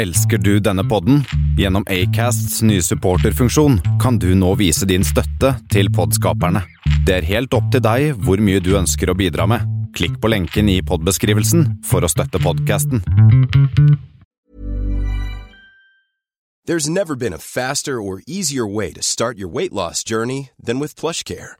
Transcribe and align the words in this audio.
Elsker 0.00 0.38
du 0.38 0.54
denne 0.64 0.80
podden? 0.88 1.18
Gjennom 1.60 1.84
Acasts 1.92 2.62
nye 2.64 2.80
supporterfunksjon 2.80 3.74
kan 4.00 4.16
du 4.16 4.30
nå 4.32 4.54
vise 4.56 4.86
din 4.88 5.04
støtte 5.04 5.50
til 5.68 5.90
podskaperne. 5.92 6.62
Det 7.04 7.18
er 7.18 7.26
helt 7.28 7.52
opp 7.52 7.68
til 7.74 7.84
deg 7.84 8.14
hvor 8.24 8.40
mye 8.40 8.62
du 8.64 8.70
ønsker 8.78 9.12
å 9.12 9.16
bidra 9.18 9.44
med. 9.50 9.66
Klikk 9.92 10.16
på 10.22 10.30
lenken 10.32 10.72
i 10.72 10.78
podbeskrivelsen 10.80 11.66
for 11.84 12.00
å 12.00 12.08
støtte 12.08 12.40
podkasten. 12.40 13.04
There's 16.64 16.88
never 16.88 17.14
been 17.14 17.36
a 17.36 17.42
faster 17.42 18.00
or 18.00 18.22
easier 18.26 18.64
way 18.64 18.94
to 18.94 19.02
start 19.02 19.36
your 19.36 19.52
weight 19.52 19.74
loss 19.74 20.02
journey 20.02 20.48
than 20.56 20.80
with 20.80 20.96
PlushCare. 20.96 21.59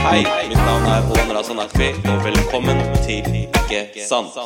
Hei, 0.00 0.24
mitt 0.48 0.58
navn 0.58 0.84
er 0.84 1.06
Håvard 1.06 1.32
Razan 1.38 1.62
og 1.62 2.20
velkommen 2.26 2.82
til 3.06 3.24
Ikke 3.40 4.04
sant. 4.04 4.36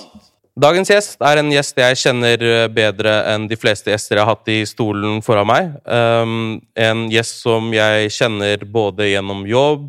Dagens 0.54 0.92
gjest 0.92 1.18
er 1.18 1.40
en 1.40 1.50
gjest 1.50 1.80
jeg 1.82 1.98
kjenner 1.98 2.42
eh, 2.46 2.68
bedre 2.70 3.16
enn 3.32 3.48
de 3.50 3.58
fleste 3.58 3.90
gjester 3.90 4.20
jeg 4.20 4.22
har 4.22 4.36
hatt 4.36 4.50
i 4.54 4.60
stolen 4.70 5.18
foran 5.26 5.48
meg. 5.50 5.72
Um, 5.82 6.60
en 6.78 7.08
gjest 7.10 7.40
som 7.42 7.72
jeg 7.74 8.12
kjenner 8.14 8.62
både 8.62 9.08
gjennom 9.10 9.42
jobb, 9.50 9.88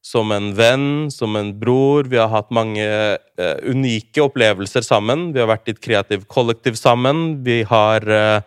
som 0.00 0.32
en 0.32 0.48
venn, 0.56 1.10
som 1.12 1.36
en 1.36 1.52
bror. 1.60 2.08
Vi 2.08 2.16
har 2.16 2.32
hatt 2.32 2.48
mange 2.48 2.86
uh, 2.88 3.58
unike 3.68 4.24
opplevelser 4.24 4.80
sammen. 4.86 5.28
Vi 5.36 5.44
har 5.44 5.52
vært 5.52 5.68
i 5.68 5.76
et 5.76 5.84
kreativt 5.84 6.24
kollektiv 6.32 6.80
sammen. 6.80 7.42
Vi 7.44 7.60
har 7.68 8.08
eh, 8.08 8.40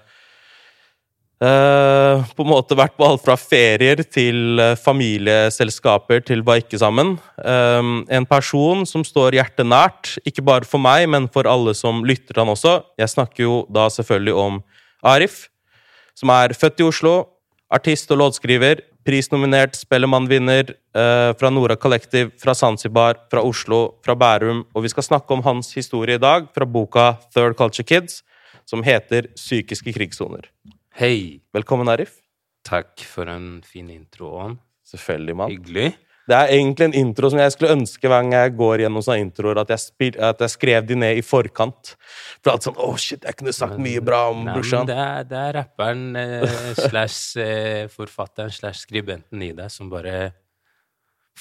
eh, 1.44 2.24
på 2.36 2.46
en 2.46 2.52
måte 2.52 2.78
vært 2.78 2.96
på 2.98 3.08
alt 3.08 3.24
fra 3.26 3.36
ferier 3.40 4.04
til 4.04 4.62
eh, 4.62 4.76
familieselskaper 4.80 6.24
til 6.28 6.44
hva 6.46 6.58
ikke 6.62 6.80
sammen. 6.82 7.16
Eh, 7.40 7.92
en 8.20 8.30
person 8.30 8.86
som 8.90 9.06
står 9.08 9.40
hjertet 9.40 9.68
nært, 9.68 10.16
ikke 10.26 10.46
bare 10.46 10.70
for 10.70 10.84
meg, 10.84 11.08
men 11.12 11.30
for 11.32 11.50
alle 11.50 11.76
som 11.78 12.04
lytter 12.08 12.34
til 12.34 12.44
han 12.44 12.54
også. 12.56 12.80
Jeg 13.02 13.14
snakker 13.16 13.48
jo 13.48 13.62
da 13.74 13.90
selvfølgelig 13.92 14.36
om 14.46 14.60
Arif, 15.06 15.48
som 16.16 16.32
er 16.34 16.56
født 16.56 16.82
i 16.82 16.88
Oslo, 16.88 17.16
artist 17.74 18.12
og 18.14 18.22
låtskriver, 18.22 18.82
prisnominert 19.06 19.78
Spellemannvinner 19.78 20.72
eh, 20.72 21.32
fra 21.38 21.52
Nora 21.54 21.76
Collective, 21.76 22.32
fra 22.42 22.56
Zanzibar, 22.58 23.20
fra 23.32 23.44
Oslo, 23.46 24.00
fra 24.06 24.16
Bærum. 24.18 24.64
Og 24.74 24.86
vi 24.86 24.94
skal 24.94 25.06
snakke 25.06 25.34
om 25.34 25.44
hans 25.46 25.74
historie 25.78 26.18
i 26.18 26.22
dag 26.22 26.50
fra 26.56 26.66
boka 26.66 27.12
Third 27.36 27.58
Culture 27.60 27.86
Kids, 27.86 28.24
som 28.66 28.84
heter 28.86 29.30
Psykiske 29.38 29.94
krigssoner. 29.94 30.50
Hei. 30.96 31.42
Velkommen, 31.52 31.90
Arif. 31.92 32.22
Takk 32.64 33.02
for 33.04 33.28
en 33.28 33.58
fin 33.68 33.90
intro, 33.92 34.30
Også. 34.40 34.56
Selvfølgelig, 34.96 35.34
mann. 35.36 35.52
Hyggelig. 35.52 35.90
Det 36.26 36.36
er 36.38 36.52
egentlig 36.56 36.86
en 36.86 36.94
intro 36.96 37.28
som 37.34 37.42
jeg 37.42 37.52
skulle 37.52 37.74
ønske 37.76 38.08
hver 38.08 38.22
gang 38.24 38.32
jeg 38.32 38.54
går 38.56 38.84
gjennom 38.86 39.04
sånne 39.04 39.26
introer, 39.26 39.60
at 39.60 39.74
jeg, 39.74 40.14
at 40.24 40.40
jeg 40.46 40.54
skrev 40.54 40.88
de 40.88 40.96
ned 41.02 41.20
i 41.20 41.24
forkant. 41.26 41.92
For 42.40 42.54
at 42.54 42.64
sånn, 42.64 42.78
oh 42.80 42.96
shit, 42.96 43.28
jeg 43.28 43.36
kunne 43.36 43.52
sagt 43.58 43.76
mye 43.82 44.00
bra 44.06 44.22
om 44.32 44.46
Nei, 44.48 44.56
brorsan. 44.56 44.88
det, 44.88 44.96
er, 44.96 45.28
det 45.28 45.42
er 45.42 45.54
rapperen 45.60 46.06
eh, 46.22 46.56
slash 46.88 47.44
eh, 47.44 47.84
forfatteren 47.92 48.56
slash 48.56 48.86
skribenten 48.86 49.44
i 49.44 49.52
deg 49.58 49.74
som 49.76 49.92
bare 49.92 50.32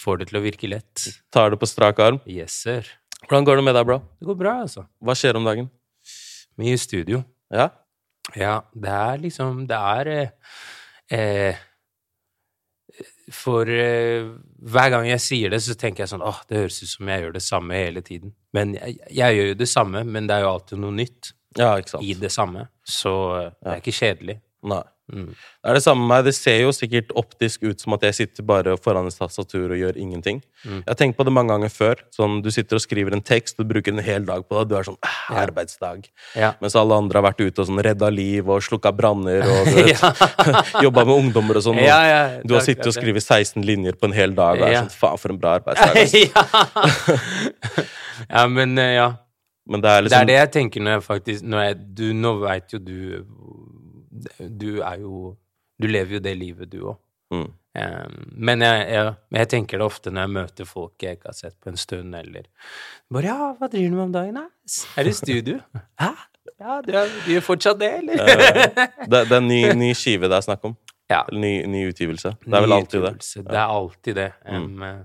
får 0.02 0.24
det 0.24 0.30
til 0.32 0.40
å 0.40 0.44
virke 0.48 0.72
lett. 0.74 1.06
Tar 1.30 1.54
det 1.54 1.62
på 1.62 1.70
strak 1.70 2.02
arm. 2.02 2.18
Yes, 2.26 2.58
sir. 2.66 2.90
Hvordan 3.28 3.46
går 3.46 3.62
det 3.62 3.68
med 3.70 3.78
deg, 3.78 3.86
bro? 3.86 4.02
Det 4.18 4.32
går 4.32 4.42
bra, 4.42 4.58
altså. 4.66 4.88
Hva 4.98 5.14
skjer 5.14 5.38
om 5.38 5.46
dagen? 5.46 5.70
Mye 6.58 6.74
studio. 6.82 7.22
Ja? 7.54 7.70
Ja, 8.32 8.62
det 8.72 8.90
er 8.90 9.20
liksom 9.20 9.66
Det 9.68 9.76
er 9.76 10.08
eh, 10.08 10.28
eh, 11.12 11.60
For 13.32 13.68
eh, 13.68 14.30
hver 14.64 14.90
gang 14.94 15.08
jeg 15.08 15.20
sier 15.20 15.52
det, 15.52 15.60
så 15.64 15.76
tenker 15.76 16.04
jeg 16.04 16.12
sånn 16.14 16.24
åh, 16.24 16.40
det 16.48 16.62
høres 16.62 16.80
ut 16.82 16.92
som 16.94 17.10
jeg 17.12 17.24
gjør 17.24 17.36
det 17.36 17.44
samme 17.44 17.78
hele 17.78 18.02
tiden. 18.06 18.32
Men 18.56 18.74
jeg, 18.78 18.96
jeg 19.10 19.38
gjør 19.38 19.50
jo 19.50 19.60
det 19.60 19.68
samme, 19.68 20.04
men 20.08 20.28
det 20.30 20.36
er 20.38 20.46
jo 20.46 20.52
alltid 20.54 20.80
noe 20.80 20.96
nytt 20.96 21.34
Ja, 21.58 21.76
i 22.00 22.14
det 22.18 22.32
samme. 22.32 22.68
Så 22.86 23.14
eh, 23.38 23.50
det 23.60 23.72
er 23.74 23.82
ikke 23.82 23.96
kjedelig. 23.98 24.38
Nei. 24.72 24.82
Mm. 25.12 25.26
Det 25.34 25.68
er 25.70 25.76
det 25.76 25.82
samme 25.84 26.00
med 26.00 26.08
meg. 26.10 26.22
Det 26.28 26.32
ser 26.36 26.58
jo 26.62 26.70
sikkert 26.72 27.10
optisk 27.18 27.62
ut 27.66 27.80
som 27.82 27.92
at 27.96 28.02
jeg 28.08 28.14
sitter 28.18 28.42
bare 28.48 28.72
foran 28.80 29.06
et 29.10 29.16
tastatur 29.18 29.74
og 29.74 29.76
gjør 29.76 29.98
ingenting. 30.00 30.38
Mm. 30.64 30.78
Jeg 30.80 30.88
har 30.88 30.96
tenkt 31.00 31.18
på 31.18 31.24
det 31.28 31.34
mange 31.36 31.52
ganger 31.52 31.68
før. 31.72 31.96
Sånn, 32.14 32.38
Du 32.44 32.48
sitter 32.54 32.76
og 32.80 32.84
skriver 32.84 33.12
en 33.16 33.24
tekst, 33.24 33.58
du 33.58 33.64
bruker 33.68 33.92
en 33.92 34.00
hel 34.04 34.24
dag 34.24 34.40
på 34.48 34.54
det. 34.62 34.68
Du 34.70 34.74
er 34.78 34.84
sånn 34.88 34.96
«Ah, 35.04 35.42
arbeidsdag. 35.44 36.08
Ja. 36.38 36.54
Mens 36.62 36.76
alle 36.80 36.96
andre 36.96 37.20
har 37.20 37.26
vært 37.28 37.42
ute 37.44 37.60
og 37.60 37.66
sånn 37.68 37.82
redda 37.84 38.08
liv 38.12 38.48
og 38.48 38.62
slukka 38.64 38.92
branner 38.96 39.44
og 39.44 39.62
jobba 40.86 41.04
med 41.04 41.14
ungdommer 41.18 41.56
og 41.60 41.64
sånn. 41.66 41.78
og 41.82 41.84
Ja, 41.84 42.00
ja, 42.08 42.22
du 42.44 42.54
har 42.56 42.64
sittet 42.64 42.88
og 42.88 42.96
skrevet 42.96 43.22
16 43.24 43.60
linjer 43.64 43.92
på 44.00 44.04
en 44.08 44.16
hel 44.16 44.32
dag 44.36 44.60
og 44.60 44.64
er 44.68 44.74
sånn 44.84 44.92
faen, 44.94 45.18
for 45.20 45.28
en 45.34 45.40
bra 45.42 45.50
arbeidsdag. 45.60 45.94
ass». 46.00 46.14
ja. 48.30 48.46
men 48.48 48.78
eh, 48.78 48.94
ja. 48.96 49.14
Men 49.66 49.80
det 49.80 49.88
er 49.88 49.94
Det 49.96 50.02
liksom 50.04 50.20
er 50.20 50.26
det 50.28 50.34
jeg 50.36 50.50
tenker 50.52 50.80
når 50.84 50.92
jeg 50.98 51.02
faktisk 51.06 51.42
når 51.48 51.60
jeg, 51.64 51.76
du, 51.96 52.02
Nå 52.12 52.32
veit 52.42 52.68
jo 52.74 52.78
du 52.84 52.98
Du 54.38 54.80
er 54.82 55.00
jo 55.02 55.36
Du 55.80 55.88
lever 55.90 56.18
jo 56.18 56.22
det 56.22 56.34
livet, 56.38 56.70
du 56.70 56.84
òg. 56.92 56.98
mm. 57.34 57.50
men 58.36 58.62
jeg, 58.62 58.82
jeg, 58.94 59.14
jeg 59.34 59.48
tenker 59.50 59.80
det 59.80 59.86
ofte 59.86 60.10
når 60.12 60.22
jeg 60.22 60.32
møter 60.36 60.68
folk 60.68 61.02
jeg 61.02 61.18
ikke 61.18 61.32
har 61.32 61.34
sett 61.34 61.56
på 61.58 61.72
en 61.72 61.80
stund, 61.80 62.14
eller 62.14 62.44
bare 63.10 63.24
'Ja, 63.24 63.48
hva 63.58 63.66
driver 63.72 63.90
du 63.90 63.96
med 63.96 64.04
om 64.04 64.12
dagen, 64.14 64.34
da?' 64.34 64.48
'Er 64.96 65.02
du 65.02 65.10
i 65.10 65.12
studio?' 65.12 65.60
'Hæ? 66.00 66.12
Ja, 66.60 66.80
du, 66.84 66.92
er, 66.92 67.10
du 67.26 67.32
gjør 67.32 67.40
fortsatt 67.40 67.80
det, 67.80 67.90
eller?' 67.98 68.14
det, 69.10 69.24
det 69.28 69.32
er 69.32 69.40
en 69.40 69.48
ny, 69.48 69.60
ny 69.74 69.90
skive 69.98 70.30
det 70.30 70.38
er 70.38 70.46
snakk 70.46 70.64
om. 70.70 70.76
ja. 71.14 71.24
Ny, 71.32 71.64
ny 71.66 71.88
utgivelse. 71.90 72.36
Det 72.44 72.54
er 72.54 72.64
vel 72.64 72.76
alltid 72.78 73.02
det. 73.04 73.14
Det 73.50 73.58
er 73.58 73.66
alltid 73.66 74.16
det. 74.20 74.30
Mm. 74.48 74.82
Eh, 74.82 75.02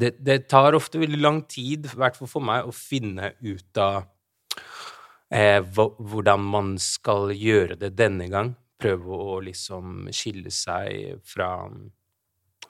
det. 0.00 0.14
Det 0.24 0.38
tar 0.48 0.76
ofte 0.78 0.98
veldig 1.02 1.20
lang 1.20 1.42
tid, 1.48 1.90
i 1.90 1.98
hvert 1.98 2.16
fall 2.16 2.30
for 2.30 2.44
meg, 2.44 2.68
å 2.68 2.72
finne 2.74 3.34
ut 3.42 3.82
av 3.82 4.04
eh, 5.34 5.60
hvordan 5.64 6.46
man 6.54 6.74
skal 6.82 7.32
gjøre 7.34 7.78
det 7.80 7.94
denne 7.98 8.28
gang. 8.32 8.54
Prøve 8.80 9.18
å 9.18 9.40
liksom 9.44 10.08
skille 10.14 10.52
seg 10.54 11.20
fra, 11.26 11.50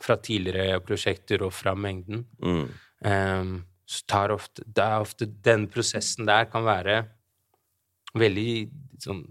fra 0.00 0.16
tidligere 0.22 0.80
prosjekter 0.84 1.44
og 1.46 1.54
fra 1.56 1.74
mengden. 1.76 2.24
Mm. 2.42 2.66
Eh, 3.04 3.54
så 3.84 4.06
tar 4.08 4.32
ofte, 4.32 4.64
det 4.64 4.84
er 4.84 5.04
ofte 5.04 5.28
den 5.44 5.66
prosessen 5.68 6.28
der 6.28 6.48
kan 6.48 6.64
være 6.64 7.02
veldig 8.16 8.52
sånn 9.02 9.24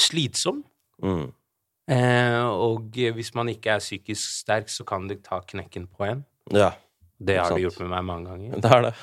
slitsom. 0.00 0.64
Mm. 1.04 1.28
Eh, 1.90 2.42
og 2.46 2.94
hvis 2.94 3.32
man 3.36 3.50
ikke 3.52 3.76
er 3.76 3.82
psykisk 3.82 4.22
sterk, 4.40 4.70
så 4.70 4.86
kan 4.86 5.08
det 5.10 5.22
ta 5.26 5.40
knekken 5.42 5.88
på 5.90 6.06
en. 6.06 6.24
Ja, 6.50 6.72
Det 7.20 7.36
har 7.36 7.52
det 7.52 7.62
gjort 7.66 7.80
med 7.82 7.90
meg 7.92 8.04
mange 8.04 8.30
ganger. 8.30 8.60
det 8.60 8.70
er 8.72 8.82
det. 8.88 8.94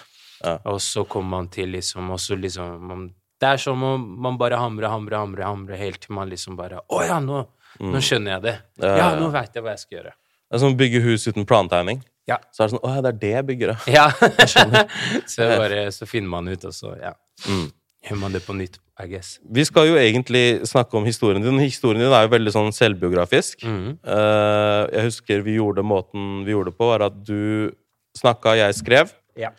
Og 0.70 0.82
så 0.82 1.04
kommer 1.10 1.30
man 1.38 1.48
til 1.54 1.72
liksom 1.74 2.12
og 2.14 2.20
så 2.22 2.36
liksom 2.38 2.84
man, 2.88 3.08
Det 3.42 3.48
er 3.54 3.58
som 3.62 3.84
om 3.84 4.04
man 4.22 4.38
bare 4.38 4.58
hamrer, 4.58 4.90
hamrer, 4.90 5.18
hamrer, 5.18 5.44
hamrer 5.46 5.78
helt 5.78 6.02
til 6.02 6.14
man 6.18 6.30
liksom 6.30 6.56
bare 6.58 6.80
Å 6.90 7.02
ja, 7.06 7.20
nå, 7.20 7.44
nå 7.80 8.02
skjønner 8.02 8.38
jeg 8.38 8.42
det. 8.48 8.56
Mm. 8.78 8.84
Ja, 8.84 8.88
Ja, 8.90 8.98
ja, 8.98 9.10
ja. 9.14 9.20
nå 9.22 9.30
veit 9.34 9.56
jeg 9.56 9.64
hva 9.66 9.74
jeg 9.76 9.80
skal 9.86 9.98
gjøre. 10.00 10.14
Det 10.48 10.56
er 10.56 10.64
som 10.64 10.74
å 10.74 10.78
bygge 10.80 11.02
hus 11.04 11.28
uten 11.28 11.46
plantegning. 11.46 12.04
Ja. 12.28 12.38
Så 12.52 12.64
er 12.64 12.68
det 12.70 12.76
sånn 12.78 12.84
Å 12.88 12.94
ja, 12.96 13.02
det 13.06 13.10
er 13.14 13.20
det 13.24 13.32
jeg 13.34 13.48
bygger, 13.50 13.74
ja. 13.74 13.78
Ja. 13.98 14.08
så, 15.34 15.48
bare, 15.58 15.88
så 15.96 16.08
finner 16.10 16.30
man 16.38 16.48
ut, 16.52 16.66
og 16.70 16.74
så 16.76 16.94
Ja. 17.02 17.14
Mm. 17.48 17.68
gjør 18.08 18.20
man 18.22 18.32
det 18.34 18.42
på 18.46 18.54
nytt, 18.56 18.78
I 19.04 19.06
guess. 19.12 19.36
Vi 19.44 19.64
skal 19.68 19.90
jo 19.90 19.98
egentlig 20.00 20.66
snakke 20.66 20.98
om 20.98 21.06
historien 21.06 21.44
din. 21.44 21.60
Historien 21.60 22.02
din 22.02 22.14
er 22.16 22.26
jo 22.26 22.32
veldig 22.34 22.54
sånn 22.56 22.72
selvbiografisk. 22.74 23.62
Mm. 23.68 23.98
Uh, 24.02 24.88
jeg 24.96 25.04
husker 25.10 25.44
vi 25.46 25.58
gjorde 25.60 25.84
måten 25.86 26.44
vi 26.48 26.56
gjorde 26.56 26.72
det 26.72 26.78
på, 26.80 26.88
var 26.90 27.06
at 27.12 27.18
du 27.28 27.72
snakka, 28.18 28.56
jeg 28.58 28.74
skrev. 28.80 29.12
Ja. 29.38 29.52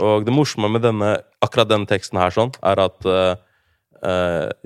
Og 0.00 0.24
det 0.26 0.32
morsomme 0.34 0.68
med 0.72 0.82
denne, 0.84 1.14
akkurat 1.44 1.68
denne 1.70 1.86
teksten 1.88 2.18
her 2.20 2.30
sånn, 2.34 2.50
er 2.60 2.76
at 2.84 3.06
uh, 3.08 3.34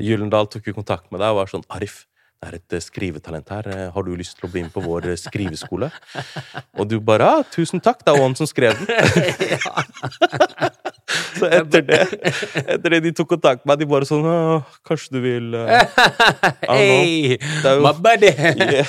Gyllendal 0.01 0.49
tok 0.51 0.67
jo 0.71 0.75
kontakt 0.75 1.11
med 1.13 1.21
deg 1.23 1.31
og 1.35 1.39
var 1.45 1.51
sånn 1.53 1.67
Arif, 1.71 2.07
det 2.41 2.49
er 2.49 2.55
et 2.57 2.73
eh, 2.73 2.81
skrivetalent 2.81 3.51
her. 3.53 3.67
Har 3.93 4.03
du 4.07 4.15
lyst 4.17 4.39
til 4.39 4.47
å 4.49 4.51
bli 4.51 4.63
med 4.65 4.73
på 4.73 4.81
vår 4.81 5.11
skriveskole? 5.21 5.91
Og 6.81 6.89
du 6.89 6.97
bare 7.05 7.27
ja, 7.29 7.43
tusen 7.53 7.83
takk, 7.85 8.01
det 8.01 8.15
er 8.15 8.23
han 8.23 8.33
som 8.39 8.49
skrev 8.49 8.73
den. 8.81 8.89
Så 11.37 11.45
etter 11.53 11.83
det, 11.85 11.99
etter 12.65 12.89
det 12.97 13.01
de 13.05 13.13
tok 13.17 13.29
kontakt 13.35 13.65
med 13.67 13.75
meg, 13.75 13.81
de 13.83 13.89
bare 13.93 14.07
sånn 14.09 14.25
«Åh, 14.27 14.63
Kanskje 14.89 15.13
du 15.17 15.21
vil 15.25 15.53
uh, 15.53 15.85
Hey! 16.71 17.37
Jo- 17.37 17.77
My 17.85 17.93
buddy! 17.99 18.31
yeah. 18.33 18.89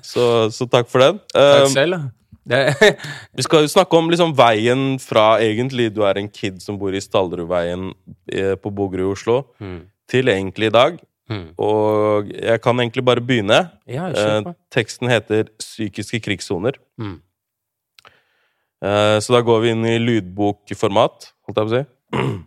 så, 0.00 0.46
så 0.54 0.64
takk 0.70 0.88
for 0.92 1.02
den. 1.04 1.20
Takk 1.34 1.66
Um, 1.68 1.72
selv, 1.74 1.98
da. 1.98 2.00
Vi 2.46 3.42
skal 3.42 3.64
jo 3.64 3.68
snakke 3.72 3.98
om 3.98 4.08
liksom 4.12 4.30
veien 4.38 4.98
fra 5.02 5.38
egentlig 5.42 5.88
du 5.94 6.02
er 6.06 6.20
en 6.20 6.28
kid 6.30 6.60
som 6.62 6.78
bor 6.78 6.94
i 6.94 7.00
Stallerudveien 7.02 7.88
eh, 8.30 8.54
på 8.54 8.70
Bogerud 8.70 9.08
i 9.08 9.12
Oslo, 9.16 9.40
Mm. 9.60 9.80
til 10.06 10.28
egentlig 10.30 10.68
i 10.70 10.74
dag. 10.76 10.98
Mm. 11.28 11.46
Og 11.58 12.28
jeg 12.30 12.60
kan 12.62 12.78
egentlig 12.78 13.02
bare 13.04 13.20
begynne. 13.20 13.70
Ja, 13.90 14.06
Eh, 14.14 14.52
teksten 14.70 15.08
heter 15.10 15.48
'Psykiske 15.58 16.20
krigssoner'. 16.22 16.78
Mm. 16.98 17.20
Eh, 18.82 19.18
så 19.18 19.32
da 19.34 19.40
går 19.42 19.60
vi 19.62 19.70
inn 19.70 19.84
i 19.84 19.98
lydbokformat, 19.98 21.32
holdt 21.48 21.56
jeg 21.56 21.66
på 21.66 21.70
å 21.72 21.74
si. 21.74 21.84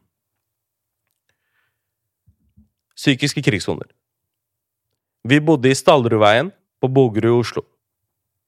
Psykiske 2.99 3.41
krigssoner. 3.43 3.87
Vi 5.27 5.39
bodde 5.43 5.69
i 5.69 5.75
Stallerudveien 5.75 6.51
på 6.79 6.87
Bogerud 6.87 7.31
i 7.35 7.39
Oslo. 7.41 7.65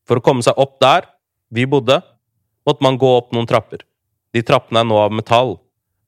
For 0.08 0.20
å 0.20 0.24
komme 0.24 0.44
seg 0.44 0.56
opp 0.60 0.80
der 0.80 1.08
vi 1.52 1.66
bodde, 1.68 2.00
måtte 2.66 2.84
man 2.84 2.98
gå 2.98 3.10
opp 3.18 3.34
noen 3.36 3.48
trapper. 3.48 3.84
De 4.32 4.44
trappene 4.46 4.82
er 4.82 4.88
nå 4.88 4.98
av 5.02 5.12
metall, 5.12 5.58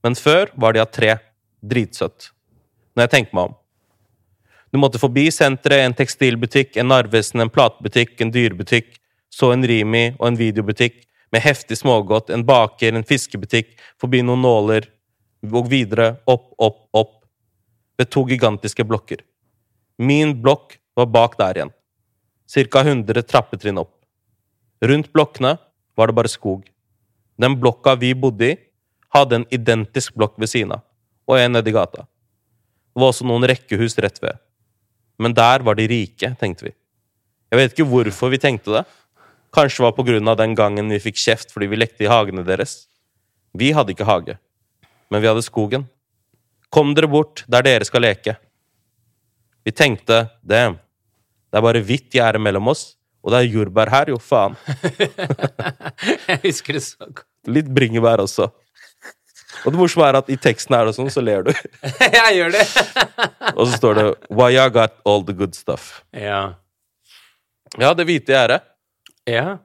men 0.04 0.16
før 0.16 0.52
var 0.56 0.76
de 0.76 0.84
av 0.84 0.92
tre. 0.92 1.18
Dritsøtt. 1.64 2.32
Når 2.96 3.06
jeg 3.06 3.12
tenker 3.14 3.36
meg 3.38 3.50
om. 3.50 3.54
Du 4.74 4.80
måtte 4.82 5.00
forbi 5.00 5.30
senteret, 5.32 5.86
en 5.86 5.96
tekstilbutikk, 5.96 6.76
en 6.76 6.90
Narvesen, 6.92 7.40
en 7.40 7.52
platebutikk, 7.54 8.18
en 8.22 8.34
dyrebutikk, 8.34 8.98
så 9.32 9.54
en 9.54 9.64
Rimi 9.68 10.10
og 10.18 10.28
en 10.28 10.40
videobutikk 10.40 11.04
med 11.32 11.44
heftig 11.46 11.78
smågodt, 11.80 12.34
en 12.34 12.44
baker, 12.46 12.94
en 12.94 13.08
fiskebutikk, 13.08 13.72
forbi 14.02 14.22
noen 14.26 14.44
nåler, 14.44 14.90
og 15.52 15.70
videre, 15.72 16.18
opp, 16.30 16.52
opp, 16.58 16.84
opp, 16.96 17.16
ved 17.98 18.12
to 18.12 18.26
gigantiske 18.28 18.84
blokker. 18.88 19.24
Min 19.98 20.36
blokk 20.42 20.78
var 20.98 21.10
bak 21.14 21.38
der 21.40 21.60
igjen, 21.60 21.74
cirka 22.50 22.84
100 22.84 23.24
trappetrinn 23.30 23.82
opp. 23.82 23.94
Rundt 24.84 25.14
blokkene 25.16 25.56
var 25.96 26.10
det 26.10 26.16
bare 26.18 26.32
skog. 26.32 26.66
Den 27.40 27.56
blokka 27.60 27.96
vi 27.96 28.12
bodde 28.14 28.50
i, 28.52 28.56
hadde 29.14 29.40
en 29.40 29.46
identisk 29.54 30.16
blokk 30.18 30.36
ved 30.42 30.50
siden 30.52 30.74
av, 30.76 30.82
og 31.30 31.40
en 31.40 31.56
nedi 31.56 31.72
gata. 31.72 32.04
Det 32.94 33.02
var 33.02 33.14
også 33.14 33.28
noen 33.30 33.46
rekkehus 33.48 33.96
rett 34.04 34.20
ved. 34.22 34.42
Men 35.22 35.36
der 35.38 35.64
var 35.66 35.78
de 35.78 35.86
rike, 35.88 36.34
tenkte 36.40 36.68
vi. 36.68 36.74
Jeg 37.54 37.60
vet 37.60 37.76
ikke 37.76 37.90
hvorfor 37.90 38.34
vi 38.34 38.42
tenkte 38.42 38.74
det. 38.74 38.84
Kanskje 39.54 39.86
var 39.86 39.94
på 39.94 40.06
grunn 40.06 40.28
av 40.28 40.40
den 40.40 40.56
gangen 40.58 40.90
vi 40.90 41.02
fikk 41.02 41.20
kjeft 41.22 41.54
fordi 41.54 41.70
vi 41.70 41.78
lekte 41.78 42.06
i 42.06 42.10
hagene 42.10 42.44
deres. 42.46 42.88
Vi 43.54 43.70
hadde 43.72 43.94
ikke 43.94 44.08
hage, 44.10 44.40
men 45.14 45.22
vi 45.22 45.30
hadde 45.30 45.46
skogen. 45.46 45.86
Kom 46.74 46.96
dere 46.98 47.08
bort 47.08 47.46
der 47.48 47.66
dere 47.66 47.86
skal 47.86 48.02
leke. 48.02 48.36
Vi 49.64 49.72
tenkte 49.72 50.26
damn, 50.42 50.80
det 51.54 51.60
er 51.60 51.66
bare 51.66 51.84
hvitt 51.86 52.10
gjerde 52.18 52.42
mellom 52.42 52.74
oss, 52.74 52.96
og 53.24 53.32
det 53.32 53.40
er 53.40 53.52
jordbær 53.54 53.90
her, 53.94 54.10
jo 54.12 54.18
faen. 54.20 54.56
Jeg 56.28 56.40
husker 56.44 56.76
det 56.78 56.84
så 56.86 57.08
godt. 57.08 57.26
Litt 57.48 57.70
bringebær 57.76 58.22
også. 58.24 58.50
Og 59.64 59.72
det 59.72 59.80
morsomme 59.80 60.08
er 60.10 60.18
at 60.20 60.30
i 60.34 60.38
teksten 60.42 60.76
her 60.76 60.90
og 60.90 60.96
sånn, 60.98 61.12
så 61.14 61.22
ler 61.24 61.46
du. 61.48 61.52
Jeg 62.18 62.36
gjør 62.40 62.52
det! 62.56 62.64
Og 63.58 63.68
så 63.70 63.78
står 63.78 64.00
det 64.00 64.06
Why 64.34 64.56
I 64.58 64.66
got 64.74 64.96
all 65.08 65.24
the 65.28 65.36
good 65.38 65.54
stuff. 65.56 66.02
Ja. 66.16 66.56
Ja, 67.80 67.94
det 67.98 68.06
hvite 68.10 68.34
gjerdet. 68.34 68.64
Ja. 69.30 69.58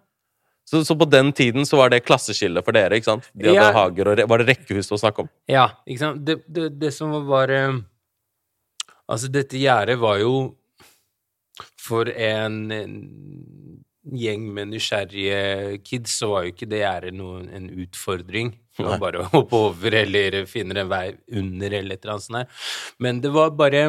Så, 0.69 0.83
så 0.85 0.95
på 1.01 1.07
den 1.09 1.33
tiden 1.33 1.65
så 1.67 1.79
var 1.81 1.89
det 1.91 2.03
klasseskille 2.05 2.61
for 2.63 2.77
dere, 2.77 2.99
ikke 3.01 3.09
sant? 3.09 3.31
De 3.33 3.49
hadde 3.49 3.57
Ja. 3.57 3.73
hager, 3.75 4.11
og 4.13 4.23
var 4.29 4.43
det 4.43 4.51
rekkehus 4.53 4.93
å 4.93 4.99
snakke 5.01 5.25
om? 5.25 5.31
Ja, 5.49 5.71
ikke 5.89 6.03
sant. 6.05 6.21
Det, 6.29 6.39
det, 6.47 6.69
det 6.79 6.93
som 6.95 7.15
var 7.17 7.25
bare 7.31 7.61
Altså, 9.09 9.31
dette 9.33 9.57
gjerdet 9.57 9.97
var 10.03 10.19
jo 10.21 10.33
For 11.81 12.11
en, 12.13 12.59
en 12.75 12.97
gjeng 14.19 14.49
med 14.55 14.73
nysgjerrige 14.73 15.79
kids, 15.85 16.19
så 16.21 16.33
var 16.33 16.47
jo 16.47 16.55
ikke 16.55 16.69
det 16.71 16.83
gjerdet 16.83 17.15
en 17.59 17.71
utfordring. 17.85 18.53
Det 18.79 18.87
var 18.87 19.01
bare 19.03 19.25
å 19.25 19.31
hoppe 19.33 19.59
over 19.59 19.97
eller 20.05 20.45
finne 20.49 20.77
en 20.79 20.91
vei 20.91 21.09
under 21.35 21.75
eller 21.81 21.97
et 21.97 22.05
eller 22.05 22.15
annet 22.15 22.27
sånt 22.29 22.39
der. 22.39 22.69
Men 23.03 23.23
det 23.25 23.33
var 23.35 23.57
bare 23.59 23.89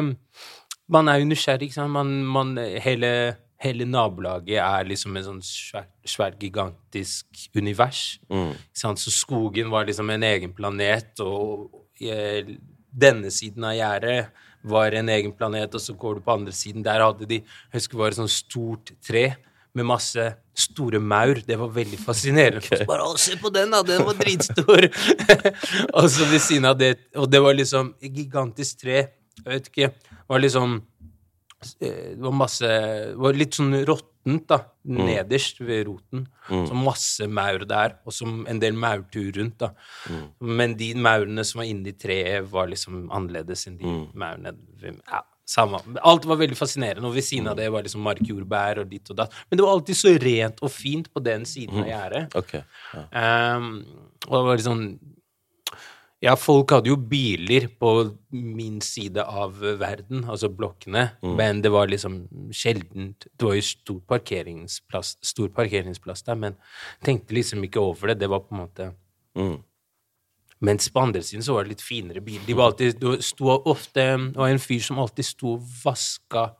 Man 0.90 1.06
er 1.06 1.20
jo 1.20 1.28
nysgjerrig, 1.30 1.68
ikke 1.68 1.76
sant. 1.76 1.92
Man, 1.94 2.08
man, 2.26 2.56
hele, 2.82 3.36
hele 3.62 3.84
nabolaget 3.86 4.58
er 4.58 4.88
liksom 4.88 5.14
en 5.14 5.22
sånn 5.28 5.44
svært, 5.46 5.92
svær 6.02 6.34
gigantisk 6.34 7.44
univers. 7.54 8.18
Mm. 8.26 8.56
Så 8.74 9.12
skogen 9.14 9.70
var 9.70 9.86
liksom 9.86 10.10
en 10.10 10.26
egen 10.26 10.50
planet, 10.56 11.12
og 11.22 11.70
og 12.00 12.50
denne 12.90 13.30
siden 13.30 13.64
av 13.68 13.76
gjerdet 13.76 14.46
var 14.62 14.96
en 14.96 15.08
egen 15.08 15.32
planet, 15.32 15.74
og 15.74 15.82
så 15.82 15.94
går 15.96 16.18
du 16.18 16.24
på 16.24 16.34
andre 16.34 16.52
siden. 16.52 16.84
Der 16.84 17.02
hadde 17.04 17.28
de 17.28 17.40
Jeg 17.40 17.78
husker 17.78 17.98
var 17.98 18.12
et 18.12 18.20
sånt 18.20 18.34
stort 18.34 18.92
tre 19.04 19.30
med 19.74 19.86
masse 19.86 20.26
store 20.54 20.98
maur. 20.98 21.40
Det 21.46 21.56
var 21.58 21.70
veldig 21.72 21.98
fascinerende. 22.02 22.62
Okay. 22.64 22.86
Bare, 22.88 23.06
å, 23.06 23.16
se 23.20 23.38
på 23.40 23.52
den, 23.54 23.72
da! 23.72 23.82
Den 23.86 24.04
var 24.06 24.18
dritstor! 24.18 24.88
og 25.98 26.10
så 26.10 26.28
ved 26.30 26.42
siden 26.42 26.68
av 26.68 26.78
det 26.80 26.96
Og 27.16 27.30
det 27.30 27.40
var 27.42 27.56
liksom 27.56 27.94
et 28.02 28.12
gigantisk 28.14 28.82
tre. 28.82 29.04
Jeg 29.40 29.48
vet 29.48 29.70
ikke 29.70 29.92
Det 29.94 30.28
var 30.28 30.42
liksom 30.42 30.80
Det 31.60 32.16
var 32.16 32.32
masse 32.32 32.68
Det 32.68 33.18
var 33.20 33.36
litt 33.36 33.56
sånn 33.58 33.74
råttent, 33.88 34.46
da. 34.48 34.60
Nederst 34.88 35.60
ved 35.60 35.86
roten. 35.88 36.26
Så 36.48 36.76
masse 36.76 37.28
maur 37.28 37.66
der, 37.68 37.98
og 38.04 38.16
så 38.16 38.28
en 38.48 38.62
del 38.62 38.78
maurtur 38.80 39.32
rundt, 39.36 39.58
da. 39.60 39.72
Men 40.40 40.76
de 40.80 40.94
maurene 40.96 41.44
som 41.44 41.60
var 41.60 41.68
inni 41.68 41.92
treet, 41.96 42.48
var 42.52 42.70
liksom 42.72 43.10
annerledes 43.12 43.66
enn 43.68 43.76
de 43.80 43.98
maurene 44.16 44.54
Ja, 45.04 45.22
samme. 45.50 45.80
Alt 46.06 46.26
var 46.28 46.38
veldig 46.40 46.56
fascinerende, 46.58 47.08
og 47.08 47.16
ved 47.16 47.26
siden 47.26 47.50
av 47.50 47.58
det 47.58 47.68
var 47.72 47.84
liksom 47.84 48.04
markjordbær 48.06 48.82
og 48.84 48.90
ditt 48.92 49.10
og 49.12 49.18
datt. 49.20 49.34
Men 49.50 49.58
det 49.58 49.66
var 49.66 49.74
alltid 49.74 49.98
så 49.98 50.14
rent 50.22 50.62
og 50.64 50.72
fint 50.72 51.10
på 51.12 51.22
den 51.24 51.46
siden 51.48 51.82
av 51.82 51.90
gjerdet. 51.90 52.36
Ok. 52.38 52.54
Ja. 52.94 53.04
Um, 53.56 53.72
og 54.28 54.36
det 54.36 54.44
var 54.48 54.64
sånn 54.64 54.84
Ja, 56.20 56.34
folk 56.36 56.70
hadde 56.74 56.90
jo 56.90 56.98
biler 57.00 57.64
på 57.80 57.90
min 58.30 58.80
side 58.84 59.22
av 59.24 59.54
verden, 59.80 60.26
altså 60.28 60.50
blokkene, 60.52 61.06
men 61.24 61.62
det 61.64 61.70
var 61.72 61.88
liksom 61.88 62.26
sjeldent 62.52 63.24
Det 63.32 63.46
var 63.46 63.54
jo 63.56 63.62
stor 63.64 64.00
parkeringsplass, 64.12 65.14
stor 65.24 65.48
parkeringsplass 65.48 66.22
der, 66.26 66.36
men 66.36 66.58
tenkte 67.02 67.32
liksom 67.34 67.64
ikke 67.64 67.80
over 67.80 68.12
det. 68.12 68.20
Det 68.20 68.28
var 68.28 68.44
på 68.44 68.54
en 68.54 68.60
måte 68.66 68.92
Mm. 69.38 69.60
Mens 70.60 70.90
på 70.92 71.00
andre 71.00 71.22
siden 71.22 71.44
så 71.44 71.54
var 71.54 71.64
det 71.64 71.76
litt 71.76 71.84
finere 71.84 72.20
biler. 72.20 72.44
De 72.44 72.56
var 72.56 72.72
alltid, 72.72 72.98
det 73.00 73.24
sto 73.24 73.48
ofte 73.48 74.02
Det 74.02 74.36
var 74.36 74.48
en 74.50 74.58
fyr 74.58 74.82
som 74.84 74.98
alltid 74.98 75.24
sto 75.24 75.54
og 75.54 75.68
vaska 75.84 76.50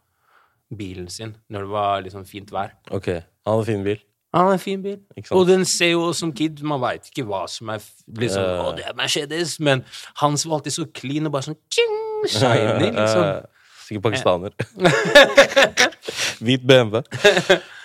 bilen 0.70 1.08
sin 1.10 1.34
når 1.50 1.66
det 1.66 1.72
var 1.74 2.04
liksom 2.06 2.24
fint 2.24 2.52
vær. 2.54 2.76
Ok. 2.90 3.10
Han 3.44 3.58
hadde 3.58 3.66
fin 3.66 3.84
bil. 3.84 4.00
Han 4.34 4.46
har 4.46 4.52
en 4.54 4.62
fin 4.62 4.82
bil. 4.82 4.98
Og 5.34 5.46
den 5.48 5.64
ser 5.66 5.90
jo 5.96 6.12
som 6.14 6.30
kid 6.32 6.60
Man 6.62 6.78
veit 6.82 7.08
ikke 7.10 7.24
hva 7.26 7.42
som 7.50 7.72
er 7.74 7.80
liksom, 8.18 8.44
uh, 8.44 8.68
Å, 8.68 8.74
det 8.78 8.84
er 8.86 8.94
Mercedes, 8.98 9.56
men 9.58 9.82
hans 10.22 10.46
var 10.46 10.60
alltid 10.60 10.76
så 10.76 10.86
clean 10.94 11.26
og 11.26 11.34
bare 11.34 11.48
sånn 11.48 11.58
tjing, 11.72 11.96
shiny, 12.30 12.92
liksom. 12.98 13.48
Sikkert 13.88 14.04
pakistaner. 14.06 14.54
Hvit 16.46 16.62
BMW. 16.62 17.02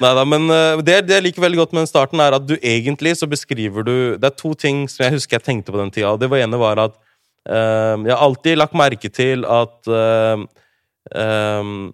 Nei 0.03 0.11
da, 0.19 0.23
men 0.27 0.45
eh, 0.53 0.81
det, 0.85 0.99
det 1.07 1.17
jeg 1.17 1.25
liker 1.25 1.43
veldig 1.45 1.63
godt 1.63 1.73
med 1.73 1.81
den 1.81 1.89
starten, 1.89 2.21
er 2.21 2.37
at 2.37 2.45
du 2.45 2.53
egentlig 2.59 3.15
så 3.17 3.27
beskriver 3.31 3.85
du 3.87 3.95
Det 4.21 4.29
er 4.29 4.35
to 4.37 4.53
ting 4.53 4.85
som 4.91 5.05
jeg 5.07 5.17
husker 5.17 5.39
jeg 5.39 5.47
tenkte 5.47 5.73
på 5.73 5.81
den 5.81 5.91
tida. 5.95 6.13
Det 6.21 6.29
var 6.31 6.43
ene 6.45 6.59
var 6.61 6.83
at 6.85 6.93
uh, 7.49 7.97
jeg 8.05 8.13
har 8.13 8.21
alltid 8.21 8.59
lagt 8.61 8.77
merke 8.77 9.09
til 9.09 9.47
at 9.49 9.89
uh, 9.89 10.45
ka- 11.09 11.89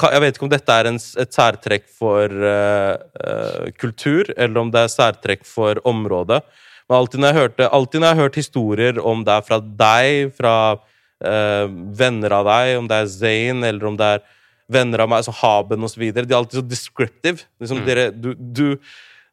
Jeg 0.00 0.20
vet 0.24 0.36
ikke 0.36 0.46
om 0.46 0.52
dette 0.52 0.76
er 0.80 0.88
en, 0.90 0.98
et 0.98 1.34
særtrekk 1.36 1.86
for 1.92 2.32
uh, 2.44 2.94
uh, 3.20 3.70
kultur, 3.80 4.30
eller 4.36 4.60
om 4.60 4.70
det 4.74 4.84
er 4.84 4.92
særtrekk 4.92 5.44
for 5.48 5.80
området. 5.84 6.42
Men 6.88 6.98
alltid 6.98 7.20
når 7.20 7.30
jeg, 7.30 7.40
hørte, 7.40 7.68
alltid 7.78 8.00
når 8.00 8.06
jeg 8.10 8.16
har 8.16 8.22
hørt 8.26 8.38
historier 8.40 9.00
om 9.00 9.24
det 9.24 9.32
er 9.38 9.46
fra 9.46 9.58
deg, 9.84 10.34
fra 10.36 10.54
uh, 10.76 11.66
venner 11.96 12.36
av 12.36 12.48
deg, 12.50 12.76
om 12.80 12.88
det 12.90 13.00
er 13.00 13.10
Zain, 13.12 13.64
eller 13.64 13.88
om 13.88 13.96
det 14.00 14.12
er 14.16 14.24
venner 14.74 15.04
av 15.04 15.10
meg, 15.12 15.22
altså 15.22 15.34
Haben 15.42 15.84
osv. 15.84 16.06
De 16.12 16.24
er 16.24 16.38
alltid 16.38 16.60
så 16.60 16.64
descriptive. 16.68 17.44
Liksom, 17.60 17.82
dere, 17.84 18.08
du, 18.12 18.32
du, 18.34 18.64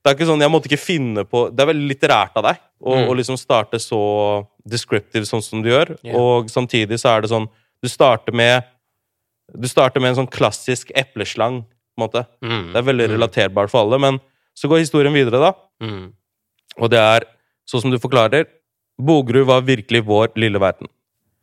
det 0.02 0.10
er 0.12 0.18
ikke 0.18 0.28
sånn, 0.28 0.42
Jeg 0.42 0.52
måtte 0.52 0.68
ikke 0.68 0.82
finne 0.82 1.24
på 1.30 1.44
Det 1.54 1.62
er 1.62 1.68
veldig 1.70 1.88
litterært 1.92 2.38
av 2.40 2.48
deg 2.50 2.62
å 2.82 2.96
Mm. 3.04 3.12
liksom 3.20 3.38
starte 3.38 3.78
så 3.78 4.00
descriptive 4.66 5.28
sånn 5.30 5.44
som 5.46 5.62
du 5.62 5.70
gjør. 5.70 5.92
Yeah. 6.02 6.16
Og 6.18 6.50
samtidig 6.50 6.98
så 6.98 7.12
er 7.14 7.22
det 7.22 7.30
sånn 7.30 7.46
Du 7.82 7.90
starter 7.90 8.34
med 8.34 8.64
Du 9.60 9.68
starter 9.68 10.00
med 10.00 10.10
en 10.14 10.26
sånn 10.26 10.32
klassisk 10.32 10.92
epleslang. 10.96 11.64
på 11.98 12.00
en 12.04 12.08
måte. 12.08 12.26
Mm. 12.42 12.72
Det 12.72 12.78
er 12.80 12.88
veldig 12.88 13.08
Mm. 13.10 13.12
relaterbart 13.20 13.70
for 13.70 13.82
alle. 13.82 14.00
Men 14.00 14.20
så 14.56 14.70
går 14.70 14.80
historien 14.80 15.14
videre, 15.14 15.40
da. 15.42 15.54
Mm. 15.82 16.14
Og 16.80 16.90
det 16.90 16.98
er, 17.00 17.26
sånn 17.68 17.82
som 17.82 17.92
du 17.92 17.98
forklarer 18.00 18.46
Bogerud 19.00 19.46
var 19.46 19.62
virkelig 19.62 20.04
vår 20.06 20.30
lille 20.38 20.58
verden. 20.58 20.88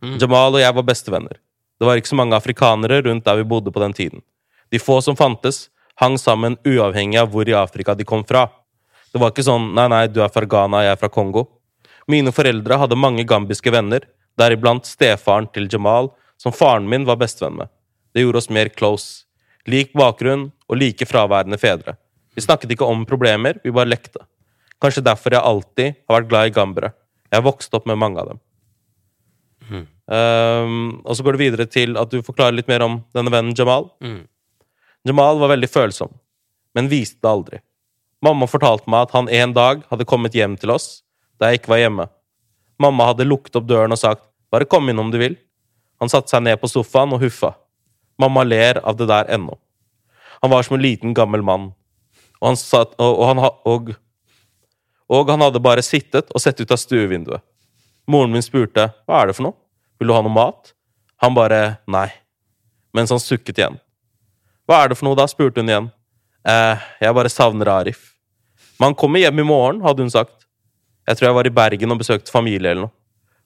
Mm. 0.03 0.19
Jamal 0.19 0.55
og 0.55 0.61
jeg 0.61 0.75
var 0.75 0.83
bestevenner. 0.83 1.37
Det 1.79 1.87
var 1.87 1.97
ikke 1.97 2.09
så 2.09 2.17
mange 2.17 2.33
afrikanere 2.35 3.03
rundt 3.05 3.25
der 3.25 3.37
vi 3.37 3.45
bodde 3.45 3.71
på 3.71 3.81
den 3.81 3.93
tiden. 3.93 4.23
De 4.71 4.79
få 4.79 5.03
som 5.03 5.15
fantes, 5.17 5.69
hang 5.97 6.17
sammen 6.17 6.57
uavhengig 6.65 7.21
av 7.21 7.31
hvor 7.31 7.47
i 7.47 7.53
Afrika 7.53 7.95
de 7.95 8.05
kom 8.05 8.25
fra. 8.25 8.49
Det 9.13 9.21
var 9.21 9.31
ikke 9.31 9.45
sånn 9.45 9.75
'nei, 9.75 9.89
nei, 9.89 10.07
du 10.07 10.23
er 10.23 10.29
fra 10.29 10.47
Ghana, 10.47 10.83
jeg 10.83 10.93
er 10.93 10.97
fra 10.97 11.09
Kongo'. 11.09 11.47
Mine 12.09 12.33
foreldre 12.33 12.79
hadde 12.79 12.97
mange 12.97 13.25
gambiske 13.25 13.71
venner, 13.71 14.01
deriblant 14.39 14.85
stefaren 14.87 15.53
til 15.53 15.69
Jamal, 15.69 16.11
som 16.39 16.53
faren 16.53 16.89
min 16.89 17.05
var 17.05 17.17
bestevenn 17.17 17.57
med. 17.59 17.69
Det 18.15 18.25
gjorde 18.25 18.43
oss 18.43 18.51
mer 18.51 18.71
close. 18.73 19.25
Lik 19.69 19.93
bakgrunn 19.97 20.49
og 20.69 20.81
like 20.81 21.07
fraværende 21.09 21.59
fedre. 21.61 21.97
Vi 22.35 22.45
snakket 22.45 22.73
ikke 22.73 22.87
om 22.89 23.05
problemer, 23.09 23.59
vi 23.65 23.75
bare 23.75 23.91
lekte. 23.91 24.25
Kanskje 24.81 25.05
derfor 25.05 25.35
jeg 25.35 25.43
alltid 25.45 25.97
har 26.07 26.21
vært 26.21 26.29
glad 26.31 26.51
i 26.51 26.55
gambere. 26.55 26.93
Jeg 27.29 27.41
har 27.41 27.47
vokst 27.49 27.75
opp 27.75 27.89
med 27.89 27.99
mange 28.01 28.23
av 28.23 28.33
dem. 28.33 28.45
Um, 30.09 31.03
og 31.05 31.17
så 31.17 31.25
går 31.25 31.37
det 31.37 31.43
videre 31.43 31.67
til 31.69 31.99
at 32.01 32.09
du 32.09 32.23
forklarer 32.25 32.57
litt 32.57 32.71
mer 32.71 32.81
om 32.87 33.01
denne 33.17 33.33
vennen 33.33 33.57
Jamal. 33.57 33.91
Mm. 34.01 34.23
Jamal 35.05 35.41
var 35.43 35.53
veldig 35.53 35.69
følsom, 35.69 36.15
men 36.75 36.89
viste 36.89 37.21
det 37.21 37.29
aldri. 37.31 37.61
Mamma 38.25 38.49
fortalte 38.51 38.89
meg 38.91 39.07
at 39.07 39.13
han 39.15 39.29
en 39.29 39.53
dag 39.55 39.85
hadde 39.91 40.07
kommet 40.09 40.35
hjem 40.35 40.57
til 40.59 40.73
oss 40.75 41.03
da 41.39 41.51
jeg 41.51 41.61
ikke 41.61 41.75
var 41.75 41.83
hjemme. 41.83 42.09
Mamma 42.83 43.11
hadde 43.11 43.27
lukket 43.29 43.59
opp 43.61 43.69
døren 43.69 43.95
og 43.95 44.01
sagt 44.01 44.25
'bare 44.51 44.67
kom 44.67 44.89
inn 44.89 44.99
om 44.99 45.11
du 45.11 45.19
vil'. 45.19 45.37
Han 46.01 46.09
satte 46.09 46.31
seg 46.31 46.43
ned 46.43 46.61
på 46.61 46.71
sofaen 46.71 47.13
og 47.13 47.21
huffa. 47.21 47.55
Mamma 48.19 48.45
ler 48.45 48.81
av 48.83 48.97
det 48.99 49.07
der 49.07 49.31
ennå. 49.35 49.59
Han 50.43 50.51
var 50.51 50.63
som 50.63 50.77
en 50.77 50.83
liten, 50.83 51.15
gammel 51.15 51.43
mann, 51.43 51.73
og 52.41 52.47
han, 52.51 52.57
satt, 52.59 52.95
og, 52.99 53.13
og, 53.19 53.25
han, 53.31 53.41
ha- 53.43 53.57
og, 53.67 53.93
og 55.11 55.31
han 55.31 55.43
hadde 55.43 55.63
bare 55.63 55.83
sittet 55.83 56.31
og 56.35 56.43
sett 56.43 56.61
ut 56.61 56.75
av 56.75 56.79
stuevinduet. 56.79 57.43
Moren 58.09 58.33
min 58.33 58.43
spurte 58.43 58.89
'hva 59.05 59.23
er 59.23 59.27
det 59.27 59.37
for 59.37 59.49
noe'? 59.49 59.59
Vil 59.99 60.09
du 60.09 60.15
ha 60.15 60.23
noe 60.23 60.33
mat? 60.33 60.73
Han 61.21 61.35
bare 61.35 61.79
nei. 61.87 62.09
Mens 62.95 63.11
han 63.11 63.21
sukket 63.21 63.59
igjen. 63.59 63.81
Hva 64.69 64.85
er 64.85 64.89
det 64.89 64.99
for 64.99 65.09
noe 65.09 65.19
da? 65.19 65.27
spurte 65.27 65.61
hun 65.61 65.69
igjen. 65.69 65.91
Eh, 66.47 66.79
jeg 67.03 67.15
bare 67.15 67.29
savner 67.33 67.69
Arif. 67.69 68.15
Men 68.79 68.93
han 68.93 68.95
kommer 68.95 69.21
hjem 69.21 69.43
i 69.43 69.47
morgen, 69.47 69.83
hadde 69.83 70.05
hun 70.05 70.11
sagt. 70.11 70.47
Jeg 71.09 71.17
tror 71.17 71.29
jeg 71.29 71.35
var 71.35 71.47
i 71.47 71.57
Bergen 71.57 71.93
og 71.93 71.99
besøkte 71.99 72.33
familie 72.33 72.71
eller 72.71 72.87
noe. 72.87 72.95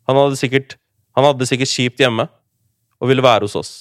Han 0.08 0.18
hadde 0.18 0.36
sikkert, 0.36 0.76
han 1.16 1.24
hadde 1.24 1.46
sikkert 1.48 1.70
kjipt 1.72 2.02
hjemme 2.02 2.28
og 3.00 3.08
ville 3.08 3.22
være 3.24 3.46
hos 3.46 3.56
oss. 3.56 3.72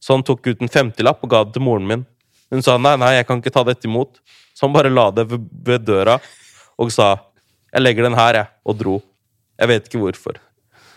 Så 0.00 0.16
han 0.16 0.24
tok 0.26 0.46
ut 0.46 0.62
en 0.62 0.72
femtilapp 0.72 1.22
og 1.24 1.30
ga 1.32 1.44
det 1.44 1.54
til 1.56 1.64
moren 1.64 1.86
min. 1.88 2.04
Hun 2.50 2.64
sa 2.64 2.76
nei, 2.80 2.96
nei, 2.98 3.14
jeg 3.18 3.26
kan 3.28 3.40
ikke 3.40 3.52
ta 3.54 3.64
dette 3.66 3.86
imot. 3.88 4.18
Så 4.56 4.66
han 4.66 4.74
bare 4.74 4.92
la 4.92 5.10
det 5.14 5.26
ved, 5.30 5.84
døra 5.86 6.18
og 6.80 6.92
sa 6.92 7.12
jeg 7.70 7.84
legger 7.84 8.08
den 8.08 8.16
her, 8.18 8.34
jeg, 8.34 8.48
og 8.66 8.78
dro. 8.80 8.96
Jeg 9.60 9.70
vet 9.70 9.84
ikke 9.86 10.00
hvorfor. 10.02 10.40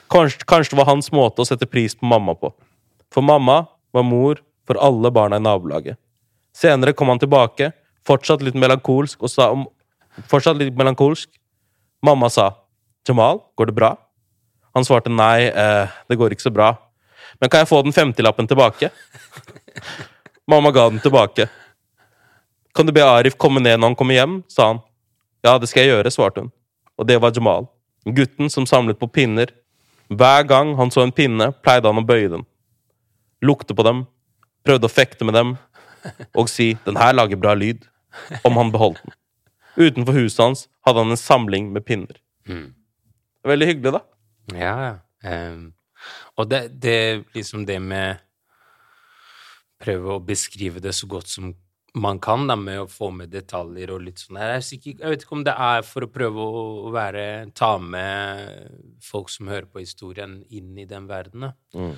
Kanskje, 0.10 0.46
kanskje 0.50 0.74
det 0.74 0.80
var 0.80 0.90
hans 0.90 1.12
måte 1.14 1.44
å 1.44 1.46
sette 1.46 1.68
pris 1.70 1.94
på 1.94 2.08
mamma 2.10 2.34
på. 2.34 2.50
For 3.14 3.22
mamma 3.22 3.60
var 3.94 4.08
mor 4.08 4.42
for 4.66 4.80
alle 4.82 5.12
barna 5.14 5.38
i 5.38 5.44
nabolaget. 5.44 6.00
Senere 6.56 6.96
kom 6.98 7.12
han 7.12 7.22
tilbake, 7.22 7.70
fortsatt 8.08 8.42
litt 8.46 8.58
melankolsk, 8.58 9.22
og 9.22 9.30
sa 9.32 9.52
om 9.54 9.68
Fortsatt 10.30 10.60
litt 10.60 10.76
melankolsk. 10.78 11.30
Mamma 12.06 12.30
sa 12.30 12.52
'Jamal, 13.08 13.42
går 13.58 13.66
det 13.66 13.76
bra?' 13.76 13.98
Han 14.76 14.86
svarte 14.86 15.10
nei, 15.10 15.50
eh, 15.50 15.88
det 16.10 16.18
går 16.18 16.34
ikke 16.34 16.50
så 16.50 16.54
bra. 16.54 16.78
Men 17.44 17.50
kan 17.52 17.60
jeg 17.60 17.68
få 17.68 17.82
den 17.84 17.92
femtilappen 17.92 18.48
tilbake? 18.48 18.88
Mamma 20.48 20.70
ga 20.72 20.86
den 20.90 21.02
tilbake. 21.04 21.50
Kan 22.72 22.88
du 22.88 22.94
be 22.96 23.04
Arif 23.04 23.36
komme 23.36 23.60
ned 23.60 23.82
når 23.82 23.92
han 23.92 23.98
kommer 24.00 24.16
hjem? 24.16 24.38
sa 24.48 24.68
han. 24.70 24.80
Ja, 25.44 25.58
det 25.60 25.68
skal 25.68 25.84
jeg 25.84 25.92
gjøre, 25.92 26.14
svarte 26.16 26.46
hun. 26.46 26.54
Og 26.96 27.10
det 27.10 27.18
var 27.20 27.36
Jamal. 27.36 27.68
Gutten 28.08 28.48
som 28.48 28.64
samlet 28.64 28.96
på 29.02 29.12
pinner. 29.12 29.52
Hver 30.08 30.48
gang 30.48 30.72
han 30.80 30.96
så 30.96 31.04
en 31.04 31.12
pinne, 31.12 31.50
pleide 31.68 31.92
han 31.92 32.00
å 32.00 32.06
bøye 32.08 32.32
den. 32.32 32.48
Lukte 33.44 33.76
på 33.76 33.84
dem, 33.84 34.06
prøvde 34.64 34.88
å 34.88 34.96
fekte 34.96 35.28
med 35.28 35.36
dem, 35.36 35.58
og 36.40 36.48
si 36.48 36.78
'den 36.86 36.96
her 36.96 37.12
lager 37.12 37.36
bra 37.36 37.60
lyd', 37.60 37.84
om 38.48 38.56
han 38.56 38.72
beholdt 38.72 39.04
den. 39.04 39.20
Utenfor 39.76 40.16
huset 40.16 40.40
hans 40.40 40.68
hadde 40.88 41.04
han 41.04 41.12
en 41.12 41.20
samling 41.20 41.74
med 41.74 41.84
pinner. 41.84 42.16
Mm. 42.48 42.74
Veldig 43.44 43.68
hyggelig, 43.68 44.00
da. 44.00 44.02
Ja, 44.56 44.76
ja. 44.88 44.96
Ehm, 45.28 45.74
og 46.38 46.50
det, 46.50 46.68
det 46.82 47.00
liksom 47.36 47.68
det 47.70 47.80
med 47.84 48.22
Prøve 49.84 50.14
å 50.14 50.22
beskrive 50.24 50.80
det 50.80 50.94
så 50.96 51.10
godt 51.12 51.28
som 51.28 51.50
man 51.94 52.20
kan, 52.24 52.48
da, 52.48 52.56
med 52.58 52.82
å 52.82 52.90
få 52.90 53.10
med 53.14 53.30
detaljer 53.34 53.92
og 53.94 54.06
litt 54.06 54.22
sånn. 54.22 54.40
Jeg, 54.42 54.80
jeg 54.96 55.12
vet 55.12 55.26
ikke 55.26 55.36
om 55.38 55.44
det 55.46 55.54
er 55.54 55.84
for 55.86 56.06
å 56.06 56.10
prøve 56.10 56.46
å 56.46 56.94
være 56.94 57.26
Ta 57.58 57.76
med 57.78 58.72
folk 59.04 59.30
som 59.30 59.52
hører 59.52 59.68
på 59.70 59.84
historien, 59.84 60.40
inn 60.50 60.74
i 60.80 60.88
den 60.90 61.06
verdenen. 61.10 61.54
Mm. 61.76 61.94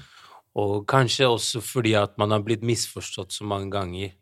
Og 0.60 0.76
kanskje 0.88 1.30
også 1.30 1.62
fordi 1.64 1.96
at 2.00 2.18
man 2.20 2.36
har 2.36 2.44
blitt 2.44 2.66
misforstått 2.68 3.36
så 3.36 3.48
mange 3.48 3.72
ganger. 3.76 4.18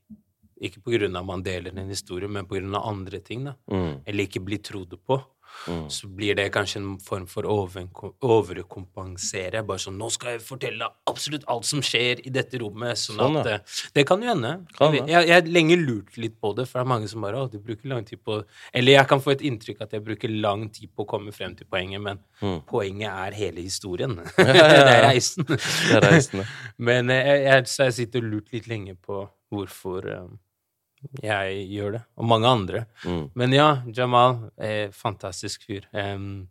Ikke 0.64 0.82
på 0.84 0.94
grunn 0.94 1.18
av 1.18 1.26
man 1.28 1.44
deler 1.46 1.74
en 1.74 1.92
historie, 1.92 2.30
men 2.30 2.48
på 2.50 2.60
grunn 2.60 2.78
av 2.78 2.88
andre 2.92 3.22
ting. 3.26 3.48
da. 3.50 3.56
Mm. 3.72 4.04
Eller 4.06 4.30
ikke 4.30 4.44
blir 4.46 4.62
trodd 4.66 4.94
på 5.06 5.20
Mm. 5.68 5.86
så 5.90 6.08
blir 6.12 6.36
det 6.36 6.50
kanskje 6.52 6.80
en 6.82 7.00
form 7.00 7.26
for 7.26 7.46
over, 7.48 7.86
overkompensere. 8.22 9.62
Bare 9.66 9.80
sånn 9.80 9.96
'Nå 9.98 10.10
skal 10.12 10.32
jeg 10.34 10.42
fortelle 10.44 10.88
absolutt 11.08 11.46
alt 11.48 11.66
som 11.66 11.80
skjer 11.82 12.20
i 12.26 12.30
dette 12.30 12.60
rommet.' 12.60 12.98
Sånn, 13.00 13.18
Sånn, 13.18 13.38
at 13.40 13.46
ja. 13.46 13.54
eh, 13.56 13.60
Det 13.94 14.06
kan 14.08 14.22
jo 14.22 14.28
hende. 14.28 14.66
Kan 14.78 14.94
jeg, 14.94 15.08
jeg, 15.08 15.30
har 15.32 15.42
lenge 15.48 15.78
lurt 15.80 16.18
litt 16.18 16.40
på 16.42 16.54
det, 16.56 16.68
for 16.68 16.80
det 16.80 16.86
er 16.86 16.90
mange 16.90 17.08
som 17.08 17.22
bare 17.22 17.38
'Å, 17.38 17.52
du 17.52 17.60
bruker 17.60 17.88
lang 17.90 18.04
tid 18.06 18.20
på 18.24 18.44
Eller 18.74 18.92
jeg 18.94 19.08
kan 19.08 19.20
få 19.22 19.32
et 19.32 19.42
inntrykk 19.42 19.82
at 19.82 19.92
jeg 19.94 20.04
bruker 20.04 20.30
lang 20.30 20.70
tid 20.70 20.90
på 20.96 21.04
å 21.06 21.08
komme 21.08 21.32
frem 21.32 21.56
til 21.56 21.66
poenget, 21.68 22.02
men 22.02 22.20
Mm. 22.42 22.62
poenget 22.68 23.10
er 23.10 23.32
hele 23.32 23.62
historien. 23.62 24.16
ja, 24.38 24.44
det 24.44 24.98
er 24.98 25.04
reisen. 25.14 25.46
Det 25.48 25.96
er 25.96 26.02
reisende. 26.02 26.46
Men 26.78 27.10
eh, 27.10 27.24
jeg, 27.26 27.44
jeg, 27.44 27.64
så 27.68 27.84
jeg 27.86 27.94
sitter 27.94 28.20
og 28.20 28.32
lurt 28.34 28.52
litt 28.52 28.68
lenge 28.68 28.96
på 28.96 29.30
hvorfor 29.52 30.06
eh, 30.12 30.28
jeg 31.24 31.64
gjør 31.74 31.98
det, 31.98 32.02
og 32.18 32.28
mange 32.30 32.50
andre. 32.50 32.86
Mm. 33.04 33.24
Men 33.40 33.56
ja, 33.56 33.70
Jamal, 33.96 34.38
er 34.58 34.88
eh, 34.88 34.94
fantastisk 34.96 35.66
fyr. 35.68 35.88
Um, 35.92 36.48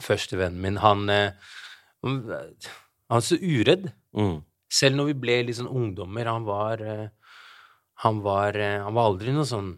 Førstevennen 0.00 0.60
min, 0.62 0.78
han 0.80 1.08
eh, 1.12 1.32
Han 2.00 3.18
er 3.18 3.24
så 3.24 3.36
uredd. 3.36 3.90
Mm. 4.16 4.38
Selv 4.72 4.96
når 4.98 5.10
vi 5.10 5.16
ble 5.20 5.34
litt 5.46 5.58
sånn 5.58 5.70
ungdommer. 5.70 6.28
Han 6.30 6.46
var 6.48 6.82
eh, 6.82 7.08
Han 8.04 8.22
var, 8.24 8.56
eh, 8.56 8.80
han 8.82 8.96
var 8.96 9.10
aldri 9.10 9.32
noe 9.32 9.46
sånn 9.48 9.74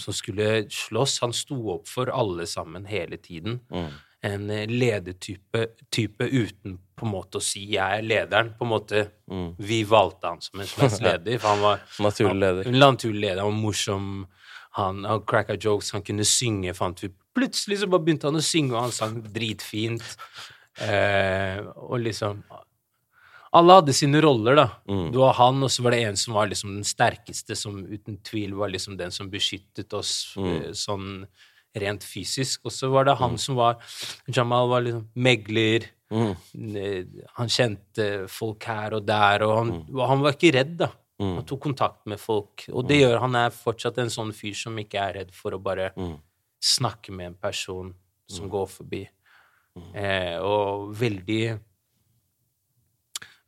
som 0.00 0.14
skulle 0.16 0.64
slåss. 0.72 1.18
Han 1.24 1.34
sto 1.36 1.58
opp 1.74 1.88
for 1.90 2.08
alle 2.12 2.46
sammen 2.48 2.86
hele 2.88 3.18
tiden. 3.20 3.60
Mm. 3.72 3.90
En 4.28 4.50
eh, 4.50 4.68
ledertype 4.70 5.66
type 5.92 6.28
uten 6.30 6.78
på 7.02 7.08
en 7.08 7.12
måte 7.16 7.40
å 7.40 7.42
si 7.42 7.64
'jeg 7.74 7.98
er 7.98 8.02
lederen'. 8.06 8.52
På 8.58 8.62
en 8.64 8.70
måte 8.76 9.10
Mm. 9.32 9.54
Vi 9.58 9.82
valgte 9.84 10.28
han 10.28 10.40
som 10.40 10.60
en 10.60 10.66
slags 10.66 11.00
leder, 11.06 11.38
for 11.40 11.48
han 11.48 11.60
var 11.62 11.80
Naturlig 11.98 12.38
leder. 12.40 12.66
en 12.68 12.78
naturlig 12.78 13.20
leder. 13.20 13.40
Han 13.42 13.52
var 13.52 13.62
morsom. 13.62 14.26
Han, 14.74 15.04
han 15.04 15.20
cracka 15.26 15.56
jokes, 15.56 15.90
han 15.92 16.02
kunne 16.02 16.24
synge, 16.24 16.72
fant 16.74 17.00
vi. 17.02 17.08
Plutselig 17.34 17.78
så 17.80 17.86
bare 17.90 18.04
begynte 18.04 18.24
han 18.28 18.36
å 18.36 18.44
synge, 18.44 18.72
og 18.74 18.82
han 18.82 18.92
sang 18.92 19.22
dritfint. 19.22 20.16
Eh, 20.80 21.60
og 21.76 22.00
liksom 22.00 22.42
Alle 23.54 23.74
hadde 23.74 23.92
sine 23.92 24.20
roller, 24.24 24.54
da. 24.56 24.68
Mm. 24.88 25.10
Det 25.12 25.18
var 25.20 25.34
han, 25.34 25.62
og 25.62 25.68
så 25.68 25.82
var 25.84 25.90
det 25.92 26.04
en 26.08 26.16
som 26.16 26.32
var 26.32 26.46
liksom 26.48 26.70
den 26.72 26.84
sterkeste, 26.88 27.54
som 27.54 27.82
uten 27.84 28.16
tvil 28.24 28.54
var 28.56 28.70
liksom 28.72 28.96
den 28.96 29.10
som 29.12 29.28
beskyttet 29.30 29.92
oss 29.92 30.32
Mm. 30.38 30.62
eh, 30.62 30.70
sånn 30.72 31.26
rent 31.76 32.02
fysisk. 32.02 32.60
Og 32.64 32.72
så 32.72 32.90
var 32.90 33.04
det 33.04 33.18
han 33.18 33.36
som 33.36 33.54
var 33.56 33.76
Jamal 34.26 34.68
var 34.70 34.80
liksom 34.80 35.08
megler. 35.14 35.84
Mm. 36.12 36.76
Eh, 36.76 37.22
Han 37.38 37.48
kjente 37.52 38.08
folk 38.28 38.66
her 38.68 38.98
og 38.98 39.06
der, 39.08 39.44
og 39.46 39.54
han, 39.58 39.72
mm. 39.88 40.02
han 40.10 40.24
var 40.26 40.36
ikke 40.36 40.52
redd, 40.58 40.76
da. 40.84 40.90
Mm. 41.22 41.34
Han 41.38 41.46
tok 41.48 41.60
kontakt 41.70 42.06
med 42.10 42.20
folk, 42.20 42.66
og 42.72 42.86
det 42.88 43.00
gjør 43.00 43.20
han 43.22 43.36
er 43.38 43.50
fortsatt 43.54 43.98
en 44.02 44.10
sånn 44.12 44.32
fyr 44.36 44.54
som 44.58 44.76
ikke 44.82 45.00
er 45.00 45.18
redd 45.20 45.34
for 45.36 45.54
å 45.56 45.62
bare 45.62 45.92
Mm. 45.96 46.16
snakke 46.60 47.12
med 47.14 47.26
en 47.32 47.34
person 47.40 47.94
som 48.28 48.48
går 48.50 48.66
forbi. 48.68 49.02
Eh, 49.94 50.36
og 50.38 50.92
veldig 50.94 51.58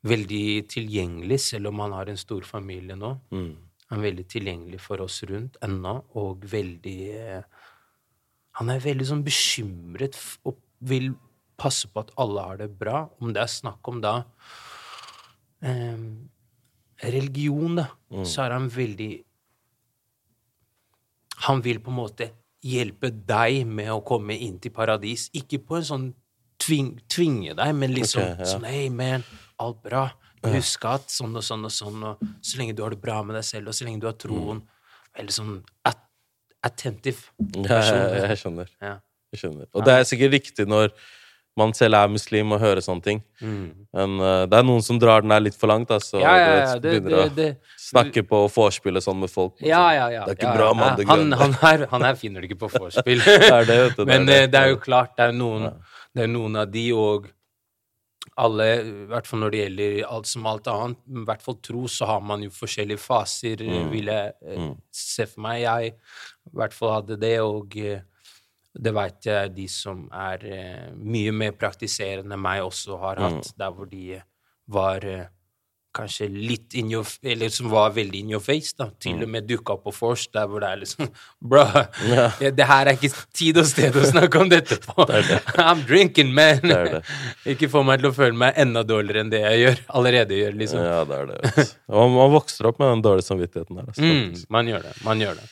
Veldig 0.04 0.68
tilgjengelig, 0.68 1.38
selv 1.40 1.70
om 1.70 1.78
han 1.80 1.94
har 1.96 2.10
en 2.12 2.18
stor 2.20 2.44
familie 2.44 2.92
nå. 2.96 3.14
Mm. 3.32 3.52
Han 3.88 3.98
er 3.98 4.04
veldig 4.04 4.24
tilgjengelig 4.28 4.80
for 4.84 5.00
oss 5.00 5.22
rundt 5.30 5.56
ennå, 5.64 5.94
og 6.20 6.44
veldig 6.50 6.98
eh, 7.14 7.42
Han 8.60 8.68
er 8.70 8.78
veldig 8.84 9.06
sånn 9.08 9.24
bekymret 9.24 10.14
og 10.46 10.60
vil 10.80 11.08
passe 11.60 11.90
på 11.90 12.04
at 12.04 12.12
alle 12.20 12.46
har 12.48 12.60
det 12.62 12.70
bra. 12.78 13.04
Om 13.20 13.34
det 13.34 13.42
er 13.44 13.52
snakk 13.52 13.90
om 13.90 14.00
da 14.04 14.14
eh, 15.64 16.00
religion, 17.04 17.80
da, 17.82 17.88
så 18.24 18.46
er 18.46 18.56
han 18.56 18.68
veldig 18.72 19.12
han 21.44 21.60
vil 21.64 21.80
på 21.82 21.90
en 21.90 21.98
måte 21.98 22.28
hjelpe 22.64 23.10
deg 23.12 23.64
med 23.68 23.90
å 23.92 24.02
komme 24.06 24.36
inn 24.40 24.56
til 24.62 24.72
paradis. 24.74 25.26
Ikke 25.36 25.60
på 25.60 25.78
en 25.78 25.88
sånn 25.88 26.06
tving, 26.62 26.94
tvinge 27.10 27.56
deg, 27.58 27.72
men 27.76 27.92
liksom 27.92 28.22
okay, 28.22 28.44
ja. 28.44 28.50
sånn 28.54 28.68
Hei, 28.68 28.86
man, 28.92 29.24
alt 29.60 29.82
bra. 29.84 30.06
Husk 30.44 30.84
at 30.88 31.08
sånn 31.12 31.34
og 31.40 31.44
sånn 31.44 31.64
og 31.64 31.72
sånn, 31.72 32.02
og 32.04 32.22
så 32.44 32.60
lenge 32.60 32.76
du 32.76 32.82
har 32.84 32.92
det 32.92 33.00
bra 33.00 33.22
med 33.24 33.38
deg 33.38 33.46
selv, 33.48 33.70
og 33.72 33.76
så 33.76 33.86
lenge 33.86 34.02
du 34.02 34.08
har 34.10 34.16
troen 34.20 34.62
Veldig 35.14 35.30
sånn 35.30 35.52
at, 35.86 36.00
attentive 36.66 37.30
Ja, 37.62 37.78
jeg, 37.78 38.22
jeg 38.24 38.38
skjønner. 38.40 38.70
Ja. 38.82 38.96
Jeg 39.30 39.40
skjønner. 39.44 39.68
Og 39.70 39.84
det 39.86 39.94
er 39.94 40.08
sikkert 40.08 40.34
riktig 40.34 40.66
når 40.66 40.90
man 41.58 41.70
selv 41.76 41.94
er 41.94 42.10
muslim 42.10 42.52
og 42.56 42.58
hører 42.62 42.82
sånne 42.82 43.04
ting. 43.04 43.20
Mm. 43.38 43.66
Men 43.94 44.16
uh, 44.18 44.42
det 44.50 44.58
er 44.58 44.66
noen 44.66 44.82
som 44.82 44.98
drar 44.98 45.22
den 45.22 45.34
her 45.34 45.42
litt 45.44 45.56
for 45.58 45.70
langt, 45.70 45.92
altså. 45.94 46.18
Ja, 46.22 46.32
ja, 46.34 46.48
ja, 46.58 46.72
det, 46.82 46.96
begynner 47.04 47.30
det, 47.34 47.48
å 47.54 47.84
snakke 47.84 48.24
på 48.26 48.40
vorspielet 48.50 49.06
sånn 49.06 49.20
med 49.22 49.30
folk. 49.30 49.54
og 49.60 49.68
Ja, 49.68 49.84
ja, 49.94 50.08
ja. 50.10 50.24
Det 50.26 50.34
er 50.34 50.40
ikke 50.40 50.56
bra, 50.56 50.72
mann, 50.74 50.98
det 50.98 51.06
Han, 51.10 51.30
han, 51.38 51.54
her, 51.62 51.86
han 51.92 52.06
her 52.08 52.18
finner 52.18 52.42
det 52.42 52.50
ikke 52.50 52.64
på 52.66 52.72
vorspiel. 52.74 53.22
Det 53.54 53.62
det, 53.68 53.78
det 53.96 54.06
Men 54.08 54.26
er 54.28 54.44
eh, 54.44 54.50
det 54.50 54.60
er 54.60 54.72
jo 54.72 54.80
klart, 54.82 55.14
det 55.18 55.28
er 55.28 55.36
noen, 55.36 55.70
det 56.14 56.26
er 56.26 56.30
noen 56.32 56.58
av 56.64 56.70
de, 56.72 56.84
og 56.98 57.30
alle, 58.40 58.66
i 58.82 59.06
hvert 59.12 59.28
fall 59.28 59.44
når 59.44 59.52
det 59.52 59.60
gjelder 59.60 59.98
alt 60.16 60.30
som 60.30 60.48
alt 60.50 60.70
annet, 60.72 60.98
i 61.06 61.24
hvert 61.28 61.44
fall 61.44 61.58
tro, 61.62 61.84
så 61.90 62.08
har 62.10 62.24
man 62.26 62.42
jo 62.42 62.50
forskjellige 62.54 63.02
faser, 63.02 63.62
Mm. 63.62 63.90
vil 63.92 64.10
jeg 64.10 64.58
mm. 64.58 64.72
se 64.90 65.26
for 65.30 65.44
meg. 65.46 65.60
Jeg 65.62 65.94
i 65.94 66.58
hvert 66.58 66.74
fall 66.74 66.96
hadde 66.96 67.20
det, 67.20 67.36
og 67.46 67.76
eh, 67.78 68.02
det 68.74 68.92
veit 68.94 69.22
jeg 69.28 69.54
de 69.54 69.68
som 69.70 70.08
er 70.12 70.44
eh, 70.50 70.90
mye 70.98 71.32
mer 71.32 71.52
praktiserende 71.52 72.34
enn 72.34 72.42
meg, 72.42 72.62
også 72.66 72.98
har 73.00 73.16
Mm. 73.22 73.38
hatt, 73.38 73.52
der 73.58 73.70
hvor 73.70 73.86
de 73.90 74.20
var 74.68 75.04
eh, 75.06 75.26
kanskje 75.94 76.26
litt 76.26 76.74
in 76.74 76.88
your 76.90 77.06
Eller 77.22 77.48
som 77.54 77.68
var 77.70 77.92
veldig 77.94 78.18
in 78.24 78.30
your 78.32 78.40
face, 78.42 78.72
da. 78.76 78.88
Til 78.98 79.22
og 79.22 79.28
med 79.30 79.46
dukka 79.46 79.76
opp 79.76 79.84
på 79.84 79.92
Force, 79.94 80.26
der 80.34 80.48
hvor 80.50 80.58
det 80.64 80.70
er 80.72 80.80
liksom 80.80 81.06
Bro, 81.40 81.62
Mm. 82.02 82.16
Ja. 82.42 82.50
det 82.50 82.66
her 82.66 82.86
er 82.90 82.96
ikke 82.98 83.12
tid 83.32 83.56
og 83.62 83.66
sted 83.70 83.94
å 83.94 84.02
snakke 84.10 84.40
om 84.42 84.48
dette 84.50 84.80
på. 84.82 85.06
I'm 85.68 85.84
drinking, 85.86 86.34
man. 86.34 86.58
Det 86.66 86.80
det. 86.96 87.02
ikke 87.54 87.70
få 87.70 87.84
meg 87.86 88.00
til 88.02 88.10
å 88.10 88.14
føle 88.16 88.34
meg 88.34 88.58
enda 88.58 88.82
dårligere 88.82 89.22
enn 89.22 89.30
det 89.30 89.44
jeg 89.46 89.60
gjør, 89.62 89.84
allerede 90.00 90.34
gjør, 90.42 90.58
liksom. 90.64 90.82
Ja, 90.82 91.04
det 91.04 91.20
er 91.20 91.26
det. 91.30 91.68
Og 91.94 92.10
man 92.10 92.34
vokser 92.34 92.66
opp 92.72 92.82
med 92.82 92.90
den 92.96 93.02
dårlige 93.06 93.28
samvittigheten 93.30 93.76
der. 93.78 93.86
Altså. 93.94 94.02
Mm, 94.02 94.44
man 94.50 94.66
gjør 94.74 94.82
det. 94.90 94.96
Man 95.06 95.22
gjør 95.22 95.38
det. 95.38 95.46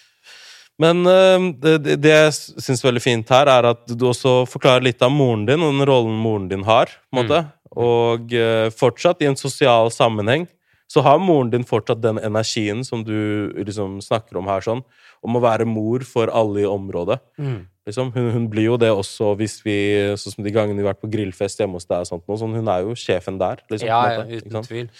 Men 0.80 1.04
eh, 1.06 1.52
det, 1.60 1.98
det- 2.00 2.12
jeg 2.12 2.32
syns 2.32 2.82
er 2.84 2.88
veldig 2.90 3.02
fint 3.04 3.28
her, 3.28 3.46
er 3.48 3.66
at 3.74 3.86
du 3.86 4.06
også 4.08 4.46
forklarer 4.48 4.82
litt 4.82 5.02
av 5.02 5.10
moren 5.12 5.44
din, 5.46 5.60
og 5.62 5.72
den 5.76 5.86
rollen 5.88 6.16
moren 6.18 6.48
din 6.48 6.64
har. 6.64 6.86
på 7.12 7.18
en 7.18 7.24
måte. 7.26 7.42
Og 7.76 8.32
eh, 8.32 8.70
fortsatt, 8.70 9.22
i 9.22 9.26
en 9.30 9.36
sosial 9.36 9.90
sammenheng, 9.90 10.46
så 10.92 11.00
har 11.02 11.18
moren 11.18 11.50
din 11.50 11.64
fortsatt 11.64 12.02
den 12.02 12.18
energien 12.20 12.82
som 12.84 13.02
du 13.04 13.52
liksom 13.64 14.00
snakker 14.04 14.36
om 14.36 14.46
her, 14.50 14.60
sånn, 14.60 14.82
om 15.24 15.36
å 15.38 15.40
være 15.40 15.64
mor 15.64 16.00
for 16.04 16.28
alle 16.28 16.64
i 16.64 16.68
området. 16.68 17.20
Mm. 17.38 17.62
Liksom. 17.86 18.10
Hun, 18.14 18.30
hun 18.34 18.48
blir 18.50 18.68
jo 18.68 18.76
det 18.78 18.90
også 18.94 19.32
hvis 19.40 19.56
vi 19.64 19.74
Sånn 20.20 20.36
som 20.36 20.44
de 20.44 20.52
gangene 20.54 20.78
vi 20.78 20.84
har 20.86 20.92
vært 20.94 21.00
på 21.02 21.10
grillfest 21.10 21.58
hjemme 21.58 21.74
hos 21.80 21.86
deg. 21.88 22.04
og 22.04 22.06
sånt, 22.06 22.22
sånn, 22.38 22.52
Hun 22.54 22.68
er 22.70 22.84
jo 22.84 22.92
sjefen 22.94 23.38
der. 23.40 23.58
Liksom, 23.72 23.88
Ja, 23.88 24.02
en 24.20 24.30
ja, 24.30 24.38
uten 24.38 24.62
tvil. 24.68 24.90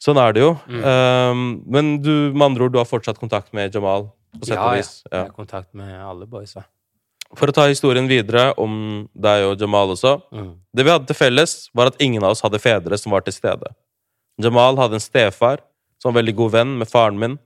Sånn 0.00 0.16
er 0.22 0.32
det 0.32 0.44
jo. 0.44 0.52
Mm. 0.70 0.84
Um, 0.86 1.42
men 1.66 1.90
du, 2.00 2.12
med 2.32 2.46
andre 2.52 2.68
ord, 2.68 2.72
du 2.72 2.78
har 2.78 2.86
fortsatt 2.88 3.18
kontakt 3.18 3.50
med 3.52 3.74
Jamal? 3.74 4.06
På 4.36 4.44
sett 4.44 4.56
Ja, 4.56 4.64
og 4.64 4.76
ja. 4.76 4.82
vis. 4.82 5.02
Jeg 5.10 5.20
har 5.20 5.32
kontakt 5.34 5.72
med 5.74 5.94
alle 6.04 6.26
boysa. 6.26 6.64
For 7.36 7.50
å 7.50 7.52
ta 7.52 7.66
historien 7.68 8.08
videre 8.08 8.54
om 8.60 9.08
deg 9.12 9.44
og 9.50 9.60
Jamal 9.60 9.92
også. 9.92 10.14
Mm. 10.32 10.52
Det 10.72 10.84
vi 10.84 10.92
hadde 10.94 11.08
til 11.10 11.18
felles, 11.18 11.56
var 11.76 11.90
at 11.90 12.00
ingen 12.00 12.24
av 12.24 12.32
oss 12.32 12.44
hadde 12.44 12.60
fedre 12.62 12.96
som 12.96 13.12
var 13.12 13.26
til 13.26 13.36
stede. 13.36 13.74
Jamal 14.40 14.78
hadde 14.80 14.96
en 14.96 15.04
stefar 15.04 15.60
som 16.00 16.12
var 16.12 16.22
veldig 16.22 16.34
god 16.38 16.54
venn 16.54 16.78
med 16.80 16.88
faren 16.88 17.18
min. 17.20 17.36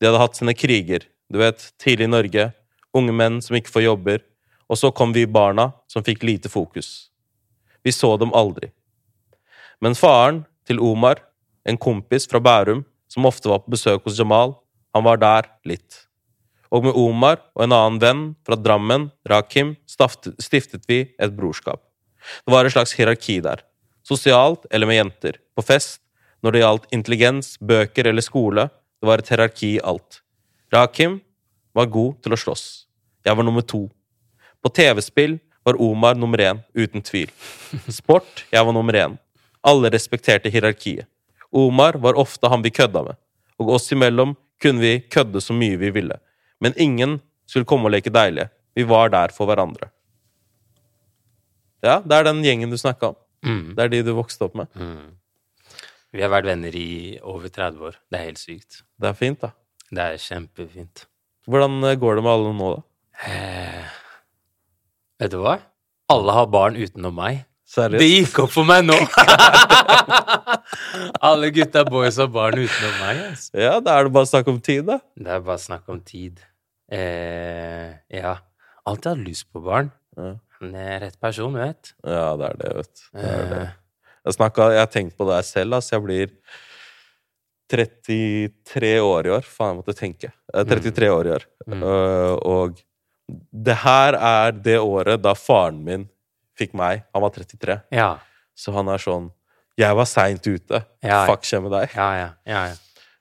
De 0.00 0.08
hadde 0.08 0.22
hatt 0.22 0.38
sine 0.38 0.54
kriger. 0.56 1.06
Du 1.30 1.38
vet, 1.38 1.62
tidlig 1.78 2.08
i 2.08 2.10
Norge. 2.10 2.48
Unge 2.96 3.14
menn 3.14 3.38
som 3.44 3.54
ikke 3.58 3.70
får 3.70 3.86
jobber. 3.86 4.24
Og 4.70 4.78
så 4.78 4.90
kom 4.94 5.12
vi 5.14 5.26
barna, 5.26 5.70
som 5.90 6.02
fikk 6.06 6.24
lite 6.26 6.50
fokus. 6.50 7.10
Vi 7.84 7.92
så 7.94 8.16
dem 8.18 8.34
aldri. 8.34 8.72
Men 9.80 9.94
faren 9.94 10.44
til 10.66 10.80
Omar, 10.82 11.22
en 11.64 11.78
kompis 11.78 12.26
fra 12.28 12.40
Bærum, 12.42 12.84
som 13.10 13.26
ofte 13.26 13.50
var 13.50 13.62
på 13.62 13.74
besøk 13.74 14.04
hos 14.06 14.18
Jamal, 14.18 14.54
han 14.94 15.04
var 15.06 15.20
der 15.20 15.48
litt. 15.66 16.06
Og 16.70 16.84
med 16.86 16.94
Omar 16.94 17.40
og 17.56 17.64
en 17.64 17.74
annen 17.74 18.00
venn 18.02 18.22
fra 18.46 18.56
Drammen, 18.56 19.08
Rakim, 19.28 19.74
stiftet 19.90 20.86
vi 20.88 21.02
et 21.18 21.34
brorskap. 21.34 21.82
Det 22.46 22.54
var 22.54 22.66
et 22.66 22.74
slags 22.74 22.94
hierarki 22.94 23.40
der. 23.42 23.64
Sosialt 24.06 24.66
eller 24.70 24.86
med 24.86 25.00
jenter. 25.00 25.40
På 25.56 25.64
fest, 25.66 26.00
når 26.42 26.52
det 26.52 26.62
gjaldt 26.62 26.92
intelligens, 26.94 27.56
bøker 27.58 28.10
eller 28.10 28.24
skole. 28.24 28.68
Det 29.00 29.08
var 29.08 29.22
et 29.22 29.30
hierarki 29.32 29.74
i 29.76 29.84
alt. 29.84 30.20
Rakim 30.72 31.18
var 31.74 31.90
god 31.90 32.20
til 32.22 32.34
å 32.34 32.38
slåss. 32.38 32.66
Jeg 33.26 33.36
var 33.36 33.46
nummer 33.46 33.64
to. 33.66 33.88
På 34.62 34.70
TV-spill 34.72 35.38
var 35.66 35.80
Omar 35.80 36.14
nummer 36.14 36.40
én, 36.40 36.62
uten 36.74 37.02
tvil. 37.02 37.30
Sport, 38.00 38.46
jeg 38.52 38.64
var 38.64 38.76
nummer 38.76 38.96
én. 38.96 39.18
Alle 39.66 39.90
respekterte 39.92 40.52
hierarkiet. 40.52 41.08
Omar 41.50 41.98
var 41.98 42.14
ofte 42.14 42.48
han 42.48 42.62
vi 42.62 42.70
kødda 42.70 43.02
med, 43.08 43.16
og 43.58 43.72
oss 43.74 43.90
imellom 43.92 44.36
kunne 44.62 44.80
vi 44.80 45.00
kødde 45.10 45.40
så 45.42 45.56
mye 45.56 45.80
vi 45.80 45.90
ville. 45.90 46.16
Men 46.60 46.76
ingen 46.76 47.18
skulle 47.48 47.68
komme 47.68 47.88
og 47.88 47.94
leke 47.96 48.12
deilige. 48.12 48.50
Vi 48.76 48.84
var 48.88 49.10
der 49.12 49.32
for 49.34 49.48
hverandre. 49.50 49.90
Ja, 51.82 52.00
det 52.04 52.16
er 52.16 52.28
den 52.28 52.42
gjengen 52.44 52.72
du 52.72 52.78
snakka 52.78 53.14
om. 53.14 53.18
Mm. 53.46 53.72
Det 53.76 53.84
er 53.84 53.92
de 53.94 54.02
du 54.04 54.12
vokste 54.18 54.44
opp 54.46 54.54
med. 54.60 54.68
Mm. 54.76 55.16
Vi 56.12 56.24
har 56.24 56.32
vært 56.32 56.50
venner 56.50 56.74
i 56.76 57.18
over 57.22 57.48
30 57.48 57.86
år. 57.88 57.96
Det 58.10 58.18
er 58.18 58.26
helt 58.28 58.42
sykt. 58.42 58.82
Det 59.00 59.10
er 59.10 59.16
fint, 59.16 59.40
da. 59.40 59.54
Det 59.90 60.04
er 60.04 60.20
kjempefint. 60.20 61.06
Hvordan 61.50 61.80
eh, 61.88 61.96
går 61.98 62.18
det 62.18 62.24
med 62.26 62.34
alle 62.34 62.52
nå, 62.54 62.72
da? 62.76 62.82
Eh, 63.30 63.86
vet 65.22 65.32
du 65.32 65.38
hva? 65.42 65.56
Alle 66.10 66.34
har 66.36 66.50
barn 66.50 66.76
utenom 66.76 67.14
meg. 67.16 67.46
Seriøst? 67.70 68.02
Det 68.02 68.10
gikk 68.10 68.38
opp 68.44 68.52
for 68.52 68.66
meg 68.66 68.82
nå! 68.82 68.96
Alle 71.28 71.52
gutta 71.54 71.84
boys 71.86 72.16
har 72.18 72.26
barn 72.34 72.58
utenom 72.58 72.96
meg. 72.98 73.20
Altså. 73.28 73.52
Ja, 73.54 73.76
da 73.84 73.94
er 73.94 74.08
det 74.08 74.14
bare 74.16 74.26
snakk 74.26 74.48
om 74.50 74.58
tid, 74.58 74.88
da. 74.88 74.96
Det 75.14 75.30
er 75.36 75.44
bare 75.46 75.62
snakk 75.62 75.86
om 75.92 76.00
tid. 76.02 76.42
Eh, 76.90 77.90
ja. 78.20 78.36
Alltid 78.88 79.12
hatt 79.12 79.24
lyst 79.26 79.46
på 79.52 79.62
barn. 79.64 79.90
Ja. 80.16 80.34
Men 80.60 80.74
jeg 80.76 80.94
er 80.96 81.00
rett 81.06 81.20
person, 81.22 81.54
vet 81.56 81.94
Ja, 82.04 82.34
det 82.36 82.48
er 82.50 82.56
det, 82.60 82.72
vet 82.76 82.90
du. 82.98 83.04
Det 83.16 83.28
det. 83.52 83.60
Eh, 83.62 83.76
Jeg, 84.26 84.34
snakket, 84.36 84.72
jeg 84.74 84.82
har 84.82 84.90
tenkt 84.92 85.16
på 85.16 85.24
det 85.28 85.38
her 85.38 85.46
selv. 85.48 85.78
Altså, 85.78 85.94
jeg 85.96 86.04
blir 86.04 86.34
33 87.70 88.90
år 89.00 89.26
i 89.28 89.32
år. 89.36 89.46
Faen, 89.46 89.72
jeg 89.74 89.78
måtte 89.80 89.94
tenke. 89.96 90.30
Jeg 90.50 90.64
er 90.64 90.68
33 90.68 91.10
år 91.14 91.28
i 91.30 91.34
år. 91.38 91.46
Mm. 91.70 91.84
Uh, 91.84 92.34
og 92.50 92.80
det 93.54 93.76
her 93.84 94.16
er 94.18 94.56
det 94.58 94.78
året 94.82 95.22
da 95.22 95.36
faren 95.38 95.78
min 95.86 96.08
fikk 96.58 96.74
meg. 96.76 97.04
Han 97.14 97.24
var 97.24 97.32
33. 97.36 97.80
ja. 97.94 98.10
Så 98.60 98.74
han 98.74 98.90
er 98.92 99.00
sånn 99.00 99.30
Jeg 99.80 99.96
var 99.96 100.04
seint 100.04 100.44
ute. 100.44 100.82
Ja. 101.00 101.22
Fuck 101.24 101.46
skje 101.48 101.62
med 101.64 101.72
deg. 101.72 101.94
Ja, 101.96 102.08
ja, 102.18 102.26
ja, 102.44 102.64
ja. 102.68 102.74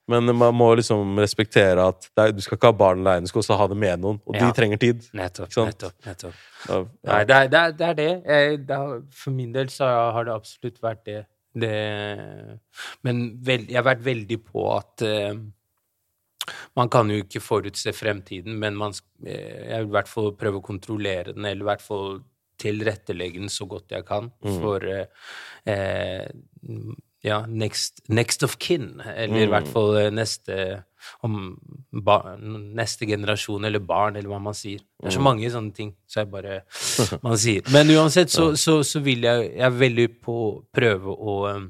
Men 0.09 0.31
man 0.35 0.55
må 0.57 0.71
liksom 0.79 1.19
respektere 1.21 1.83
at 1.91 2.07
er, 2.17 2.31
du 2.33 2.41
skal 2.41 2.57
ikke 2.57 2.71
ha 2.71 2.77
barn 2.77 3.03
alene, 3.03 3.27
du 3.27 3.31
skal 3.31 3.43
også 3.43 3.57
ha 3.59 3.67
det 3.69 3.77
med 3.77 4.01
noen. 4.01 4.21
Og 4.25 4.35
Ja. 4.35 4.47
de 4.47 4.57
trenger 4.57 4.81
tid. 4.81 5.03
Nettopp, 5.13 5.51
nettopp, 5.53 5.93
nettopp. 6.05 6.39
Ja, 6.67 6.79
Nei, 7.11 7.19
det 7.29 7.35
er 7.35 7.51
det. 7.51 7.59
Er, 7.59 7.71
det, 7.71 7.87
er 7.89 7.99
det. 7.99 8.09
Jeg, 8.25 8.57
det 8.67 8.79
for 9.21 9.35
min 9.35 9.53
del 9.53 9.69
så 9.69 9.85
har 10.15 10.25
det 10.25 10.33
absolutt 10.33 10.81
vært 10.81 11.05
det. 11.05 11.21
det 11.53 11.75
men 13.05 13.23
vel, 13.45 13.67
jeg 13.69 13.77
har 13.77 13.85
vært 13.85 14.05
veldig 14.05 14.39
på 14.49 14.65
at 14.73 15.05
uh, 15.05 15.37
man 16.77 16.89
kan 16.89 17.09
jo 17.11 17.19
ikke 17.21 17.41
forutse 17.43 17.93
fremtiden, 17.93 18.55
men 18.57 18.77
man, 18.77 18.95
eh, 19.25 19.69
jeg 19.69 19.83
vil 19.83 19.91
i 19.91 19.97
hvert 19.97 20.09
fall 20.09 20.31
prøve 20.37 20.57
å 20.61 20.65
kontrollere 20.65 21.35
den, 21.35 21.45
eller 21.45 21.61
i 21.61 21.69
hvert 21.69 21.85
fall 21.85 22.21
tilrettelegge 22.59 23.39
den 23.39 23.51
så 23.53 23.67
godt 23.69 23.93
jeg 23.93 24.03
kan 24.07 24.31
for 24.41 24.83
uh, 24.83 25.05
eh, 25.69 26.25
ja, 27.25 27.41
next, 27.47 28.03
next 28.07 28.43
of 28.43 28.57
kin, 28.61 29.01
eller 29.15 29.43
i 29.43 29.49
hvert 29.51 29.67
fall 29.67 29.97
eh, 29.99 30.11
neste 30.13 30.83
om 31.23 31.57
ba, 31.91 32.35
neste 32.39 33.07
generasjon 33.07 33.65
eller 33.67 33.83
barn, 33.83 34.17
eller 34.19 34.31
hva 34.31 34.39
man 34.43 34.55
sier. 34.55 34.83
Det 34.99 35.09
er 35.09 35.15
så 35.15 35.23
mange 35.23 35.49
sånne 35.51 35.75
ting 35.75 35.93
så 36.07 36.23
jeg 36.23 36.31
bare 36.31 36.61
man 37.25 37.39
sier. 37.39 37.65
Men 37.73 37.91
uansett 37.95 38.31
så, 38.31 38.51
så, 38.59 38.81
så 38.83 39.03
vil 39.03 39.23
jeg 39.27 39.49
Jeg 39.49 39.65
er 39.67 39.75
veldig 39.75 40.07
på 40.23 40.35
å 40.45 40.49
prøve 40.75 41.15
å 41.15 41.35
um, 41.55 41.69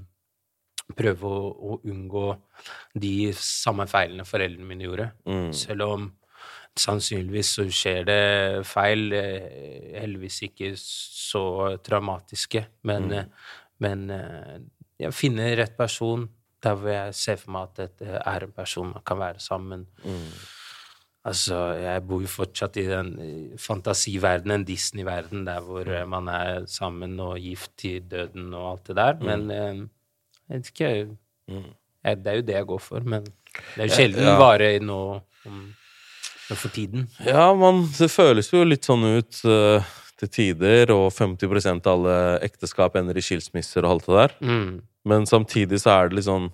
prøve 0.98 1.30
å, 1.30 1.42
å 1.50 1.80
unngå 1.86 2.26
de 2.98 3.14
samme 3.38 3.86
feilene 3.90 4.26
foreldrene 4.28 4.70
mine 4.70 4.88
gjorde. 4.88 5.12
Mm. 5.30 5.52
Selv 5.56 5.86
om 5.86 6.08
sannsynligvis 6.80 7.54
så 7.58 7.66
skjer 7.74 8.08
det 8.08 8.24
feil, 8.68 9.14
eh, 9.14 9.96
heldigvis 10.00 10.42
ikke 10.48 10.74
så 10.80 11.44
traumatiske, 11.86 12.66
men, 12.90 13.10
mm. 13.12 13.32
men 13.86 14.06
eh, 14.16 14.56
jeg 15.00 15.14
finner 15.16 15.56
rett 15.62 15.78
person 15.78 16.28
der 16.64 16.76
hvor 16.76 16.92
jeg 16.92 17.14
ser 17.16 17.38
for 17.40 17.52
meg 17.56 17.70
at 17.70 17.78
dette 17.86 18.18
er 18.20 18.44
en 18.44 18.52
person 18.52 18.90
man 18.92 19.04
kan 19.08 19.20
være 19.22 19.40
sammen. 19.40 19.86
Altså, 21.30 21.56
jeg 21.76 22.02
bor 22.08 22.22
jo 22.24 22.30
fortsatt 22.32 22.78
i 22.80 22.86
den 22.88 23.10
eh, 23.20 23.58
fantasiverdenen, 23.60 24.64
Disney-verdenen, 24.68 25.44
der 25.50 25.60
hvor 25.66 25.88
eh, 25.92 26.06
man 26.08 26.30
er 26.32 26.64
sammen 26.72 27.18
og 27.20 27.36
gift 27.44 27.74
til 27.82 28.06
døden 28.12 28.54
og 28.56 28.70
alt 28.72 28.88
det 28.88 28.96
der, 29.02 29.18
men 29.28 29.44
eh, 29.52 29.82
jeg 30.50 30.56
vet 30.62 30.70
ikke 30.72 30.88
jeg, 30.94 31.10
Det 32.24 32.32
er 32.32 32.40
jo 32.40 32.46
det 32.48 32.56
jeg 32.56 32.66
går 32.72 32.80
for, 32.86 33.04
men 33.04 33.28
det 33.28 33.84
er 33.84 33.90
jo 33.90 33.98
sjelden 34.00 34.30
Ja. 34.32 34.38
bare 34.40 34.70
nå 34.80 35.00
om 35.46 35.60
for 36.56 36.72
tiden. 36.74 37.04
Ja, 37.28 37.50
man, 37.54 37.84
det 38.00 38.08
føles 38.10 38.48
jo 38.54 38.64
litt 38.66 38.88
sånn 38.88 39.04
ut 39.20 39.42
eh, 39.46 39.84
til 40.20 40.32
tider, 40.32 40.92
og 40.94 41.10
50 41.16 41.70
av 41.80 41.92
alle 41.94 42.16
ekteskap 42.46 42.98
ender 43.00 43.18
i 43.18 43.24
skilsmisser 43.24 43.86
og 43.86 43.96
alt 43.96 44.08
det 44.08 44.18
der. 44.18 44.36
Mm. 44.44 44.74
Men 45.10 45.28
samtidig 45.30 45.82
så 45.84 45.96
er 45.96 46.10
det 46.10 46.20
litt 46.20 46.28
sånn 46.28 46.50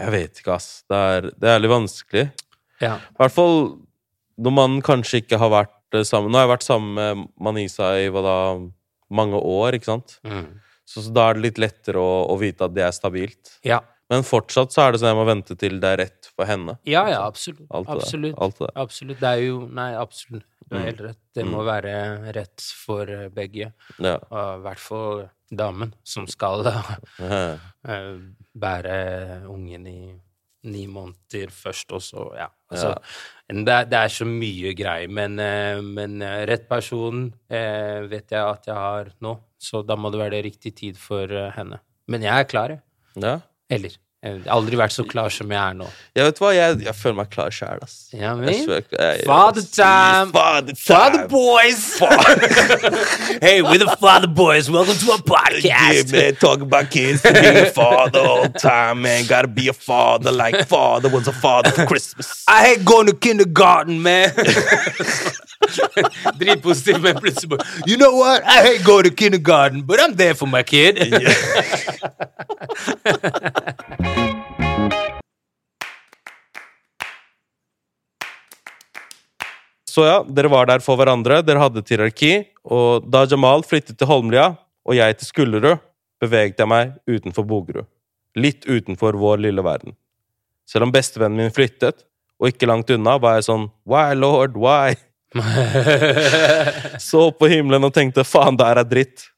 Jeg 0.00 0.12
vet 0.12 0.40
ikke, 0.40 0.56
ass. 0.56 0.82
Det 0.88 0.98
er, 0.98 1.30
det 1.36 1.48
er 1.48 1.60
litt 1.60 1.72
vanskelig. 1.72 2.26
Ja. 2.82 2.96
I 2.96 3.20
hvert 3.20 3.34
fall 3.34 3.58
når 4.42 4.54
man 4.56 4.80
kanskje 4.84 5.22
ikke 5.22 5.38
har 5.40 5.52
vært 5.52 5.96
eh, 5.96 6.06
sammen 6.08 6.32
Nå 6.32 6.40
har 6.40 6.46
jeg 6.46 6.54
vært 6.54 6.66
sammen 6.66 6.94
med 6.96 7.26
Manisa 7.42 7.92
i 8.00 8.08
hva 8.12 8.22
da, 8.24 8.36
mange 9.12 9.38
år, 9.38 9.76
ikke 9.76 9.90
sant? 9.90 10.16
Mm. 10.24 10.48
Så, 10.88 11.04
så 11.04 11.12
da 11.14 11.28
er 11.28 11.38
det 11.38 11.46
litt 11.46 11.60
lettere 11.62 12.00
å, 12.02 12.24
å 12.32 12.36
vite 12.40 12.66
at 12.66 12.74
det 12.74 12.86
er 12.88 12.94
stabilt. 12.96 13.58
ja. 13.66 13.82
Men 14.12 14.24
fortsatt 14.28 14.74
så 14.74 14.84
er 14.86 14.92
det 14.94 15.00
sånn 15.02 15.08
jeg 15.14 15.18
må 15.18 15.26
vente 15.28 15.56
til 15.58 15.78
det 15.80 15.88
er 15.94 16.00
rett 16.04 16.30
for 16.36 16.44
henne. 16.48 16.76
Ja, 16.88 17.06
ja, 17.08 17.22
absolutt. 17.26 17.64
Alt 17.72 17.86
det 17.88 17.94
der. 17.94 18.02
absolutt. 18.04 18.38
Alt 18.44 18.58
det 18.58 18.66
der. 18.68 18.74
absolutt. 18.82 19.20
Det 19.22 19.30
er 19.32 19.44
jo 19.46 19.60
Nei, 19.80 19.90
absolutt. 19.96 20.48
Du 20.68 20.76
har 20.76 20.82
Mm. 20.82 20.88
helt 20.88 21.00
rett. 21.04 21.18
Det 21.34 21.44
må 21.44 21.62
være 21.66 21.94
rett 22.36 22.60
for 22.84 23.08
eh, 23.10 23.28
begge. 23.28 23.72
Ja. 23.98 24.14
Og 24.30 24.58
i 24.58 24.62
hvert 24.66 24.78
fall 24.80 25.22
damen, 25.52 25.94
som 26.04 26.26
skal 26.26 26.64
Eh, 26.66 27.58
eh, 27.88 28.18
bære 28.56 28.98
ungen 29.50 29.86
i 29.90 30.14
ni 30.64 30.86
måneder 30.86 31.50
først, 31.50 31.90
og 31.92 32.00
så 32.00 32.28
Ja. 32.38 32.46
Altså, 32.70 32.94
Det, 33.48 33.68
er, 33.68 33.84
det 33.84 33.98
er 33.98 34.08
så 34.08 34.24
mye 34.24 34.72
greier, 34.78 35.08
men, 35.10 35.38
eh, 35.40 35.80
men 35.82 36.20
rett 36.48 36.68
person 36.68 37.32
vet 37.50 38.30
jeg 38.30 38.40
at 38.40 38.66
jeg 38.66 38.74
har 38.74 39.10
nå, 39.20 39.34
så 39.60 39.82
da 39.84 39.96
må 39.96 40.10
det 40.10 40.20
være 40.20 40.30
det 40.38 40.44
riktig 40.46 40.74
tid 40.76 40.96
for 40.96 41.26
henne. 41.56 41.80
Men 42.08 42.22
jeg 42.22 42.32
er 42.32 42.44
klar, 42.48 42.68
jeg. 42.68 42.80
ja. 43.20 43.40
Eller 43.72 43.90
jeg 44.22 44.36
har 44.44 44.52
aldri 44.54 44.76
vært 44.78 44.92
så 44.94 45.02
klar 45.02 45.32
som 45.34 45.50
jeg 45.50 45.58
er 45.58 45.74
nå. 45.74 45.86
Jeg 46.14 46.28
vet 46.28 46.36
hva, 46.38 46.50
jeg, 46.54 46.76
jeg 46.84 46.94
føler 46.94 47.16
meg 47.18 47.30
klar 47.32 47.50
sjæl, 47.50 47.80
ass. 47.82 47.94
Ja, 48.14 48.36
men 48.38 48.52
Father 48.54 48.84
jeg- 48.94 49.24
Father 49.26 49.62
time! 49.74 50.30
Father 50.78 51.26
boys! 51.26 51.98
hey, 53.42 53.62
we're 53.62 53.78
the 53.82 53.96
father 53.98 54.28
boys. 54.28 54.70
Welcome 54.70 54.94
to 54.94 55.10
our 55.10 55.18
Yeah, 55.58 56.04
man, 56.12 56.36
talk 56.36 56.60
about 56.60 56.90
kids 56.92 57.20
being 57.22 57.56
a 57.56 57.66
father 57.72 58.20
all 58.20 58.42
the 58.44 58.56
time, 58.60 59.02
man. 59.02 59.26
Gotta 59.26 59.48
be 59.48 59.66
a 59.66 59.72
father 59.72 60.30
like 60.30 60.68
father 60.68 61.08
was 61.08 61.26
a 61.26 61.32
father 61.32 61.72
for 61.72 61.86
Christmas. 61.86 62.44
I 62.46 62.62
hate 62.66 62.84
going 62.84 63.08
to 63.08 63.14
kindergarten, 63.16 64.02
man. 64.02 64.30
Dritpositiv, 66.38 67.02
men 67.02 67.16
plutselig 67.18 67.50
bare 67.50 67.66
You 67.86 67.96
know 67.96 68.14
what? 68.14 68.42
I 68.44 68.62
hate 68.62 68.84
going 68.84 69.04
to 69.04 69.10
kindergarten, 69.10 69.82
but 69.82 70.00
I'm 70.00 70.14
there 70.14 70.34
for 70.34 70.46
my 70.46 70.62
kid. 70.62 70.98
Så 79.92 80.06
ja, 80.06 80.20
dere 80.24 80.48
var 80.48 80.70
der 80.70 80.80
for 80.80 80.96
hverandre, 80.96 81.42
dere 81.44 81.60
hadde 81.60 81.82
et 81.82 81.90
hierarki, 81.92 82.32
og 82.64 83.04
da 83.12 83.26
Jamal 83.28 83.64
flyttet 83.66 83.98
til 84.00 84.08
Holmlia, 84.08 84.54
og 84.88 84.96
jeg 84.96 85.18
til 85.18 85.28
Skullerud, 85.28 85.82
beveget 86.22 86.62
jeg 86.62 86.70
meg 86.70 86.94
utenfor 87.10 87.44
Bogerud. 87.44 87.88
Litt 88.38 88.64
utenfor 88.64 89.18
vår 89.20 89.42
lille 89.44 89.64
verden. 89.64 89.92
Selv 90.64 90.86
om 90.86 90.94
bestevennen 90.94 91.42
min 91.42 91.52
flyttet, 91.52 92.06
og 92.40 92.48
ikke 92.48 92.70
langt 92.70 92.90
unna, 92.94 93.18
var 93.20 93.36
jeg 93.36 93.48
sånn 93.50 93.68
Why, 93.84 94.16
lord, 94.16 94.56
why? 94.56 94.96
Så 97.02 97.28
opp 97.28 97.42
på 97.42 97.50
himmelen 97.52 97.84
og 97.84 97.92
tenkte 97.94 98.24
faen, 98.24 98.56
der 98.56 98.80
er 98.80 98.88
dritt. 98.88 99.28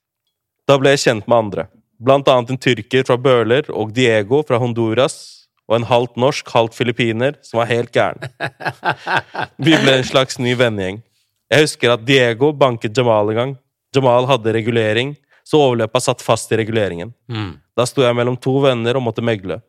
Da 0.69 0.79
ble 0.79 0.95
jeg 0.95 1.03
kjent 1.09 1.27
med 1.27 1.39
andre. 1.41 1.67
Blant 1.99 2.31
annet 2.31 2.55
en 2.55 2.61
tyrker 2.61 3.05
fra 3.09 3.19
Bøler 3.19 3.67
og 3.75 3.91
Diego 3.97 4.45
fra 4.47 4.61
Honduras, 4.63 5.44
og 5.69 5.79
en 5.79 5.87
halvt 5.89 6.19
norsk, 6.21 6.49
halvt 6.53 6.77
filippiner 6.77 7.39
som 7.45 7.61
var 7.63 7.71
helt 7.71 7.93
gæren. 7.95 8.21
Vi 9.65 9.73
ble 9.73 9.99
en 9.99 10.07
slags 10.07 10.39
ny 10.43 10.55
vennegjeng. 10.59 11.01
Jeg 11.53 11.67
husker 11.67 11.95
at 11.95 12.05
Diego 12.05 12.53
banket 12.57 12.97
Jamal 12.97 13.33
en 13.33 13.39
gang. 13.41 13.55
Jamal 13.95 14.27
hadde 14.29 14.55
regulering, 14.57 15.15
så 15.45 15.61
overløpet 15.61 16.05
satt 16.05 16.25
fast 16.25 16.53
i 16.53 16.59
reguleringen. 16.59 17.13
Mm. 17.31 17.55
Da 17.77 17.87
sto 17.89 18.05
jeg 18.05 18.17
mellom 18.17 18.37
to 18.41 18.57
venner 18.65 18.99
og 18.99 19.05
måtte 19.07 19.25
megle. 19.25 19.61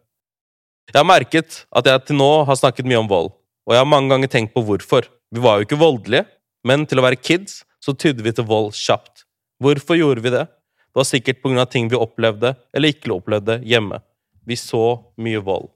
Jeg 0.91 0.99
har 0.99 1.07
merket 1.07 1.63
at 1.75 1.87
jeg 1.89 2.05
til 2.07 2.19
nå 2.19 2.31
har 2.47 2.57
snakket 2.59 2.87
mye 2.87 3.01
om 3.01 3.09
vold, 3.09 3.31
og 3.65 3.73
jeg 3.73 3.81
har 3.81 3.89
mange 3.89 4.11
ganger 4.13 4.31
tenkt 4.31 4.53
på 4.55 4.63
hvorfor. 4.65 5.07
Vi 5.33 5.41
var 5.43 5.57
jo 5.57 5.67
ikke 5.67 5.79
voldelige, 5.81 6.27
men 6.65 6.85
til 6.89 7.01
å 7.01 7.05
være 7.05 7.19
kids 7.21 7.63
så 7.83 7.93
tydde 7.93 8.25
vi 8.25 8.33
til 8.33 8.47
vold 8.47 8.73
kjapt. 8.77 9.25
Hvorfor 9.61 9.97
gjorde 9.97 10.23
vi 10.25 10.33
det? 10.33 10.45
Det 10.45 11.01
var 11.01 11.07
sikkert 11.09 11.41
på 11.41 11.51
grunn 11.51 11.63
av 11.63 11.69
ting 11.71 11.89
vi 11.91 11.99
opplevde 11.99 12.53
eller 12.73 12.93
ikke 12.93 13.13
opplevde 13.17 13.59
hjemme. 13.67 13.99
Vi 14.45 14.57
så 14.59 14.85
mye 15.19 15.41
vold. 15.43 15.74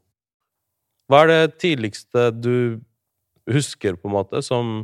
Hva 1.10 1.24
er 1.26 1.32
det 1.32 1.58
tidligste 1.62 2.28
du 2.38 2.80
husker, 3.50 3.96
på 3.98 4.10
en 4.10 4.14
måte, 4.14 4.42
som 4.46 4.84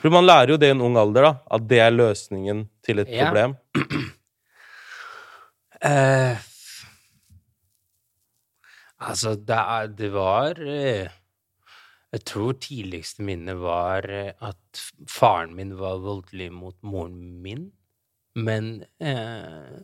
For 0.00 0.08
man 0.14 0.24
lærer 0.24 0.54
jo 0.54 0.56
det 0.56 0.70
i 0.70 0.72
en 0.72 0.80
ung 0.80 0.94
alder, 0.96 1.26
da, 1.26 1.32
at 1.58 1.64
det 1.68 1.80
er 1.82 1.90
løsningen 1.92 2.62
til 2.86 3.02
et 3.02 3.10
Ja. 3.12 3.26
problem. 3.26 3.56
Uh, 5.84 6.38
altså, 9.08 9.34
det, 9.36 9.58
det 9.98 10.08
var 10.14 10.56
eh, 10.62 11.10
Jeg 12.14 12.24
tror 12.24 12.54
tidligste 12.62 13.22
minnet 13.26 13.58
var 13.60 14.06
eh, 14.08 14.32
at 14.40 14.80
faren 15.10 15.52
min 15.58 15.74
var 15.76 15.98
voldelig 16.00 16.52
mot 16.54 16.76
moren 16.82 17.42
min. 17.42 17.72
Men 18.34 18.84
uh, 19.02 19.82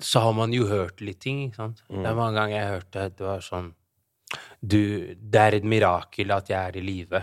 så 0.00 0.20
har 0.28 0.32
man 0.36 0.52
jo 0.54 0.68
hørt 0.68 1.00
litt 1.00 1.20
ting, 1.24 1.42
ikke 1.48 1.56
sant. 1.56 1.82
Det 1.88 2.04
er 2.06 2.14
mange 2.18 2.36
ganger 2.38 2.56
jeg 2.60 2.70
hørte 2.76 3.02
at 3.08 3.18
det 3.18 3.26
var 3.26 3.42
sånn 3.44 3.72
Du, 4.60 5.14
det 5.14 5.40
er 5.40 5.58
et 5.58 5.66
mirakel 5.66 6.32
at 6.34 6.50
jeg 6.50 6.58
er 6.58 6.78
i 6.78 6.84
live, 6.84 7.22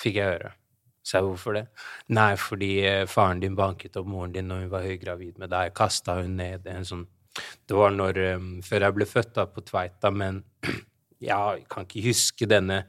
fikk 0.00 0.18
jeg 0.18 0.34
høre. 0.34 0.52
Så 1.02 1.18
jeg, 1.18 1.26
hvorfor 1.26 1.56
det? 1.56 1.64
Nei, 2.14 2.30
fordi 2.38 2.70
eh, 2.86 3.04
faren 3.10 3.42
din 3.42 3.56
banket 3.58 3.98
opp 3.98 4.06
moren 4.06 4.34
din 4.34 4.46
når 4.50 4.64
hun 4.64 4.72
var 4.72 4.86
høygravid 4.86 5.40
med 5.42 5.50
deg. 5.50 5.74
Kasta 5.74 6.20
hun 6.20 6.36
ned 6.38 6.68
en 6.70 6.86
sånn 6.86 7.08
Det 7.66 7.74
var 7.74 7.94
når 7.94 8.18
um, 8.36 8.48
Før 8.62 8.86
jeg 8.86 8.94
ble 8.98 9.08
født, 9.08 9.32
da, 9.38 9.46
på 9.50 9.64
Tveita, 9.66 10.12
men 10.14 10.42
jeg 11.32 11.64
kan 11.72 11.88
ikke 11.88 12.06
huske 12.06 12.46
denne 12.46 12.84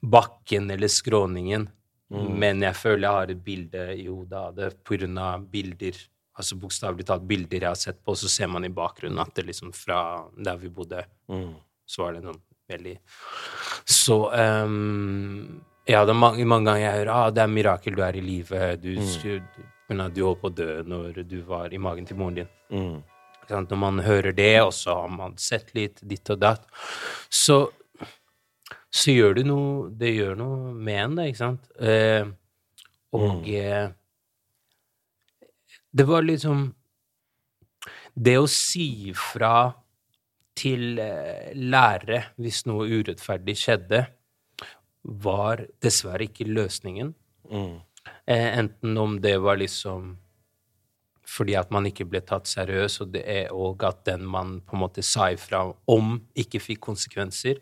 bakken 0.00 0.70
eller 0.74 0.90
skråningen. 0.90 1.68
Men 2.10 2.62
jeg 2.64 2.74
føler 2.74 3.04
jeg 3.04 3.14
har 3.14 3.30
et 3.30 3.42
bilde 3.46 3.82
i 3.94 4.06
hodet 4.08 4.38
av 4.38 4.54
det 4.56 4.70
på 4.82 4.96
grunn 4.96 5.18
av 5.22 5.44
bilder. 5.52 5.98
Altså 6.40 6.56
bokstavelig 6.58 7.06
talt 7.06 7.26
bilder 7.28 7.60
jeg 7.60 7.68
har 7.68 7.78
sett 7.78 8.00
på, 8.02 8.16
så 8.18 8.30
ser 8.32 8.50
man 8.50 8.66
i 8.66 8.72
bakgrunnen 8.74 9.20
at 9.22 9.36
det 9.36 9.44
liksom 9.46 9.70
fra 9.76 10.00
der 10.34 10.58
vi 10.58 10.72
bodde, 10.74 11.04
så 11.86 12.02
var 12.02 12.16
det 12.16 12.24
noen 12.24 12.40
veldig 12.70 12.96
Så 13.84 14.22
um, 14.30 15.60
Ja, 15.88 16.04
det 16.06 16.14
er 16.14 16.18
mange, 16.18 16.46
mange 16.46 16.70
ganger 16.70 16.84
jeg 16.84 16.98
hører 17.00 17.12
ah, 17.16 17.28
det 17.34 17.42
er 17.42 17.52
mirakel 17.52 17.96
du 17.96 18.02
er 18.06 18.16
i 18.16 18.24
live. 18.24 18.60
Du, 18.80 18.90
mm. 19.00 19.70
men 19.90 20.04
at 20.04 20.14
du 20.14 20.22
holdt 20.26 20.42
på 20.42 20.50
å 20.50 20.54
dø 20.54 20.82
når 20.86 21.22
du 21.26 21.40
var 21.48 21.74
i 21.74 21.80
magen 21.82 22.06
til 22.06 22.20
moren 22.20 22.42
din. 22.42 22.52
Mm. 22.70 23.00
Når 23.50 23.78
man 23.80 23.98
hører 24.04 24.32
det, 24.36 24.60
og 24.62 24.72
så 24.76 24.94
har 25.00 25.10
man 25.10 25.34
sett 25.40 25.72
litt 25.74 25.98
ditt 26.06 26.30
og 26.30 26.38
datt, 26.38 26.68
så, 27.26 27.64
så 28.90 29.14
gjør 29.14 29.40
det 29.40 29.46
noe 29.48 29.88
Det 29.98 30.12
gjør 30.14 30.38
noe 30.38 30.74
med 30.74 31.00
en, 31.04 31.16
da, 31.18 31.26
ikke 31.26 31.40
sant? 31.40 31.66
Eh, 31.82 32.28
og 33.16 33.48
eh, 33.50 33.90
Det 35.90 36.06
var 36.06 36.22
liksom 36.22 36.68
Det 38.14 38.36
å 38.38 38.46
si 38.50 39.10
fra 39.16 39.72
til 40.60 41.00
eh, 41.00 41.52
lærere 41.56 42.24
hvis 42.40 42.64
noe 42.68 42.88
urettferdig 42.88 43.56
skjedde, 43.58 44.04
var 45.00 45.64
dessverre 45.80 46.26
ikke 46.28 46.48
løsningen. 46.48 47.14
Mm. 47.50 47.78
Eh, 48.26 48.48
enten 48.58 48.98
om 49.00 49.16
det 49.22 49.38
var 49.40 49.60
liksom 49.60 50.18
fordi 51.30 51.54
at 51.54 51.70
man 51.70 51.86
ikke 51.86 52.08
ble 52.10 52.20
tatt 52.26 52.48
seriøs, 52.50 52.96
og, 53.04 53.12
det 53.14 53.22
er, 53.22 53.52
og 53.54 53.84
at 53.86 54.02
den 54.08 54.24
man 54.26 54.56
på 54.66 54.74
en 54.74 54.82
måte 54.82 55.04
sa 55.06 55.28
ifra 55.30 55.62
om, 55.92 56.16
ikke 56.34 56.58
fikk 56.62 56.80
konsekvenser. 56.88 57.60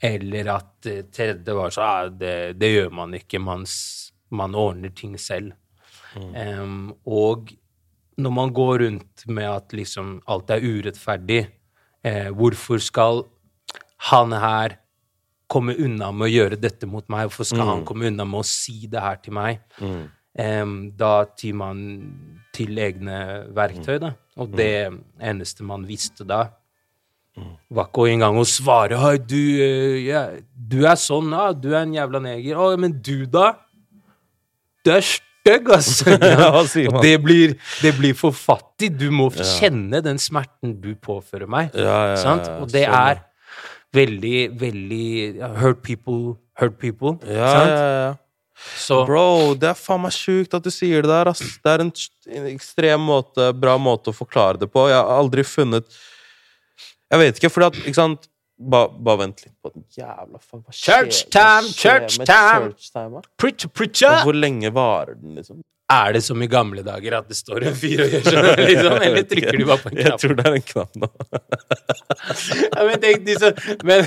Eller 0.00 0.50
at 0.56 0.88
eh, 0.90 1.04
tredje 1.12 1.54
var 1.54 1.74
sånn 1.74 1.86
ah, 1.86 2.10
det, 2.10 2.34
det 2.58 2.72
gjør 2.72 2.90
man 3.02 3.14
ikke, 3.20 3.38
man, 3.44 3.66
man 4.34 4.58
ordner 4.58 4.94
ting 4.96 5.14
selv. 5.20 5.54
Em, 6.18 6.90
og 7.06 7.52
når 8.18 8.32
man 8.34 8.52
går 8.56 8.78
rundt 8.82 9.26
med 9.30 9.46
at 9.46 9.74
liksom 9.76 10.16
alt 10.26 10.50
er 10.50 10.64
urettferdig, 10.64 11.44
eh, 12.04 12.28
hvorfor 12.30 12.80
skal 12.82 13.24
han 14.10 14.32
her 14.32 14.78
komme 15.50 15.74
unna 15.82 16.12
med 16.14 16.28
å 16.28 16.30
gjøre 16.30 16.60
dette 16.60 16.86
mot 16.86 17.04
meg? 17.10 17.28
Hvorfor 17.28 17.48
skal 17.50 17.66
han 17.66 17.84
komme 17.88 18.06
unna 18.10 18.24
med 18.24 18.40
å 18.40 18.46
si 18.46 18.86
det 18.90 19.02
her 19.02 19.16
til 19.22 19.34
meg? 19.34 19.60
Em, 20.38 20.92
da 20.96 21.24
tyr 21.36 21.56
man 21.58 21.80
til 22.54 22.78
egne 22.78 23.46
verktøy, 23.56 23.98
da. 23.98 24.12
Og 24.40 24.52
det 24.56 24.88
eneste 25.20 25.66
man 25.66 25.84
visste 25.88 26.24
da, 26.24 26.44
var 27.70 27.86
ikke 27.88 28.08
engang 28.10 28.36
å 28.40 28.44
svare 28.44 28.98
Hei, 28.98 29.16
du, 29.18 29.36
eh, 29.62 29.98
ja, 30.08 30.22
du 30.52 30.82
er 30.86 30.96
sånn, 30.98 31.30
ja, 31.32 31.52
du 31.52 31.70
er 31.74 31.82
en 31.84 31.94
jævla 31.94 32.20
neger. 32.20 32.56
Å, 32.58 32.76
men 32.80 32.96
du, 33.02 33.26
da? 33.30 33.52
Er 34.88 35.04
stygg, 35.40 35.72
altså. 35.76 36.16
ja? 36.20 36.50
Det 37.02 37.16
blir, 37.24 37.56
det 37.82 37.94
blir 37.98 38.14
for 38.18 38.36
fattig. 38.36 38.92
Du 39.00 39.08
må 39.14 39.30
kjenne 39.34 40.02
den 40.04 40.20
smerten 40.22 40.76
du 40.82 40.92
påfører 40.94 41.50
meg. 41.50 41.74
Ja, 41.74 41.98
ja, 42.12 42.20
sant? 42.20 42.48
Og 42.60 42.70
det 42.72 42.86
er 42.86 43.24
veldig, 43.96 44.38
veldig 44.60 45.06
Hurt 45.58 45.82
people 45.86 46.36
hurt 46.60 46.78
people. 46.80 47.16
Ja, 47.26 47.52
sant? 47.54 47.70
ja, 47.70 47.86
ja. 48.04 48.10
Så 48.76 48.98
Bro, 49.08 49.54
det 49.56 49.70
er 49.70 49.78
faen 49.78 50.02
meg 50.04 50.12
sjukt 50.12 50.52
at 50.56 50.64
du 50.64 50.68
sier 50.72 51.00
det 51.04 51.08
der, 51.08 51.30
ass. 51.32 51.40
Det 51.64 51.72
er 51.72 51.84
en, 51.86 51.92
ekstrem 52.50 53.06
måte, 53.08 53.46
bra 53.56 53.78
måte 53.80 54.12
å 54.12 54.16
forklare 54.16 54.60
det 54.60 54.68
på. 54.68 54.84
Jeg 54.90 54.98
har 54.98 55.12
aldri 55.16 55.46
funnet 55.48 55.88
Jeg 57.10 57.22
vet 57.22 57.40
ikke, 57.40 57.50
fordi 57.54 57.70
at 57.70 57.86
Ikke 57.86 57.96
sant? 57.96 58.28
Ba, 58.60 58.88
bare 58.92 59.18
vent 59.22 59.38
litt 59.46 59.54
på 59.64 59.70
den 59.72 59.84
jævla 59.96 60.38
faen. 60.38 60.60
Hva 60.66 60.72
skjer- 60.76 61.06
Church 61.08 61.20
hva 61.32 61.44
skjer 61.64 62.00
church 62.00 62.18
time. 62.28 62.66
church 62.74 62.90
time, 62.92 63.22
preacher, 63.40 63.68
preacher! 63.72 64.18
Hvor 64.26 64.36
lenge 64.36 64.68
varer 64.76 65.14
den, 65.16 65.34
liksom? 65.38 65.62
Er 65.90 66.12
det 66.14 66.20
som 66.22 66.42
i 66.42 66.46
gamle 66.46 66.84
dager 66.86 67.16
at 67.18 67.26
det 67.28 67.36
står 67.38 67.64
en 67.66 67.74
fyr 67.74 68.04
og 68.04 68.12
gjør 68.14 68.26
sånn, 68.28 68.48
liksom? 68.68 68.96
Eller 69.02 69.24
trykker 69.26 69.56
du 69.58 69.64
bare 69.66 69.82
på 69.82 69.90
en 69.90 69.96
knapp? 69.96 70.06
Jeg 70.06 70.20
tror 70.22 70.36
det 70.38 70.44
er 70.46 70.58
en 70.58 70.66
knapp 70.68 71.00
nå. 71.02 71.10
Ja, 72.20 72.84
men 72.86 73.00
tenk 73.00 73.24
de 73.26 73.34
som, 73.40 73.56
men, 73.86 74.04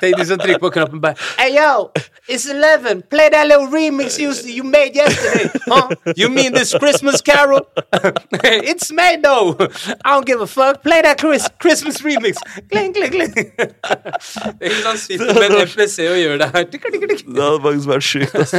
tenk 0.00 0.16
de 0.20 0.26
som 0.28 0.38
trykker 0.40 0.60
på 0.62 0.70
knappen 0.74 1.00
bare 1.02 1.18
Hey 1.36 1.52
yo, 1.56 1.90
it's 2.28 2.46
11, 2.48 3.02
play 3.12 3.28
that 3.34 3.48
little 3.48 3.66
remix 3.72 4.18
you, 4.18 4.32
you 4.46 4.64
made 4.64 4.94
yesterday. 4.96 5.50
Huh? 5.66 5.88
You 6.16 6.28
mean 6.30 6.52
this 6.54 6.74
Christmas 6.74 7.20
carol? 7.20 7.66
it's 8.70 8.92
made 8.92 9.22
though. 9.22 9.56
I 10.04 10.14
don't 10.14 10.26
give 10.26 10.40
a 10.40 10.46
fuck. 10.46 10.82
Play 10.82 11.02
that 11.02 11.20
Chris, 11.20 11.48
Christmas 11.58 12.02
remix. 12.02 12.38
Kling, 12.70 12.94
kling, 12.94 13.10
kling. 13.10 13.34
Det 13.34 13.66
er 13.66 14.70
ikke 14.70 14.82
sånn 14.86 15.02
sitter 15.02 15.34
med 15.36 15.50
en 15.50 15.66
FPC 15.66 16.08
og 16.10 16.20
gjør 16.22 16.40
det 16.42 16.50
her. 16.54 16.70
Det 16.70 16.80
hadde 16.86 17.60
faktisk 17.66 17.92
vært 17.92 18.08
sjukt, 18.12 18.40
ass. 18.40 18.54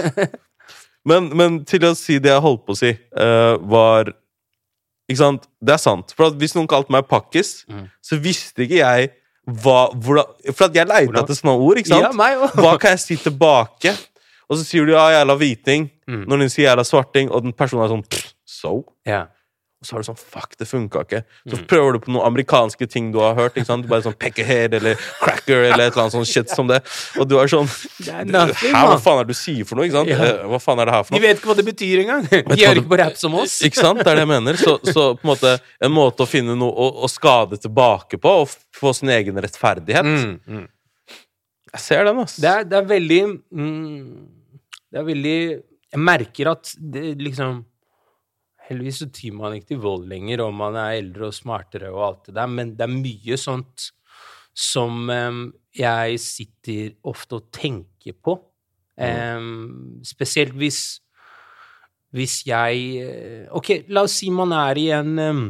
Men, 1.08 1.30
men 1.40 1.60
til 1.68 1.86
å 1.88 1.94
si 1.96 2.18
det 2.20 2.34
jeg 2.34 2.44
holdt 2.44 2.66
på 2.68 2.76
å 2.76 2.80
si, 2.80 2.90
uh, 3.16 3.56
var 3.72 4.12
Ikke 5.08 5.22
sant? 5.22 5.46
Det 5.64 5.72
er 5.78 5.80
sant. 5.80 6.12
For 6.18 6.28
at 6.28 6.36
hvis 6.36 6.52
noen 6.58 6.68
kalte 6.68 6.92
meg 6.92 7.06
pakkis, 7.08 7.62
Mm. 7.72 7.86
så 8.04 8.18
visste 8.20 8.66
ikke 8.66 8.82
jeg 8.82 9.12
hva 9.48 9.86
hvordan, 9.96 10.26
For 10.52 10.66
at 10.68 10.76
jeg 10.76 10.90
leita 10.90 11.22
etter 11.22 11.38
sånne 11.38 11.54
ord, 11.64 11.78
ikke 11.80 11.94
sant? 11.94 12.04
Ja, 12.04 12.12
meg 12.12 12.36
også. 12.44 12.60
Hva 12.60 12.74
kan 12.82 12.92
jeg 12.92 13.00
si 13.06 13.16
tilbake? 13.16 13.94
Og 14.50 14.58
så 14.60 14.66
sier 14.68 14.84
du 14.88 14.92
ja, 14.92 15.06
jævla 15.16 15.38
hviting. 15.40 15.88
Mm. 16.08 16.26
Når 16.28 16.44
den 16.44 16.50
sier 16.52 16.68
jævla 16.68 16.84
svarting, 16.88 17.32
og 17.32 17.44
den 17.48 17.54
personen 17.56 17.86
er 17.86 17.94
sånn 17.94 18.04
"Pff, 18.04 18.34
So? 18.46 18.84
Ja. 19.08 19.28
Og 19.78 19.86
så 19.86 19.94
er 19.94 20.02
du 20.02 20.08
sånn 20.08 20.18
Fuck, 20.18 20.56
det 20.58 20.66
funka 20.66 21.04
ikke. 21.06 21.20
Så 21.46 21.58
Mm. 21.60 21.66
prøver 21.70 21.94
du 21.94 22.00
på 22.02 22.10
noen 22.12 22.26
amerikanske 22.26 22.88
ting 22.90 23.12
du 23.14 23.20
har 23.22 23.36
hørt. 23.38 23.54
ikke 23.56 23.66
sant? 23.68 23.86
Bare 23.88 24.02
sånn 24.02 24.16
peckerhead 24.18 24.74
eller 24.74 24.96
cracker 25.22 25.68
eller 25.68 25.84
et 25.86 25.94
eller 25.94 26.02
annet 26.08 26.16
sånn 26.16 26.26
shit 26.26 26.50
som 26.50 26.66
det. 26.68 26.80
Og 27.20 27.28
du 27.30 27.36
er 27.38 27.46
sånn 27.52 27.70
nothing, 28.26 28.74
hva 28.74 28.98
faen 29.00 29.20
er 29.22 29.28
det 29.30 29.36
du 29.36 29.38
sier 29.38 29.66
for 29.70 29.76
noe? 29.78 29.86
ikke 29.86 30.00
sant? 30.00 30.10
Ja. 30.10 30.18
Eh, 30.26 30.48
Hva 30.50 30.60
faen 30.64 30.82
er 30.82 30.86
det 30.90 30.94
her 30.96 31.04
for 31.04 31.14
De 31.14 31.20
noe? 31.22 31.28
vet 31.28 31.38
ikke 31.38 31.52
hva 31.52 31.56
det 31.62 31.66
betyr 31.70 32.02
engang. 32.02 32.26
De 32.30 32.66
hører 32.66 32.82
ikke 32.82 32.90
på 32.96 32.98
rap 33.04 33.18
som 33.22 33.36
oss. 33.36 33.60
Ikke 33.62 33.78
sant? 33.84 34.00
Det 34.02 34.08
er 34.08 34.16
det 34.16 34.26
jeg 34.26 34.32
mener. 34.34 34.54
Så, 34.58 34.74
så 34.90 35.06
på 35.14 35.22
en 35.28 35.30
måte 35.36 35.54
en 35.86 35.92
måte 35.94 36.26
å 36.26 36.28
finne 36.28 36.58
noe 36.58 36.74
å, 36.74 36.90
å 37.06 37.08
skade 37.08 37.62
tilbake 37.62 38.18
på, 38.18 38.34
og 38.42 38.50
få 38.74 38.96
sin 38.98 39.10
egen 39.14 39.38
rettferdighet. 39.38 40.04
Mm, 40.04 40.40
mm. 40.48 40.68
Jeg 41.78 41.82
ser 41.86 42.04
den, 42.10 42.18
ass. 42.26 42.38
Det 42.42 42.50
er, 42.50 42.64
det 42.66 42.78
er 42.82 42.86
veldig 42.90 43.22
mm, 43.54 44.28
Det 44.92 45.00
er 45.02 45.04
veldig 45.06 45.38
Jeg 45.94 46.00
merker 46.02 46.50
at 46.56 46.74
det 46.80 47.18
liksom 47.22 47.64
Heldigvis 48.68 49.02
så 49.04 49.08
tyr 49.14 49.36
man 49.38 49.56
ikke 49.56 49.74
til 49.74 49.84
vold 49.84 50.08
lenger, 50.12 50.44
og 50.44 50.56
man 50.58 50.76
er 50.80 50.98
eldre 51.00 51.30
og 51.30 51.36
smartere 51.36 51.92
og 51.94 52.04
alt 52.08 52.30
det 52.30 52.36
der, 52.40 52.52
men 52.52 52.76
det 52.76 52.84
er 52.84 52.94
mye 52.94 53.40
sånt 53.40 53.90
som 54.58 55.10
um, 55.10 55.42
jeg 55.78 56.18
sitter 56.20 56.96
ofte 57.08 57.38
og 57.38 57.52
tenker 57.54 58.18
på. 58.24 58.40
Um, 58.98 60.00
spesielt 60.08 60.56
hvis 60.58 60.98
hvis 62.16 62.40
jeg 62.48 62.84
eh, 63.04 63.44
Ok, 63.54 63.84
la 63.94 64.06
oss 64.08 64.16
si 64.22 64.32
man 64.34 64.54
er 64.56 64.80
i 64.80 64.88
en 64.96 65.20
um, 65.20 65.42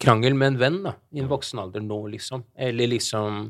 krangel 0.00 0.34
med 0.34 0.54
en 0.54 0.58
venn, 0.62 0.78
da, 0.86 0.94
i 1.14 1.22
en 1.22 1.30
voksen 1.30 1.60
alder 1.62 1.84
nå, 1.84 2.00
liksom. 2.14 2.46
Eller 2.56 2.90
liksom 2.90 3.46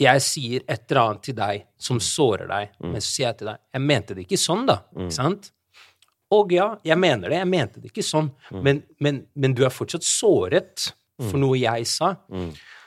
Jeg 0.00 0.24
sier 0.24 0.62
et 0.64 0.84
eller 0.88 1.02
annet 1.02 1.24
til 1.26 1.36
deg 1.36 1.64
som 1.80 2.00
sårer 2.00 2.48
deg, 2.48 2.76
men 2.84 3.00
så 3.00 3.08
sier 3.08 3.26
jeg 3.28 3.40
til 3.40 3.50
deg 3.50 3.64
Jeg 3.74 3.86
mente 3.88 4.16
det 4.16 4.26
ikke 4.26 4.40
sånn, 4.40 4.68
da. 4.68 4.78
Ikke 4.96 5.16
sant? 5.16 5.50
Og 6.30 6.52
ja, 6.54 6.76
jeg 6.86 6.98
mener 6.98 7.28
det. 7.32 7.38
Jeg 7.40 7.48
mente 7.50 7.80
det 7.82 7.90
ikke 7.90 8.04
sånn. 8.06 8.30
Men, 8.62 8.82
men, 9.02 9.24
men 9.34 9.54
du 9.56 9.64
er 9.66 9.72
fortsatt 9.74 10.04
såret 10.06 10.92
for 11.20 11.36
noe 11.42 11.58
jeg 11.58 11.86
sa. 11.90 12.14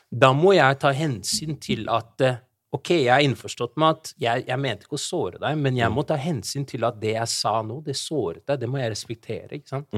Da 0.10 0.30
må 0.34 0.54
jeg 0.56 0.80
ta 0.80 0.92
hensyn 0.96 1.60
til 1.62 1.88
at 1.90 2.22
eh, 2.22 2.38
Ok, 2.74 2.90
jeg 2.90 3.12
er 3.14 3.22
innforstått 3.22 3.76
med 3.78 3.88
at 3.92 4.14
jeg, 4.18 4.46
jeg 4.48 4.58
mente 4.58 4.88
ikke 4.88 4.98
å 4.98 5.02
såre 5.04 5.38
deg, 5.38 5.60
men 5.62 5.76
jeg 5.78 5.92
må 5.94 6.02
ta 6.10 6.16
hensyn 6.18 6.64
til 6.66 6.82
at 6.88 6.96
det 6.98 7.12
jeg 7.14 7.30
sa 7.30 7.60
nå, 7.62 7.76
det 7.86 7.94
såret 8.00 8.42
deg. 8.50 8.58
Det 8.64 8.70
må 8.72 8.80
jeg 8.82 8.90
respektere. 8.96 9.60
ikke 9.60 9.70
sant? 9.70 9.94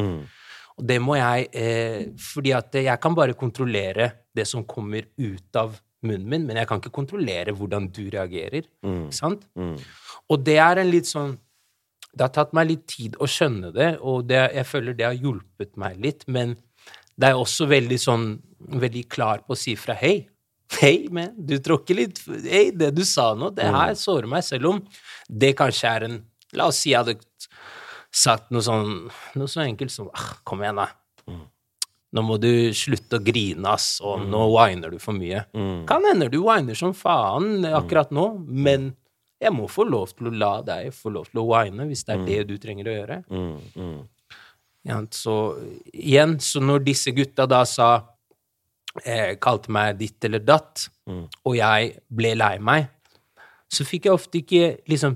Og 0.76 0.84
det 0.84 0.98
må 1.00 1.16
jeg 1.16 1.46
eh, 1.56 2.02
Fordi 2.20 2.52
at 2.52 2.76
jeg 2.76 3.00
kan 3.00 3.16
bare 3.16 3.34
kontrollere 3.40 4.10
det 4.36 4.44
som 4.50 4.66
kommer 4.68 5.08
ut 5.16 5.56
av 5.56 5.78
munnen 6.04 6.28
min, 6.28 6.44
men 6.46 6.58
jeg 6.60 6.68
kan 6.68 6.82
ikke 6.84 6.92
kontrollere 7.00 7.56
hvordan 7.56 7.88
du 7.96 8.10
reagerer. 8.12 8.68
Ikke 9.08 9.16
sant? 9.16 9.48
Og 10.28 10.44
det 10.44 10.58
er 10.60 10.84
en 10.84 10.92
litt 10.92 11.08
sånn 11.08 11.38
Det 12.16 12.24
har 12.24 12.32
tatt 12.36 12.54
meg 12.56 12.70
litt 12.70 12.86
tid 12.88 13.18
å 13.20 13.28
skjønne 13.28 13.74
det, 13.76 13.90
og 14.00 14.30
det, 14.30 14.40
jeg 14.56 14.68
føler 14.70 14.96
det 14.96 15.08
har 15.10 15.18
hjulpet 15.20 15.74
meg 15.80 16.00
litt, 16.02 16.24
men 16.32 16.56
det 17.20 17.32
er 17.32 17.40
også 17.40 17.70
veldig 17.72 18.02
sånn 18.02 18.28
Veldig 18.66 19.04
klar 19.14 19.44
på 19.46 19.54
å 19.54 19.58
si 19.60 19.76
fra 19.78 19.94
hei. 19.94 20.24
Hei, 20.80 21.06
men 21.14 21.36
du 21.38 21.54
tråkker 21.62 21.94
litt 22.00 22.22
Hei, 22.26 22.72
det 22.74 22.88
du 22.98 23.04
sa 23.06 23.28
nå, 23.38 23.52
det 23.54 23.68
her 23.70 23.94
sårer 24.00 24.26
meg, 24.32 24.42
selv 24.48 24.72
om 24.72 24.80
det 25.30 25.52
kanskje 25.60 25.92
er 25.92 26.06
en 26.08 26.16
La 26.58 26.72
oss 26.72 26.80
si 26.82 26.94
jeg 26.94 27.04
hadde 27.04 27.20
sagt 28.16 28.50
noe 28.56 28.66
sånn 28.66 28.96
Noe 29.38 29.52
så 29.52 29.62
enkelt 29.68 29.94
som 29.94 30.10
ah, 30.18 30.32
Kom 30.48 30.64
igjen, 30.64 30.82
da. 30.82 30.88
Nå 32.16 32.24
må 32.24 32.40
du 32.42 32.72
slutte 32.74 33.20
å 33.20 33.24
grine, 33.24 33.68
ass, 33.76 34.00
og 34.00 34.24
nå 34.32 34.46
whiner 34.54 34.94
du 34.94 35.02
for 35.04 35.18
mye. 35.18 35.42
Kan 35.90 36.06
hende 36.08 36.30
du 36.32 36.38
whiner 36.46 36.78
som 36.80 36.94
faen 36.96 37.66
akkurat 37.68 38.14
nå, 38.16 38.30
men 38.48 38.94
jeg 39.46 39.54
må 39.56 39.68
få 39.72 39.86
lov 39.88 40.12
til 40.18 40.30
å 40.32 40.34
la 40.36 40.54
deg 40.66 40.92
få 40.96 41.12
lov 41.14 41.30
til 41.32 41.42
å 41.44 41.48
whine 41.52 41.86
hvis 41.90 42.04
det 42.08 42.16
er 42.18 42.26
det 42.28 42.42
du 42.50 42.56
trenger 42.62 42.90
å 42.92 42.96
gjøre. 42.98 43.18
Ja, 44.86 45.00
så 45.18 45.36
igjen, 45.94 46.36
så 46.44 46.62
når 46.62 46.84
disse 46.86 47.14
gutta 47.16 47.48
da 47.50 47.64
sa 47.66 47.88
eh, 49.04 49.34
Kalte 49.42 49.72
meg 49.74 49.98
ditt 50.02 50.24
eller 50.28 50.44
datt, 50.46 50.88
og 51.46 51.56
jeg 51.58 51.96
ble 52.10 52.36
lei 52.38 52.56
meg, 52.62 52.90
så 53.70 53.86
fikk 53.86 54.06
jeg 54.08 54.14
ofte 54.14 54.42
ikke 54.44 54.68
liksom 54.90 55.16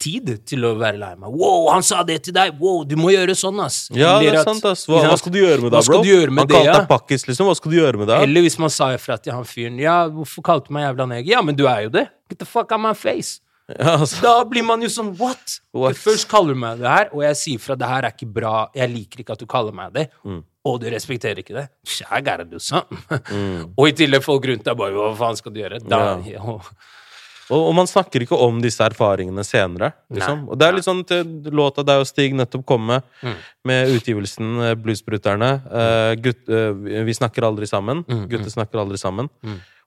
tid 0.00 0.30
til 0.48 0.64
å 0.64 0.70
være 0.80 0.96
lei 0.96 1.10
meg. 1.20 1.34
Wow, 1.36 1.66
han 1.74 1.82
sa 1.84 2.00
det 2.08 2.20
til 2.24 2.32
deg! 2.32 2.54
Wow, 2.56 2.84
du 2.88 2.94
må 2.96 3.10
gjøre 3.12 3.34
sånn, 3.36 3.58
ass! 3.60 3.82
Ja, 3.92 4.14
det 4.22 4.30
er 4.32 4.46
sant, 4.46 4.64
ass. 4.64 4.86
Hva, 4.88 5.02
hva 5.10 5.18
skal 5.20 5.34
du 5.34 5.40
gjøre 5.42 5.60
med 5.66 5.74
Hva 5.74 5.82
det, 5.82 5.88
skal 5.90 5.98
bro? 5.98 6.06
du 6.06 6.08
gjøre 6.08 6.30
med 6.32 6.40
Han 6.40 6.48
det, 6.48 6.56
kalte 6.56 6.78
deg 6.78 6.88
pakkis, 6.94 7.26
liksom. 7.28 7.50
Hva 7.50 7.56
skal 7.58 7.74
du 7.74 7.76
gjøre 7.76 8.00
med 8.00 8.08
det? 8.08 8.16
Eller 8.24 8.46
hvis 8.46 8.56
man 8.62 8.72
sa 8.72 8.88
ifra 8.96 9.18
til 9.20 9.34
han 9.36 9.44
fyren 9.44 9.76
Ja, 9.82 9.98
hvorfor 10.08 10.46
kalte 10.46 10.70
du 10.70 10.76
meg 10.78 10.86
jævla 10.86 11.06
neger? 11.12 11.28
Ja, 11.34 11.42
men 11.44 11.58
du 11.58 11.66
er 11.68 11.84
jo 11.84 11.92
det! 11.98 12.06
Get 12.32 12.40
the 12.40 12.48
fuck 12.48 12.72
out 12.72 12.80
my 12.80 12.94
face! 12.96 13.42
Ja, 13.78 13.96
altså. 13.98 14.20
Da 14.22 14.44
blir 14.50 14.64
man 14.66 14.82
jo 14.82 14.88
sånn 14.92 15.12
What? 15.18 15.58
What? 15.72 15.96
Først 15.96 16.28
kaller 16.30 16.54
du 16.56 16.60
meg 16.60 16.78
det 16.82 16.88
her, 16.90 17.08
og 17.14 17.22
jeg 17.22 17.36
sier 17.40 17.58
fra 17.62 17.76
det 17.78 17.88
her 17.88 18.06
er 18.08 18.14
ikke 18.16 18.30
bra, 18.40 18.54
jeg 18.74 18.90
liker 18.92 19.22
ikke 19.24 19.32
at 19.36 19.42
du 19.42 19.46
kaller 19.46 19.72
meg 19.76 19.92
det, 19.94 20.08
Mm. 20.26 20.42
og 20.66 20.80
du 20.82 20.86
respekterer 20.92 21.38
ikke 21.42 21.54
det. 21.56 21.68
I 22.10 22.20
gotta 22.20 22.44
do 22.44 22.58
something. 22.58 23.72
og 23.76 23.88
i 23.88 23.92
tillegg 23.96 24.22
folk 24.26 24.44
rundt 24.50 24.64
deg 24.64 24.76
bare 24.76 24.92
Hva 24.96 25.12
faen 25.16 25.36
skal 25.38 25.52
du 25.54 25.60
gjøre? 25.62 25.80
Da, 25.88 26.18
Ja. 26.26 26.40
Og, 27.50 27.64
og 27.66 27.72
man 27.74 27.88
snakker 27.90 28.22
ikke 28.22 28.36
om 28.38 28.60
disse 28.62 28.78
erfaringene 28.86 29.42
senere. 29.42 29.88
Liksom. 30.14 30.44
Nei, 30.44 30.50
Og 30.52 30.58
det 30.60 30.66
er 30.68 30.76
litt 30.76 30.86
sånn 30.86 31.00
til 31.04 31.24
låta 31.50 31.82
deg 31.82 31.98
og 31.98 32.06
Stig 32.06 32.32
nettopp 32.38 32.62
kom 32.68 32.84
med, 32.86 33.02
Mm. 33.26 33.34
med 33.66 33.88
utgivelsen 33.96 34.52
eh, 34.68 34.74
Bluesbruterne. 34.78 35.48
Eh, 35.66 36.14
gutt, 36.22 36.44
uh, 36.48 36.70
vi 37.08 37.12
snakker 37.16 37.42
aldri 37.48 37.66
sammen. 37.66 38.04
Mm, 38.06 38.28
Gutter 38.30 38.50
snakker 38.54 38.78
aldri 38.84 38.98
sammen. 39.02 39.28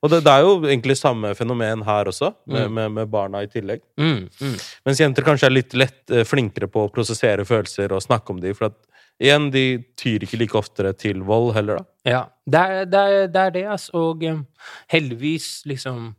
Og 0.03 0.11
det, 0.11 0.19
det 0.25 0.31
er 0.33 0.43
jo 0.43 0.55
egentlig 0.67 0.97
samme 0.99 1.31
fenomen 1.37 1.83
her 1.87 2.09
også, 2.11 2.33
med, 2.51 2.71
med, 2.75 2.91
med 2.91 3.11
barna 3.11 3.43
i 3.45 3.47
tillegg. 3.51 3.83
mm, 3.99 4.25
mm. 4.41 4.57
Mens 4.85 4.99
jenter 4.99 5.23
kanskje 5.23 5.47
er 5.47 5.55
litt 5.55 5.75
lett 5.79 6.11
eh, 6.11 6.25
flinkere 6.27 6.67
på 6.71 6.83
å 6.83 6.91
prosessere 6.91 7.45
følelser 7.47 7.95
og 7.95 8.03
snakke 8.03 8.35
om 8.35 8.41
dem. 8.43 8.57
For 8.57 8.67
at 8.67 8.75
igjen, 9.23 9.47
de 9.53 9.65
tyr 9.99 10.25
ikke 10.25 10.41
like 10.41 10.59
oftere 10.59 10.91
til 10.99 11.23
vold 11.23 11.53
heller, 11.55 11.79
da. 11.79 12.11
Ja, 12.11 12.21
det 12.43 12.65
er 12.65 12.91
det, 12.91 12.99
er, 12.99 13.31
det, 13.31 13.45
er 13.45 13.55
det 13.55 13.63
altså. 13.77 13.95
Og 14.01 14.27
um, 14.27 14.43
heldigvis, 14.91 15.49
liksom 15.71 16.11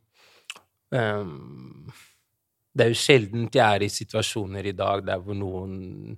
um, 0.90 1.92
Det 2.74 2.86
er 2.86 2.94
jo 2.94 2.98
sjeldent 2.98 3.54
jeg 3.54 3.64
er 3.78 3.84
i 3.84 3.92
situasjoner 3.92 4.72
i 4.72 4.76
dag 4.78 5.04
der 5.06 5.20
hvor 5.20 5.36
noen 5.36 6.16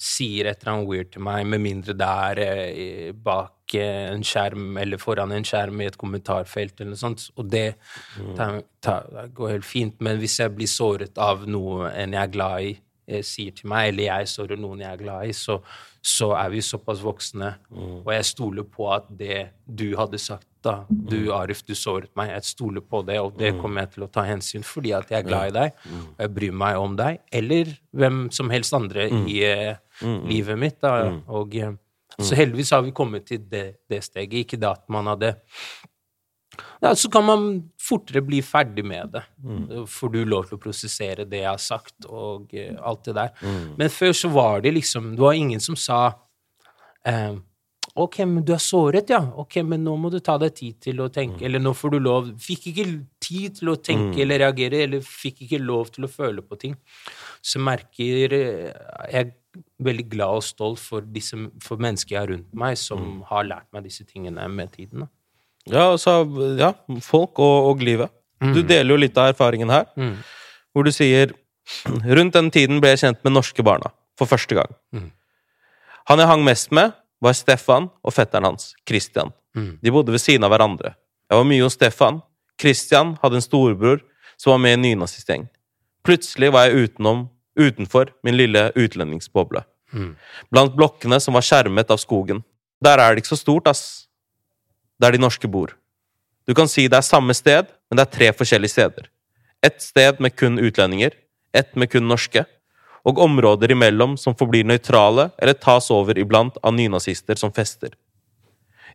sier 0.00 0.48
et 0.48 0.62
eller 0.62 0.72
annet 0.72 0.88
weird 0.88 1.10
til 1.12 1.24
meg, 1.24 1.46
med 1.52 1.60
mindre 1.60 1.94
det 1.96 2.08
er 2.08 2.40
eh, 2.44 3.10
bak 3.12 3.74
eh, 3.76 4.08
en 4.08 4.24
skjerm 4.24 4.78
eller 4.80 5.00
foran 5.00 5.34
en 5.36 5.44
skjerm 5.44 5.82
i 5.82 5.90
et 5.90 5.98
kommentarfelt 6.00 6.80
eller 6.80 6.94
noe 6.94 7.02
sånt. 7.02 7.26
Og 7.36 7.50
det 7.52 7.66
tar, 8.38 8.62
tar, 8.80 9.10
går 9.36 9.58
helt 9.58 9.68
fint. 9.68 9.98
Men 10.00 10.20
hvis 10.22 10.38
jeg 10.40 10.54
blir 10.56 10.70
såret 10.70 11.20
av 11.20 11.44
noe 11.48 11.92
en 11.92 12.16
jeg 12.16 12.22
er 12.22 12.32
glad 12.32 12.70
i, 12.70 12.74
eh, 13.10 13.24
sier 13.26 13.56
til 13.56 13.68
meg, 13.72 13.90
eller 13.92 14.08
jeg 14.08 14.32
sårer 14.32 14.60
noen 14.60 14.80
jeg 14.86 14.94
er 14.94 15.02
glad 15.04 15.28
i, 15.28 15.36
så, 15.36 15.60
så 16.00 16.32
er 16.38 16.54
vi 16.54 16.64
såpass 16.64 17.04
voksne, 17.04 17.52
og 18.00 18.14
jeg 18.14 18.30
stoler 18.32 18.64
på 18.64 18.88
at 18.94 19.10
det 19.20 19.42
du 19.68 19.90
hadde 20.00 20.22
sagt 20.22 20.48
da, 20.62 20.74
du 20.88 21.32
Arif, 21.32 21.62
du 21.66 21.74
såret 21.74 22.10
meg, 22.18 22.30
jeg 22.34 22.44
stoler 22.50 22.82
på 22.84 23.02
det, 23.06 23.18
og 23.20 23.36
det 23.38 23.54
kommer 23.60 23.82
jeg 23.86 23.94
til 23.94 24.04
å 24.04 24.10
ta 24.12 24.24
hensyn 24.28 24.62
fordi 24.66 24.92
at 24.96 25.10
jeg 25.10 25.22
er 25.22 25.28
glad 25.28 25.48
i 25.48 25.54
deg, 25.56 25.84
og 26.14 26.24
jeg 26.24 26.32
bryr 26.36 26.52
meg 26.64 26.78
om 26.80 26.96
deg, 26.98 27.20
eller 27.32 27.70
hvem 27.96 28.18
som 28.30 28.50
helst 28.52 28.74
andre 28.76 29.06
i 29.10 29.38
eh, 29.46 29.76
livet 30.28 30.58
mitt. 30.60 30.80
Da. 30.80 31.10
Og, 31.28 31.56
eh, 31.56 31.72
så 32.20 32.36
heldigvis 32.36 32.70
har 32.74 32.82
vi 32.84 32.92
kommet 32.92 33.24
til 33.30 33.40
det, 33.48 33.80
det 33.88 34.02
steget. 34.04 34.44
Ikke 34.44 34.58
det 34.60 34.68
at 34.68 34.84
man 34.92 35.06
hadde 35.06 35.36
Ja, 36.82 36.94
så 36.96 37.08
kan 37.12 37.24
man 37.24 37.44
fortere 37.80 38.20
bli 38.24 38.40
ferdig 38.44 38.84
med 38.84 39.12
det. 39.14 39.22
Får 39.88 40.10
du 40.12 40.24
lov 40.24 40.48
til 40.48 40.58
å 40.58 40.60
prosessere 40.60 41.24
det 41.28 41.42
jeg 41.42 41.48
har 41.48 41.60
sagt, 41.60 42.04
og 42.08 42.52
eh, 42.52 42.74
alt 42.76 43.04
det 43.04 43.14
der. 43.16 43.30
Men 43.78 43.88
før 43.88 44.12
så 44.12 44.28
var 44.28 44.60
det 44.60 44.74
liksom 44.74 45.14
Det 45.16 45.22
var 45.22 45.32
ingen 45.38 45.60
som 45.60 45.76
sa 45.76 46.00
eh, 47.06 47.36
Ok, 47.98 48.18
men 48.22 48.44
du 48.46 48.52
er 48.54 48.60
såret, 48.62 49.08
ja. 49.10 49.18
Ok, 49.42 49.56
men 49.66 49.82
nå 49.84 49.96
må 49.98 50.10
du 50.12 50.18
ta 50.22 50.36
deg 50.38 50.54
tid 50.54 50.76
til 50.80 51.00
å 51.02 51.08
tenke. 51.10 51.42
Eller 51.44 51.58
nå 51.58 51.72
får 51.74 51.90
du 51.90 51.98
lov 51.98 52.28
Fikk 52.38 52.68
ikke 52.70 52.84
tid 53.20 53.56
til 53.58 53.72
å 53.72 53.76
tenke 53.82 54.22
eller 54.22 54.38
reagere, 54.44 54.84
eller 54.86 55.00
fikk 55.02 55.42
ikke 55.46 55.58
lov 55.62 55.90
til 55.90 56.06
å 56.06 56.10
føle 56.12 56.42
på 56.46 56.58
ting. 56.60 56.76
Så 57.42 57.58
merker 57.58 58.32
eh, 58.36 58.72
Jeg 59.10 59.24
er 59.24 59.32
veldig 59.82 60.06
glad 60.12 60.36
og 60.38 60.44
stolt 60.46 60.78
for, 60.78 61.02
disse, 61.02 61.34
for 61.64 61.82
mennesker 61.82 62.14
jeg 62.14 62.20
har 62.22 62.30
rundt 62.30 62.52
meg, 62.54 62.76
som 62.78 63.24
har 63.26 63.48
lært 63.48 63.66
meg 63.74 63.84
disse 63.88 64.04
tingene 64.06 64.46
med 64.48 64.70
tiden. 64.76 65.08
Ja, 65.66 65.88
altså, 65.90 66.20
ja, 66.60 66.70
folk 67.04 67.38
og, 67.42 67.72
og 67.72 67.82
livet. 67.84 68.10
Du 68.40 68.62
deler 68.62 68.94
jo 68.94 69.00
litt 69.02 69.18
av 69.20 69.34
erfaringen 69.34 69.68
her, 69.74 69.84
Mm. 69.98 70.14
hvor 70.72 70.86
du 70.86 70.92
sier 70.94 71.34
Rundt 72.16 72.32
den 72.34 72.48
tiden 72.50 72.80
ble 72.80 72.94
jeg 72.94 73.02
kjent 73.02 73.20
med 73.26 73.34
norske 73.34 73.62
barna 73.66 73.90
for 74.18 74.26
første 74.30 74.56
gang. 74.56 74.70
Mm. 74.96 75.10
Han 76.08 76.18
jeg 76.22 76.30
hang 76.30 76.42
mest 76.46 76.72
med, 76.74 76.94
var 77.20 77.36
Stefan 77.36 77.88
og 78.02 78.14
fetteren 78.16 78.48
hans, 78.48 78.74
Christian. 78.88 79.32
Mm. 79.56 79.78
De 79.82 79.92
bodde 79.92 80.12
ved 80.14 80.22
siden 80.22 80.46
av 80.46 80.52
hverandre. 80.54 80.94
Jeg 81.30 81.38
var 81.38 81.48
mye 81.48 81.64
hos 81.64 81.76
Stefan. 81.76 82.20
Christian 82.60 83.16
hadde 83.22 83.40
en 83.40 83.44
storebror 83.44 84.00
som 84.40 84.54
var 84.54 84.62
med 84.62 84.74
i 84.74 84.78
en 84.78 84.86
nynazistgjeng. 84.86 85.48
Plutselig 86.06 86.50
var 86.54 86.68
jeg 86.68 86.86
utenom, 86.86 87.28
utenfor 87.58 88.14
min 88.24 88.38
lille 88.38 88.70
utlendingsboble. 88.78 89.62
Mm. 89.92 90.14
Blant 90.50 90.76
blokkene 90.78 91.20
som 91.20 91.36
var 91.36 91.44
skjermet 91.44 91.90
av 91.92 92.00
skogen. 92.00 92.44
Der 92.80 93.00
er 93.00 93.12
det 93.12 93.24
ikke 93.24 93.34
så 93.34 93.40
stort, 93.42 93.68
ass. 93.68 94.08
Der 95.00 95.12
de 95.12 95.20
norske 95.20 95.48
bor. 95.48 95.74
Du 96.48 96.54
kan 96.56 96.68
si 96.68 96.86
det 96.88 96.96
er 96.96 97.06
samme 97.06 97.34
sted, 97.36 97.68
men 97.90 98.00
det 98.00 98.06
er 98.06 98.14
tre 98.16 98.30
forskjellige 98.36 98.74
steder. 98.74 99.10
Ett 99.62 99.82
sted 99.84 100.20
med 100.24 100.36
kun 100.36 100.56
utlendinger, 100.58 101.12
ett 101.52 101.76
med 101.76 101.90
kun 101.92 102.08
norske, 102.08 102.46
og 103.04 103.18
områder 103.18 103.72
imellom 103.72 104.16
som 104.20 104.36
forblir 104.36 104.66
nøytrale 104.68 105.30
eller 105.38 105.56
tas 105.56 105.90
over 105.94 106.18
iblant 106.18 106.58
av 106.62 106.74
nynazister 106.76 107.38
som 107.40 107.52
fester. 107.52 107.94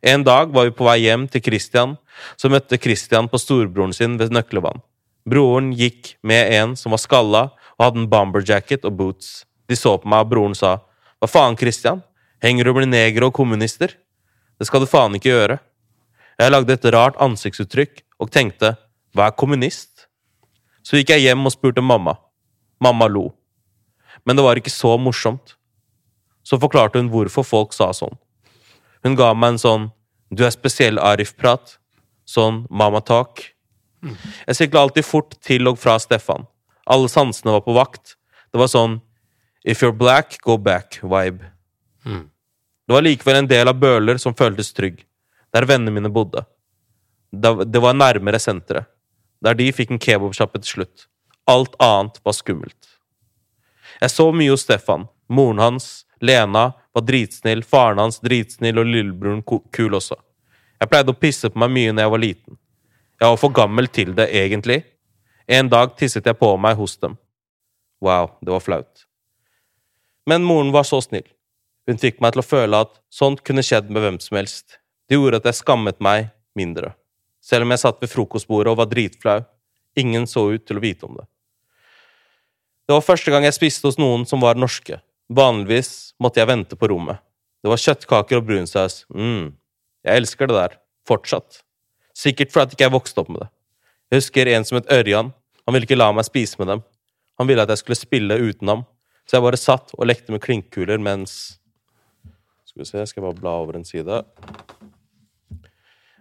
En 0.02 0.24
dag 0.24 0.52
var 0.54 0.68
vi 0.68 0.76
på 0.76 0.86
vei 0.86 1.00
hjem 1.06 1.26
til 1.32 1.42
Christian, 1.42 1.96
så 2.38 2.52
møtte 2.52 2.78
Christian 2.82 3.30
på 3.32 3.40
storebroren 3.42 3.94
sin 3.96 4.20
ved 4.20 4.34
nøkkelvann. 4.36 4.84
Broren 5.26 5.72
gikk 5.74 6.16
med 6.22 6.54
en 6.54 6.76
som 6.78 6.94
var 6.94 7.02
skalla 7.02 7.44
og 7.76 7.86
hadde 7.88 8.04
en 8.04 8.10
bomberjacket 8.12 8.86
og 8.86 8.98
boots. 9.00 9.30
De 9.66 9.78
så 9.78 9.96
på 9.98 10.10
meg, 10.10 10.28
og 10.28 10.30
broren 10.30 10.58
sa, 10.58 10.78
Hva 11.20 11.30
faen, 11.32 11.58
Christian? 11.58 12.04
Henger 12.44 12.68
du 12.68 12.72
og 12.74 12.78
blir 12.78 12.90
neger 12.92 13.26
og 13.26 13.34
kommunister? 13.34 13.96
Det 14.60 14.68
skal 14.68 14.84
du 14.84 14.90
faen 14.90 15.16
ikke 15.18 15.32
gjøre. 15.32 15.58
Jeg 16.38 16.52
lagde 16.52 16.76
et 16.76 16.86
rart 16.94 17.18
ansiktsuttrykk 17.24 18.04
og 18.22 18.30
tenkte, 18.32 18.76
hva 19.16 19.32
er 19.32 19.38
kommunist? 19.40 20.06
Så 20.86 21.00
gikk 21.00 21.16
jeg 21.16 21.26
hjem 21.26 21.48
og 21.48 21.56
spurte 21.56 21.82
mamma. 21.82 22.18
Mamma 22.84 23.08
lo. 23.10 23.32
Men 24.26 24.38
det 24.38 24.46
var 24.46 24.60
ikke 24.60 24.74
så 24.74 24.96
morsomt. 24.98 25.56
Så 26.46 26.60
forklarte 26.62 27.00
hun 27.02 27.12
hvorfor 27.14 27.46
folk 27.46 27.74
sa 27.74 27.92
sånn. 27.94 28.18
Hun 29.06 29.18
ga 29.18 29.34
meg 29.38 29.56
en 29.56 29.62
sånn 29.62 29.92
du 30.34 30.44
er 30.46 30.54
spesiell 30.54 31.00
Arif-prat. 31.00 31.78
Sånn 32.26 32.64
mama 32.70 33.02
talk. 33.06 33.44
Jeg 34.46 34.58
sykla 34.58 34.86
alltid 34.86 35.06
fort 35.06 35.36
til 35.46 35.70
og 35.70 35.78
fra 35.82 35.98
Stefan. 36.02 36.48
Alle 36.86 37.10
sansene 37.10 37.54
var 37.56 37.64
på 37.66 37.76
vakt. 37.78 38.16
Det 38.54 38.62
var 38.62 38.70
sånn 38.72 39.00
if 39.66 39.82
you're 39.82 39.96
black, 39.96 40.38
go 40.46 40.58
back-vibe. 40.58 41.46
Mm. 42.06 42.26
Det 42.86 42.94
var 42.94 43.06
likevel 43.06 43.40
en 43.42 43.50
del 43.50 43.70
av 43.70 43.80
Bøler 43.82 44.20
som 44.22 44.36
føltes 44.38 44.74
trygg, 44.78 45.00
der 45.54 45.66
vennene 45.66 45.94
mine 45.94 46.12
bodde. 46.14 46.44
Det 47.34 47.82
var 47.82 47.98
nærmere 47.98 48.40
senteret, 48.40 48.86
der 49.42 49.58
de 49.58 49.72
fikk 49.74 49.92
en 49.92 50.02
kebabsjappe 50.02 50.62
til 50.62 50.72
slutt. 50.78 51.08
Alt 51.50 51.74
annet 51.82 52.22
var 52.26 52.38
skummelt. 52.38 52.95
Jeg 54.02 54.12
så 54.12 54.28
mye 54.36 54.52
hos 54.52 54.66
Stefan. 54.66 55.08
Moren 55.28 55.60
hans, 55.60 56.06
Lena, 56.22 56.72
var 56.94 57.06
dritsnill, 57.08 57.64
faren 57.64 58.00
hans 58.00 58.20
dritsnill 58.24 58.80
og 58.80 58.90
lillebroren 58.90 59.44
kul 59.46 59.98
også. 59.98 60.18
Jeg 60.80 60.92
pleide 60.92 61.14
å 61.14 61.20
pisse 61.20 61.50
på 61.50 61.60
meg 61.64 61.74
mye 61.74 61.94
når 61.94 62.06
jeg 62.06 62.14
var 62.14 62.24
liten. 62.24 62.58
Jeg 63.20 63.32
var 63.32 63.40
for 63.40 63.56
gammel 63.56 63.88
til 63.88 64.12
det, 64.16 64.28
egentlig. 64.36 64.82
En 65.48 65.70
dag 65.72 65.96
tisset 65.98 66.26
jeg 66.26 66.40
på 66.40 66.50
meg 66.58 66.76
hos 66.80 66.98
dem. 67.00 67.16
Wow, 68.04 68.34
det 68.42 68.52
var 68.52 68.64
flaut. 68.64 69.06
Men 70.26 70.44
moren 70.44 70.74
var 70.76 70.84
så 70.84 71.00
snill. 71.02 71.28
Hun 71.86 72.02
fikk 72.02 72.20
meg 72.24 72.34
til 72.34 72.42
å 72.42 72.48
føle 72.48 72.82
at 72.88 72.96
sånt 73.14 73.44
kunne 73.46 73.64
skjedd 73.66 73.92
med 73.94 74.04
hvem 74.04 74.20
som 74.24 74.40
helst. 74.40 74.80
Det 75.06 75.20
gjorde 75.20 75.40
at 75.42 75.50
jeg 75.52 75.62
skammet 75.62 76.02
meg 76.04 76.32
mindre. 76.58 76.96
Selv 77.46 77.68
om 77.68 77.74
jeg 77.76 77.84
satt 77.84 78.02
ved 78.02 78.10
frokostbordet 78.10 78.74
og 78.74 78.80
var 78.82 78.90
dritflau. 78.90 79.44
Ingen 79.96 80.26
så 80.28 80.48
ut 80.56 80.66
til 80.66 80.80
å 80.80 80.84
vite 80.84 81.06
om 81.06 81.20
det. 81.20 81.28
Det 82.86 82.94
var 82.94 83.02
første 83.02 83.34
gang 83.34 83.46
jeg 83.48 83.58
spiste 83.58 83.90
hos 83.90 83.98
noen 83.98 84.28
som 84.30 84.44
var 84.44 84.60
norske. 84.60 85.00
Vanligvis 85.34 86.14
måtte 86.22 86.42
jeg 86.42 86.50
vente 86.52 86.78
på 86.78 86.90
rommet. 86.92 87.18
Det 87.66 87.72
var 87.72 87.82
kjøttkaker 87.82 88.38
og 88.38 88.46
brunsaus. 88.46 89.04
Mm. 89.10 89.56
Jeg 90.06 90.22
elsker 90.22 90.52
det 90.52 90.58
der. 90.60 90.76
Fortsatt. 91.10 91.64
Sikkert 92.16 92.54
fordi 92.54 92.78
ikke 92.78 92.86
jeg 92.86 92.94
vokste 92.94 93.24
opp 93.24 93.32
med 93.34 93.42
det. 93.42 93.50
Jeg 94.12 94.22
husker 94.22 94.52
en 94.54 94.68
som 94.68 94.78
het 94.78 94.92
Ørjan. 94.94 95.34
Han 95.66 95.74
ville 95.74 95.90
ikke 95.90 95.98
la 95.98 96.12
meg 96.14 96.28
spise 96.28 96.62
med 96.62 96.70
dem. 96.70 96.86
Han 97.42 97.50
ville 97.50 97.66
at 97.66 97.74
jeg 97.74 97.82
skulle 97.82 97.98
spille 97.98 98.38
uten 98.38 98.70
ham. 98.70 98.86
Så 99.26 99.40
jeg 99.40 99.48
bare 99.48 99.60
satt 99.60 99.96
og 99.98 100.06
lekte 100.06 100.36
med 100.36 100.44
klinkkuler 100.46 101.02
mens 101.02 101.58
Skal 102.70 102.84
vi 102.84 102.86
se, 102.86 103.06
skal 103.10 103.24
jeg 103.24 103.26
bare 103.32 103.42
bla 103.42 103.58
over 103.64 103.80
en 103.80 103.88
side. 103.88 104.22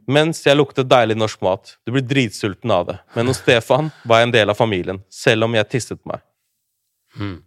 Mens 0.09 0.41
jeg 0.47 0.57
luktet 0.57 0.89
deilig 0.89 1.17
norsk 1.21 1.45
mat. 1.45 1.77
Du 1.85 1.93
blir 1.93 2.05
dritsulten 2.05 2.73
av 2.73 2.89
det. 2.89 2.99
Men 3.17 3.29
hos 3.29 3.45
Stefan 3.45 3.93
var 4.09 4.23
jeg 4.23 4.31
en 4.31 4.35
del 4.39 4.53
av 4.53 4.57
familien, 4.57 5.01
selv 5.13 5.45
om 5.45 5.57
jeg 5.57 5.69
tisset 5.73 6.01
meg. 6.09 6.25
Mm. 7.21 7.41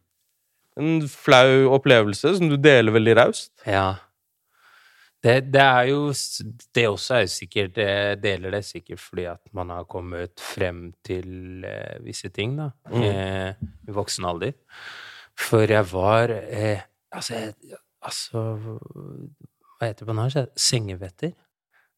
En 0.77 1.07
flau 1.09 1.71
opplevelse 1.73 2.35
som 2.37 2.51
du 2.51 2.57
deler 2.61 2.93
veldig 2.93 3.15
raust. 3.17 3.51
Ja. 3.65 3.95
Det, 5.23 5.39
det 5.49 5.61
er 5.63 5.87
jo 5.89 6.01
Det 6.75 6.83
også 6.85 7.15
er 7.15 7.23
jo 7.23 7.29
sikkert 7.33 7.77
Jeg 7.81 8.19
deler 8.21 8.53
det 8.53 8.59
sikkert 8.67 9.01
fordi 9.01 9.23
at 9.25 9.41
man 9.57 9.71
har 9.73 9.87
kommet 9.89 10.37
frem 10.37 10.91
til 11.05 11.65
eh, 11.65 11.97
visse 12.05 12.29
ting, 12.29 12.53
da, 12.59 12.69
eh, 12.93 13.57
i 13.87 13.95
voksen 13.95 14.27
alder. 14.29 14.53
For 15.37 15.65
jeg 15.65 15.89
var 15.91 16.33
eh, 16.37 16.85
Altså, 17.11 17.33
jeg, 17.33 17.79
altså 18.03 18.43
Hva 18.61 19.87
heter 19.89 20.03
det 20.03 20.09
på 20.11 20.17
norsk? 20.19 20.53
Sengevetter. 20.57 21.33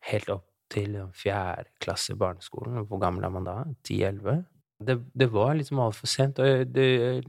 Helt 0.07 0.31
opp 0.31 0.47
til 0.71 0.95
fjerde 1.17 1.67
klasse 1.81 2.15
barneskolen. 2.15 2.85
Hvor 2.87 3.01
gammel 3.01 3.25
er 3.25 3.33
man 3.33 3.47
da? 3.47 3.55
10-11? 3.89 4.43
Det, 4.79 4.95
det 5.13 5.27
var 5.31 5.53
liksom 5.59 5.79
altfor 5.83 6.07
sent. 6.07 6.39
Og 6.39 6.67
det 6.73 7.23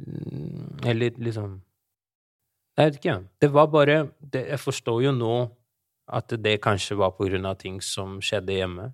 Eller 0.87 1.11
liksom 1.19 1.61
jeg 2.79 2.87
vet 2.87 2.99
ikke. 3.01 3.15
Det 3.43 3.53
var 3.53 3.67
bare 3.67 3.97
det, 4.33 4.47
Jeg 4.49 4.61
forstår 4.61 5.03
jo 5.03 5.13
nå 5.13 5.35
at 6.09 6.33
det 6.43 6.63
kanskje 6.63 6.97
var 6.97 7.11
på 7.11 7.27
grunn 7.29 7.47
av 7.47 7.59
ting 7.61 7.81
som 7.85 8.19
skjedde 8.25 8.57
hjemme, 8.57 8.93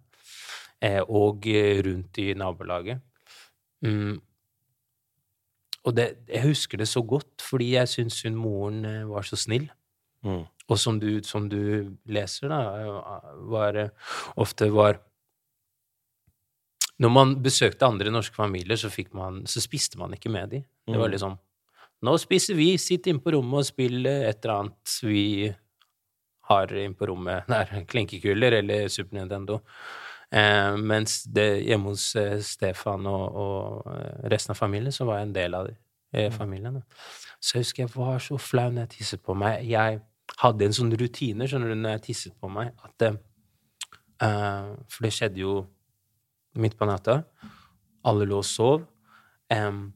eh, 0.83 1.01
og 1.01 1.47
rundt 1.87 2.19
i 2.19 2.35
nabolaget. 2.35 3.01
Mm. 3.81 4.21
Og 5.87 5.97
det, 5.97 6.09
jeg 6.29 6.43
husker 6.43 6.79
det 6.79 6.89
så 6.89 7.03
godt, 7.03 7.41
fordi 7.41 7.73
jeg 7.77 7.89
syns 7.89 8.23
hun 8.27 8.35
moren 8.35 8.85
eh, 8.85 9.09
var 9.09 9.23
så 9.23 9.39
snill. 9.39 9.71
Mm. 10.27 10.45
Og 10.69 10.79
som 10.79 10.99
du, 11.01 11.23
som 11.23 11.49
du 11.49 11.95
leser, 12.11 12.51
da, 12.51 12.61
eh, 12.83 13.31
var 13.53 13.79
eh, 13.79 14.13
ofte 14.37 14.69
var 14.75 14.99
Når 17.03 17.11
man 17.13 17.35
besøkte 17.45 17.85
andre 17.87 18.11
norske 18.11 18.35
familier, 18.39 18.77
så, 18.81 18.89
fikk 18.93 19.11
man, 19.15 19.43
så 19.47 19.61
spiste 19.61 19.99
man 20.01 20.15
ikke 20.17 20.31
med 20.33 20.51
dem. 20.55 20.65
Det 20.87 20.97
var 20.99 21.09
Mm. 21.11 21.13
liksom 21.17 21.39
Nå 22.05 22.13
spiser 22.21 22.55
vi, 22.55 22.77
sitt 22.79 23.07
inn 23.09 23.19
på 23.25 23.33
rommet 23.33 23.59
og 23.63 23.65
spill 23.65 24.05
et 24.07 24.45
eller 24.45 24.55
annet 24.61 24.97
vi 25.03 25.55
har 26.51 26.73
inn 26.77 26.95
på 26.95 27.07
rommet. 27.09 27.47
Det 27.49 27.57
er 27.57 27.87
klinkekuler 27.89 28.53
eller 28.61 28.89
Super 28.93 29.17
Nintendo. 29.17 29.61
Eh, 30.31 30.77
mens 30.77 31.23
det 31.25 31.63
hjemme 31.65 31.93
hos 31.95 32.15
eh, 32.21 32.37
Stefan 32.45 33.07
og, 33.07 33.25
og 33.41 33.89
eh, 33.95 34.29
resten 34.33 34.53
av 34.53 34.59
familien, 34.61 34.93
så 34.93 35.07
var 35.09 35.21
jeg 35.21 35.29
en 35.31 35.35
del 35.39 35.55
av 35.55 35.69
det, 35.71 35.77
eh, 36.13 36.29
familien. 36.35 36.75
Da. 36.75 36.83
Så 37.41 37.57
jeg 37.57 37.65
husker 37.65 37.83
jeg 37.87 37.95
var 37.97 38.19
så 38.23 38.39
flau 38.39 38.69
når 38.71 38.87
jeg 38.87 38.93
tisset 38.99 39.23
på 39.25 39.35
meg. 39.39 39.65
Jeg 39.71 40.01
hadde 40.43 40.67
en 40.69 40.77
sånn 40.77 40.93
rutine, 41.01 41.49
skjønner 41.49 41.73
du, 41.73 41.79
når 41.81 41.97
jeg 41.97 42.05
tisset 42.11 42.37
på 42.41 42.51
meg, 42.53 42.73
at 42.85 43.09
eh, 43.09 43.17
For 44.91 45.07
det 45.09 45.13
skjedde 45.17 45.41
jo 45.43 45.57
midt 46.63 46.77
på 46.79 46.89
natta. 46.89 47.21
Alle 48.07 48.27
lå 48.29 48.41
og 48.41 48.49
sov. 48.49 48.85
Um, 49.53 49.89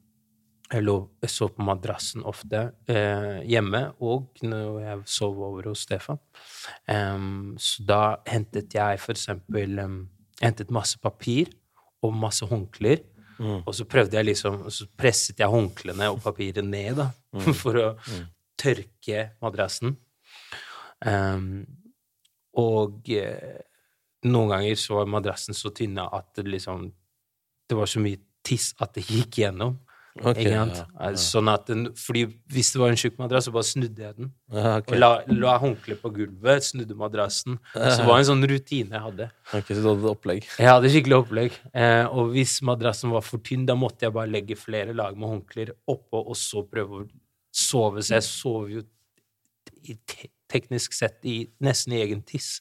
jeg, 0.71 0.85
lå, 0.85 0.95
jeg 1.23 1.33
sov 1.33 1.51
på 1.55 1.65
madrassen 1.67 2.23
ofte 2.27 2.63
uh, 2.89 3.39
hjemme, 3.47 3.83
og 3.99 4.43
når 4.45 4.79
jeg 4.85 5.05
sov 5.17 5.39
over 5.49 5.71
hos 5.71 5.85
Stefan. 5.87 6.19
Um, 6.87 7.55
så 7.59 7.85
da 7.87 8.01
hentet 8.29 8.75
jeg 8.77 9.01
for 9.03 9.17
eksempel 9.17 9.81
um, 9.83 10.03
hentet 10.41 10.71
masse 10.73 10.99
papir 11.01 11.51
og 12.01 12.15
masse 12.17 12.47
håndklær. 12.47 13.03
Og 13.41 13.73
så 13.73 13.87
prøvde 13.89 14.17
jeg 14.19 14.27
liksom, 14.27 14.67
så 14.69 14.85
presset 14.97 15.39
jeg 15.41 15.49
håndklærne 15.49 16.11
og 16.13 16.19
papiret 16.21 16.65
ned 16.65 16.99
da, 16.99 17.07
for 17.61 17.79
å 17.81 17.87
tørke 18.59 19.31
madrassen. 19.41 19.95
Um, 21.01 21.63
og 22.61 23.07
eh, 23.09 23.61
noen 24.27 24.51
ganger 24.53 24.75
så 24.79 24.99
var 24.99 25.09
madrassen 25.09 25.57
så 25.57 25.71
tynne 25.73 26.05
at 26.13 26.27
det 26.37 26.47
liksom 26.49 26.91
Det 27.69 27.77
var 27.77 27.87
så 27.87 28.01
mye 28.03 28.19
tiss 28.43 28.73
at 28.83 28.93
det 28.97 29.05
gikk 29.07 29.37
gjennom. 29.39 29.77
Okay, 30.19 30.49
ja, 30.51 30.65
ja. 30.67 31.09
Sånn 31.15 31.47
at 31.47 31.69
den, 31.69 31.85
fordi 31.95 32.25
hvis 32.51 32.73
det 32.73 32.81
var 32.81 32.91
en 32.91 32.97
tjukk 32.99 33.15
madrass, 33.21 33.45
så 33.47 33.53
bare 33.55 33.67
snudde 33.69 34.03
jeg 34.03 34.17
den. 34.17 34.31
Ja, 34.51 34.73
okay. 34.81 34.97
Og 34.97 34.99
la, 34.99 35.09
la 35.31 35.53
håndkleet 35.61 36.01
på 36.01 36.11
gulvet, 36.17 36.65
snudde 36.67 36.97
madrassen. 36.99 37.55
Så 37.71 38.01
det 38.01 38.07
var 38.09 38.19
en 38.19 38.27
sånn 38.27 38.43
rutine 38.51 38.97
jeg 38.97 39.05
hadde. 39.05 39.29
Okay, 39.61 39.77
så 39.77 39.79
du 39.79 39.87
hadde 39.87 40.11
opplegg. 40.11 40.49
Jeg 40.59 40.67
hadde 40.67 40.91
skikkelig 40.91 41.17
opplegg. 41.21 41.55
Eh, 41.71 42.03
og 42.11 42.33
hvis 42.35 42.57
madrassen 42.67 43.13
var 43.13 43.23
for 43.23 43.43
tynn, 43.45 43.63
da 43.69 43.77
måtte 43.79 44.07
jeg 44.07 44.15
bare 44.17 44.31
legge 44.31 44.59
flere 44.59 44.95
lag 44.97 45.15
med 45.15 45.31
håndklær 45.31 45.71
oppå, 45.93 46.25
og 46.25 46.35
så 46.39 46.65
prøve 46.67 47.05
å 47.05 47.07
sove. 47.55 48.03
Så 48.03 48.17
jeg 48.17 48.27
sov 48.27 48.67
jo 48.73 48.83
te 50.11 50.27
teknisk 50.51 50.91
sett 50.91 51.23
i, 51.23 51.45
nesten 51.63 51.95
i 51.95 52.01
egen 52.03 52.19
tiss. 52.27 52.57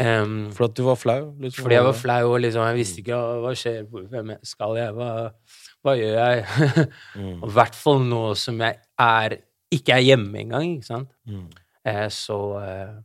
Em, 0.00 0.36
For 0.56 0.64
at 0.70 0.74
du 0.78 0.82
var 0.86 0.96
flau? 0.96 1.34
Liksom. 1.42 1.62
fordi 1.64 1.74
jeg 1.76 1.84
var 1.84 1.92
flau, 1.98 2.30
og 2.32 2.40
liksom, 2.40 2.64
jeg 2.70 2.78
visste 2.78 3.02
ikke 3.02 3.18
hva, 3.44 3.52
skjer, 3.58 3.82
hvem 3.90 4.30
jeg- 4.34 4.48
skal 4.54 4.76
jeg, 4.78 4.94
hva, 4.96 5.10
hva 5.84 5.94
gjør 5.98 6.16
jeg? 6.16 6.88
og 7.42 7.46
i 7.50 7.54
hvert 7.58 7.74
fall 7.76 8.00
nå 8.08 8.22
som 8.40 8.58
jeg 8.64 8.78
er, 8.98 9.36
ikke 9.70 9.92
er 9.98 10.06
hjemme 10.08 10.40
engang, 10.40 10.74
ikke 10.78 10.88
sant? 10.88 11.12
Eh, 11.84 12.08
så, 12.08 12.38
eh, 12.64 12.96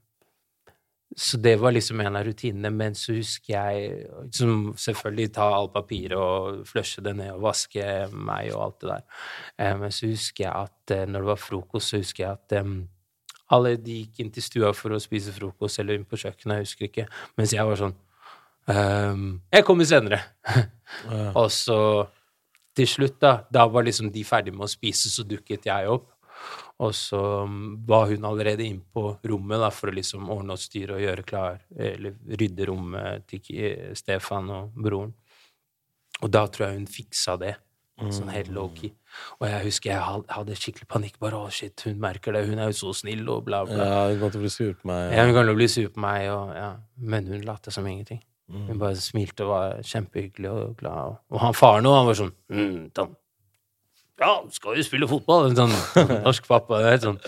så 1.16 1.38
det 1.40 1.54
var 1.62 1.72
liksom 1.72 2.02
en 2.04 2.16
av 2.20 2.26
rutinene, 2.28 2.72
men 2.76 2.96
så 3.00 3.14
husker 3.16 3.54
jeg 3.56 4.08
liksom, 4.26 4.74
selvfølgelig 4.76 5.30
ta 5.38 5.46
all 5.56 5.70
papiret 5.72 6.16
og 6.20 6.66
flushe 6.68 7.04
det 7.06 7.14
ned 7.16 7.32
og 7.38 7.46
vaske 7.46 7.86
meg 8.12 8.50
og 8.56 8.64
alt 8.66 8.80
det 8.82 8.90
der. 8.90 9.06
Eh, 9.60 9.78
men 9.80 9.92
så 9.96 10.10
husker 10.12 10.44
jeg 10.48 10.54
at 10.66 10.96
eh, 10.98 11.06
når 11.08 11.24
det 11.24 11.32
var 11.34 11.44
frokost, 11.44 11.92
så 11.94 12.02
husker 12.04 12.24
jeg 12.26 12.34
at 12.36 12.58
alle 13.54 13.76
de 13.78 14.00
gikk 14.02 14.24
inn 14.24 14.32
til 14.34 14.46
stua 14.46 14.72
for 14.74 14.96
å 14.96 15.02
spise 15.02 15.34
frokost, 15.36 15.80
eller 15.82 16.00
inn 16.00 16.08
på 16.08 16.18
kjøkkenet, 16.18 16.58
jeg 16.58 16.68
husker 16.68 16.90
ikke, 16.90 17.08
mens 17.38 17.54
jeg 17.54 17.68
var 17.68 17.82
sånn 17.82 17.96
ehm, 18.74 19.28
Jeg 19.54 19.68
kommer 19.68 19.90
senere. 19.90 20.22
og 21.40 21.50
så 21.54 21.80
til 22.76 22.90
slutt, 22.90 23.20
da, 23.22 23.38
da 23.52 23.68
var 23.72 23.86
liksom 23.88 24.10
de 24.12 24.26
ferdige 24.28 24.56
med 24.56 24.68
å 24.68 24.72
spise, 24.72 25.12
så 25.12 25.24
dukket 25.28 25.70
jeg 25.70 25.92
opp. 25.92 26.10
Og 26.84 26.92
så 26.92 27.20
um, 27.48 27.78
var 27.88 28.10
hun 28.10 28.26
allerede 28.28 28.66
inn 28.66 28.82
på 28.92 29.14
rommet 29.24 29.62
da, 29.62 29.70
for 29.72 29.88
å 29.88 29.96
liksom 29.96 30.28
ordne 30.34 30.58
og 30.58 30.60
styre 30.60 30.98
og 30.98 31.06
gjøre 31.06 31.24
klar, 31.28 31.62
eller 31.72 32.18
rydde 32.42 32.68
rommet 32.68 33.30
til 33.32 33.96
Stefan 33.96 34.52
og 34.52 34.76
broren. 34.76 35.14
Og 36.20 36.32
da 36.32 36.44
tror 36.52 36.68
jeg 36.68 36.82
hun 36.82 36.90
fiksa 36.92 37.38
det. 37.40 37.56
Sånn 38.12 38.28
helt 38.34 38.52
low-key. 38.52 38.92
Og 39.40 39.48
jeg 39.50 39.64
husker 39.70 39.94
jeg 39.94 40.38
hadde 40.38 40.60
skikkelig 40.60 40.90
panikk. 40.92 41.18
Bare 41.24 41.40
å, 41.40 41.50
shit, 41.54 41.88
hun 41.88 42.00
merker 42.04 42.36
det. 42.36 42.46
Hun 42.50 42.62
er 42.62 42.72
jo 42.72 42.80
så 42.84 42.94
snill, 43.02 43.26
og 43.32 43.44
bla, 43.48 43.64
bla. 43.68 43.82
Ja, 43.82 44.06
kan 44.14 44.24
måtte 44.28 44.44
bli 44.44 44.54
sur 44.54 44.74
på 44.78 44.92
meg. 44.92 45.12
Ja, 45.16 45.28
hun 45.28 45.36
kan 45.38 45.52
bli 45.56 45.70
sur 45.72 45.92
på 45.92 46.06
meg, 46.06 46.30
og, 46.34 46.56
ja. 46.56 46.72
men 46.98 47.32
hun 47.32 47.46
lot 47.48 47.74
som 47.74 47.88
ingenting. 47.88 48.24
Hun 48.48 48.80
bare 48.80 48.96
smilte 48.96 49.44
og 49.44 49.50
var 49.50 49.82
kjempehyggelig 49.82 50.50
og 50.50 50.78
glad. 50.78 51.16
Og, 51.30 51.40
han 51.42 51.54
faren 51.58 51.86
òg, 51.90 51.96
han 51.98 52.10
var 52.10 52.18
sånn 52.20 52.34
mm, 52.54 52.82
sånn, 52.96 53.16
Ja, 54.22 54.32
skal 54.54 54.78
jo 54.78 54.84
spille 54.86 55.08
fotball? 55.10 55.50
En 55.50 55.58
sånn 55.58 55.74
norsk 56.24 56.46
pappa. 56.48 56.78
Det 56.84 56.92
er 56.94 57.00
sånn 57.08 57.20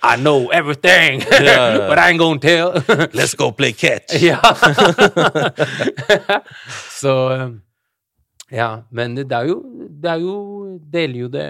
I 0.00 0.16
know 0.16 0.48
everything, 0.56 1.20
but 1.28 1.98
I 1.98 2.08
ain't 2.08 2.18
gonna 2.18 2.40
tell. 2.40 2.72
Let's 3.12 3.34
go 3.36 3.52
play 3.52 3.72
catch! 3.76 4.16
ja. 4.30 4.40
Så 7.00 7.12
Ja, 8.50 8.82
men 8.90 9.14
det 9.14 9.30
er 9.30 9.46
jo 9.46 9.62
Det 10.02 10.10
er 10.10 10.18
jo 10.24 10.59
Deler 10.78 11.18
jo 11.24 11.28
det 11.32 11.46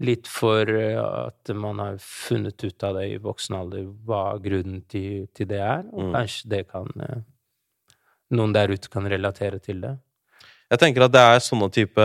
litt 0.00 0.28
for 0.30 0.64
uh, 0.70 1.26
at 1.28 1.50
man 1.52 1.80
har 1.82 1.98
funnet 2.00 2.64
ut 2.64 2.84
av 2.88 2.96
det 2.96 3.08
i 3.12 3.18
voksen 3.20 3.56
alder, 3.58 3.88
hva 4.06 4.38
grunnen 4.40 4.80
til, 4.88 5.26
til 5.36 5.48
det 5.50 5.58
er, 5.60 5.82
og 5.92 6.14
kanskje 6.14 6.48
det 6.54 6.62
kan 6.70 6.88
uh, 7.04 7.18
Noen 8.30 8.52
der 8.54 8.70
ute 8.70 8.86
kan 8.86 9.08
relatere 9.10 9.58
til 9.58 9.80
det. 9.82 9.96
Jeg 10.70 10.78
tenker 10.78 11.02
at 11.02 11.12
det 11.16 11.22
er 11.32 11.40
sånne 11.42 11.66
type 11.74 12.04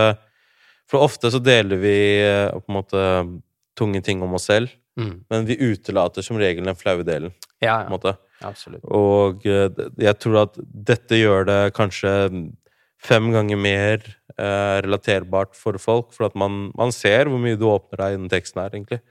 For 0.90 1.06
ofte 1.06 1.30
så 1.30 1.38
deler 1.38 1.78
vi 1.78 1.98
eh, 2.22 2.50
på 2.50 2.66
en 2.72 2.76
måte 2.80 3.04
tunge 3.78 4.02
ting 4.02 4.24
om 4.26 4.34
oss 4.38 4.50
selv, 4.50 4.74
Mm. 4.96 5.26
men 5.28 5.44
vi 5.46 5.58
utelater 5.60 6.24
som 6.24 6.38
regel 6.40 6.64
den 6.64 6.76
flaue 6.80 7.04
delen. 7.04 7.34
Ja, 7.60 7.82
måte. 7.92 8.14
absolutt. 8.40 8.80
Og 8.88 9.44
eh, 9.44 9.68
jeg 10.00 10.16
tror 10.24 10.38
at 10.46 10.56
dette 10.64 11.18
gjør 11.20 11.44
det 11.50 11.58
kanskje 11.76 12.14
fem 13.04 13.30
ganger 13.34 13.60
mer 13.60 14.06
eh, 14.38 14.78
relaterbart 14.86 15.56
for 15.58 15.78
folk, 15.82 16.12
for 16.16 16.30
at 16.30 16.36
man, 16.40 16.70
man 16.78 16.94
ser 16.96 17.30
hvor 17.30 17.42
mye 17.42 17.60
du 17.60 17.68
åpner 17.70 18.02
deg 18.02 18.16
i 18.16 18.20
den 18.20 18.32
teksten 18.32 18.64
her, 18.64 18.74
egentlig. 18.74 19.02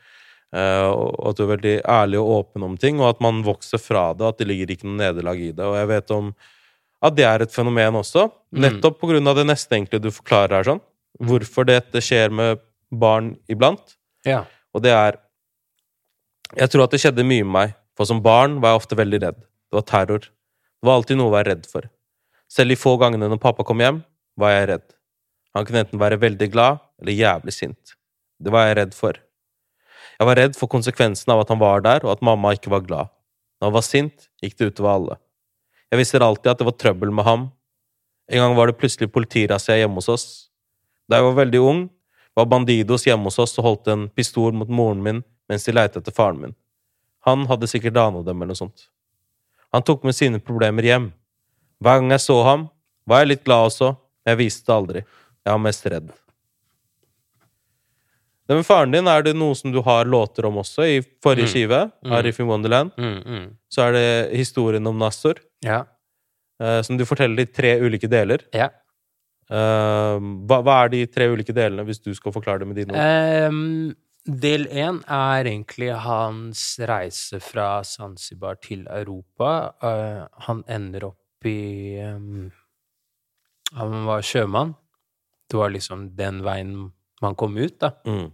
Eh, 0.54 0.88
og 0.88 1.30
at 1.30 1.38
du 1.38 1.44
er 1.44 1.52
veldig 1.56 1.76
ærlig 1.90 2.20
og 2.20 2.32
åpen 2.38 2.66
om 2.66 2.76
ting, 2.80 3.00
og 3.02 3.14
at 3.14 3.22
man 3.24 3.42
vokser 3.46 3.80
fra 3.82 4.12
det, 4.14 4.24
og 4.24 4.34
at 4.34 4.42
det 4.42 4.48
ligger 4.50 4.74
ikke 4.74 4.88
noe 4.88 5.00
nederlag 5.00 5.40
i 5.40 5.52
det. 5.52 5.64
Og 5.66 5.78
jeg 5.78 5.90
vet 5.90 6.14
om 6.14 6.34
at 7.04 7.16
det 7.18 7.26
er 7.28 7.44
et 7.44 7.52
fenomen 7.52 7.98
også, 8.00 8.28
nettopp 8.64 9.00
på 9.00 9.10
grunn 9.10 9.28
av 9.28 9.36
det 9.36 9.48
neste 9.48 9.76
egentlig 9.76 10.00
du 10.04 10.12
forklarer 10.14 10.58
her, 10.58 10.68
sånn. 10.70 10.84
Hvorfor 11.24 11.66
dette 11.68 12.00
skjer 12.02 12.32
med 12.34 12.62
barn 12.94 13.34
iblant. 13.50 13.96
Ja. 14.26 14.44
Og 14.74 14.82
det 14.84 14.94
er 14.94 15.20
Jeg 16.54 16.70
tror 16.70 16.84
at 16.84 16.92
det 16.92 17.00
skjedde 17.02 17.24
mye 17.26 17.42
med 17.42 17.50
meg, 17.50 17.70
for 17.98 18.06
som 18.06 18.20
barn 18.22 18.60
var 18.62 18.74
jeg 18.74 18.80
ofte 18.82 18.96
veldig 18.98 19.18
redd. 19.24 19.38
Det 19.42 19.74
var 19.74 19.84
terror. 19.88 20.26
Det 20.28 20.86
var 20.86 21.00
alltid 21.00 21.18
noe 21.18 21.30
å 21.30 21.34
være 21.34 21.48
redd 21.50 21.64
for. 21.66 21.88
Selv 22.54 22.70
de 22.70 22.78
få 22.78 22.94
gangene 23.00 23.26
når 23.30 23.40
pappa 23.42 23.66
kom 23.66 23.82
hjem, 23.82 24.02
var 24.38 24.54
jeg 24.54 24.68
redd. 24.70 24.86
Han 25.54 25.66
kunne 25.66 25.82
enten 25.82 26.02
være 26.02 26.20
veldig 26.22 26.48
glad 26.54 26.82
eller 27.02 27.18
jævlig 27.18 27.54
sint. 27.54 27.94
Det 28.38 28.52
var 28.54 28.68
jeg 28.68 28.78
redd 28.78 28.94
for. 28.94 29.18
Jeg 30.18 30.28
var 30.28 30.38
redd 30.38 30.54
for 30.58 30.70
konsekvensen 30.70 31.32
av 31.34 31.42
at 31.42 31.50
han 31.50 31.58
var 31.58 31.82
der, 31.82 32.04
og 32.06 32.12
at 32.14 32.22
mamma 32.22 32.52
ikke 32.54 32.70
var 32.70 32.84
glad. 32.86 33.10
Når 33.58 33.70
han 33.70 33.74
var 33.74 33.86
sint, 33.86 34.28
gikk 34.42 34.58
det 34.58 34.70
utover 34.70 34.92
alle. 34.92 35.18
Jeg 35.90 36.00
visste 36.00 36.22
alltid 36.22 36.52
at 36.52 36.62
det 36.62 36.68
var 36.68 36.76
trøbbel 36.78 37.10
med 37.14 37.26
ham. 37.26 37.48
En 38.30 38.42
gang 38.42 38.54
var 38.56 38.70
det 38.70 38.78
plutselig 38.78 39.10
politirazzia 39.12 39.80
hjemme 39.80 39.98
hos 39.98 40.10
oss. 40.10 40.26
Da 41.10 41.18
jeg 41.18 41.26
var 41.26 41.38
veldig 41.42 41.60
ung, 41.60 41.82
var 42.34 42.48
Bandidos 42.50 43.06
hjemme 43.06 43.30
hos 43.30 43.38
oss 43.42 43.58
og 43.58 43.66
holdt 43.66 43.90
en 43.92 44.08
pistol 44.10 44.54
mot 44.56 44.70
moren 44.70 45.02
min 45.02 45.22
mens 45.50 45.66
de 45.66 45.74
leita 45.74 46.00
etter 46.00 46.14
faren 46.14 46.40
min. 46.40 46.54
Han 47.28 47.44
hadde 47.50 47.68
sikkert 47.68 47.96
rana 47.98 48.22
dem 48.24 48.40
eller 48.40 48.54
noe 48.54 48.58
sånt. 48.58 48.88
Han 49.74 49.84
tok 49.84 50.06
med 50.06 50.16
sine 50.16 50.40
problemer 50.42 50.86
hjem. 50.86 51.10
Hver 51.82 52.00
gang 52.00 52.10
jeg 52.14 52.20
så 52.20 52.36
ham, 52.44 52.68
var 53.06 53.20
jeg 53.24 53.28
litt 53.34 53.44
glad 53.44 53.70
også, 53.70 53.94
men 54.24 54.32
jeg 54.34 54.38
viste 54.44 54.66
det 54.70 54.74
aldri. 54.76 55.02
Jeg 55.44 55.52
var 55.52 55.58
mest 55.64 55.86
redd. 55.92 56.12
Det 58.44 58.56
med 58.58 58.66
faren 58.68 58.92
din 58.92 59.06
er 59.08 59.22
det 59.24 59.32
noe 59.40 59.54
som 59.56 59.72
du 59.72 59.80
har 59.86 60.04
låter 60.04 60.44
om 60.44 60.58
også. 60.60 60.84
I 60.84 60.98
forrige 61.24 61.48
skive, 61.48 61.78
Arif 62.12 62.40
in 62.40 62.46
Wonderland, 62.50 62.90
Mm, 63.00 63.22
mm. 63.24 63.46
så 63.72 63.86
er 63.88 63.92
det 63.92 64.36
historien 64.36 64.86
om 64.86 64.98
Nassor, 65.00 65.34
Ja. 65.64 65.84
eh, 66.60 66.82
som 66.82 66.96
du 66.98 67.04
forteller 67.04 67.40
i 67.40 67.46
tre 67.46 67.78
ulike 67.80 68.08
deler. 68.08 68.38
ja. 68.52 68.68
Eh, 69.50 70.18
hva, 70.48 70.62
hva 70.64 70.84
er 70.84 70.88
de 70.88 71.06
tre 71.06 71.26
ulike 71.28 71.52
delene, 71.52 71.84
hvis 71.84 72.00
du 72.02 72.14
skal 72.14 72.32
forklare 72.32 72.60
det 72.60 72.66
med 72.68 72.76
dine 72.76 72.92
ord? 72.96 73.52
Um, 73.52 73.94
del 74.26 74.64
én 74.72 75.02
er 75.06 75.44
egentlig 75.44 75.90
hans 76.00 76.78
reise 76.80 77.40
fra 77.40 77.82
Zanzibar 77.84 78.54
til 78.60 78.86
Europa. 78.88 79.74
Uh, 79.82 80.26
han 80.46 80.64
ender 80.66 81.04
opp 81.10 81.18
i 81.48 82.00
um, 82.04 82.50
Han 83.74 84.04
var 84.06 84.22
sjømann. 84.22 84.74
Det 85.50 85.58
var 85.58 85.72
liksom 85.74 86.08
den 86.16 86.42
veien 86.44 86.74
man 87.22 87.36
kom 87.38 87.56
ut, 87.56 87.78
da. 87.80 87.92
Mm. 88.06 88.28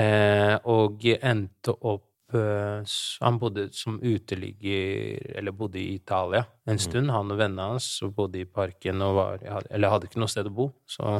Eh, 0.00 0.54
og 0.70 1.02
endte 1.18 1.72
opp 1.74 2.34
eh, 2.38 2.84
Han 3.24 3.38
bodde 3.42 3.64
som 3.74 3.96
uteligger, 3.98 5.18
eller 5.40 5.56
bodde 5.56 5.80
i 5.80 5.96
Italia 5.96 6.44
en 6.70 6.78
stund, 6.78 7.10
han 7.10 7.32
og 7.34 7.40
vennene 7.40 7.72
hans, 7.72 7.88
bodde 8.14 8.38
i 8.38 8.46
parken 8.46 9.02
og 9.02 9.16
var 9.16 9.64
Eller 9.66 9.90
hadde 9.90 10.06
ikke 10.06 10.22
noe 10.22 10.30
sted 10.30 10.46
å 10.46 10.54
bo. 10.54 10.68
Så 10.86 11.16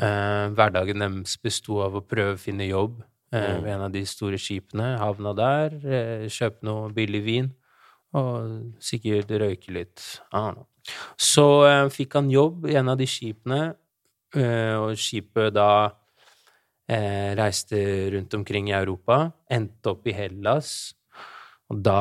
eh, 0.00 0.46
hverdagen 0.56 1.04
deres 1.04 1.36
besto 1.42 1.82
av 1.84 1.98
å 2.00 2.04
prøve 2.06 2.38
å 2.38 2.40
finne 2.40 2.70
jobb 2.70 3.02
eh, 3.34 3.58
ved 3.60 3.74
en 3.74 3.86
av 3.88 3.92
de 3.92 4.04
store 4.08 4.40
skipene. 4.40 4.94
Havna 5.02 5.34
der, 5.36 5.76
eh, 5.84 6.28
kjøpe 6.32 6.64
noe 6.68 6.88
billig 6.96 7.22
vin, 7.26 7.52
og 8.18 8.82
sikkert 8.82 9.32
røyke 9.40 9.72
litt. 9.74 10.02
Så 11.20 11.46
eh, 11.68 11.88
fikk 11.92 12.18
han 12.18 12.30
jobb 12.32 12.66
i 12.70 12.76
en 12.80 12.92
av 12.92 12.98
de 13.00 13.08
skipene, 13.08 13.60
eh, 14.36 14.74
og 14.76 14.98
skipet 15.00 15.54
da 15.56 15.70
eh, 16.90 17.32
reiste 17.38 17.78
rundt 18.14 18.34
omkring 18.38 18.70
i 18.70 18.76
Europa, 18.76 19.24
endte 19.52 19.94
opp 19.94 20.08
i 20.10 20.16
Hellas. 20.16 20.92
Og 21.72 21.80
da 21.80 22.00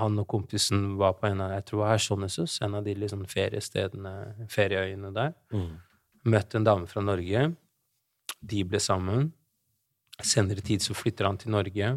han 0.00 0.16
og 0.22 0.28
kompisen 0.30 0.94
var 1.00 1.18
på 1.18 1.28
en 1.28 1.42
av 1.44 1.58
jeg 1.58 1.66
tror 1.68 1.78
det 1.78 1.82
var 1.82 1.92
Hersonisus, 1.92 2.60
en 2.64 2.78
av 2.78 2.86
de 2.86 2.94
liksom 2.96 3.26
feriestedene, 3.28 4.14
ferieøyene 4.48 5.10
der, 5.12 5.34
møtte 6.24 6.56
en 6.56 6.64
dame 6.64 6.88
fra 6.88 7.02
Norge. 7.04 7.50
De 8.40 8.62
ble 8.64 8.80
sammen. 8.80 9.28
Senere 10.24 10.64
tid 10.64 10.80
så 10.80 10.96
flytter 10.96 11.28
han 11.28 11.36
til 11.36 11.52
Norge. 11.52 11.90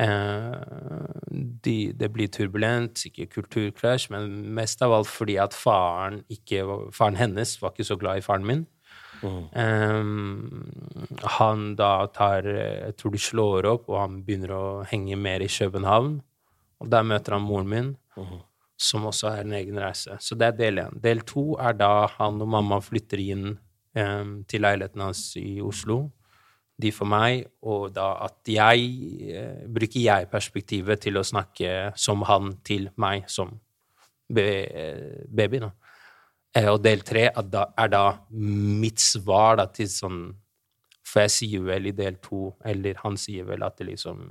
Eh, 0.00 0.54
de, 1.64 1.76
det 1.94 2.08
blir 2.12 2.30
turbulent, 2.34 2.98
sikkert 2.98 3.34
kulturkrasj, 3.36 4.08
men 4.10 4.30
mest 4.56 4.82
av 4.82 4.94
alt 4.96 5.10
fordi 5.10 5.36
at 5.42 5.54
faren, 5.54 6.22
ikke, 6.32 6.64
faren 6.94 7.18
hennes 7.20 7.56
var 7.62 7.74
ikke 7.74 7.86
så 7.86 7.98
glad 8.00 8.18
i 8.22 8.24
faren 8.26 8.48
min. 8.48 8.64
Eh, 9.24 10.00
han 11.38 11.68
da 11.78 11.92
tar 12.12 12.44
Jeg 12.44 12.96
tror 12.98 13.14
de 13.14 13.22
slår 13.22 13.70
opp, 13.70 13.86
og 13.88 14.00
han 14.02 14.18
begynner 14.26 14.52
å 14.56 14.64
henge 14.90 15.16
mer 15.16 15.44
i 15.44 15.48
København. 15.48 16.18
Og 16.82 16.90
der 16.90 17.06
møter 17.06 17.38
han 17.38 17.46
moren 17.46 17.70
min. 17.70 17.94
som 18.76 19.06
også 19.06 19.28
er 19.30 19.44
en 19.44 19.54
egen 19.54 19.78
reise. 19.78 20.16
Så 20.20 20.36
det 20.38 20.48
er 20.48 20.58
del 20.58 20.80
én. 20.82 21.00
Del 21.00 21.22
to 21.26 21.54
er 21.62 21.76
da 21.78 22.06
han 22.16 22.40
og 22.42 22.50
mamma 22.56 22.80
flytter 22.82 23.22
inn 23.22 23.46
eh, 23.94 24.24
til 24.50 24.64
leiligheten 24.64 25.04
hans 25.04 25.22
i 25.40 25.60
Oslo. 25.62 26.10
De 26.80 26.90
for 26.90 27.06
meg, 27.06 27.44
og 27.62 27.92
da 27.94 28.08
at 28.26 28.50
jeg 28.50 28.86
eh, 29.30 29.62
bruker 29.70 30.00
jeg-perspektivet 30.00 31.04
til 31.04 31.20
å 31.20 31.26
snakke 31.26 31.92
som 31.94 32.24
han 32.26 32.56
til 32.66 32.88
meg 32.98 33.28
som 33.30 33.52
be 34.34 34.46
eh, 34.66 35.20
baby. 35.30 35.60
Da. 35.62 35.70
Eh, 36.56 36.70
og 36.72 36.80
del 36.82 37.04
tre 37.06 37.28
da, 37.46 37.68
er 37.78 37.92
da 37.92 38.04
mitt 38.34 39.02
svar 39.02 39.60
da, 39.62 39.68
til 39.70 39.90
sånn 39.90 40.24
For 41.04 41.26
jeg 41.26 41.34
sier 41.34 41.64
vel 41.66 41.90
i 41.90 41.94
del 41.94 42.16
to, 42.24 42.48
eller 42.64 42.98
han 43.04 43.18
sier 43.20 43.44
vel 43.46 43.62
at 43.62 43.76
det 43.78 43.92
liksom 43.92 44.24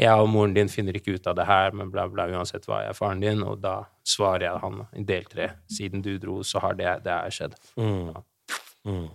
jeg 0.00 0.16
og 0.16 0.30
moren 0.32 0.54
din 0.56 0.70
finner 0.72 0.96
ikke 0.96 1.18
ut 1.18 1.26
av 1.28 1.34
det 1.36 1.44
her, 1.44 1.74
men 1.76 1.90
bla, 1.92 2.06
bla, 2.08 2.24
uansett 2.32 2.64
hva 2.64 2.78
jeg 2.84 2.94
er 2.94 2.96
faren 2.96 3.20
din, 3.20 3.42
og 3.44 3.58
da 3.60 3.74
svarer 4.06 4.46
jeg 4.46 4.62
han 4.62 4.78
i 4.96 5.02
del 5.10 5.26
tre. 5.28 5.48
Siden 5.68 6.00
du 6.04 6.14
dro, 6.22 6.38
så 6.46 6.62
har 6.64 6.78
det, 6.78 6.94
det 7.04 7.18
skjedd. 7.36 7.58
Mm. 7.76 9.10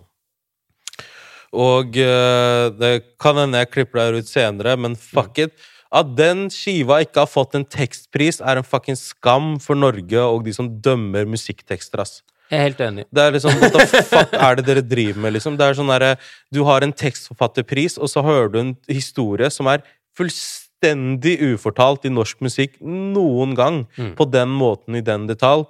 Og 1.56 1.96
uh, 1.96 2.68
det 2.76 2.92
kan 3.22 3.40
hende 3.40 3.64
jeg 3.64 3.72
klipper 3.72 4.02
deg 4.02 4.20
ut 4.20 4.30
senere, 4.30 4.76
men 4.80 4.96
fuck 5.00 5.40
it. 5.40 5.56
At 5.94 6.12
den 6.18 6.48
skiva 6.52 7.00
ikke 7.04 7.22
har 7.22 7.30
fått 7.30 7.54
en 7.56 7.64
tekstpris, 7.64 8.42
er 8.42 8.60
en 8.60 8.66
fucking 8.66 8.98
skam 8.98 9.54
for 9.62 9.78
Norge 9.78 10.22
og 10.22 10.44
de 10.44 10.52
som 10.56 10.68
dømmer 10.82 11.28
musikktekster, 11.30 12.02
ass. 12.02 12.20
Jeg 12.50 12.60
er 12.60 12.66
helt 12.68 12.82
enig. 12.84 13.04
Det 13.10 13.22
er 13.22 13.32
liksom, 13.34 13.56
What 13.58 13.74
the 13.74 14.02
fuck 14.06 14.34
er 14.38 14.58
det 14.58 14.66
dere 14.68 14.82
driver 14.86 15.22
med, 15.24 15.34
liksom? 15.34 15.56
Det 15.58 15.66
er 15.66 15.78
sånn 15.78 15.90
derre 15.90 16.12
Du 16.54 16.62
har 16.68 16.84
en 16.84 16.94
tekstforfatterpris, 16.94 17.98
og 17.98 18.10
så 18.12 18.22
hører 18.22 18.52
du 18.52 18.60
en 18.60 18.74
historie 18.90 19.50
som 19.50 19.70
er 19.70 19.82
fullstendig 20.16 21.40
ufortalt 21.42 22.06
i 22.06 22.12
norsk 22.12 22.44
musikk 22.44 22.78
noen 22.82 23.56
gang. 23.58 23.82
Mm. 23.98 24.14
På 24.18 24.28
den 24.30 24.54
måten, 24.54 24.98
i 24.98 25.04
den 25.06 25.26
detalj. 25.30 25.66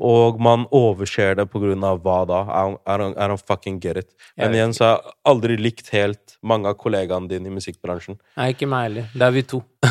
Og 0.00 0.38
man 0.40 0.64
overser 0.72 1.34
det 1.36 1.44
på 1.52 1.60
grunn 1.60 1.84
av 1.84 2.00
hva 2.04 2.20
da? 2.28 2.40
I 2.48 2.96
don't, 2.96 3.16
I 3.16 3.28
don't, 3.28 3.42
fucking 3.44 3.80
get 3.82 4.00
it. 4.00 4.08
Men 4.40 4.54
igjen 4.56 4.72
så 4.76 4.86
har 4.86 4.94
jeg 4.96 5.16
aldri 5.32 5.58
likt 5.60 5.90
helt 5.92 6.38
mange 6.40 6.70
av 6.72 6.78
kollegaene 6.80 7.28
dine 7.28 7.50
i 7.50 7.52
musikkbransjen. 7.52 8.16
Nei, 8.40 8.50
ikke 8.54 8.68
meg 8.70 8.86
heller. 8.88 9.10
Det 9.12 9.26
er 9.26 9.34
vi 9.36 9.44
to. 9.50 9.60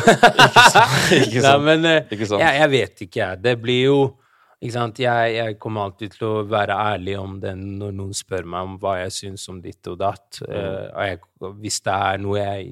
Ikke 1.20 1.40
Nei, 1.40 1.44
sant? 1.44 1.64
men 1.66 1.86
eh, 1.86 2.02
Ikke 2.10 2.26
sant? 2.26 2.42
jeg, 2.42 2.58
jeg 2.62 2.72
vet 2.74 3.04
ikke, 3.06 3.20
jeg. 3.20 3.40
Det 3.44 3.54
blir 3.62 3.80
jo 3.84 4.00
ikke 4.00 4.10
sant? 4.10 4.19
Jeg, 4.60 5.32
jeg 5.32 5.56
kommer 5.56 5.86
alltid 5.86 6.18
til 6.18 6.26
å 6.26 6.42
være 6.44 6.74
ærlig 6.76 7.14
om 7.16 7.38
det 7.40 7.54
når 7.56 7.94
noen 7.96 8.12
spør 8.16 8.44
meg 8.44 8.66
om 8.68 8.74
hva 8.82 8.98
jeg 8.98 9.14
syns 9.16 9.46
om 9.48 9.62
ditt 9.64 9.88
og 9.88 9.96
datt. 10.02 10.42
Mm. 10.44 10.52
Uh, 10.52 11.06
jeg, 11.06 11.20
hvis 11.62 11.78
det 11.86 11.94
er 11.94 12.20
noe 12.20 12.42
jeg 12.42 12.66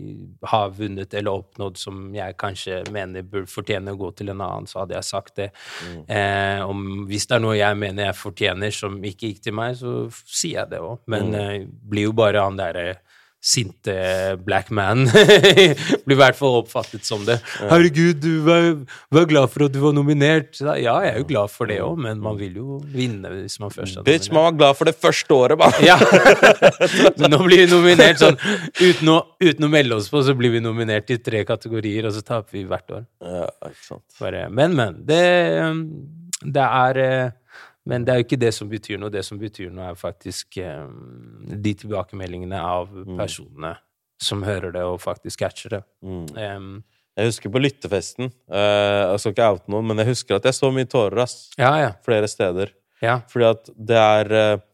har 0.53 0.75
vunnet 0.77 1.17
eller 1.17 1.41
oppnådd 1.41 1.81
som 1.81 2.03
jeg 2.13 2.37
kanskje 2.41 2.83
mener 2.93 3.25
burde 3.25 3.49
fortjene 3.49 3.97
å 3.97 4.01
gå 4.03 4.13
til 4.21 4.35
en 4.35 4.45
annen, 4.45 4.69
så 4.69 4.83
hadde 4.83 4.99
jeg 4.99 5.09
sagt 5.09 5.41
det. 5.41 5.49
Mm. 5.89 6.03
Uh, 6.13 6.61
om, 6.69 6.85
hvis 7.09 7.25
det 7.31 7.39
er 7.39 7.45
noe 7.47 7.57
jeg 7.57 7.81
mener 7.81 8.11
jeg 8.11 8.21
fortjener 8.21 8.79
som 8.83 9.01
ikke 9.01 9.33
gikk 9.33 9.47
til 9.49 9.57
meg, 9.57 9.81
så 9.81 9.95
sier 10.27 10.61
jeg 10.61 10.75
det 10.75 10.85
òg. 10.85 11.01
Men 11.09 11.29
Mm. 11.29 11.35
Uh, 11.35 11.89
blir 11.91 12.09
jo 12.09 12.13
bare 12.17 12.41
han 12.41 12.57
derre 12.57 12.99
sinte 13.45 13.95
black 14.45 14.71
man. 14.75 15.07
Blir 16.05 16.17
i 16.17 16.19
hvert 16.19 16.39
fall 16.39 16.59
oppfattet 16.59 17.07
som 17.07 17.23
det. 17.27 17.39
'Herregud, 17.61 18.19
du 18.21 18.41
var, 18.47 18.67
var 19.15 19.29
glad 19.31 19.53
for 19.53 19.69
at 19.69 19.75
du 19.75 19.79
var 19.83 19.95
nominert.' 19.95 20.59
Da, 20.59 20.75
Ja, 20.81 20.99
jeg 21.07 21.15
er 21.15 21.19
jo 21.23 21.29
glad 21.29 21.53
for 21.55 21.71
det 21.71 21.79
òg, 21.85 22.01
men 22.03 22.21
man 22.25 22.39
vil 22.41 22.59
jo 22.59 22.81
vinne 22.83 23.31
hvis 23.37 23.59
man 23.63 23.71
først 23.75 24.01
er 24.01 24.07
Bitch, 24.09 24.33
man 24.35 24.51
var 24.51 24.59
glad 24.59 24.79
for 24.81 24.91
det 24.91 24.97
første 24.99 25.35
året, 25.35 25.59
bare. 25.61 25.79
Ja! 25.87 25.99
Nå 27.31 27.41
blir 27.47 27.63
vi 27.65 27.71
nominert 27.71 28.21
sånn 28.23 28.39
uten 28.83 29.15
å, 29.15 29.19
uten 29.43 29.69
å 29.69 29.73
melde 29.73 30.01
oss 30.01 30.11
på, 30.11 30.23
så 30.27 30.35
blir 30.39 30.57
vi 30.57 30.65
nominert 30.65 31.11
i 31.15 31.21
tre 31.23 31.45
kategorier, 31.49 32.09
og 32.11 32.17
så 32.19 32.25
taper 32.27 32.59
vi 32.59 32.67
hvert 32.69 32.97
år. 33.01 33.07
Ja, 33.23 33.47
ikke 33.71 33.85
sant. 33.87 34.07
Bare, 34.19 34.49
men, 34.51 34.75
men. 34.79 34.99
Det, 35.09 35.23
det 36.43 36.65
er 36.67 37.03
eh, 37.05 37.37
Men 37.89 38.05
det 38.05 38.13
er 38.13 38.21
jo 38.21 38.27
ikke 38.27 38.41
det 38.41 38.53
som 38.57 38.69
betyr 38.69 39.01
noe. 39.01 39.13
Det 39.13 39.25
som 39.25 39.41
betyr 39.41 39.73
noe, 39.73 39.91
er 39.93 39.99
faktisk 39.99 40.59
um, 40.61 41.49
de 41.49 41.73
tilbakemeldingene 41.83 42.61
av 42.61 42.91
personene 43.17 43.75
som 44.21 44.43
hører 44.45 44.75
det, 44.75 44.83
og 44.85 45.01
faktisk 45.01 45.45
catcher 45.45 45.79
det. 45.79 45.83
Mm. 46.03 46.25
Um, 46.37 46.71
Jeg 47.19 47.31
husker 47.31 47.51
på 47.55 47.61
lyttefesten 47.63 48.29
uh, 48.51 49.15
Jeg 49.15 49.21
skal 49.23 49.33
ikke 49.35 49.51
oute 49.55 49.73
noen, 49.73 49.87
men 49.91 50.03
jeg 50.03 50.11
husker 50.13 50.39
at 50.39 50.49
jeg 50.51 50.59
så 50.59 50.71
mye 50.75 50.87
tårer, 50.91 51.23
ass. 51.25 51.49
ja, 51.59 51.71
ja. 51.81 51.93
Flere 52.07 52.29
steder. 52.31 52.75
Ja. 53.03 53.21
Fordi 53.31 53.47
at 53.47 53.71
det 53.91 53.99
er 53.99 54.33
uh, 54.35 54.65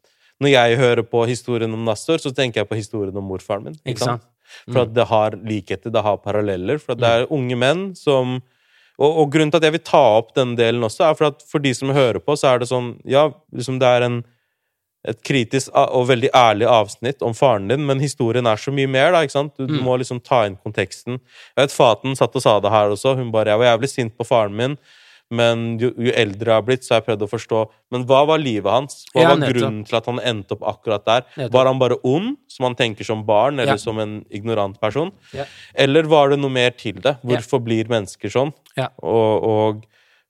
Når 0.41 0.51
jeg 0.51 0.79
hører 0.81 1.05
på 1.09 1.27
historien 1.29 1.77
om 1.77 1.85
Nastor, 1.87 2.19
så 2.19 2.33
tenker 2.35 2.63
jeg 2.63 2.69
på 2.69 2.81
historien 2.81 3.17
om 3.17 3.29
morfaren 3.31 3.69
min. 3.69 3.77
Ikke 3.85 4.05
sant? 4.09 4.25
For 4.67 4.85
at 4.85 4.93
det 4.97 5.07
har 5.09 5.37
likheter, 5.41 5.93
det 5.93 6.03
har 6.05 6.19
paralleller. 6.25 6.81
For 6.83 6.93
at 6.97 7.01
det 7.01 7.11
er 7.11 7.31
unge 7.33 7.57
menn 7.57 7.85
som 7.97 8.41
og, 9.01 9.11
og 9.11 9.33
grunnen 9.33 9.51
til 9.51 9.61
at 9.61 9.67
jeg 9.67 9.77
vil 9.77 9.85
ta 9.87 10.05
opp 10.21 10.35
denne 10.37 10.59
delen 10.59 10.87
også, 10.87 11.09
er 11.09 11.19
for 11.19 11.33
at 11.33 11.43
for 11.51 11.63
de 11.65 11.75
som 11.75 11.93
hører 11.95 12.21
på, 12.23 12.37
så 12.39 12.53
er 12.53 12.63
det 12.63 12.71
sånn 12.71 12.95
Ja, 13.09 13.29
liksom 13.55 13.81
det 13.83 13.91
er 13.91 14.07
en 14.07 14.23
et 15.05 15.21
kritisk 15.21 15.73
og 15.75 16.07
veldig 16.09 16.31
ærlig 16.33 16.69
avsnitt 16.71 17.23
om 17.25 17.35
faren 17.37 17.69
din, 17.69 17.83
men 17.85 18.01
historien 18.01 18.47
er 18.49 18.61
så 18.61 18.73
mye 18.73 18.89
mer, 18.89 19.11
da, 19.13 19.21
ikke 19.25 19.37
sant? 19.37 19.53
Du, 19.59 19.67
du 19.69 19.83
må 19.85 19.99
liksom 20.01 20.21
ta 20.25 20.45
inn 20.49 20.57
konteksten. 20.57 21.19
Jeg 21.53 21.61
vet 21.61 21.75
Faten 21.75 22.17
satt 22.17 22.37
og 22.39 22.45
sa 22.45 22.55
det 22.65 22.73
her 22.73 22.95
også. 22.95 23.13
Hun 23.19 23.33
bare 23.35 23.53
'Jeg 23.53 23.61
var 23.61 23.69
jævlig 23.73 23.91
sint 23.93 24.17
på 24.17 24.25
faren 24.25 24.57
min', 24.57 24.79
men 25.31 25.79
jo, 25.81 25.89
jo 25.97 26.13
eldre 26.15 26.51
jeg 26.53 26.55
har 26.55 26.63
blitt, 26.67 26.85
så 26.85 26.95
har 26.95 27.01
jeg 27.01 27.07
prøvd 27.09 27.23
å 27.25 27.31
forstå 27.31 27.61
Men 27.91 28.05
hva 28.07 28.27
var 28.29 28.39
livet 28.39 28.71
hans? 28.71 29.05
Hva 29.15 29.23
Ja, 29.23 29.29
var 29.35 29.49
grunnen 29.53 29.85
til 29.89 29.97
at 29.97 30.07
han 30.07 30.19
endte 30.21 30.53
opp 30.53 30.63
akkurat 30.63 31.05
der? 31.07 31.25
Nettopp. 31.37 31.53
Var 31.53 31.67
han 31.67 31.79
bare 31.79 31.97
ond, 32.05 32.37
som 32.49 32.65
han 32.69 32.75
tenker 32.77 33.05
som 33.05 33.25
barn, 33.25 33.59
eller 33.59 33.73
Ja. 33.75 33.77
som 33.79 33.99
en 33.99 34.25
ignorant 34.31 34.79
person? 34.81 35.13
Ja. 35.33 35.45
Eller 35.75 36.03
var 36.03 36.29
det 36.31 36.39
noe 36.39 36.51
mer 36.51 36.71
til 36.71 36.95
det? 37.01 37.17
Hvorfor 37.25 37.63
blir 37.65 37.85
mennesker 37.89 38.29
sånn? 38.31 38.53
Ja. 38.77 38.89
Og, 39.03 39.43
og 39.45 39.85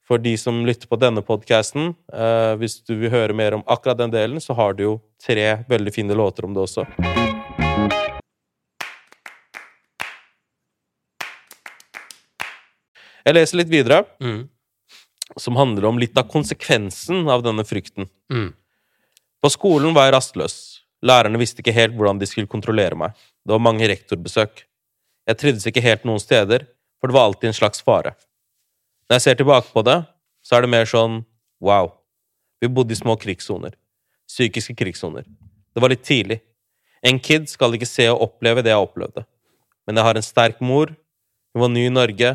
for 0.04 0.18
de 0.18 0.36
som 0.36 0.64
lytter 0.66 0.86
på 0.86 0.98
denne 1.00 1.22
podkasten, 1.24 1.94
eh, 2.12 2.54
hvis 2.60 2.84
du 2.84 2.94
vil 2.94 3.10
høre 3.10 3.32
mer 3.34 3.54
om 3.54 3.62
akkurat 3.66 3.96
den 3.98 4.10
delen, 4.12 4.36
så 4.40 4.54
har 4.54 4.74
du 4.74 4.82
jo 4.84 5.00
tre 5.18 5.64
veldig 5.68 5.92
fine 5.94 6.14
låter 6.14 6.44
om 6.44 6.52
det 6.54 6.60
også. 6.62 6.84
Jeg 13.24 13.34
leser 13.38 13.56
litt 13.62 13.70
videre, 13.72 14.04
Mm. 14.20 14.48
Som 15.40 15.56
handler 15.58 15.88
om 15.88 15.98
litt 15.98 16.16
av 16.18 16.28
konsekvensen 16.30 17.28
av 17.30 17.42
denne 17.44 17.64
frykten. 17.66 18.08
Mm. 18.32 18.52
På 19.42 19.50
skolen 19.52 19.94
var 19.96 20.08
jeg 20.08 20.14
rastløs. 20.16 20.56
Lærerne 21.04 21.40
visste 21.40 21.60
ikke 21.60 21.74
helt 21.76 21.96
hvordan 21.98 22.20
de 22.20 22.28
skulle 22.28 22.50
kontrollere 22.50 22.96
meg. 22.96 23.12
Det 23.44 23.52
var 23.52 23.62
mange 23.62 23.88
rektorbesøk. 23.90 24.64
Jeg 25.28 25.40
trivdes 25.40 25.66
ikke 25.68 25.84
helt 25.84 26.06
noen 26.08 26.22
steder, 26.22 26.66
for 27.00 27.10
det 27.10 27.16
var 27.16 27.28
alltid 27.28 27.50
en 27.50 27.58
slags 27.58 27.84
fare. 27.84 28.14
Når 29.08 29.18
jeg 29.18 29.24
ser 29.26 29.38
tilbake 29.40 29.68
på 29.72 29.84
det, 29.84 29.98
så 30.44 30.56
er 30.56 30.64
det 30.64 30.72
mer 30.72 30.88
sånn 30.88 31.22
wow. 31.64 31.92
Vi 32.60 32.70
bodde 32.72 32.96
i 32.96 32.98
små 32.98 33.16
krigssoner. 33.20 33.74
Psykiske 34.28 34.76
krigssoner. 34.78 35.26
Det 35.74 35.82
var 35.82 35.92
litt 35.92 36.04
tidlig. 36.06 36.40
En 37.04 37.18
kid 37.20 37.50
skal 37.52 37.76
ikke 37.76 37.88
se 37.88 38.06
og 38.12 38.22
oppleve 38.24 38.64
det 38.64 38.72
jeg 38.72 38.80
opplevde. 38.80 39.26
Men 39.84 40.00
jeg 40.00 40.08
har 40.08 40.16
en 40.16 40.24
sterk 40.24 40.62
mor. 40.64 40.94
Hun 41.52 41.66
var 41.66 41.72
ny 41.72 41.84
i 41.90 41.92
Norge, 41.92 42.30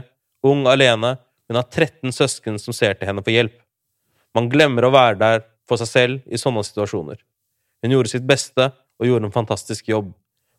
ung, 0.45 0.67
alene. 0.69 1.15
Hun 1.49 1.57
har 1.57 1.65
13 1.65 2.13
søsken 2.13 2.59
som 2.61 2.75
ser 2.77 2.93
til 2.93 3.09
henne 3.09 3.23
for 3.25 3.33
hjelp. 3.33 3.57
Man 4.37 4.51
glemmer 4.51 4.85
å 4.85 4.93
være 4.93 5.17
der 5.17 5.45
for 5.67 5.81
seg 5.81 5.89
selv 5.89 6.29
i 6.29 6.37
sånne 6.37 6.61
situasjoner. 6.65 7.17
Hun 7.81 7.95
gjorde 7.95 8.11
sitt 8.11 8.27
beste 8.29 8.69
og 8.99 9.07
gjorde 9.07 9.29
en 9.29 9.33
fantastisk 9.33 9.89
jobb. 9.89 10.11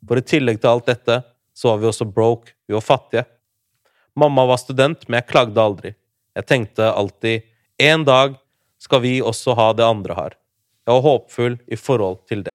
For 0.08 0.18
i 0.18 0.24
tillegg 0.26 0.58
til 0.60 0.72
alt 0.72 0.88
dette, 0.90 1.20
så 1.54 1.72
var 1.72 1.80
vi 1.80 1.90
også 1.90 2.08
broke, 2.08 2.56
vi 2.66 2.74
var 2.74 2.84
fattige. 2.84 3.24
Mamma 4.18 4.46
var 4.48 4.58
student, 4.58 5.06
men 5.06 5.20
jeg 5.20 5.30
klagde 5.30 5.62
aldri. 5.62 5.94
Jeg 6.34 6.48
tenkte 6.48 6.90
alltid 6.90 7.46
en 7.80 8.04
dag 8.04 8.34
skal 8.80 9.02
vi 9.04 9.18
også 9.22 9.54
ha 9.58 9.70
det 9.76 9.86
andre 9.86 10.16
har. 10.16 10.36
Jeg 10.86 10.96
var 10.96 11.06
håpfull 11.06 11.58
i 11.70 11.78
forhold 11.78 12.24
til 12.26 12.42
det. 12.46 12.54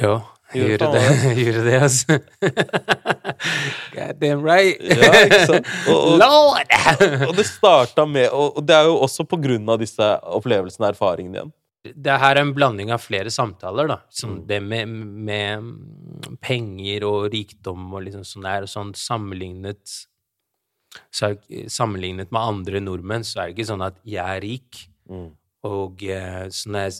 Jo, 0.00 0.20
jeg 0.54 0.68
Gjorde 0.78 0.88
det, 0.92 1.02
jeg 1.08 1.36
gjorde 1.46 1.62
det 1.66 1.76
altså. 1.80 2.16
God 3.94 4.18
damn 4.20 4.42
right. 4.44 4.80
Ja, 4.84 5.10
ikke 5.24 5.40
sant? 5.48 5.70
Og, 5.88 6.18
Lord! 6.20 6.74
og 7.28 7.34
det 7.38 7.46
starta 7.48 8.04
med 8.08 8.28
Og 8.36 8.60
det 8.66 8.76
er 8.76 8.88
jo 8.90 8.98
også 9.06 9.24
på 9.28 9.38
grunn 9.42 9.68
av 9.72 9.80
disse 9.82 10.08
opplevelsene 10.36 10.86
og 10.88 10.94
erfaringene 10.94 11.38
igjen. 11.40 11.52
det 12.04 12.18
her 12.22 12.36
er 12.36 12.44
en 12.44 12.52
blanding 12.54 12.92
av 12.94 13.00
flere 13.02 13.30
samtaler, 13.34 13.88
da. 13.90 13.96
Mm. 14.04 14.12
Sånn 14.20 14.36
det 14.46 14.60
med, 14.62 14.92
med 15.28 16.36
penger 16.44 17.06
og 17.08 17.24
rikdom 17.32 17.88
og 17.96 18.04
liksom 18.06 18.22
sånn 18.28 18.46
der, 18.46 18.66
og 18.68 18.70
sånn 18.70 18.92
sammenlignet 18.98 19.96
så 21.08 21.30
Sammenlignet 21.72 22.28
med 22.30 22.42
andre 22.44 22.80
nordmenn, 22.84 23.24
så 23.24 23.40
er 23.40 23.48
det 23.48 23.54
ikke 23.56 23.70
sånn 23.72 23.86
at 23.88 23.96
jeg 24.04 24.20
er 24.36 24.42
rik, 24.44 24.88
Mm. 25.10 25.32
og 25.66 26.02
eh, 26.06 26.44
sånn 26.54 26.76
er 26.78 26.92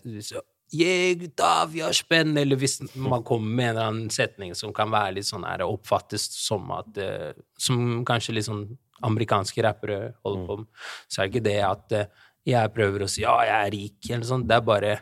så, 0.72 0.78
Yeah, 0.78 1.66
vi 1.68 1.80
har 1.80 1.92
spenn! 1.92 2.36
Eller 2.36 2.56
hvis 2.56 2.80
man 2.96 3.22
kommer 3.22 3.50
med 3.50 3.68
en 3.68 3.76
eller 3.76 3.90
annen 3.90 4.10
setning 4.10 4.54
som 4.56 4.72
kan 4.72 4.90
være 4.92 5.18
litt 5.18 5.28
sånn 5.28 5.44
her, 5.44 5.66
oppfattes 5.66 6.24
som 6.32 6.70
at 6.72 6.96
eh, 6.96 7.32
Som 7.60 8.04
kanskje 8.08 8.38
litt 8.38 8.48
sånn 8.48 8.64
amerikanske 9.02 9.62
rappere 9.66 10.14
holder 10.22 10.46
på 10.46 10.56
med, 10.62 10.68
så 11.10 11.20
er 11.20 11.26
det 11.26 11.32
ikke 11.32 11.44
det 11.48 11.60
at 11.66 11.96
eh, 11.98 12.24
jeg 12.48 12.72
prøver 12.74 13.04
å 13.04 13.10
si 13.10 13.22
ja, 13.22 13.36
jeg 13.44 13.66
er 13.66 13.72
rik, 13.74 13.98
eller 14.08 14.26
sånn. 14.26 14.46
Det 14.48 14.56
er 14.56 14.66
bare 14.66 14.96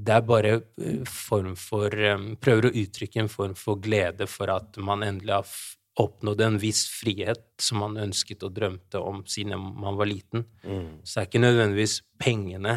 det 0.00 0.14
er 0.14 0.22
bare 0.28 0.52
eh, 0.60 1.00
form 1.08 1.56
for 1.58 1.96
Prøver 2.44 2.68
å 2.68 2.76
uttrykke 2.84 3.24
en 3.24 3.32
form 3.32 3.56
for 3.58 3.80
glede 3.80 4.28
for 4.30 4.52
at 4.52 4.76
man 4.84 5.06
endelig 5.06 5.38
har 5.38 5.58
oppnådd 6.00 6.40
en 6.44 6.60
viss 6.60 6.84
frihet 6.92 7.42
som 7.60 7.80
man 7.82 7.96
ønsket 8.00 8.44
og 8.46 8.52
drømte 8.56 9.00
om 9.00 9.24
siden 9.28 9.58
man 9.58 9.96
var 9.98 10.08
liten. 10.08 10.46
Så 11.04 11.18
det 11.18 11.24
er 11.24 11.28
ikke 11.28 11.42
nødvendigvis 11.42 11.96
pengene. 12.20 12.76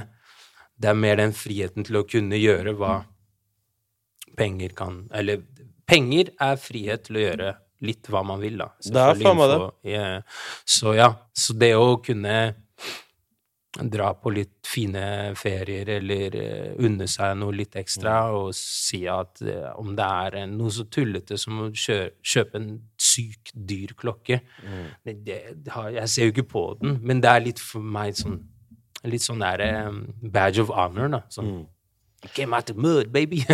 Det 0.80 0.90
er 0.90 0.98
mer 0.98 1.16
den 1.22 1.34
friheten 1.38 1.86
til 1.88 2.00
å 2.02 2.06
kunne 2.10 2.40
gjøre 2.40 2.74
hva 2.80 2.94
penger 4.38 4.74
kan 4.76 5.04
Eller 5.14 5.44
penger 5.86 6.32
er 6.42 6.56
frihet 6.58 7.06
til 7.08 7.20
å 7.20 7.26
gjøre 7.28 7.52
litt 7.84 8.08
hva 8.08 8.22
man 8.26 8.40
vil, 8.40 8.56
da. 8.62 8.70
Det 8.80 8.96
er 9.02 9.18
faen 9.20 9.36
meg 9.38 9.50
det. 9.52 10.24
Så 10.66 10.94
ja, 10.96 11.10
så 11.36 11.54
det 11.60 11.74
å 11.76 11.98
kunne 12.00 12.56
dra 13.74 14.12
på 14.14 14.30
litt 14.32 14.68
fine 14.70 15.34
ferier 15.36 15.90
eller 15.96 16.36
eh, 16.38 16.76
unne 16.86 17.08
seg 17.10 17.34
noe 17.40 17.56
litt 17.58 17.74
ekstra 17.82 18.14
Mm. 18.30 18.36
og 18.38 18.52
si 18.56 19.00
at 19.10 19.42
eh, 19.42 19.72
om 19.82 19.96
det 19.98 20.06
er 20.06 20.46
noe 20.52 20.70
så 20.72 20.86
tullete 20.94 21.40
som 21.42 21.60
å 21.66 21.70
kjøpe 21.74 22.56
en 22.60 22.70
sykt 23.02 23.52
dyr 23.54 23.96
klokke 23.98 24.40
Mm. 24.64 24.86
det, 25.04 25.16
det 25.66 25.74
Jeg 25.98 26.10
ser 26.10 26.26
jo 26.30 26.32
ikke 26.36 26.50
på 26.54 26.64
den, 26.82 27.00
men 27.02 27.20
det 27.20 27.30
er 27.34 27.40
litt 27.50 27.60
for 27.60 27.82
meg 27.82 28.14
sånn 28.16 28.40
Litt 29.04 29.24
sånn 29.26 29.42
der 29.44 29.64
eh, 29.66 29.88
badge 30.22 30.64
of 30.64 30.72
honor, 30.74 31.10
da. 31.12 31.24
Sånn 31.34 31.64
You 32.24 32.30
came 32.34 32.54
out 32.54 32.66
the 32.68 32.74
mud, 32.74 33.12
baby! 33.12 33.44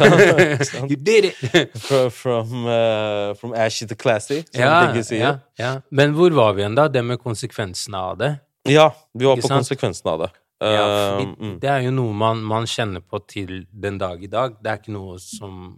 Mm. 0.00 0.90
You 0.90 0.96
did 0.96 1.24
it! 1.24 1.70
From, 1.80 2.10
from, 2.10 2.66
uh, 2.66 3.34
from 3.34 3.54
ashy 3.54 3.86
to 3.86 3.94
classy, 3.94 4.44
som 4.52 4.60
ja, 4.60 5.02
sier. 5.02 5.18
ja, 5.18 5.38
ja. 5.56 5.70
Men 5.90 6.12
hvor 6.14 6.30
var 6.36 6.52
vi 6.52 6.62
igjen, 6.62 6.76
da? 6.76 6.88
Det 6.88 7.02
med 7.04 7.20
konsekvensene 7.20 7.96
av 7.96 8.18
det? 8.20 8.30
Ja, 8.68 8.90
vi 9.14 9.24
var 9.24 9.40
på 9.40 9.48
sant? 9.48 9.62
konsekvensen 9.62 10.10
av 10.12 10.18
det. 10.26 10.30
Ja, 10.60 10.84
fordi 10.84 11.26
mm. 11.32 11.54
Det 11.62 11.70
er 11.72 11.84
jo 11.86 11.92
noe 11.96 12.12
man, 12.12 12.42
man 12.44 12.68
kjenner 12.68 13.00
på 13.00 13.22
til 13.24 13.62
den 13.72 13.96
dag 14.00 14.20
i 14.20 14.28
dag. 14.28 14.58
Det 14.60 14.68
er 14.72 14.82
ikke 14.82 14.92
noe 14.92 15.16
som 15.22 15.70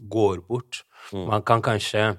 går 0.00 0.40
bort. 0.48 0.80
Mm. 1.12 1.26
Man 1.28 1.44
kan 1.44 1.64
kanskje 1.64 2.14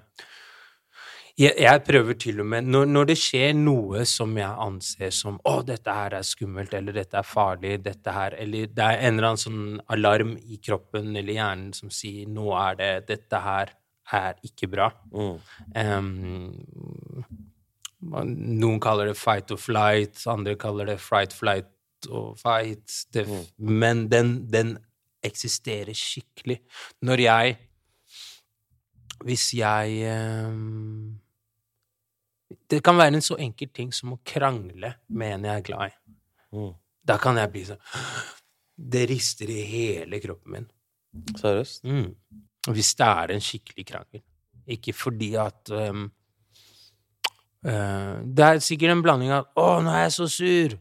jeg, 1.38 1.54
jeg 1.62 1.84
prøver 1.86 2.14
til 2.18 2.40
og 2.42 2.48
med 2.50 2.66
når, 2.66 2.86
når 2.90 3.10
det 3.12 3.18
skjer 3.22 3.54
noe 3.58 4.04
som 4.10 4.34
jeg 4.38 4.50
anser 4.68 5.12
som 5.14 5.40
'Å, 5.46 5.60
dette 5.66 5.94
her 5.94 6.16
er 6.18 6.26
skummelt', 6.26 6.74
eller 6.74 6.94
'dette 6.94 7.18
er 7.20 7.28
farlig', 7.28 7.84
dette 7.84 8.12
her 8.12 8.34
Eller 8.38 8.66
det 8.68 8.84
er 8.84 8.98
en 9.08 9.18
eller 9.18 9.28
annen 9.30 9.44
sånn 9.44 9.82
alarm 9.90 10.38
i 10.38 10.58
kroppen 10.58 11.16
eller 11.16 11.34
hjernen 11.34 11.74
som 11.74 11.90
sier 11.90 12.26
'Nå 12.28 12.50
er 12.58 12.76
det 12.76 13.08
Dette 13.08 13.42
her 13.42 13.74
er 14.12 14.36
ikke 14.44 14.68
bra'. 14.72 14.92
Mm. 15.12 15.40
Um, 15.76 17.26
man- 18.02 18.36
noen 18.60 18.80
kaller 18.80 19.08
det 19.08 19.18
fight 19.18 19.52
or 19.52 19.58
flight, 19.58 20.26
andre 20.28 20.56
kaller 20.56 20.86
det 20.86 21.00
fright, 21.00 21.34
flight 21.34 21.68
og 22.10 22.38
fight. 22.40 22.88
Det, 23.14 23.28
Men 23.60 24.08
den, 24.08 24.50
den 24.50 24.78
eksisterer 25.24 25.94
skikkelig. 25.94 26.60
Når 27.02 27.18
jeg 27.20 27.58
Hvis 29.26 29.52
jeg 29.58 30.04
em, 30.06 31.20
Det 32.68 32.82
kan 32.84 32.98
være 33.00 33.16
en 33.16 33.24
så 33.24 33.38
enkel 33.40 33.70
ting 33.74 33.94
som 33.96 34.16
å 34.16 34.20
krangle 34.28 34.94
med 35.08 35.38
en 35.38 35.48
jeg 35.48 35.62
er 35.62 35.68
glad 35.70 35.94
i. 35.94 36.16
Mm. 36.58 36.74
Da 37.08 37.18
kan 37.22 37.40
jeg 37.40 37.52
bli 37.52 37.64
sånn 37.68 37.82
Det 38.78 39.06
rister 39.10 39.50
i 39.52 39.62
hele 39.68 40.20
kroppen 40.24 40.54
min. 40.54 40.68
Seriøst? 41.40 41.84
Mm. 41.88 42.12
Hvis 42.76 42.94
det 43.00 43.08
er 43.08 43.34
en 43.34 43.44
skikkelig 43.44 43.86
krangel. 43.88 44.24
Ikke 44.68 44.94
fordi 44.94 45.32
at 45.40 45.72
um, 45.72 46.08
uh, 47.66 48.16
Det 48.24 48.46
er 48.46 48.64
sikkert 48.64 48.96
en 48.96 49.04
blanding 49.04 49.32
av 49.32 49.48
'Å, 49.56 49.68
nå 49.84 49.94
er 49.94 50.04
jeg 50.08 50.16
så 50.18 50.28
sur', 50.28 50.78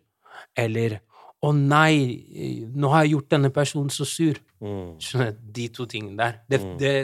eller 0.57 0.99
'Å 1.43 1.53
nei, 1.55 2.67
nå 2.75 2.91
har 2.91 3.05
jeg 3.05 3.15
gjort 3.15 3.31
denne 3.31 3.51
personen 3.51 3.91
så 3.91 4.05
sur'. 4.05 4.41
Mm. 4.61 4.99
Skjønner? 4.99 5.37
De 5.53 5.69
to 5.69 5.87
tingene 5.87 6.17
der. 6.19 6.41
Det, 6.51 6.61
det, 6.81 6.95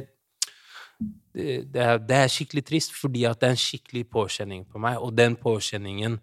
det, 1.35 1.73
det, 1.73 1.83
er, 1.83 2.01
det 2.05 2.19
er 2.19 2.33
skikkelig 2.33 2.65
trist, 2.69 2.97
fordi 2.97 3.27
at 3.29 3.41
det 3.41 3.49
er 3.49 3.57
en 3.57 3.63
skikkelig 3.65 4.07
påkjenning 4.13 4.65
på 4.69 4.83
meg, 4.83 4.99
og 5.01 5.15
den 5.17 5.37
påkjenningen 5.41 6.19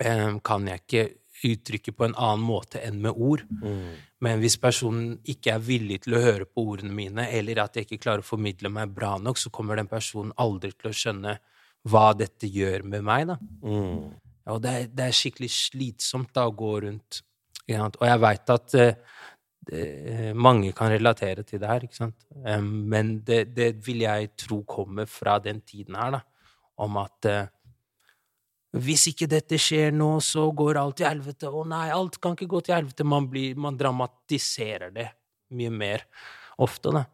eh, 0.00 0.30
kan 0.44 0.68
jeg 0.70 0.84
ikke 0.84 1.08
uttrykke 1.50 1.92
på 1.96 2.04
en 2.04 2.16
annen 2.20 2.44
måte 2.44 2.80
enn 2.84 2.98
med 3.00 3.16
ord. 3.16 3.44
Men 4.20 4.42
hvis 4.42 4.58
personen 4.60 5.14
ikke 5.24 5.54
er 5.54 5.62
villig 5.64 6.02
til 6.04 6.18
å 6.18 6.20
høre 6.20 6.44
på 6.44 6.66
ordene 6.72 6.92
mine, 6.92 7.24
eller 7.32 7.62
at 7.62 7.78
jeg 7.78 7.88
ikke 7.88 8.02
klarer 8.02 8.24
å 8.24 8.28
formidle 8.28 8.68
meg 8.72 8.92
bra 8.92 9.14
nok, 9.20 9.40
så 9.40 9.52
kommer 9.52 9.80
den 9.80 9.88
personen 9.88 10.34
aldri 10.36 10.74
til 10.74 10.90
å 10.90 10.96
skjønne 10.96 11.38
hva 11.88 12.10
dette 12.12 12.50
gjør 12.50 12.84
med 12.92 13.06
meg, 13.08 13.30
da. 13.30 13.38
Mm. 13.64 14.10
Og 14.52 14.60
det 14.60 14.74
er, 14.76 14.86
det 14.92 15.06
er 15.06 15.16
skikkelig 15.16 15.50
slitsomt 15.54 16.32
da 16.36 16.44
å 16.48 16.54
gå 16.56 16.74
rundt. 16.84 17.22
Og 17.70 18.06
jeg 18.08 18.20
veit 18.20 18.52
at 18.52 18.76
eh, 18.76 19.18
det, 19.68 20.32
mange 20.34 20.72
kan 20.76 20.90
relatere 20.92 21.44
til 21.44 21.60
det 21.60 21.68
her, 21.68 21.84
ikke 21.84 21.98
sant. 21.98 22.26
Men 22.64 23.18
det, 23.26 23.42
det 23.56 23.72
vil 23.86 24.04
jeg 24.06 24.32
tro 24.40 24.62
kommer 24.68 25.08
fra 25.10 25.38
den 25.42 25.60
tiden 25.60 25.98
her, 26.00 26.16
da. 26.18 26.22
Om 26.80 26.96
at 26.96 27.28
eh, 27.28 27.48
hvis 28.80 29.08
ikke 29.10 29.28
dette 29.30 29.58
skjer 29.60 29.90
nå, 29.92 30.12
så 30.22 30.46
går 30.56 30.78
alt 30.80 31.00
til 31.00 31.08
helvete. 31.10 31.50
Å 31.50 31.64
nei, 31.68 31.88
alt 31.92 32.20
kan 32.22 32.36
ikke 32.36 32.48
gå 32.54 32.62
til 32.64 32.76
helvete. 32.78 33.06
Man, 33.06 33.26
blir, 33.30 33.58
man 33.58 33.78
dramatiserer 33.78 34.94
det 34.94 35.08
mye 35.58 35.72
mer 35.74 36.04
ofte, 36.62 36.92
da. 36.94 37.04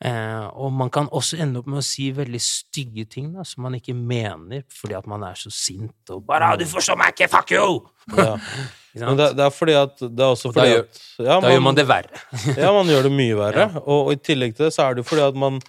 Eh, 0.00 0.44
og 0.56 0.72
man 0.72 0.88
kan 0.88 1.10
også 1.12 1.36
ende 1.44 1.60
opp 1.60 1.66
med 1.68 1.82
å 1.82 1.84
si 1.84 2.06
veldig 2.16 2.38
stygge 2.40 3.04
ting 3.12 3.34
da, 3.34 3.44
som 3.44 3.66
man 3.66 3.74
ikke 3.76 3.92
mener, 3.92 4.62
fordi 4.72 4.96
at 4.96 5.08
man 5.10 5.26
er 5.28 5.36
så 5.36 5.52
sint 5.52 6.12
og 6.14 6.22
bare 6.28 6.54
«Ah, 6.54 6.56
'Du 6.56 6.64
forstår 6.64 6.96
meg 6.96 7.12
ikke! 7.12 7.28
Fuck 7.28 7.52
you!' 7.52 7.82
Ja. 8.16 8.38
Men 9.06 9.18
det, 9.20 9.28
det 9.38 9.44
er 9.44 9.52
fordi 9.54 9.74
at 9.78 10.00
Det 10.00 10.24
er 10.24 10.32
også 10.32 10.50
fordi 10.50 10.64
da 10.64 10.70
gjør- 10.72 10.88
at 10.88 11.02
ja, 11.18 11.36
da 11.40 11.52
gjør 11.52 11.62
man 11.62 11.76
det 11.76 11.86
verre. 11.86 12.22
ja, 12.64 12.72
man 12.72 12.88
gjør 12.88 13.06
det 13.06 13.12
mye 13.12 13.36
verre. 13.38 13.68
Og, 13.90 14.06
og 14.06 14.12
i 14.16 14.16
tillegg 14.16 14.56
til 14.56 14.66
det 14.66 14.72
så 14.74 14.88
er 14.88 14.96
det 14.96 15.04
jo 15.04 15.10
fordi 15.12 15.26
at 15.28 15.36
man 15.36 15.60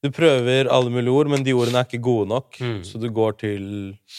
Du 0.00 0.08
prøver 0.16 0.68
alle 0.72 0.88
mulige 0.88 1.12
ord, 1.12 1.28
men 1.28 1.42
de 1.44 1.52
ordene 1.52 1.82
er 1.82 1.88
ikke 1.88 2.00
gode 2.00 2.28
nok. 2.30 2.56
Mm. 2.56 2.78
Så 2.88 2.96
du 3.00 3.10
går 3.12 3.34
til 3.42 3.64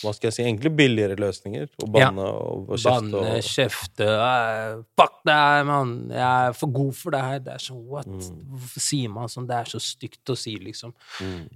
hva 0.02 0.12
skal 0.14 0.28
jeg 0.28 0.36
si, 0.36 0.44
egentlig 0.46 0.72
billigere 0.78 1.18
løsninger. 1.18 1.72
Å 1.82 1.88
banne 1.90 2.28
og, 2.28 2.68
og 2.70 2.78
kjefte. 2.78 2.92
Banne, 2.92 3.24
Og, 3.32 3.48
kjefte 3.48 4.10
eh, 4.12 4.76
Fuck 5.02 5.18
deg, 5.26 5.64
mann! 5.72 5.96
Jeg 6.14 6.52
er 6.52 6.58
for 6.60 6.76
god 6.76 6.94
for 7.00 7.16
det 7.16 7.24
her. 7.26 7.42
Det 7.48 7.56
er 7.56 7.66
sånn, 7.66 7.82
what? 7.90 8.12
Mm. 8.12 8.44
Hvorfor 8.54 8.86
sier 8.86 9.16
man 9.16 9.34
sånn? 9.34 9.50
Det 9.50 9.58
er 9.58 9.74
så 9.74 9.82
stygt 9.82 10.34
å 10.34 10.38
si, 10.38 10.54
liksom. 10.62 10.94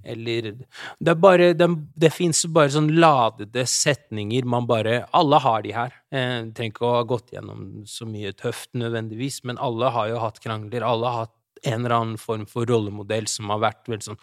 Eller 0.02 0.52
Det 0.56 1.14
er 1.14 1.22
bare 1.22 1.52
Det, 1.54 1.70
det 1.94 2.10
fins 2.14 2.42
bare 2.50 2.74
sånn 2.74 2.90
ladede 2.98 3.62
setninger 3.70 4.46
man 4.48 4.66
bare 4.66 5.04
Alle 5.14 5.38
har 5.46 5.62
de 5.62 5.74
her. 5.76 5.94
Eh, 6.10 6.42
trenger 6.50 6.74
ikke 6.74 6.88
å 6.90 6.94
ha 6.98 7.06
gått 7.06 7.30
gjennom 7.34 7.66
så 7.86 8.10
mye 8.10 8.34
tøft 8.34 8.74
nødvendigvis, 8.74 9.44
men 9.46 9.62
alle 9.62 9.94
har 9.94 10.10
jo 10.10 10.22
hatt 10.26 10.42
krangler. 10.42 10.82
Alle 10.86 11.14
har 11.14 11.28
hatt 11.28 11.36
en 11.64 11.80
eller 11.80 11.96
annen 11.96 12.20
form 12.20 12.46
for 12.50 12.68
rollemodell 12.68 13.28
som 13.30 13.50
har 13.54 13.62
vært 13.62 13.88
veldig 13.90 14.08
sånn 14.10 14.20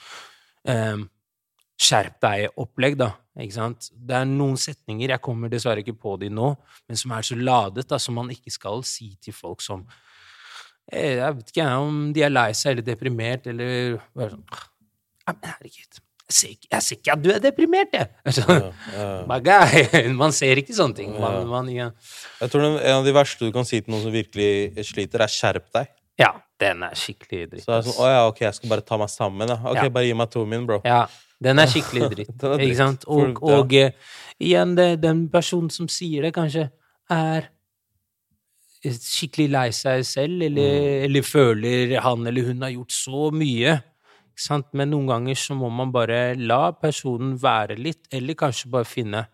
eh, 0.69 1.03
skjerp 1.83 2.19
deg-opplegg, 2.23 2.97
da. 2.99 3.09
Ikke 3.41 3.55
sant? 3.55 3.89
Det 3.93 4.13
er 4.19 4.29
noen 4.29 4.59
setninger, 4.61 5.09
jeg 5.15 5.23
kommer 5.25 5.49
dessverre 5.49 5.81
ikke 5.81 5.97
på 5.97 6.15
de 6.21 6.29
nå, 6.29 6.51
men 6.87 6.99
som 6.99 7.15
er 7.17 7.25
så 7.25 7.37
ladet, 7.39 7.87
da, 7.89 7.97
som 8.01 8.19
man 8.19 8.29
ikke 8.33 8.53
skal 8.53 8.83
si 8.85 9.15
til 9.23 9.33
folk 9.33 9.63
som 9.65 9.81
eh, 10.91 11.17
Jeg 11.17 11.39
vet 11.39 11.53
ikke 11.53 11.67
om 11.81 12.05
de 12.13 12.25
er 12.27 12.33
lei 12.33 12.51
seg 12.57 12.75
eller 12.75 12.85
deprimert, 12.93 13.49
eller 13.49 13.99
bare 14.13 14.35
sånn 14.35 14.47
«Ja, 15.23 15.31
men 15.31 15.47
Herregud, 15.47 15.99
jeg 16.23 16.35
ser, 16.35 16.53
ikke, 16.53 16.67
jeg 16.71 16.83
ser 16.83 16.97
ikke 16.99 17.13
at 17.13 17.23
du 17.23 17.29
er 17.33 17.41
deprimert, 17.43 17.93
jeg! 17.95 18.07
Ja, 18.43 18.59
ja, 18.93 19.57
ja. 19.73 20.03
Man 20.21 20.35
ser 20.35 20.59
ikke 20.61 20.75
sånne 20.75 20.97
ting. 20.99 21.13
Man, 21.19 21.47
man, 21.49 21.69
jeg 21.73 22.51
tror 22.51 22.63
den, 22.63 22.77
En 22.79 23.01
av 23.01 23.07
de 23.07 23.13
verste 23.15 23.47
du 23.47 23.53
kan 23.55 23.67
si 23.67 23.81
til 23.81 23.93
noen 23.93 24.05
som 24.05 24.13
virkelig 24.13 24.85
sliter, 24.87 25.23
er 25.25 25.31
'skjerp 25.31 25.67
deg'. 25.75 25.91
ja, 26.21 26.31
den 26.63 26.83
er 26.87 26.95
skikkelig 26.99 27.43
dritt. 27.51 27.63
Så 27.65 27.71
det 27.71 27.77
er 27.81 27.87
sånn. 27.89 27.99
Å 28.03 28.09
ja, 28.13 28.21
ok, 28.31 28.39
jeg 28.47 28.57
skal 28.59 28.69
bare 28.73 28.85
ta 28.87 28.97
meg 29.01 29.11
sammen. 29.13 29.47
da. 29.51 29.59
Ok, 29.63 29.75
Ja. 29.83 29.89
bare 29.89 30.05
gi 30.07 30.13
meg 30.23 30.29
to 30.31 30.45
min, 30.45 30.65
bro. 30.69 30.79
Ja, 30.87 31.05
den 31.43 31.59
er 31.59 31.67
skikkelig 31.71 32.09
dritt. 32.15 32.31
Den 32.37 32.51
er 32.53 32.57
dritt. 32.57 32.67
Ikke 32.71 32.77
sant? 32.81 33.05
Og, 33.07 33.39
For- 33.39 33.51
ja. 33.51 33.57
og 33.59 33.73
eh, 33.73 33.91
igjen, 34.39 34.75
det, 34.79 34.87
den 35.03 35.25
personen 35.33 35.69
som 35.71 35.87
sier 35.91 36.21
det, 36.27 36.33
kanskje 36.35 36.69
er 37.11 37.49
skikkelig 38.83 39.49
lei 39.53 39.69
seg 39.71 40.03
selv, 40.05 40.41
eller, 40.43 40.73
Mm. 40.73 41.03
eller 41.05 41.21
føler 41.23 41.99
han 42.03 42.27
eller 42.27 42.43
hun 42.49 42.61
har 42.61 42.71
gjort 42.73 42.91
så 42.91 43.31
mye. 43.31 43.77
Ikke 44.33 44.43
sant? 44.47 44.65
Men 44.73 44.89
noen 44.91 45.07
ganger 45.07 45.35
så 45.39 45.55
må 45.55 45.69
man 45.71 45.91
bare 45.93 46.35
la 46.35 46.71
personen 46.73 47.37
være 47.39 47.77
litt, 47.77 48.07
eller 48.11 48.33
kanskje 48.35 48.69
bare 48.71 48.83
finne 48.89 49.27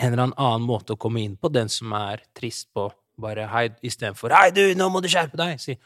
en 0.00 0.12
eller 0.12 0.32
annen 0.36 0.66
måte 0.66 0.94
å 0.96 0.98
komme 0.98 1.22
inn 1.22 1.36
på, 1.36 1.50
den 1.52 1.68
som 1.68 1.92
er 1.92 2.20
trist 2.34 2.68
på. 2.74 2.90
Bare 3.20 3.46
hei, 3.48 3.68
istedenfor 3.84 4.30
'hei, 4.32 4.50
du, 4.50 4.74
nå 4.74 4.88
må 4.90 5.00
du 5.02 5.08
skjerpe 5.08 5.36
deg'. 5.36 5.60
Si 5.60 5.76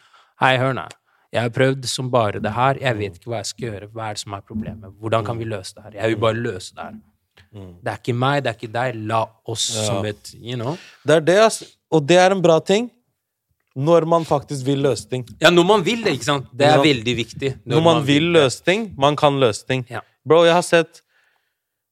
'hei, 0.41 0.59
hør 0.59 0.73
nå'. 0.73 0.89
Jeg 1.35 1.43
har 1.43 1.51
prøvd 1.51 1.87
som 1.91 2.11
bare 2.11 2.39
det 2.39 2.53
her. 2.55 2.79
Jeg 2.81 2.99
vet 2.99 3.17
ikke 3.19 3.31
hva 3.33 3.41
jeg 3.43 3.47
skal 3.47 3.67
gjøre. 3.69 3.89
Hva 3.91 4.09
er 4.09 4.15
det 4.15 4.23
som 4.23 4.33
er 4.37 4.41
problemet? 4.41 4.93
Hvordan 5.01 5.25
kan 5.27 5.39
vi 5.39 5.45
løse 5.45 5.75
det 5.75 5.83
her? 5.85 5.91
Jeg 5.99 6.09
vil 6.13 6.21
bare 6.23 6.39
løse 6.39 6.75
det 6.75 6.85
her. 6.85 7.01
Det 7.55 7.91
er 7.91 7.99
ikke 7.99 8.15
meg, 8.15 8.43
det 8.45 8.51
er 8.51 8.59
ikke 8.59 8.73
deg. 8.75 8.99
La 9.11 9.25
oss 9.51 9.65
som 9.87 10.07
et 10.07 10.35
You 10.35 10.55
know? 10.55 10.77
Det 11.07 11.17
er 11.17 11.21
det, 11.21 11.39
altså. 11.39 11.67
Og 11.91 12.07
det 12.09 12.19
er 12.19 12.31
en 12.31 12.43
bra 12.43 12.59
ting. 12.61 12.91
Når 13.75 14.07
man 14.07 14.25
faktisk 14.25 14.67
vil 14.67 14.79
løse 14.79 15.09
ting. 15.11 15.27
Ja, 15.41 15.51
når 15.51 15.67
man 15.67 15.85
vil 15.85 16.05
det, 16.05 16.13
ikke 16.15 16.25
sant? 16.25 16.47
Det 16.55 16.67
er 16.67 16.79
veldig 16.79 17.17
viktig. 17.17 17.55
Når 17.67 17.83
man 17.83 18.07
vil 18.07 18.31
løse 18.37 18.63
ting, 18.63 18.95
man 18.99 19.17
kan 19.17 19.41
løse 19.41 19.67
ting. 19.67 19.83
Ja. 19.91 20.05
Bro, 20.29 20.45
jeg 20.47 20.55
har 20.55 20.63
sett 20.63 21.03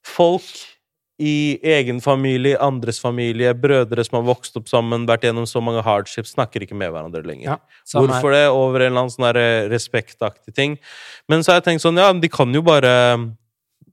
folk 0.07 0.47
i 1.23 1.59
egen 1.75 2.01
familie, 2.03 2.57
andres 2.59 2.99
familie, 3.03 3.53
brødre 3.55 4.03
som 4.07 4.19
har 4.19 4.25
vokst 4.27 4.57
opp 4.59 4.71
sammen, 4.71 5.05
vært 5.07 5.29
gjennom 5.29 5.47
så 5.47 5.63
mange 5.63 5.85
hardships, 5.87 6.35
snakker 6.35 6.65
ikke 6.67 6.79
med 6.79 6.91
hverandre 6.95 7.23
lenger. 7.29 7.53
Ja. 7.53 7.59
Hvorfor 7.95 8.35
det? 8.35 8.43
Over 8.51 8.83
en 8.83 8.91
eller 8.91 9.05
annen 9.05 9.15
sånn 9.15 9.29
der 9.29 9.69
respektaktig 9.71 10.57
ting. 10.57 10.75
Men 11.31 11.45
så 11.45 11.53
har 11.53 11.61
jeg 11.61 11.69
tenkt 11.71 11.85
sånn, 11.87 12.01
ja, 12.03 12.11
de 12.13 12.33
kan 12.33 12.51
jo 12.55 12.65
bare 12.67 12.91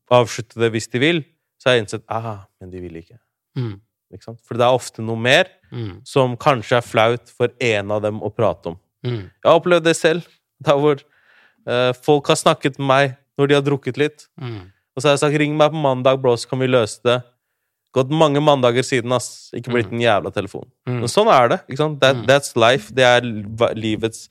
avslutte 0.09 0.57
det 0.61 0.71
hvis 0.73 0.89
de 0.89 1.03
vil. 1.03 1.21
Så 1.61 1.69
har 1.69 1.77
jeg 1.77 1.85
innsett, 1.85 2.05
ah, 2.09 2.47
men 2.59 2.73
de 2.73 2.81
vil 2.81 2.97
ikke. 3.01 3.19
Mm. 3.59 3.77
ikke? 4.15 4.35
For 4.47 4.57
det 4.57 4.65
er 4.65 4.81
ofte 4.81 5.05
noe 5.05 5.19
mer 5.19 5.53
Mm. 5.69 6.01
som 6.01 6.35
kanskje 6.37 6.79
er 6.79 6.81
flaut 6.81 7.29
for 7.29 7.51
en 7.61 7.91
av 7.93 8.01
dem 8.01 8.19
å 8.25 8.31
prate 8.33 8.71
om. 8.71 8.77
Mm. 9.05 9.29
Jeg 9.29 9.45
har 9.45 9.59
opplevd 9.59 9.85
det 9.85 9.95
selv, 9.95 10.25
der 10.65 10.79
hvor 10.81 10.97
uh, 11.69 11.93
folk 11.93 12.27
har 12.31 12.39
snakket 12.39 12.79
med 12.79 12.87
meg 12.89 13.17
når 13.37 13.47
de 13.47 13.57
har 13.57 13.65
drukket 13.67 13.99
litt. 14.01 14.25
Mm. 14.41 14.71
Og 14.99 15.03
så 15.03 15.07
har 15.07 15.15
jeg 15.15 15.23
sagt 15.23 15.39
'ring 15.39 15.55
meg 15.55 15.71
på 15.71 15.79
mandag, 15.79 16.19
bro, 16.19 16.35
så 16.35 16.49
kan 16.51 16.59
vi 16.59 16.67
løse 16.67 16.99
det'. 17.07 17.21
Gått 17.95 18.11
mange 18.11 18.41
mandager 18.43 18.83
siden, 18.83 19.11
ass. 19.15 19.49
Ikke 19.55 19.71
blitt 19.71 19.93
en 19.93 20.03
jævla 20.03 20.29
telefon. 20.29 20.67
Mm. 20.85 20.99
Men 20.99 21.09
sånn 21.09 21.29
er 21.31 21.47
det. 21.49 21.59
ikke 21.69 21.79
sant? 21.79 22.01
That, 22.03 22.19
That's 22.27 22.51
life. 22.59 22.91
Det 22.93 23.05
er 23.07 23.23
livets 23.73 24.27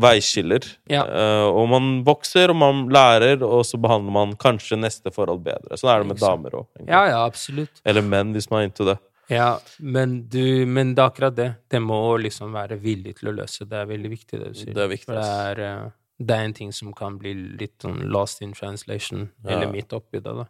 veiskiller. 0.00 0.64
Ja. 0.88 1.02
Uh, 1.04 1.48
og 1.50 1.68
man 1.74 1.90
vokser, 2.06 2.52
og 2.52 2.56
man 2.56 2.86
lærer, 2.88 3.42
og 3.44 3.66
så 3.68 3.76
behandler 3.76 4.14
man 4.16 4.32
kanskje 4.40 4.78
neste 4.80 5.12
forhold 5.12 5.42
bedre. 5.44 5.76
Sånn 5.76 5.92
er 5.92 6.00
det 6.00 6.08
med 6.14 6.22
damer 6.22 6.56
òg. 6.62 6.70
Ja, 6.86 7.02
ja, 7.10 7.20
absolutt. 7.26 7.82
Eller 7.84 8.06
menn, 8.06 8.32
hvis 8.36 8.48
man 8.48 8.62
er 8.62 8.70
into 8.70 8.88
det. 8.88 8.96
Ja, 9.28 9.58
men, 9.82 10.20
du, 10.30 10.64
men 10.70 10.94
det 10.94 11.02
er 11.02 11.10
akkurat 11.10 11.36
det. 11.36 11.50
Det 11.68 11.82
må 11.82 11.98
liksom 12.22 12.54
være 12.54 12.78
villig 12.80 13.16
til 13.18 13.32
å 13.32 13.36
løse. 13.42 13.66
Det 13.66 13.80
er 13.80 13.88
veldig 13.90 14.10
viktig, 14.12 14.38
det 14.38 14.50
du 14.52 14.58
sier. 14.60 14.74
Det 14.76 14.84
er 14.84 14.92
viktig, 14.92 15.08
For 15.10 15.18
det 15.18 15.30
er, 15.50 15.62
eh, 15.66 15.94
det 16.18 16.32
er 16.36 16.44
en 16.48 16.54
ting 16.56 16.72
som 16.72 16.92
kan 16.96 17.18
bli 17.20 17.34
litt 17.60 17.74
sånn 17.84 18.00
lost 18.12 18.40
in 18.42 18.52
translation, 18.56 19.28
eller 19.46 19.68
midt 19.72 19.92
oppi 19.92 20.20
det, 20.20 20.32
da. 20.32 20.46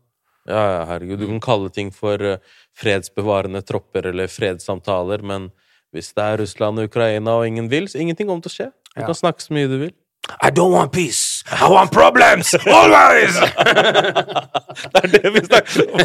Ja, 0.46 0.60
ja, 0.76 0.82
herregud. 0.92 1.18
Du 1.18 1.26
kan 1.26 1.40
kalle 1.42 1.70
ting 1.74 1.88
for 1.90 2.22
eh, 2.22 2.36
fredsbevarende 2.78 3.64
tropper 3.66 4.06
eller 4.12 4.30
fredssamtaler, 4.30 5.24
men 5.26 5.48
hvis 5.92 6.12
det 6.14 6.22
er 6.22 6.38
Russland 6.38 6.78
og 6.78 6.86
Ukraina 6.92 7.34
og 7.40 7.46
ingen 7.48 7.66
vil, 7.72 7.88
så 7.90 7.98
ingenting 7.98 8.28
kommer 8.30 8.44
til 8.46 8.52
å 8.52 8.58
skje. 8.60 8.68
Du 8.94 9.00
Ja. 9.02 9.06
kan 9.10 9.14
snakke 9.18 9.42
så 9.42 9.52
mye 9.56 9.66
du 9.68 9.78
vil. 9.80 9.94
I 10.42 10.50
don't 10.50 10.72
want 10.72 10.92
peace! 10.92 11.42
I 11.50 11.68
want 11.70 11.90
problems! 11.92 12.54
Always! 12.66 13.36
Det 14.92 15.02
er 15.02 15.08
det 15.12 15.30
vi 15.34 15.40
snakker 15.46 15.82
om! 15.86 16.00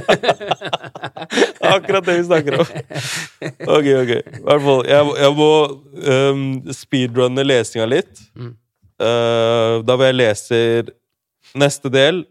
Akkurat 1.73 2.05
det 2.05 2.17
vi 2.17 2.23
snakker 2.23 2.59
om. 2.59 2.65
Ok, 3.67 3.87
ok. 4.01 4.11
I 4.11 4.43
hvert 4.45 4.63
fall, 4.65 4.83
jeg, 4.87 5.13
jeg 5.21 5.35
må 5.37 5.49
um, 6.07 6.43
speedrunne 6.75 7.43
lesinga 7.45 7.87
litt. 7.89 8.21
Mm. 8.37 8.53
Eh, 9.01 9.75
da 9.81 9.95
hvor 9.97 10.07
jeg 10.07 10.19
leser 10.19 10.91
neste 11.57 11.89
del. 11.91 12.23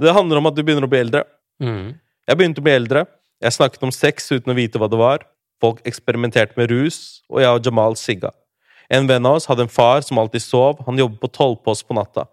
Det 0.00 0.14
handler 0.14 0.40
om 0.40 0.50
at 0.50 0.56
du 0.56 0.62
begynner 0.64 0.86
å 0.86 0.90
bli 0.90 1.04
eldre. 1.04 1.22
Mm. 1.62 1.94
Jeg 2.26 2.38
begynte 2.40 2.62
å 2.62 2.66
bli 2.66 2.74
eldre. 2.74 3.04
Jeg 3.42 3.56
snakket 3.56 3.86
om 3.86 3.92
sex 3.94 4.26
uten 4.32 4.50
å 4.50 4.58
vite 4.58 4.80
hva 4.80 4.88
det 4.90 4.98
var. 4.98 5.26
Folk 5.62 5.84
eksperimenterte 5.86 6.58
med 6.58 6.72
rus, 6.72 7.22
og 7.30 7.40
jeg 7.44 7.50
og 7.52 7.66
Jamal 7.68 7.98
sigga. 8.00 8.32
En 8.92 9.06
venn 9.08 9.26
av 9.26 9.38
oss 9.38 9.46
hadde 9.48 9.64
en 9.64 9.72
far 9.72 10.02
som 10.04 10.18
alltid 10.20 10.42
sov. 10.42 10.82
Han 10.88 10.98
jobbet 10.98 11.22
på 11.22 11.30
tollpost 11.32 11.86
på 11.86 11.96
natta. 11.96 12.26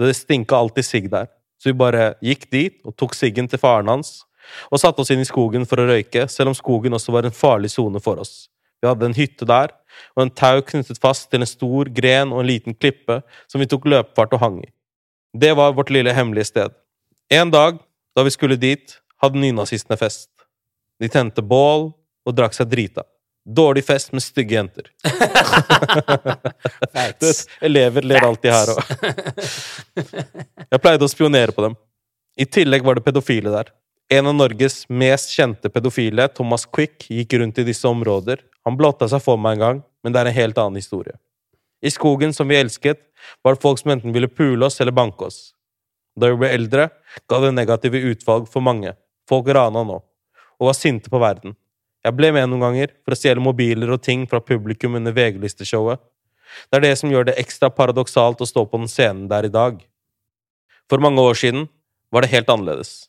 Det 0.00 0.14
stinka 0.16 0.56
alltid 0.58 0.86
sigg 0.86 1.10
der, 1.12 1.28
så 1.60 1.70
vi 1.70 1.78
bare 1.78 2.14
gikk 2.24 2.48
dit 2.50 2.80
og 2.82 2.96
tok 2.98 3.14
siggen 3.14 3.46
til 3.46 3.60
faren 3.62 3.92
hans 3.92 4.24
og 4.68 4.80
satte 4.80 5.00
oss 5.00 5.12
inn 5.14 5.22
i 5.22 5.28
skogen 5.28 5.62
for 5.68 5.80
å 5.80 5.86
røyke, 5.88 6.26
selv 6.28 6.50
om 6.50 6.56
skogen 6.56 6.92
også 6.96 7.14
var 7.14 7.24
en 7.24 7.32
farlig 7.32 7.70
sone 7.72 8.02
for 8.02 8.20
oss. 8.20 8.50
Vi 8.82 8.90
hadde 8.90 9.06
en 9.08 9.16
hytte 9.16 9.46
der, 9.48 9.72
og 10.16 10.24
en 10.24 10.32
tau 10.32 10.62
knyttet 10.66 11.00
fast 11.02 11.30
til 11.30 11.42
en 11.42 11.48
stor 11.48 11.90
gren 11.94 12.32
og 12.32 12.42
en 12.42 12.50
liten 12.50 12.76
klippe 12.76 13.20
som 13.50 13.62
vi 13.62 13.68
tok 13.70 13.88
løpefart 13.90 14.36
og 14.36 14.42
hang 14.42 14.60
i. 14.64 14.70
Det 15.34 15.52
var 15.58 15.74
vårt 15.74 15.90
lille 15.90 16.14
hemmelige 16.14 16.52
sted. 16.52 16.74
En 17.32 17.50
dag, 17.50 17.80
da 18.16 18.22
vi 18.22 18.30
skulle 18.30 18.60
dit, 18.60 18.98
hadde 19.22 19.40
nynazistene 19.40 19.98
fest. 19.98 20.30
De 21.00 21.10
tente 21.10 21.42
bål 21.42 21.90
og 22.24 22.36
drakk 22.36 22.54
seg 22.56 22.70
drita. 22.70 23.04
Dårlig 23.44 23.82
fest 23.84 24.12
med 24.12 24.22
stygge 24.24 24.56
jenter. 24.56 24.86
Facts. 26.94 27.44
elever 27.60 28.06
ler 28.06 28.24
alltid 28.24 28.54
her 28.54 28.72
òg. 28.72 28.92
Jeg 30.72 30.80
pleide 30.80 31.04
å 31.04 31.12
spionere 31.12 31.52
på 31.52 31.66
dem. 31.66 31.74
I 32.40 32.46
tillegg 32.48 32.86
var 32.86 32.96
det 32.96 33.04
pedofile 33.04 33.52
der. 33.52 33.68
En 34.12 34.26
av 34.26 34.34
Norges 34.36 34.82
mest 34.88 35.30
kjente 35.32 35.70
pedofile, 35.72 36.26
Thomas 36.28 36.66
Quick, 36.68 37.06
gikk 37.08 37.38
rundt 37.40 37.58
i 37.58 37.64
disse 37.64 37.88
områder. 37.88 38.42
Han 38.68 38.76
blotta 38.76 39.08
seg 39.08 39.22
for 39.24 39.40
meg 39.40 39.56
en 39.56 39.62
gang, 39.62 39.80
men 40.04 40.12
det 40.12 40.20
er 40.20 40.28
en 40.28 40.36
helt 40.36 40.58
annen 40.60 40.76
historie. 40.76 41.16
I 41.80 41.92
skogen 41.92 42.34
som 42.36 42.48
vi 42.48 42.58
elsket, 42.60 43.00
var 43.40 43.56
det 43.56 43.62
folk 43.62 43.80
som 43.80 43.94
enten 43.94 44.12
ville 44.12 44.28
pule 44.28 44.66
oss 44.66 44.76
eller 44.84 44.92
banke 44.92 45.24
oss. 45.24 45.54
Da 46.20 46.28
vi 46.28 46.36
ble 46.42 46.50
eldre, 46.52 46.90
ga 47.28 47.38
det 47.40 47.54
negative 47.56 48.02
utvalg 48.10 48.50
for 48.52 48.64
mange. 48.64 48.92
Folk 49.28 49.48
rana 49.48 49.86
nå, 49.88 49.96
og 50.60 50.68
var 50.68 50.76
sinte 50.76 51.08
på 51.12 51.20
verden. 51.22 51.56
Jeg 52.04 52.16
ble 52.18 52.28
med 52.36 52.50
noen 52.50 52.66
ganger 52.66 52.92
for 53.00 53.16
å 53.16 53.18
stjele 53.18 53.40
mobiler 53.40 53.94
og 53.96 54.04
ting 54.04 54.26
fra 54.28 54.42
publikum 54.44 54.98
under 55.00 55.16
VG-listeshowet. 55.16 56.02
Det 56.68 56.76
er 56.76 56.84
det 56.84 56.92
som 57.00 57.10
gjør 57.10 57.30
det 57.30 57.38
ekstra 57.40 57.72
paradoksalt 57.72 58.44
å 58.44 58.48
stå 58.48 58.66
på 58.68 58.82
den 58.82 58.92
scenen 58.92 59.24
der 59.32 59.48
i 59.48 59.52
dag. 59.52 59.80
For 60.92 61.00
mange 61.00 61.24
år 61.24 61.40
siden 61.40 61.66
var 62.12 62.22
det 62.22 62.34
helt 62.36 62.52
annerledes. 62.52 63.08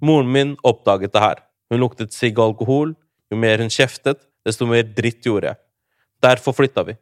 Moren 0.00 0.30
min 0.32 0.56
oppdaget 0.66 1.12
det 1.12 1.22
her. 1.22 1.42
Hun 1.70 1.82
luktet 1.82 2.14
sigg 2.14 2.38
og 2.38 2.52
alkohol. 2.52 2.94
Jo 3.28 3.36
mer 3.36 3.60
hun 3.60 3.72
kjeftet, 3.72 4.22
desto 4.46 4.66
mer 4.66 4.86
dritt 4.96 5.26
gjorde 5.26 5.50
jeg. 5.50 5.60
Derfor 6.24 6.56
flytta 6.56 6.84
vi. 6.86 6.96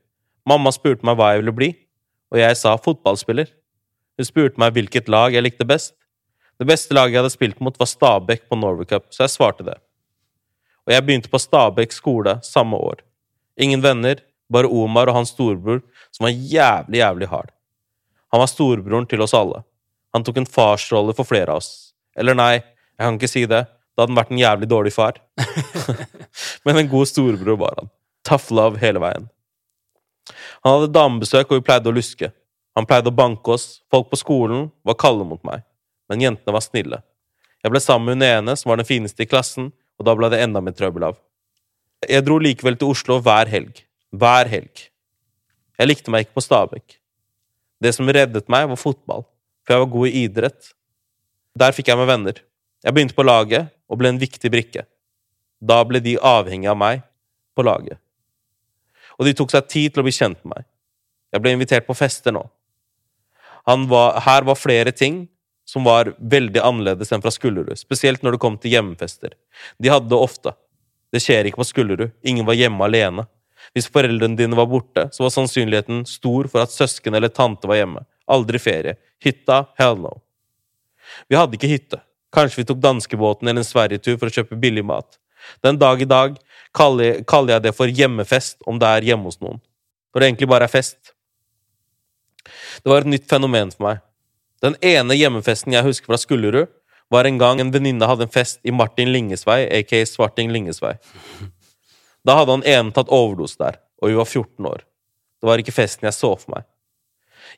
Mamma 0.47 0.73
spurte 0.75 1.07
meg 1.07 1.19
hva 1.19 1.33
jeg 1.33 1.43
ville 1.43 1.55
bli, 1.55 1.69
og 2.33 2.41
jeg 2.41 2.59
sa 2.59 2.75
fotballspiller. 2.79 3.49
Hun 4.17 4.29
spurte 4.29 4.61
meg 4.61 4.75
hvilket 4.77 5.11
lag 5.13 5.35
jeg 5.35 5.45
likte 5.45 5.67
best. 5.69 5.95
Det 6.57 6.67
beste 6.69 6.95
laget 6.97 7.15
jeg 7.15 7.23
hadde 7.23 7.35
spilt 7.35 7.61
mot, 7.61 7.77
var 7.79 7.89
Stabæk 7.91 8.47
på 8.49 8.59
Norway 8.59 8.89
Cup, 8.89 9.11
så 9.13 9.27
jeg 9.27 9.35
svarte 9.35 9.67
det. 9.67 9.77
Og 10.87 10.95
jeg 10.95 11.05
begynte 11.05 11.31
på 11.33 11.41
Stabæk 11.43 11.93
skole 11.93 12.39
samme 12.47 12.79
år. 12.79 13.03
Ingen 13.61 13.83
venner, 13.85 14.23
bare 14.53 14.71
Omar 14.71 15.11
og 15.11 15.19
hans 15.19 15.35
storebror, 15.35 15.83
som 16.15 16.29
var 16.29 16.33
jævlig, 16.33 17.03
jævlig 17.03 17.29
hard. 17.29 17.51
Han 18.33 18.43
var 18.43 18.51
storebroren 18.51 19.07
til 19.11 19.23
oss 19.25 19.35
alle. 19.37 19.63
Han 20.15 20.25
tok 20.25 20.41
en 20.41 20.49
farsrolle 20.49 21.15
for 21.17 21.29
flere 21.29 21.53
av 21.53 21.61
oss. 21.61 21.93
Eller 22.17 22.37
nei, 22.39 22.63
jeg 22.97 23.05
kan 23.05 23.19
ikke 23.19 23.31
si 23.31 23.45
det. 23.49 23.63
Da 23.97 24.05
hadde 24.05 24.13
han 24.13 24.19
vært 24.19 24.33
en 24.33 24.41
jævlig 24.41 24.69
dårlig 24.69 24.93
far. 24.93 25.21
Men 26.65 26.83
en 26.83 26.91
god 26.91 27.09
storebror 27.09 27.59
var 27.61 27.79
han. 27.81 27.91
Tough 28.29 28.53
love 28.53 28.81
hele 28.83 29.01
veien. 29.01 29.29
Han 30.65 30.75
hadde 30.75 30.93
damebesøk, 30.93 31.51
og 31.51 31.61
vi 31.61 31.65
pleide 31.65 31.89
å 31.89 31.95
luske. 31.97 32.33
Han 32.77 32.89
pleide 32.89 33.13
å 33.13 33.17
banke 33.17 33.55
oss. 33.55 33.81
Folk 33.93 34.11
på 34.13 34.19
skolen 34.21 34.67
var 34.85 34.99
kalde 35.01 35.25
mot 35.29 35.41
meg. 35.49 35.65
Men 36.11 36.25
jentene 36.25 36.57
var 36.57 36.65
snille. 36.65 37.01
Jeg 37.65 37.73
ble 37.73 37.81
sammen 37.83 38.13
med 38.13 38.21
hun 38.21 38.27
ene, 38.27 38.57
som 38.59 38.71
var 38.71 38.81
den 38.81 38.89
fineste 38.89 39.25
i 39.25 39.29
klassen, 39.31 39.71
og 39.97 40.09
da 40.09 40.13
ble 40.17 40.29
det 40.33 40.43
enda 40.45 40.61
mer 40.63 40.77
trøbbel 40.77 41.09
av. 41.09 41.17
Jeg 42.05 42.27
dro 42.27 42.37
likevel 42.43 42.77
til 42.79 42.93
Oslo 42.93 43.17
hver 43.25 43.49
helg. 43.51 43.81
Hver 44.13 44.51
helg. 44.53 44.85
Jeg 45.77 45.89
likte 45.89 46.13
meg 46.13 46.27
ikke 46.27 46.37
på 46.37 46.45
Stabekk. 46.45 46.99
Det 47.83 47.93
som 47.97 48.09
reddet 48.09 48.49
meg, 48.53 48.69
var 48.71 48.81
fotball, 48.81 49.25
for 49.65 49.75
jeg 49.75 49.83
var 49.85 49.93
god 49.93 50.09
i 50.09 50.23
idrett. 50.25 50.71
Der 51.57 51.75
fikk 51.77 51.91
jeg 51.91 52.01
meg 52.01 52.11
venner. 52.13 52.43
Jeg 52.85 52.95
begynte 52.95 53.17
på 53.17 53.25
laget 53.27 53.73
og 53.89 54.01
ble 54.01 54.13
en 54.13 54.21
viktig 54.21 54.51
brikke. 54.53 54.85
Da 55.61 55.81
ble 55.89 56.03
de 56.05 56.17
avhengig 56.21 56.69
av 56.71 56.79
meg 56.79 57.05
på 57.57 57.65
laget. 57.65 57.99
Og 59.17 59.29
de 59.29 59.33
tok 59.37 59.53
seg 59.55 59.71
tid 59.73 59.95
til 59.95 60.03
å 60.03 60.07
bli 60.07 60.15
kjent 60.15 60.43
med 60.45 60.59
meg. 60.59 60.67
Jeg 61.33 61.43
ble 61.43 61.55
invitert 61.57 61.87
på 61.89 61.97
fester 61.97 62.35
nå. 62.37 62.45
Var, 63.67 64.21
her 64.23 64.45
var 64.47 64.59
flere 64.61 64.93
ting 64.95 65.25
som 65.67 65.87
var 65.87 66.13
veldig 66.19 66.63
annerledes 66.63 67.11
enn 67.13 67.25
fra 67.25 67.33
Skullerud, 67.35 67.75
spesielt 67.81 68.23
når 68.23 68.37
det 68.37 68.43
kom 68.45 68.59
til 68.61 68.77
hjemmefester. 68.77 69.33
De 69.83 69.91
hadde 69.91 70.13
det 70.13 70.21
ofte. 70.21 70.53
Det 71.11 71.23
skjer 71.25 71.49
ikke 71.49 71.63
på 71.63 71.67
Skullerud. 71.67 72.13
Ingen 72.23 72.47
var 72.47 72.59
hjemme 72.59 72.87
alene. 72.87 73.27
Hvis 73.75 73.91
foreldrene 73.91 74.39
dine 74.39 74.59
var 74.59 74.69
borte, 74.71 75.09
så 75.13 75.25
var 75.25 75.33
sannsynligheten 75.35 76.05
stor 76.07 76.47
for 76.53 76.63
at 76.63 76.75
søsken 76.75 77.19
eller 77.19 77.33
tante 77.35 77.67
var 77.67 77.81
hjemme. 77.81 78.05
Aldri 78.31 78.61
ferie. 78.63 78.95
Hytta? 79.23 79.65
Hell 79.79 79.99
no. 79.99 80.15
Vi 81.27 81.39
hadde 81.39 81.59
ikke 81.59 81.71
hytte. 81.71 82.01
Kanskje 82.35 82.63
vi 82.63 82.67
tok 82.69 82.81
danskebåten 82.83 83.49
eller 83.49 83.63
en 83.63 83.69
Sverigetur 83.69 84.17
for 84.19 84.29
å 84.31 84.35
kjøpe 84.35 84.59
billig 84.61 84.85
mat. 84.87 85.19
Den 85.63 85.79
dag 85.79 86.03
i 86.03 86.09
dag 86.09 86.39
kaller 86.77 87.53
jeg 87.55 87.63
det 87.65 87.75
for 87.77 87.91
hjemmefest 87.91 88.67
om 88.67 88.81
det 88.83 88.89
er 88.89 89.13
hjemme 89.13 89.31
hos 89.31 89.39
noen. 89.41 89.61
Når 90.13 90.21
det 90.21 90.29
egentlig 90.31 90.51
bare 90.51 90.67
er 90.67 90.73
fest. 90.73 91.13
Det 92.83 92.91
var 92.91 93.05
et 93.05 93.13
nytt 93.15 93.29
fenomen 93.31 93.71
for 93.75 93.89
meg. 93.89 94.03
Den 94.65 94.77
ene 94.85 95.17
hjemmefesten 95.17 95.75
jeg 95.75 95.87
husker 95.87 96.13
fra 96.13 96.21
Skullerud, 96.21 96.71
var 97.13 97.29
en 97.29 97.39
gang 97.39 97.61
en 97.63 97.71
venninne 97.71 98.07
hadde 98.09 98.27
en 98.27 98.33
fest 98.33 98.59
i 98.67 98.73
Martin 98.75 99.13
Lingesvei, 99.15 99.61
aka 99.79 100.01
Svarting 100.09 100.51
Lingesvei. 100.51 100.97
Da 102.27 102.35
hadde 102.41 102.57
han 102.57 102.65
ene 102.67 102.95
tatt 102.95 103.13
overdose 103.15 103.61
der, 103.61 103.79
og 104.03 104.11
vi 104.11 104.17
var 104.19 104.27
14 104.27 104.67
år. 104.67 104.83
Det 105.39 105.47
var 105.47 105.63
ikke 105.63 105.77
festen 105.77 106.09
jeg 106.09 106.17
så 106.17 106.33
for 106.35 106.57
meg. 106.57 106.67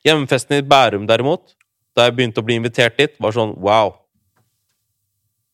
Hjemmefesten 0.05 0.59
i 0.59 0.67
Bærum, 0.69 1.07
derimot, 1.09 1.55
da 1.97 2.05
jeg 2.05 2.15
begynte 2.19 2.43
å 2.43 2.45
bli 2.45 2.59
invitert 2.59 2.99
dit, 2.99 3.15
var 3.17 3.33
sånn 3.33 3.55
wow. 3.57 3.95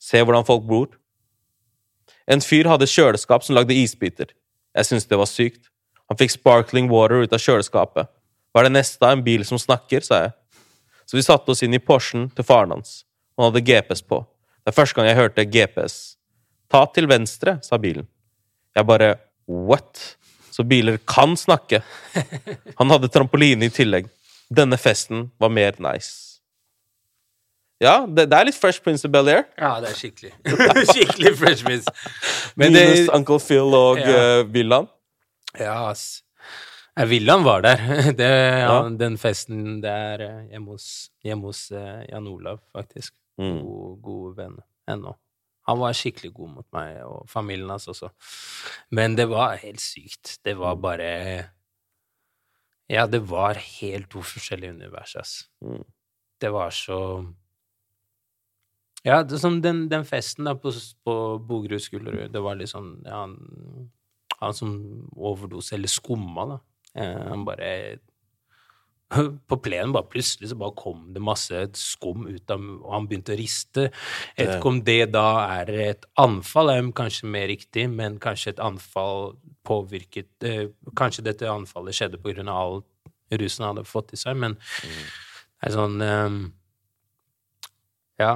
Se 0.06 0.22
hvordan 0.22 0.46
folk 0.46 0.66
bor. 0.70 0.90
En 2.30 2.42
fyr 2.42 2.70
hadde 2.70 2.90
kjøleskap 2.90 3.46
som 3.46 3.58
lagde 3.58 3.78
isbiter. 3.78 4.34
Jeg 4.76 4.90
syntes 4.90 5.10
det 5.10 5.18
var 5.18 5.30
sykt. 5.30 5.70
Han 6.10 6.20
fikk 6.20 6.36
sparkling 6.36 6.90
water 6.92 7.26
ut 7.26 7.34
av 7.34 7.42
kjøleskapet. 7.42 8.10
Hva 8.54 8.62
er 8.62 8.70
det 8.70 8.76
neste? 8.78 9.02
av 9.06 9.18
En 9.18 9.24
bil 9.26 9.46
som 9.48 9.62
snakker, 9.62 10.06
sa 10.06 10.26
jeg. 10.26 10.36
Så 11.06 11.18
vi 11.18 11.26
satte 11.26 11.52
oss 11.54 11.64
inn 11.66 11.74
i 11.74 11.82
Porschen 11.82 12.30
til 12.36 12.46
faren 12.46 12.74
hans. 12.76 13.04
Han 13.38 13.50
hadde 13.50 13.66
GPS 13.66 14.06
på. 14.06 14.22
Det 14.64 14.72
er 14.72 14.78
første 14.78 14.98
gang 14.98 15.10
jeg 15.10 15.20
hørte 15.20 15.46
GPS. 15.46 15.96
Ta 16.72 16.86
til 16.94 17.10
venstre, 17.10 17.60
sa 17.66 17.78
bilen. 17.82 18.08
Jeg 18.76 18.88
bare 18.90 19.16
what? 19.46 20.18
Så 20.52 20.64
biler 20.64 20.98
kan 21.08 21.36
snakke. 21.38 21.82
Han 22.80 22.92
hadde 22.94 23.12
trampoline 23.12 23.68
i 23.68 23.74
tillegg. 23.74 24.08
Denne 24.48 24.80
festen 24.80 25.30
var 25.42 25.52
mer 25.52 25.76
nice. 25.84 26.35
Ja, 27.84 28.06
det, 28.08 28.30
det 28.32 28.38
er 28.38 28.48
litt 28.48 28.56
Fresh 28.56 28.84
Prince 28.84 29.04
of 29.08 29.12
Bel-Air. 29.12 29.44
Ja, 29.60 29.74
det 29.84 29.92
er 29.92 29.98
skikkelig. 30.00 30.32
skikkelig 30.94 31.34
Fresh 31.40 31.66
Prince. 31.68 31.92
Men 32.56 32.76
det, 32.76 32.86
Minus 32.88 33.10
Uncle 33.18 33.40
Phil 33.44 33.76
og 33.76 34.00
ja. 34.00 34.14
uh, 34.40 34.54
Villaen. 34.54 34.88
Ja, 35.60 35.90
ass. 35.90 36.24
Ja, 36.96 37.04
Villaen 37.12 37.44
var 37.44 37.66
der. 37.66 37.84
Det, 38.20 38.32
ja. 38.64 38.80
Den 38.96 39.18
festen 39.20 39.82
der 39.84 40.24
eh, 40.24 40.40
hjemme 40.54 40.78
hos, 40.78 40.88
hjemme 41.24 41.52
hos 41.52 41.68
uh, 41.76 42.06
Jan 42.08 42.32
Olav, 42.32 42.62
faktisk. 42.72 43.12
Mm. 43.42 43.60
God, 43.66 44.00
god 44.06 44.40
venn 44.40 44.58
ennå. 44.92 45.18
Han 45.68 45.82
var 45.82 45.98
skikkelig 45.98 46.32
god 46.38 46.54
mot 46.54 46.68
meg, 46.78 47.02
og 47.04 47.26
familien 47.28 47.74
hans 47.74 47.90
også. 47.92 48.14
Men 48.96 49.18
det 49.18 49.26
var 49.28 49.58
helt 49.60 49.84
sykt. 49.84 50.38
Det 50.46 50.56
var 50.60 50.78
bare 50.80 51.10
Ja, 52.88 53.08
det 53.10 53.26
var 53.28 53.58
helt 53.58 54.12
to 54.14 54.22
forskjellige 54.24 54.78
univers, 54.78 55.16
ass. 55.20 55.34
Mm. 55.66 55.84
Det 56.40 56.52
var 56.54 56.70
så 56.70 57.00
Ja, 59.06 59.22
det, 59.24 59.38
som 59.40 59.60
den, 59.62 59.86
den, 59.92 60.06
festen 60.08 60.48
da 60.48 60.56
på, 60.58 60.72
på 61.06 61.16
Bogerud 61.46 61.84
Skullerud, 61.84 62.32
det 62.34 62.42
var 62.42 62.62
sånn 62.70 62.96
ja, 63.06 63.22
han, 63.22 63.36
han 64.40 64.58
som 64.58 64.74
overdose, 65.14 65.76
eller 65.78 65.92
skumma, 65.92 66.48
da. 66.56 66.60
Eh, 66.96 67.22
han 67.30 67.46
bare 67.46 67.70
på 69.50 69.58
plenen 69.62 69.94
bare 69.94 70.10
plutselig 70.10 70.50
så 70.50 70.58
bare 70.58 70.74
kom 70.80 71.04
det 71.14 71.22
masse 71.24 71.60
skum 71.78 72.26
ut 72.26 72.52
av 72.52 72.64
Og 72.64 72.88
han 72.90 73.06
begynte 73.10 73.36
å 73.36 73.38
riste. 73.38 73.84
Jeg 74.34 74.48
vet 74.48 74.56
ikke 74.58 74.72
om 74.72 74.82
det 74.88 75.12
da 75.14 75.28
er 75.60 75.72
et 75.92 76.08
anfall, 76.22 76.72
er 76.74 76.90
kanskje 76.98 77.30
mer 77.30 77.48
riktig, 77.52 77.86
men 77.92 78.18
kanskje 78.22 78.56
et 78.56 78.64
anfall 78.64 79.36
påvirket 79.66 80.48
eh, 80.48 80.68
Kanskje 80.98 81.28
dette 81.30 81.50
anfallet 81.50 81.98
skjedde 81.98 82.22
på 82.22 82.34
grunn 82.34 82.50
av 82.52 82.64
all 82.64 82.84
rusen 83.38 83.66
han 83.66 83.76
hadde 83.76 83.90
fått 83.90 84.14
i 84.14 84.20
seg, 84.20 84.38
men 84.38 84.58
mm. 84.58 85.06
det 85.62 85.70
er 85.70 85.78
sånn 85.78 86.10
eh, 86.10 86.42
Ja. 88.26 88.34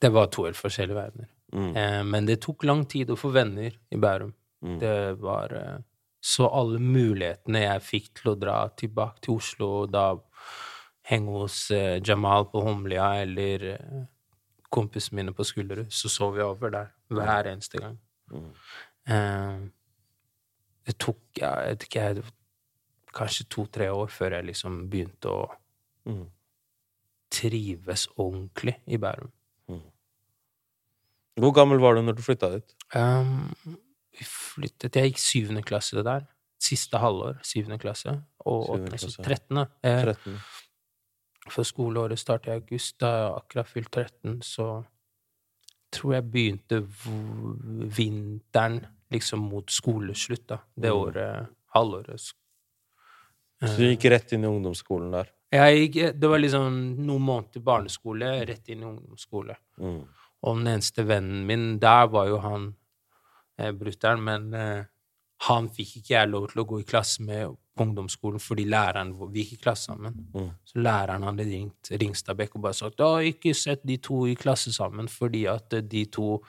Det 0.00 0.10
var 0.14 0.28
to 0.32 0.44
helt 0.46 0.58
forskjellige 0.58 0.98
verdener. 0.98 1.30
Mm. 1.52 1.70
Eh, 1.76 2.02
men 2.04 2.26
det 2.28 2.40
tok 2.44 2.64
lang 2.68 2.84
tid 2.86 3.10
å 3.10 3.18
få 3.18 3.32
venner 3.34 3.72
i 3.90 4.00
Bærum. 4.00 4.34
Mm. 4.62 4.78
Det 4.82 4.96
var 5.22 5.54
eh, 5.56 5.78
så 6.20 6.48
alle 6.50 6.80
mulighetene 6.82 7.62
jeg 7.64 7.86
fikk 7.86 8.08
til 8.18 8.32
å 8.32 8.38
dra 8.38 8.58
tilbake 8.76 9.22
til 9.24 9.38
Oslo, 9.38 9.70
og 9.82 9.92
da 9.94 10.10
henge 11.08 11.40
hos 11.40 11.70
eh, 11.74 11.98
Jamal 12.04 12.48
på 12.52 12.62
Humlia 12.66 13.08
eller 13.22 13.66
eh, 13.74 14.02
kompisene 14.68 15.22
mine 15.22 15.34
på 15.36 15.46
Skullerud, 15.46 15.92
så 15.94 16.10
sov 16.12 16.36
vi 16.36 16.44
over 16.44 16.74
der 16.74 16.90
hver 17.08 17.48
eneste 17.52 17.80
gang. 17.80 17.96
Mm. 18.32 18.50
Eh, 19.14 19.62
det 20.88 20.96
tok 21.00 21.22
ja, 21.40 21.54
jeg 21.64 21.78
vet 21.78 21.86
ikke, 21.88 22.34
kanskje 23.16 23.48
to-tre 23.50 23.88
år 23.92 24.12
før 24.12 24.36
jeg 24.36 24.50
liksom 24.50 24.82
begynte 24.92 25.32
å 25.32 25.46
mm. 26.08 26.26
trives 27.32 28.08
ordentlig 28.16 28.76
i 28.86 29.00
Bærum. 29.00 29.32
Hvor 31.38 31.54
gammel 31.54 31.80
var 31.82 31.94
du 31.94 32.02
når 32.02 32.18
du 32.18 32.24
flytta 32.24 32.50
dit? 32.56 32.74
Um, 32.94 33.48
vi 34.18 34.26
flyttet 34.26 34.96
Jeg 34.96 35.12
gikk 35.12 35.22
syvende 35.22 35.62
klasse 35.66 36.02
der. 36.02 36.26
Siste 36.62 36.98
halvår, 36.98 37.38
syvende 37.46 37.78
klasse. 37.78 38.16
Og 38.48 38.70
åttende, 38.74 38.98
så 38.98 39.22
13. 39.22 39.64
Eh, 39.86 40.02
13. 40.02 40.38
For 41.48 41.66
skoleåret 41.66 42.18
startet 42.18 42.50
i 42.50 42.56
august. 42.58 42.98
Da 43.00 43.12
jeg 43.14 43.32
akkurat 43.36 43.70
fylt 43.70 43.92
13, 43.92 44.40
så 44.42 44.68
tror 45.94 46.14
jeg 46.18 46.30
begynte 46.32 46.82
vinteren 47.96 48.82
liksom 49.12 49.46
mot 49.48 49.70
skoleslutt, 49.72 50.44
da. 50.50 50.58
Det 50.74 50.90
mm. 50.90 50.98
året, 50.98 51.48
halvåret. 51.74 52.20
Så 53.62 53.74
du 53.78 53.86
gikk 53.88 54.04
rett 54.12 54.34
inn 54.36 54.44
i 54.44 54.50
ungdomsskolen 54.50 55.14
der? 55.14 55.30
Jeg 55.54 55.78
gikk, 55.80 55.96
det 56.20 56.28
var 56.28 56.42
liksom 56.42 56.74
noen 57.06 57.24
måneder 57.24 57.64
barneskole, 57.64 58.32
rett 58.50 58.68
inn 58.68 58.82
i 58.84 58.88
ungdomsskole. 58.88 59.56
Mm. 59.80 60.02
Og 60.46 60.60
den 60.60 60.74
eneste 60.74 61.04
vennen 61.08 61.46
min 61.48 61.78
der 61.82 62.06
var 62.12 62.28
jo 62.30 62.38
han 62.44 62.68
eh, 63.58 63.72
brutter'n, 63.74 64.22
men 64.22 64.52
eh, 64.54 64.84
han 65.48 65.70
fikk 65.70 65.98
ikke 66.00 66.14
jeg 66.14 66.30
lov 66.30 66.48
til 66.50 66.62
å 66.62 66.68
gå 66.68 66.80
i 66.82 66.86
klasse 66.86 67.24
med 67.26 67.56
på 67.78 67.84
ungdomsskolen 67.86 68.42
fordi 68.42 68.64
læreren 68.68 69.12
Vi 69.32 69.44
gikk 69.44 69.58
i 69.58 69.62
klasse 69.68 69.92
sammen. 69.92 70.16
Mm. 70.34 70.48
Så 70.66 70.80
læreren 70.82 71.26
hadde 71.28 71.46
ringt 71.46 71.92
Ringstadbekk 71.92 72.56
og 72.58 72.64
bare 72.66 72.78
sagt 72.78 73.04
har 73.04 73.26
ikke 73.26 73.54
sett 73.54 73.84
de 73.86 73.98
to 74.02 74.24
i 74.26 74.34
klasse 74.38 74.72
sammen 74.74 75.08
fordi 75.08 75.46
at 75.50 75.78
eh, 75.78 75.84
de 75.84 76.04
to 76.12 76.40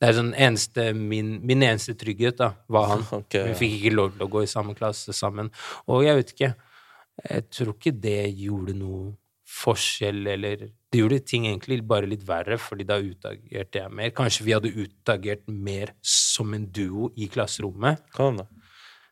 det 0.00 0.08
er 0.08 0.16
sånn 0.16 0.32
eneste, 0.34 0.88
min, 0.92 1.36
min, 1.46 1.62
eneste 1.62 1.94
trygghet 1.96 2.40
da, 2.40 2.48
var 2.68 2.88
han. 2.90 3.04
Okay, 3.20 3.52
Vi 3.52 3.58
fikk 3.60 3.74
ikke 3.78 3.92
lov 3.94 4.08
til 4.16 4.24
å 4.26 4.30
gå 4.32 4.40
i 4.42 4.48
samme 4.50 4.74
klasse 4.76 5.14
sammen. 5.16 5.52
Og 5.86 6.02
jeg 6.04 6.18
vet 6.18 6.32
ikke 6.34 6.54
Jeg 7.30 7.44
tror 7.46 7.76
ikke 7.76 7.92
det 8.02 8.34
gjorde 8.34 8.74
noe 8.74 9.12
forskjell, 9.46 10.26
eller 10.32 10.64
Det 10.94 11.00
gjorde 11.00 11.24
ting 11.26 11.48
egentlig 11.48 11.80
bare 11.90 12.06
litt 12.06 12.22
verre, 12.22 12.54
fordi 12.62 12.84
da 12.86 13.00
utagerte 13.02 13.80
jeg 13.80 13.90
mer. 13.90 14.12
Kanskje 14.14 14.44
vi 14.46 14.52
hadde 14.54 14.70
utagert 14.70 15.48
mer 15.50 15.90
som 16.06 16.54
en 16.54 16.68
duo 16.70 17.08
i 17.18 17.26
klasserommet. 17.26 18.04
Kan 18.14 18.38
det. 18.38 18.46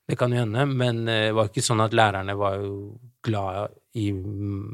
Det 0.06 0.18
kan 0.20 0.30
jo 0.30 0.44
hende, 0.44 0.62
men 0.70 1.08
eh, 1.08 1.24
det 1.30 1.34
var 1.34 1.50
ikke 1.50 1.64
sånn 1.66 1.82
at 1.82 1.94
lærerne 1.96 2.36
var 2.38 2.60
jo 2.62 2.76
glad 3.26 3.74
i 3.98 4.12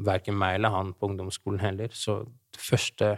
verken 0.05 0.37
meg 0.37 0.59
eller 0.59 0.73
han 0.75 0.93
på 0.93 1.09
ungdomsskolen 1.09 1.63
heller. 1.63 1.89
Så 1.93 2.21
det 2.53 2.61
første 2.67 3.15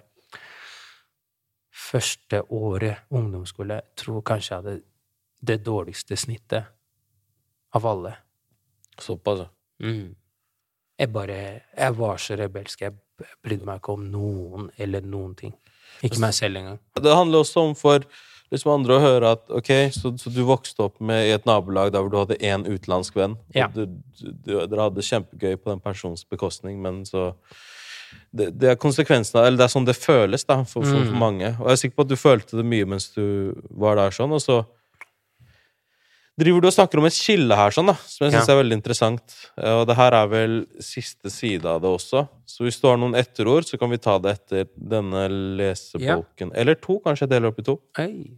Første 1.92 2.44
året 2.54 3.10
ungdomsskole 3.12 3.80
jeg 3.80 3.96
tror 4.00 4.24
kanskje 4.24 4.52
jeg 4.52 4.60
hadde 4.62 4.74
det 5.52 5.58
dårligste 5.66 6.16
snittet 6.20 6.68
av 7.76 7.88
alle. 7.88 8.12
Såpass, 9.02 9.42
ja. 9.44 9.50
Mm. 9.84 10.14
Jeg 11.00 11.12
bare 11.12 11.38
Jeg 11.78 11.98
var 11.98 12.18
så 12.22 12.38
rebelsk. 12.38 12.82
Jeg 12.82 12.96
brydde 13.45 13.65
meg 13.67 13.80
ikke 13.82 13.95
om 13.97 14.03
noen 14.11 14.67
eller 14.82 15.01
noen 15.05 15.36
ting. 15.39 15.53
Ikke 16.01 16.19
meg 16.24 16.34
selv 16.34 16.57
engang. 16.61 16.80
Det 16.97 17.13
handler 17.15 17.43
også 17.43 17.61
om 17.67 17.74
for 17.78 18.05
liksom 18.51 18.72
andre 18.74 18.97
å 18.97 19.01
høre 19.03 19.30
at 19.38 19.43
ok, 19.53 19.69
så, 19.95 20.11
så 20.19 20.32
du 20.34 20.41
vokste 20.47 20.84
opp 20.84 20.97
med, 20.99 21.28
i 21.30 21.34
et 21.36 21.45
nabolag 21.47 21.93
der 21.93 22.01
hvor 22.03 22.11
du 22.11 22.17
hadde 22.19 22.39
én 22.43 22.65
utenlandsk 22.67 23.15
venn. 23.15 23.38
Ja. 23.55 23.69
Du, 23.72 23.86
du, 23.88 24.26
du, 24.32 24.55
dere 24.67 24.88
hadde 24.89 25.05
kjempegøy 25.07 25.55
på 25.61 25.69
den 25.72 25.80
persons 25.84 26.26
bekostning, 26.28 26.82
men 26.84 27.03
så 27.07 27.30
det, 28.36 28.49
det 28.59 28.74
er 28.74 28.80
konsekvensene, 28.82 29.45
eller 29.47 29.61
det 29.61 29.67
er 29.69 29.72
sånn 29.72 29.88
det 29.88 29.95
føles 29.95 30.43
da, 30.47 30.61
for, 30.67 30.84
for, 30.84 30.97
for 30.99 31.13
Mm. 31.15 31.19
mange. 31.22 31.53
Og 31.61 31.69
jeg 31.69 31.78
er 31.78 31.82
sikker 31.86 31.95
på 32.01 32.05
at 32.07 32.11
du 32.11 32.17
følte 32.19 32.59
det 32.59 32.65
mye 32.67 32.88
mens 32.91 33.07
du 33.15 33.24
var 33.72 33.95
der 33.99 34.11
sånn, 34.15 34.34
og 34.36 34.43
så 34.43 34.61
driver 36.40 36.62
du 36.62 36.68
og 36.68 36.74
snakker 36.74 36.98
om 37.02 37.06
et 37.06 37.14
skille 37.14 37.56
her, 37.56 37.72
sånn 37.76 37.88
da, 37.92 37.94
som 38.08 38.26
jeg 38.26 38.34
syns 38.34 38.48
Ja. 38.48 38.54
er 38.56 38.64
veldig 38.64 38.78
interessant. 38.78 39.36
Eh, 39.58 39.74
Og 39.82 39.88
det 39.88 39.96
her 39.96 40.14
er 40.14 40.28
vel 40.28 40.66
siste 40.80 41.30
side 41.30 41.66
av 41.66 41.82
det 41.82 41.90
også. 41.90 42.28
Så 42.46 42.64
hvis 42.64 42.80
du 42.82 42.88
har 42.88 42.98
noen 42.98 43.16
etterord, 43.16 43.66
så 43.66 43.78
kan 43.80 43.90
vi 43.90 43.98
ta 43.98 44.18
det 44.18 44.32
etter 44.40 44.70
denne 44.78 45.28
lesebolken. 45.58 46.52
Eller 46.56 46.76
to, 46.76 47.00
kanskje 47.00 47.28
jeg 47.28 47.30
deler 47.30 47.48
opp 47.52 47.60
i 47.60 47.64
to. 47.64 47.80
Oi. 48.00 48.38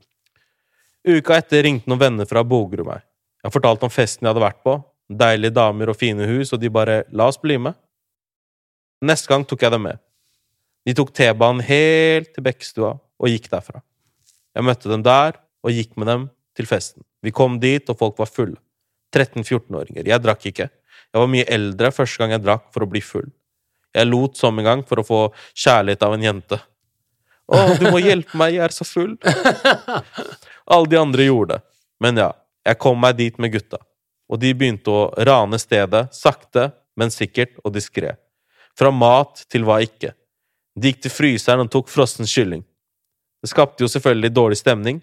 Uka 1.06 1.36
etter 1.38 1.64
ringte 1.64 1.88
noen 1.88 2.00
venner 2.00 2.26
fra 2.26 2.44
Bogerud 2.44 2.86
meg. 2.88 3.02
Jeg 3.44 3.52
fortalte 3.52 3.84
om 3.84 3.90
festen 3.90 4.26
jeg 4.26 4.34
hadde 4.34 4.46
vært 4.46 4.64
på. 4.64 4.84
Deilige 5.12 5.54
damer 5.54 5.90
og 5.90 5.98
fine 5.98 6.26
hus, 6.26 6.54
og 6.54 6.60
de 6.62 6.70
bare 6.70 7.04
'la 7.12 7.28
oss 7.28 7.38
bli 7.38 7.58
med'. 7.58 7.76
Neste 9.04 9.28
gang 9.28 9.44
tok 9.46 9.60
jeg 9.62 9.72
dem 9.72 9.84
med. 9.84 10.00
De 10.86 10.94
tok 10.94 11.14
T-banen 11.14 11.62
helt 11.62 12.34
til 12.34 12.44
Bekkestua 12.44 13.00
og 13.20 13.28
gikk 13.28 13.50
derfra. 13.50 13.82
Jeg 14.56 14.64
møtte 14.64 14.90
dem 14.90 15.04
der 15.04 15.34
og 15.64 15.72
gikk 15.72 15.98
med 15.98 16.08
dem 16.08 16.30
til 16.56 16.66
festen. 16.66 17.04
Vi 17.24 17.32
kom 17.36 17.60
dit, 17.62 17.88
og 17.90 18.00
folk 18.00 18.20
var 18.20 18.30
fulle. 18.32 18.60
13-14-åringer. 19.16 20.08
Jeg 20.10 20.24
drakk 20.24 20.46
ikke. 20.50 20.68
Jeg 21.14 21.22
var 21.22 21.30
mye 21.30 21.48
eldre 21.54 21.92
første 21.94 22.22
gang 22.22 22.34
jeg 22.36 22.44
drakk 22.44 22.70
for 22.74 22.86
å 22.86 22.90
bli 22.90 23.02
full. 23.06 23.30
Jeg 23.94 24.10
lot 24.10 24.38
som 24.40 24.58
en 24.58 24.66
gang 24.66 24.82
for 24.88 25.00
å 25.00 25.06
få 25.06 25.20
kjærlighet 25.54 26.06
av 26.06 26.16
en 26.16 26.26
jente. 26.26 26.60
Å, 27.54 27.60
du 27.78 27.86
må 27.92 28.02
hjelpe 28.02 28.40
meg, 28.40 28.56
jeg 28.56 28.66
er 28.66 28.74
så 28.74 28.88
full. 28.88 29.14
Alle 30.74 30.90
de 30.90 30.98
andre 30.98 31.28
gjorde 31.28 31.58
det. 31.58 31.66
Men 32.02 32.20
ja, 32.20 32.32
jeg 32.66 32.80
kom 32.82 33.00
meg 33.04 33.20
dit 33.20 33.38
med 33.38 33.54
gutta. 33.54 33.80
Og 34.32 34.42
de 34.42 34.54
begynte 34.58 34.90
å 34.90 35.08
rane 35.28 35.60
stedet, 35.62 36.08
sakte, 36.16 36.72
men 36.98 37.14
sikkert 37.14 37.60
og 37.64 37.76
diskré. 37.76 38.16
Fra 38.78 38.90
mat 38.90 39.46
til 39.52 39.68
hva 39.68 39.80
ikke. 39.86 40.16
De 40.74 40.90
gikk 40.90 41.04
til 41.06 41.14
fryseren 41.14 41.68
og 41.68 41.72
tok 41.74 41.92
frossen 41.94 42.26
kylling. 42.30 42.64
Det 43.44 43.52
skapte 43.52 43.86
jo 43.86 43.92
selvfølgelig 43.92 44.34
dårlig 44.34 44.58
stemning. 44.58 45.02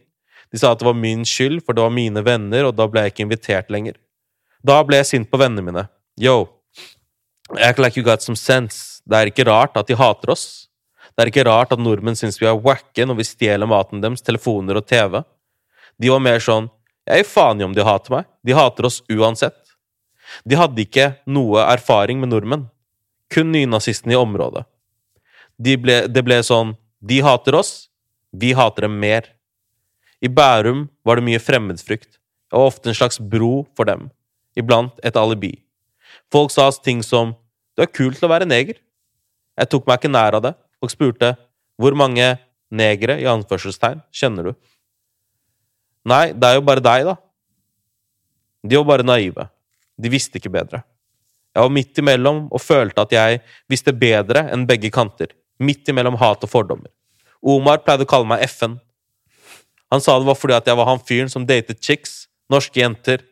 De 0.51 0.59
sa 0.59 0.73
at 0.73 0.81
det 0.81 0.89
var 0.89 0.99
min 0.99 1.23
skyld, 1.27 1.61
for 1.65 1.77
det 1.77 1.85
var 1.85 1.95
mine 1.95 2.23
venner, 2.27 2.67
og 2.67 2.75
da 2.79 2.87
ble 2.91 3.05
jeg 3.05 3.15
ikke 3.15 3.27
invitert 3.27 3.71
lenger. 3.71 3.99
Da 4.67 4.81
ble 4.85 4.99
jeg 5.01 5.11
sint 5.13 5.31
på 5.31 5.39
vennene 5.41 5.65
mine. 5.65 5.87
Yo, 6.21 6.49
act 7.59 7.79
like 7.79 7.97
you 7.97 8.05
got 8.05 8.23
some 8.23 8.37
sense. 8.37 9.01
Det 9.07 9.17
er 9.17 9.31
ikke 9.31 9.47
rart 9.49 9.79
at 9.79 9.89
de 9.89 9.97
hater 9.99 10.35
oss. 10.35 10.69
Det 11.15 11.25
er 11.25 11.31
ikke 11.33 11.47
rart 11.49 11.73
at 11.75 11.81
nordmenn 11.83 12.19
syns 12.19 12.39
vi 12.41 12.49
er 12.49 12.59
wacke 12.59 13.07
når 13.07 13.19
vi 13.19 13.27
stjeler 13.29 13.71
maten 13.71 14.03
deres, 14.03 14.23
telefoner 14.25 14.79
og 14.79 14.87
TV. 14.89 15.23
De 16.01 16.13
var 16.13 16.23
mer 16.23 16.43
sånn 16.43 16.71
Jeg 17.09 17.23
gir 17.23 17.31
faen 17.31 17.61
i 17.61 17.65
om 17.65 17.73
de 17.75 17.85
hater 17.85 18.13
meg. 18.13 18.27
De 18.47 18.55
hater 18.55 18.87
oss 18.87 19.01
uansett. 19.11 19.57
De 20.47 20.59
hadde 20.59 20.85
ikke 20.85 21.09
noe 21.27 21.65
erfaring 21.65 22.21
med 22.21 22.31
nordmenn. 22.31 22.69
Kun 23.33 23.51
nynazistene 23.51 24.15
i 24.15 24.21
området. 24.21 24.63
De 25.59 25.77
ble, 25.81 25.97
det 26.09 26.23
ble 26.25 26.39
sånn 26.47 26.77
De 27.01 27.21
hater 27.25 27.57
oss. 27.59 27.89
Vi 28.31 28.53
hater 28.55 28.87
dem 28.87 28.99
mer. 29.01 29.27
I 30.21 30.29
Bærum 30.29 30.89
var 31.05 31.17
det 31.17 31.25
mye 31.25 31.41
fremmedfrykt. 31.41 32.17
og 32.53 32.67
ofte 32.67 32.89
en 32.91 32.95
slags 32.99 33.21
bro 33.23 33.67
for 33.77 33.87
dem. 33.87 34.09
Iblant 34.59 34.99
et 35.05 35.17
alibi. 35.17 35.63
Folk 36.33 36.51
sa 36.51 36.71
ting 36.71 37.03
som 37.03 37.35
'Du 37.77 37.83
er 37.83 37.87
kul 37.87 38.13
til 38.15 38.27
å 38.27 38.33
være 38.33 38.47
neger'. 38.47 38.79
Jeg 39.57 39.69
tok 39.71 39.87
meg 39.87 40.01
ikke 40.01 40.11
nær 40.11 40.35
av 40.35 40.43
det, 40.43 40.55
og 40.83 40.91
spurte 40.91 41.37
'Hvor 41.79 41.95
mange 41.95 42.39
negere 42.71 43.21
i 43.21 43.25
anførselstegn 43.25 44.03
kjenner 44.13 44.43
du?' 44.45 44.57
Nei, 46.05 46.33
det 46.33 46.45
er 46.45 46.55
jo 46.55 46.61
bare 46.61 46.81
deg, 46.81 47.05
da. 47.05 47.17
De 48.67 48.77
var 48.77 48.85
bare 48.85 49.03
naive. 49.05 49.49
De 50.01 50.09
visste 50.09 50.39
ikke 50.39 50.51
bedre. 50.51 50.83
Jeg 51.55 51.63
var 51.63 51.69
midt 51.69 51.99
imellom 51.99 52.49
og 52.51 52.61
følte 52.61 53.03
at 53.03 53.13
jeg 53.13 53.41
visste 53.69 53.93
bedre 53.93 54.51
enn 54.51 54.67
begge 54.67 54.91
kanter. 54.91 55.29
Midt 55.59 55.89
imellom 55.89 56.17
hat 56.17 56.43
og 56.43 56.51
fordommer. 56.51 56.89
Omar 57.43 57.79
pleide 57.79 58.07
å 58.07 58.09
kalle 58.09 58.27
meg 58.27 58.43
FN. 58.49 58.79
Han 59.91 60.03
sa 60.03 60.19
det 60.19 60.29
var 60.29 60.39
fordi 60.39 60.57
at 60.57 60.71
jeg 60.71 60.79
var 60.79 60.89
han 60.89 61.03
fyren 61.03 61.33
som 61.33 61.47
datet 61.47 61.83
chicks, 61.83 62.25
norske 62.51 62.81
jenter, 62.81 63.25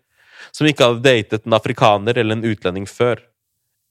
som 0.54 0.66
ikke 0.66 0.86
hadde 0.86 1.04
datet 1.04 1.46
en 1.46 1.56
afrikaner 1.58 2.18
eller 2.18 2.38
en 2.38 2.46
utlending 2.48 2.86
før. 2.88 3.22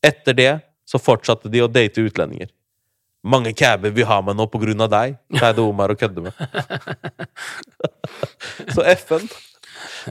Etter 0.06 0.36
det 0.38 0.54
så 0.88 1.00
fortsatte 1.02 1.52
de 1.52 1.64
å 1.64 1.72
date 1.72 2.04
utlendinger. 2.04 2.52
Mange 3.28 3.52
caber 3.58 3.92
vil 3.92 4.08
ha 4.08 4.20
meg 4.24 4.38
nå 4.38 4.46
på 4.52 4.60
grunn 4.62 4.84
av 4.86 4.92
deg, 4.94 5.18
pleide 5.36 5.64
Omar 5.64 5.92
å 5.92 5.98
kødde 6.00 6.28
med. 6.28 6.38
så 8.76 8.86
FN 8.94 9.26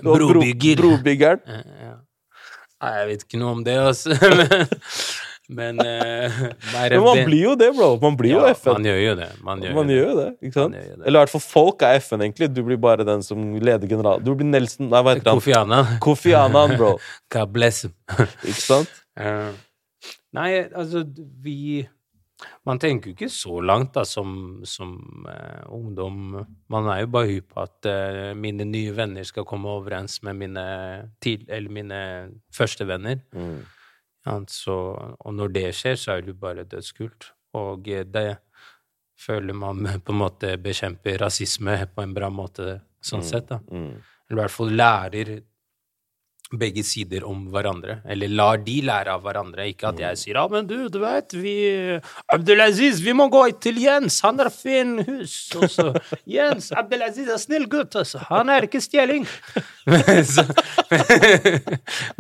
Brobygger. 0.05 0.77
Brobyggeren. 0.79 1.41
Ja. 1.81 1.95
Nei, 2.83 2.93
jeg 2.99 3.07
vet 3.09 3.25
ikke 3.25 3.41
noe 3.41 3.55
om 3.57 3.63
det, 3.65 3.77
altså. 3.81 4.13
Men, 5.49 5.79
eh, 5.81 6.33
Men 6.91 7.03
man 7.05 7.21
blir 7.29 7.43
jo 7.43 7.55
det, 7.59 7.71
bro. 7.77 7.93
Man 8.03 8.17
blir 8.19 8.35
jo 8.35 8.43
FN. 8.51 8.81
Man 8.81 8.89
gjør 8.89 9.01
jo 9.01 9.15
det. 9.21 9.29
Man 9.47 9.63
gjør, 9.63 9.75
Man 9.77 9.93
gjør 9.95 10.09
det. 10.09 10.17
det, 10.19 10.49
ikke 10.49 10.59
sant? 10.59 10.79
Gjør 10.79 10.95
det. 10.97 11.03
Eller 11.07 11.19
i 11.19 11.23
hvert 11.23 11.35
fall 11.37 11.45
folk 11.45 11.85
er 11.87 12.01
FN, 12.03 12.25
egentlig. 12.27 12.51
Du 12.55 12.63
blir 12.67 12.81
bare 12.83 13.07
den 13.07 13.23
som 13.27 13.45
leder 13.55 13.91
general... 13.91 14.23
Du 14.25 14.33
blir 14.35 14.49
Nelson 14.49 14.91
Nei, 14.91 15.03
hva 15.03 15.15
heter 15.15 15.31
han? 15.31 15.43
Kofianan. 15.43 15.93
Kofianan, 16.03 16.75
bro. 16.81 16.95
God 17.35 17.53
bless 17.55 17.85
him. 17.87 17.95
Ikke 18.49 18.63
sant? 18.63 18.97
Uh, 19.17 19.55
nei, 20.37 20.51
altså, 20.67 21.07
vi 21.43 21.87
Man 22.69 22.77
tenker 22.83 23.09
jo 23.09 23.15
ikke 23.15 23.31
så 23.33 23.63
langt, 23.65 23.95
da, 23.95 24.03
som, 24.05 24.59
som 24.69 24.91
uh, 25.25 25.63
ungdom. 25.73 26.43
Man 26.69 26.91
er 26.93 27.05
jo 27.05 27.13
bare 27.15 27.31
hypp 27.31 27.55
på 27.55 27.63
at 27.63 27.89
eh, 27.89 28.35
mine 28.37 28.67
nye 28.69 28.93
venner 28.93 29.25
skal 29.25 29.47
komme 29.49 29.71
overens 29.73 30.19
med 30.27 30.37
mine, 30.43 30.67
til, 31.25 31.47
eller 31.49 31.73
mine 31.73 32.01
første 32.53 32.85
venner. 32.91 33.23
Mm. 33.33 33.63
Ja, 34.27 34.41
så, 34.51 34.77
og 35.23 35.35
når 35.39 35.53
det 35.55 35.67
skjer, 35.79 35.99
så 36.01 36.17
er 36.17 36.25
det 36.25 36.35
jo 36.35 36.41
bare 36.43 36.67
dødskult. 36.67 37.31
Og 37.57 37.89
eh, 37.89 38.05
det 38.05 38.29
føler 39.17 39.57
man 39.57 39.87
på 40.05 40.15
en 40.15 40.21
måte 40.21 40.57
bekjemper 40.61 41.21
rasisme 41.23 41.79
på 41.95 42.05
en 42.05 42.15
bra 42.17 42.31
måte, 42.33 42.81
sånn 43.01 43.25
sett. 43.25 43.49
da. 43.53 43.61
Mm. 43.71 43.95
Eller 44.27 44.39
i 44.39 44.43
hvert 44.43 44.57
fall 44.57 44.75
lærer 44.75 45.37
begge 46.55 46.85
sider 46.87 47.25
om 47.27 47.47
hverandre. 47.51 47.99
Eller 48.07 48.31
lar 48.31 48.61
de 48.63 48.77
lære 48.87 49.15
av 49.17 49.25
hverandre. 49.25 49.67
Ikke 49.71 49.89
at 49.91 49.99
jeg 49.99 50.19
sier 50.21 50.37
'ja, 50.39 50.47
men 50.49 50.67
du, 50.67 50.89
du 50.89 50.99
vet, 51.03 51.35
vi 51.35 51.57
Abdelaziz, 52.33 53.01
vi 53.03 53.13
må 53.13 53.29
gå 53.29 53.43
til 53.61 53.81
Jens, 53.83 54.21
han 54.21 54.39
har 54.39 54.51
fin 54.51 54.99
hus'. 55.03 55.57
Og 55.59 55.71
så 55.71 55.87
'Jens, 56.27 56.71
Abdelaziz 56.73 57.29
er 57.29 57.39
snill 57.43 57.67
gutt, 57.67 57.97
altså. 57.97 58.19
Han 58.31 58.49
er 58.49 58.69
ikke 58.69 58.81
stjeling'. 58.81 59.27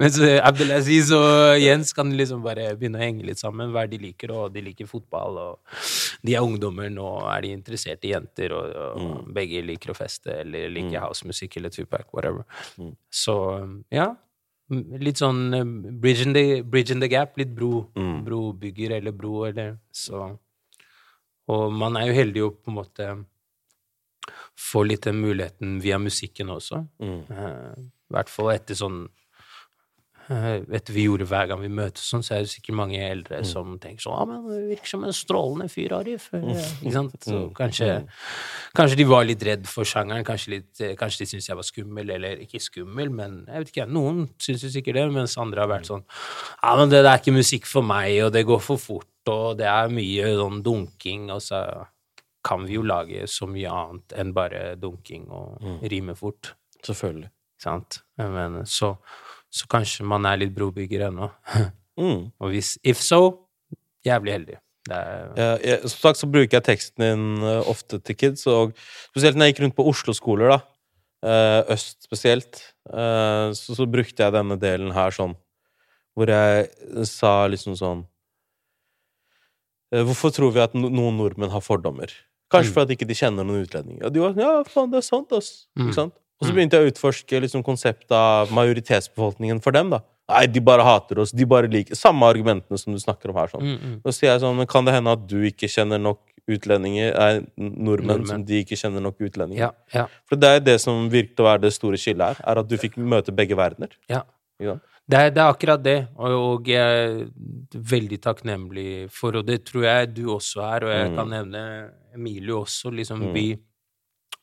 mens, 0.01 0.19
Abdelaziz 0.49 1.13
og 1.15 1.61
Jens 1.61 1.93
kan 1.93 2.11
liksom 2.11 2.43
bare 2.43 2.75
begynne 2.75 2.99
å 2.99 3.05
henge 3.07 3.27
litt 3.27 3.39
sammen. 3.39 3.71
Hva 3.71 3.87
er 3.87 3.95
de 3.95 4.03
liker, 4.09 4.35
og 4.35 4.53
de 4.55 4.65
liker 4.67 4.91
fotball, 4.91 5.39
og 5.39 5.59
de 6.27 6.35
er 6.35 6.43
ungdommer, 6.43 6.91
nå 6.91 7.09
er 7.31 7.47
de 7.47 7.55
interessert 7.55 8.05
i 8.05 8.15
jenter, 8.15 8.55
og, 8.59 8.75
og 8.99 9.33
begge 9.35 9.63
liker 9.63 9.95
å 9.95 9.99
feste, 9.99 10.41
eller 10.43 10.69
liker 10.73 11.05
housemusikk 11.07 11.57
eller 11.61 11.71
Tupac, 11.71 12.11
whatever. 12.13 12.43
Så 13.11 13.37
ja. 13.95 14.17
M- 14.71 14.99
Litt 14.99 15.17
sånn 15.23 15.55
eh, 15.55 15.65
bridge 16.01 16.23
in 16.27 16.33
the, 16.35 16.63
bridge 16.63 16.91
in 16.95 17.01
the 17.01 17.09
gap. 17.09 17.37
Litt 17.39 17.55
bro, 17.55 17.87
brobygger 18.27 18.97
eller 18.99 19.13
bro, 19.13 19.45
eller 19.47 19.79
så 19.93 20.39
Og 21.49 21.73
man 21.73 21.97
er 21.97 22.09
jo 22.09 22.15
heldig 22.17 22.43
å 22.43 22.51
på 22.51 22.71
en 22.73 22.75
måte 22.81 23.05
få 24.59 24.83
litt 24.87 25.05
den 25.07 25.21
muligheten 25.23 25.77
via 25.81 25.99
musikken 26.03 26.49
også. 26.51 26.81
Eh, 27.31 27.75
I 27.79 28.15
hvert 28.15 28.29
fall 28.33 28.51
etter 28.55 28.75
sånn 28.75 29.05
eh, 29.07 29.26
Etter 30.27 30.95
vi 30.95 31.05
gjorde 31.07 31.27
hver 31.31 31.47
gang 31.51 31.61
vi 31.63 31.71
møtes, 31.71 32.09
sånn, 32.11 32.25
så 32.27 32.37
er 32.37 32.45
det 32.45 32.51
sikkert 32.51 32.79
mange 32.81 32.99
eldre 32.99 33.43
som 33.47 33.77
tenker 33.83 34.03
sånn 34.03 34.17
ah, 34.17 34.25
men 34.27 34.43
du 34.49 34.71
virker 34.73 34.91
som 34.91 35.05
en 35.07 35.15
strålende 35.15 35.69
fyr, 35.71 35.95
Arif. 36.01 36.29
Mm. 36.35 36.53
Sant? 36.95 37.17
Så 37.23 37.43
kanskje, 37.57 37.91
kanskje 38.77 38.99
de 38.99 39.07
var 39.09 39.27
litt 39.29 39.45
redd 39.47 39.69
for 39.71 39.87
sjangeren. 39.89 40.27
Kanskje, 40.27 40.57
litt, 40.57 40.71
eh, 40.83 40.97
kanskje 40.99 41.23
de 41.23 41.31
syntes 41.33 41.51
jeg 41.51 41.59
var 41.61 41.69
skummel, 41.69 42.15
eller 42.17 42.43
ikke 42.43 42.63
skummel, 42.63 43.13
men 43.15 43.43
jeg 43.47 43.65
vet 43.65 43.75
ikke. 43.75 43.89
Noen 43.97 44.25
syns 44.43 44.67
jo 44.67 44.73
sikkert 44.75 44.99
det, 44.99 45.07
mens 45.15 45.37
andre 45.41 45.63
har 45.63 45.71
vært 45.71 45.91
sånn 45.91 46.03
Ja, 46.07 46.75
men 46.79 46.91
det, 46.91 47.05
det 47.07 47.13
er 47.13 47.23
ikke 47.23 47.37
musikk 47.37 47.71
for 47.71 47.87
meg, 47.87 48.17
og 48.27 48.33
det 48.35 48.47
går 48.49 48.65
for 48.65 48.83
fort, 48.83 49.13
og 49.31 49.61
det 49.61 49.69
er 49.71 49.93
mye 49.95 50.33
sånn 50.41 50.65
dunking, 50.67 51.31
og 51.35 51.45
så 51.45 51.63
kan 52.47 52.67
vi 52.67 52.77
jo 52.77 52.85
lage 52.87 53.27
så 53.31 53.49
mye 53.51 53.71
annet 53.71 54.15
enn 54.21 54.35
bare 54.35 54.77
dunking 54.79 55.27
og 55.35 55.87
rime 55.91 56.15
fort. 56.19 56.55
Selvfølgelig. 56.87 57.31
Sant? 57.63 58.03
Men 58.21 58.61
så, 58.69 58.93
så 59.53 59.67
kanskje 59.71 60.05
man 60.09 60.27
er 60.27 60.37
litt 60.43 60.55
brobygger 60.57 61.09
ennå. 61.11 61.31
Mm. 61.97 62.27
Og 62.45 62.51
hvis 62.53 62.75
if 62.85 62.99
so, 63.01 63.49
jævlig 64.05 64.33
heldig. 64.35 64.57
Det 64.85 64.97
er, 65.01 65.21
Ja, 65.41 65.45
jeg, 65.65 65.79
som 65.89 66.03
sagt 66.03 66.19
så 66.21 66.27
bruker 66.29 66.59
jeg 66.59 66.65
teksten 66.67 67.01
din 67.01 67.23
eh, 67.41 67.63
ofte 67.73 67.97
til 68.05 68.19
kids, 68.21 68.43
og 68.53 68.75
spesielt 69.09 69.39
når 69.41 69.47
jeg 69.49 69.55
gikk 69.55 69.63
rundt 69.65 69.77
på 69.79 69.87
Oslo-skoler, 69.89 70.53
da, 70.53 70.59
eh, 71.25 71.73
øst 71.73 72.05
spesielt, 72.05 72.61
eh, 72.93 73.47
så, 73.57 73.79
så 73.79 73.87
brukte 73.89 74.27
jeg 74.27 74.35
denne 74.37 74.59
delen 74.61 74.93
her 74.93 75.09
sånn, 75.17 75.33
hvor 76.13 76.29
jeg 76.29 76.69
sa 77.09 77.33
liksom 77.49 77.79
sånn 77.81 78.05
Hvorfor 79.97 80.33
tror 80.35 80.53
vi 80.53 80.61
at 80.61 80.73
noen 80.77 81.17
nordmenn 81.17 81.53
har 81.53 81.63
fordommer? 81.65 82.11
Kanskje 82.53 82.73
Mm. 82.73 82.75
fordi 82.77 82.89
de 82.93 82.97
ikke 82.99 83.17
kjenner 83.17 83.47
noen 83.47 83.65
utlendinger. 83.65 84.05
Og 84.05 84.13
de 84.13 84.21
var 84.21 84.33
sånn, 84.35 84.43
ja, 84.45 84.63
faen, 84.69 84.91
det 84.93 84.99
er 85.01 85.07
sant, 85.07 85.33
ass. 85.33 85.67
Mm. 85.79 85.87
Ikke 85.87 85.95
sant? 86.03 86.15
Og 86.41 86.47
så 86.47 86.53
Mm. 86.53 86.57
begynte 86.57 86.77
jeg 86.77 86.85
å 86.85 86.91
utforske 86.93 87.41
liksom, 87.41 87.63
konseptet 87.65 88.13
av 88.13 88.51
majoritetsbefolkningen 88.53 89.63
for 89.63 89.73
dem, 89.73 89.91
da. 89.91 90.01
Nei, 90.29 90.47
de 90.47 90.61
bare 90.61 90.83
hater 90.83 91.21
oss, 91.23 91.31
de 91.33 91.45
bare 91.47 91.69
liker 91.71 91.95
Samme 91.95 92.27
argumentene 92.27 92.79
som 92.79 92.93
du 92.93 92.99
snakker 92.99 93.31
om 93.31 93.37
her, 93.37 93.47
sånn. 93.47 93.63
mm, 93.63 93.79
mm. 93.79 94.03
Da 94.03 94.11
sier 94.11 94.33
jeg 94.33 94.41
sånn, 94.43 94.57
men 94.57 94.67
kan 94.67 94.85
det 94.85 94.93
hende 94.95 95.13
at 95.13 95.27
du 95.27 95.37
ikke 95.49 95.69
kjenner 95.71 96.01
nok 96.03 96.19
utlendinger, 96.49 97.15
nei, 97.17 97.47
nordmenn, 97.59 98.07
Nordmenn. 98.07 98.27
som 98.27 98.45
de 98.45 98.65
ikke 98.65 98.77
kjenner 98.77 99.01
nok 99.03 99.19
utlendinger? 99.19 99.59
Ja, 99.59 99.71
ja, 99.95 100.07
For 100.27 100.37
det 100.37 100.49
er 100.49 100.61
det 100.61 100.81
som 100.81 101.09
virket 101.11 101.37
å 101.39 101.45
være 101.47 101.61
det 101.63 101.73
store 101.73 101.97
skillet 101.97 102.37
her, 102.37 102.45
er 102.47 102.59
at 102.59 102.69
du 102.69 102.77
fikk 102.77 102.97
møte 102.99 103.35
begge 103.35 103.57
verdener. 103.57 103.89
ja. 104.09 104.23
ja. 104.61 104.79
Det 105.09 105.15
er, 105.17 105.31
det 105.31 105.39
er 105.39 105.53
akkurat 105.55 105.83
det, 105.85 106.09
og, 106.19 106.33
og 106.59 106.65
jeg 106.67 106.83
er 106.83 107.29
veldig 107.73 108.17
takknemlig 108.21 109.09
for, 109.15 109.37
og 109.37 109.47
det 109.47 109.61
tror 109.65 109.85
jeg 109.85 110.15
du 110.17 110.25
også 110.35 110.59
er, 110.67 110.85
og 110.85 110.91
jeg 110.91 111.11
Mm. 111.13 111.15
kan 111.17 111.29
nevne 111.31 111.91
Emilio 112.13 112.65
også, 112.65 112.91
liksom 112.93 113.21
Mm. 113.23 113.33
vi, 113.33 113.57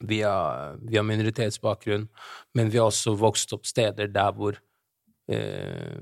vi, 0.03 0.21
har, 0.25 0.77
vi 0.83 0.97
har 0.99 1.05
minoritetsbakgrunn, 1.07 2.07
men 2.55 2.69
vi 2.73 2.77
har 2.81 2.89
også 2.91 3.15
vokst 3.19 3.53
opp 3.55 3.65
steder 3.69 4.11
der 4.11 4.31
hvor 4.37 4.59
eh, 5.31 5.99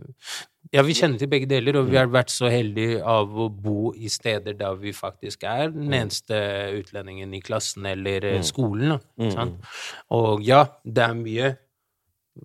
Ja, 0.71 0.83
vi 0.87 0.93
kjenner 0.95 1.19
til 1.19 1.27
begge 1.27 1.49
deler, 1.49 1.75
og 1.81 1.89
vi 1.89 1.97
har 1.99 2.07
vært 2.07 2.29
så 2.31 2.47
heldige 2.47 3.01
av 3.03 3.33
å 3.43 3.49
bo 3.51 3.89
i 3.97 4.07
steder 4.13 4.53
der 4.55 4.77
vi 4.79 4.93
faktisk 4.95 5.43
er 5.49 5.73
den 5.73 5.91
eneste 5.97 6.37
utlendingen 6.77 7.33
i 7.35 7.41
klassen 7.43 7.85
eller 7.89 8.23
eh, 8.29 8.41
skolen. 8.45 8.93
Da, 8.93 8.99
Mm. 9.19 9.31
sant? 9.33 9.73
Og 10.15 10.45
ja, 10.47 10.61
det 10.85 11.03
er 11.03 11.17
mye 11.17 11.49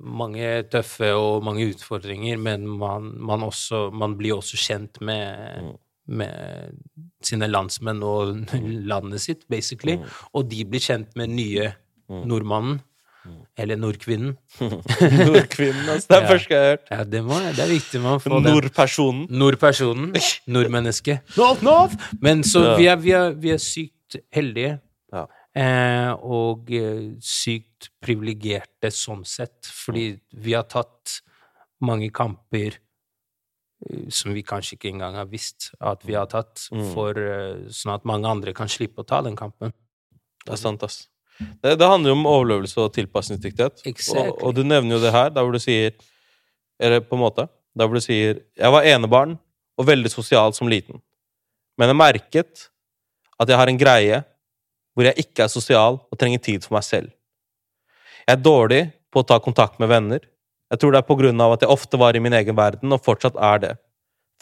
mange 0.03 0.49
tøffe 0.73 1.13
og 1.15 1.45
mange 1.47 1.69
utfordringer, 1.71 2.37
men 2.43 2.67
man, 2.67 3.13
man, 3.23 3.45
også, 3.47 3.85
man 3.95 4.17
blir 4.19 4.35
også 4.41 4.59
kjent 4.59 4.99
med, 5.01 5.77
med 6.07 6.77
sine 7.27 7.49
landsmenn 7.51 8.03
og 8.07 8.45
landet 8.93 9.21
sitt, 9.25 9.47
basically. 9.51 9.99
Og 10.35 10.49
de 10.51 10.65
blir 10.65 10.81
kjent 10.85 11.17
med 11.19 11.33
nye 11.35 11.73
nordmannen, 12.09 12.81
eller 13.59 13.75
nordkvinnen. 13.81 14.37
Nordkvinnen, 14.61 15.89
altså. 15.91 16.07
Det 16.09 16.17
er 16.17 16.23
Ja. 16.23 16.29
første 16.31 16.55
jeg 16.55 16.61
har 16.63 16.69
hørt. 16.77 16.91
Ja, 16.91 17.05
det, 17.05 17.23
må, 17.25 17.39
det 17.57 17.59
er 17.65 17.71
viktig 17.73 18.01
man 18.05 18.21
får. 18.23 18.41
Nordpersonen. 18.45 19.27
Nordpersonen. 19.31 20.13
Nordmennesket. 20.55 21.37
North, 21.37 21.65
north. 21.67 21.97
Men 22.23 22.45
så 22.47 22.63
Ja. 22.63 22.77
vi, 22.79 22.87
er, 22.87 22.97
vi, 23.03 23.11
er, 23.11 23.31
vi 23.35 23.51
er 23.51 23.59
sykt 23.59 24.19
heldige. 24.35 24.77
Ja. 25.13 25.25
Eh, 25.57 26.13
og 26.23 26.71
eh, 26.71 27.17
sykt 27.25 27.91
privilegerte 28.05 28.91
sånn 28.95 29.25
sett, 29.27 29.65
fordi 29.67 30.11
vi 30.37 30.53
har 30.55 30.67
tatt 30.71 31.19
mange 31.83 32.11
kamper 32.15 32.79
som 34.09 34.33
vi 34.35 34.43
kanskje 34.47 34.77
ikke 34.79 34.89
engang 34.91 35.15
har 35.19 35.27
visst 35.29 35.71
at 35.81 36.05
vi 36.07 36.15
har 36.17 36.27
tatt, 36.33 36.69
Mm. 36.73 36.87
for 36.95 37.19
eh, 37.19 37.67
sånn 37.69 37.95
at 37.95 38.05
mange 38.09 38.27
andre 38.29 38.53
kan 38.57 38.69
slippe 38.69 39.03
å 39.03 39.07
ta 39.07 39.21
den 39.23 39.37
kampen. 39.37 39.73
Det 40.47 40.53
er 40.55 40.57
sant, 40.61 40.83
ass. 40.83 41.09
Det, 41.63 41.75
det 41.79 41.87
handler 41.87 42.11
jo 42.11 42.17
om 42.17 42.27
overlevelse 42.27 42.79
og 42.81 42.95
tilpasningsdyktighet. 42.97 43.83
Exactly. 43.85 44.31
Og, 44.31 44.43
og 44.43 44.55
du 44.57 44.63
nevner 44.65 44.97
jo 44.97 45.03
det 45.03 45.13
her, 45.13 45.29
der 45.31 45.43
hvor 45.45 45.53
du 45.53 45.59
sier 45.61 45.93
Eller 46.81 47.01
på 47.01 47.17
en 47.17 47.21
måte 47.23 47.49
Der 47.77 47.87
hvor 47.89 47.97
du 47.97 48.01
sier 48.05 48.41
Jeg 48.57 48.73
var 48.73 48.85
enebarn 48.85 49.39
og 49.79 49.87
veldig 49.87 50.09
sosial 50.13 50.53
som 50.57 50.69
liten. 50.69 51.03
Men 51.77 51.89
jeg 51.93 51.97
merket 51.97 52.71
at 53.39 53.49
jeg 53.49 53.57
har 53.61 53.69
en 53.69 53.77
greie 53.81 54.23
hvor 54.97 55.05
jeg 55.05 55.19
ikke 55.27 55.45
er 55.45 55.49
sosial 55.53 55.99
og 56.01 56.19
trenger 56.19 56.41
tid 56.41 56.65
for 56.65 56.73
meg 56.79 56.85
selv. 56.85 57.11
Jeg 58.27 58.39
er 58.39 58.41
dårlig 58.41 58.81
på 59.13 59.21
å 59.21 59.27
ta 59.29 59.37
kontakt 59.39 59.77
med 59.79 59.89
venner. 59.93 60.21
Jeg 60.73 60.83
tror 60.83 60.95
det 60.95 61.01
er 61.01 61.07
på 61.07 61.17
grunn 61.19 61.41
av 61.43 61.55
at 61.55 61.63
jeg 61.63 61.71
ofte 61.71 61.99
var 62.01 62.17
i 62.17 62.23
min 62.23 62.35
egen 62.35 62.57
verden, 62.59 62.93
og 62.93 63.05
fortsatt 63.05 63.39
er 63.39 63.63
det. 63.63 63.75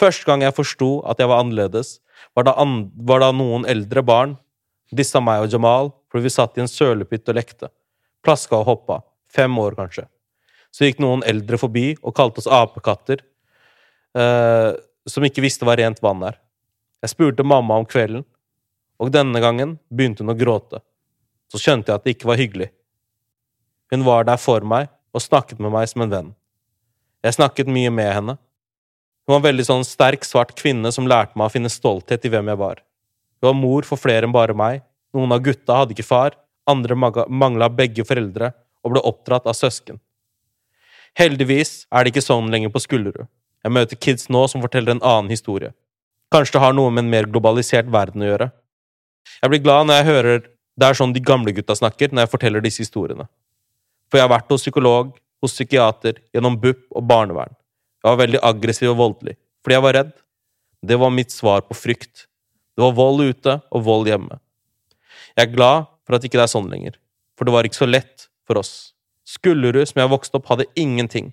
Første 0.01 0.27
gang 0.27 0.43
jeg 0.43 0.57
forsto 0.57 0.97
at 1.09 1.21
jeg 1.21 1.31
var 1.31 1.43
annerledes, 1.43 1.99
var 2.35 2.49
da, 2.49 2.55
an 2.59 2.89
var 2.97 3.21
da 3.23 3.31
noen 3.35 3.67
eldre 3.69 4.03
barn 4.07 4.39
dissa 4.95 5.21
meg 5.23 5.45
og 5.45 5.53
Jamal 5.53 5.93
fordi 6.11 6.29
vi 6.29 6.33
satt 6.33 6.59
i 6.59 6.63
en 6.63 6.71
sølepytt 6.71 7.31
og 7.31 7.37
lekte. 7.37 7.69
Plaska 8.25 8.61
og 8.61 8.69
hoppa. 8.69 9.01
Fem 9.35 9.55
år, 9.59 9.75
kanskje. 9.75 10.07
Så 10.71 10.87
gikk 10.87 11.01
noen 11.03 11.25
eldre 11.27 11.59
forbi 11.59 11.97
og 12.01 12.15
kalte 12.15 12.39
oss 12.43 12.51
apekatter, 12.51 13.19
eh, 14.15 14.71
som 15.11 15.27
ikke 15.27 15.43
visste 15.43 15.67
hva 15.67 15.75
rent 15.79 15.99
vann 16.03 16.23
er. 16.31 16.39
Jeg 17.03 17.13
spurte 17.13 17.47
mamma 17.47 17.81
om 17.81 17.87
kvelden, 17.87 18.23
og 19.03 19.11
denne 19.13 19.43
gangen 19.43 19.77
begynte 19.91 20.23
hun 20.23 20.33
å 20.33 20.39
gråte. 20.39 20.81
Så 21.51 21.59
skjønte 21.59 21.91
jeg 21.91 21.99
at 21.99 22.07
det 22.07 22.15
ikke 22.15 22.31
var 22.31 22.39
hyggelig. 22.39 22.71
Hun 23.91 24.07
var 24.07 24.25
der 24.31 24.39
for 24.41 24.63
meg 24.63 24.87
og 25.15 25.23
snakket 25.23 25.61
med 25.63 25.73
meg 25.75 25.89
som 25.91 26.05
en 26.05 26.13
venn. 26.13 26.33
Jeg 27.25 27.39
snakket 27.39 27.71
mye 27.71 27.93
med 27.95 28.11
henne. 28.13 28.35
Hun 29.25 29.33
var 29.33 29.41
en 29.41 29.47
veldig 29.47 29.65
sånn 29.65 29.87
sterk, 29.89 30.27
svart 30.27 30.53
kvinne 30.59 30.91
som 30.93 31.07
lærte 31.09 31.39
meg 31.39 31.49
å 31.49 31.55
finne 31.55 31.73
stolthet 31.73 32.27
i 32.27 32.33
hvem 32.33 32.51
jeg 32.53 32.61
var. 32.61 32.83
Hun 33.41 33.49
var 33.49 33.57
mor 33.57 33.87
for 33.89 34.01
flere 34.01 34.29
enn 34.29 34.35
bare 34.35 34.57
meg. 34.57 34.83
Noen 35.15 35.33
av 35.33 35.45
gutta 35.47 35.79
hadde 35.79 35.95
ikke 35.95 36.05
far, 36.05 36.37
andre 36.69 36.97
mangla 36.99 37.71
begge 37.73 38.05
foreldre 38.05 38.51
og 38.85 38.93
ble 38.93 39.05
oppdratt 39.09 39.47
av 39.49 39.57
søsken. 39.57 40.01
Heldigvis 41.17 41.85
er 41.95 42.05
det 42.05 42.13
ikke 42.13 42.27
sånn 42.27 42.51
lenger 42.53 42.73
på 42.75 42.83
Skullerud. 42.83 43.31
Jeg 43.65 43.73
møter 43.73 43.97
kids 43.97 44.29
nå 44.29 44.43
som 44.51 44.61
forteller 44.61 44.97
en 44.97 45.05
annen 45.07 45.33
historie. 45.33 45.71
Kanskje 46.35 46.59
det 46.59 46.65
har 46.65 46.75
noe 46.77 46.91
med 46.93 47.07
en 47.07 47.13
mer 47.13 47.29
globalisert 47.31 47.89
verden 47.93 48.25
å 48.25 48.29
gjøre. 48.29 48.51
Jeg 49.41 49.53
blir 49.53 49.63
glad 49.65 49.89
når 49.89 50.01
jeg 50.01 50.09
hører 50.11 50.43
det 50.75 50.89
er 50.89 50.99
sånn 50.99 51.15
de 51.15 51.23
gamle 51.23 51.55
gutta 51.55 51.77
snakker 51.79 52.11
når 52.11 52.27
jeg 52.27 52.33
forteller 52.33 52.65
disse 52.65 52.83
historiene. 52.83 53.29
For 54.11 54.21
jeg 54.21 54.27
har 54.27 54.35
vært 54.35 54.53
hos 54.53 54.65
psykolog, 54.65 55.15
hos 55.45 55.55
psykiater, 55.57 56.21
gjennom 56.35 56.57
BUP 56.61 56.85
og 56.95 57.07
barnevern. 57.09 57.53
Jeg 58.03 58.11
var 58.11 58.21
veldig 58.21 58.41
aggressiv 58.45 58.93
og 58.93 59.01
voldelig, 59.01 59.37
fordi 59.65 59.77
jeg 59.79 59.85
var 59.87 59.97
redd. 59.99 60.15
Det 60.85 60.99
var 61.01 61.13
mitt 61.15 61.33
svar 61.33 61.65
på 61.65 61.77
frykt. 61.77 62.27
Det 62.77 62.85
var 62.85 62.97
vold 62.97 63.23
ute 63.25 63.59
og 63.73 63.85
vold 63.87 64.11
hjemme. 64.11 64.41
Jeg 65.35 65.49
er 65.49 65.55
glad 65.55 65.87
for 66.05 66.17
at 66.17 66.27
ikke 66.27 66.39
det 66.39 66.45
er 66.45 66.53
sånn 66.53 66.69
lenger, 66.71 66.99
for 67.39 67.49
det 67.49 67.55
var 67.55 67.67
ikke 67.67 67.81
så 67.81 67.89
lett 67.89 68.29
for 68.45 68.61
oss. 68.61 68.93
Skullerud, 69.25 69.87
som 69.89 70.03
jeg 70.03 70.13
vokste 70.13 70.37
opp, 70.39 70.51
hadde 70.51 70.69
ingenting. 70.77 71.33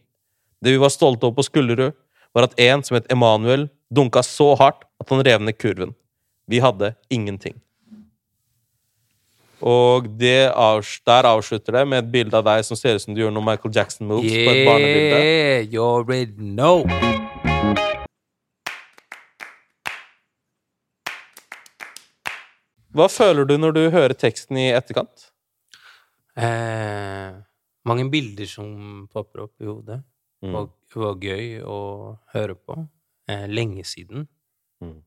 Det 0.64 0.72
vi 0.76 0.80
var 0.82 0.94
stolte 0.94 1.28
over 1.28 1.42
på 1.42 1.48
Skullerud, 1.50 1.98
var 2.32 2.48
at 2.48 2.56
en 2.62 2.84
som 2.88 2.96
het 2.96 3.10
Emanuel, 3.12 3.68
dunka 3.92 4.24
så 4.24 4.54
hardt 4.56 4.86
at 5.02 5.12
han 5.12 5.24
rev 5.28 5.44
ned 5.44 5.58
kurven. 5.60 5.92
Vi 6.48 6.62
hadde 6.64 6.94
ingenting. 7.12 7.58
Og 9.62 10.08
det 10.18 10.50
avs 10.58 10.96
der 11.06 11.28
avslutter 11.30 11.76
det 11.78 11.84
med 11.88 12.02
et 12.02 12.12
bilde 12.14 12.38
av 12.38 12.48
deg 12.48 12.64
som 12.66 12.78
ser 12.80 12.98
ut 12.98 13.04
som 13.04 13.14
du 13.14 13.22
gjør 13.22 13.34
noen 13.36 13.46
Michael 13.46 13.76
Jackson-moves 13.76 14.34
på 14.34 14.54
et 14.56 14.66
barnebilde. 14.66 15.20
Yeah, 15.22 15.68
you 15.70 15.86
already 15.86 16.34
know. 16.34 16.82
Hva 22.92 23.08
føler 23.08 23.46
du 23.48 23.54
når 23.62 23.78
du 23.78 23.84
hører 23.94 24.18
teksten 24.18 24.58
i 24.60 24.72
etterkant? 24.74 25.30
Eh, 26.36 27.38
mange 27.88 28.08
bilder 28.12 28.50
som 28.50 29.06
popper 29.14 29.46
opp 29.46 29.62
i 29.62 29.70
hodet. 29.70 30.02
Mm. 30.42 30.58
Og 30.58 30.98
var 30.98 31.22
gøy 31.22 31.62
å 31.62 31.80
høre 32.34 32.58
på. 32.58 32.82
Eh, 33.30 33.46
lenge 33.46 33.86
siden. 33.88 34.26
Mm. 34.82 35.00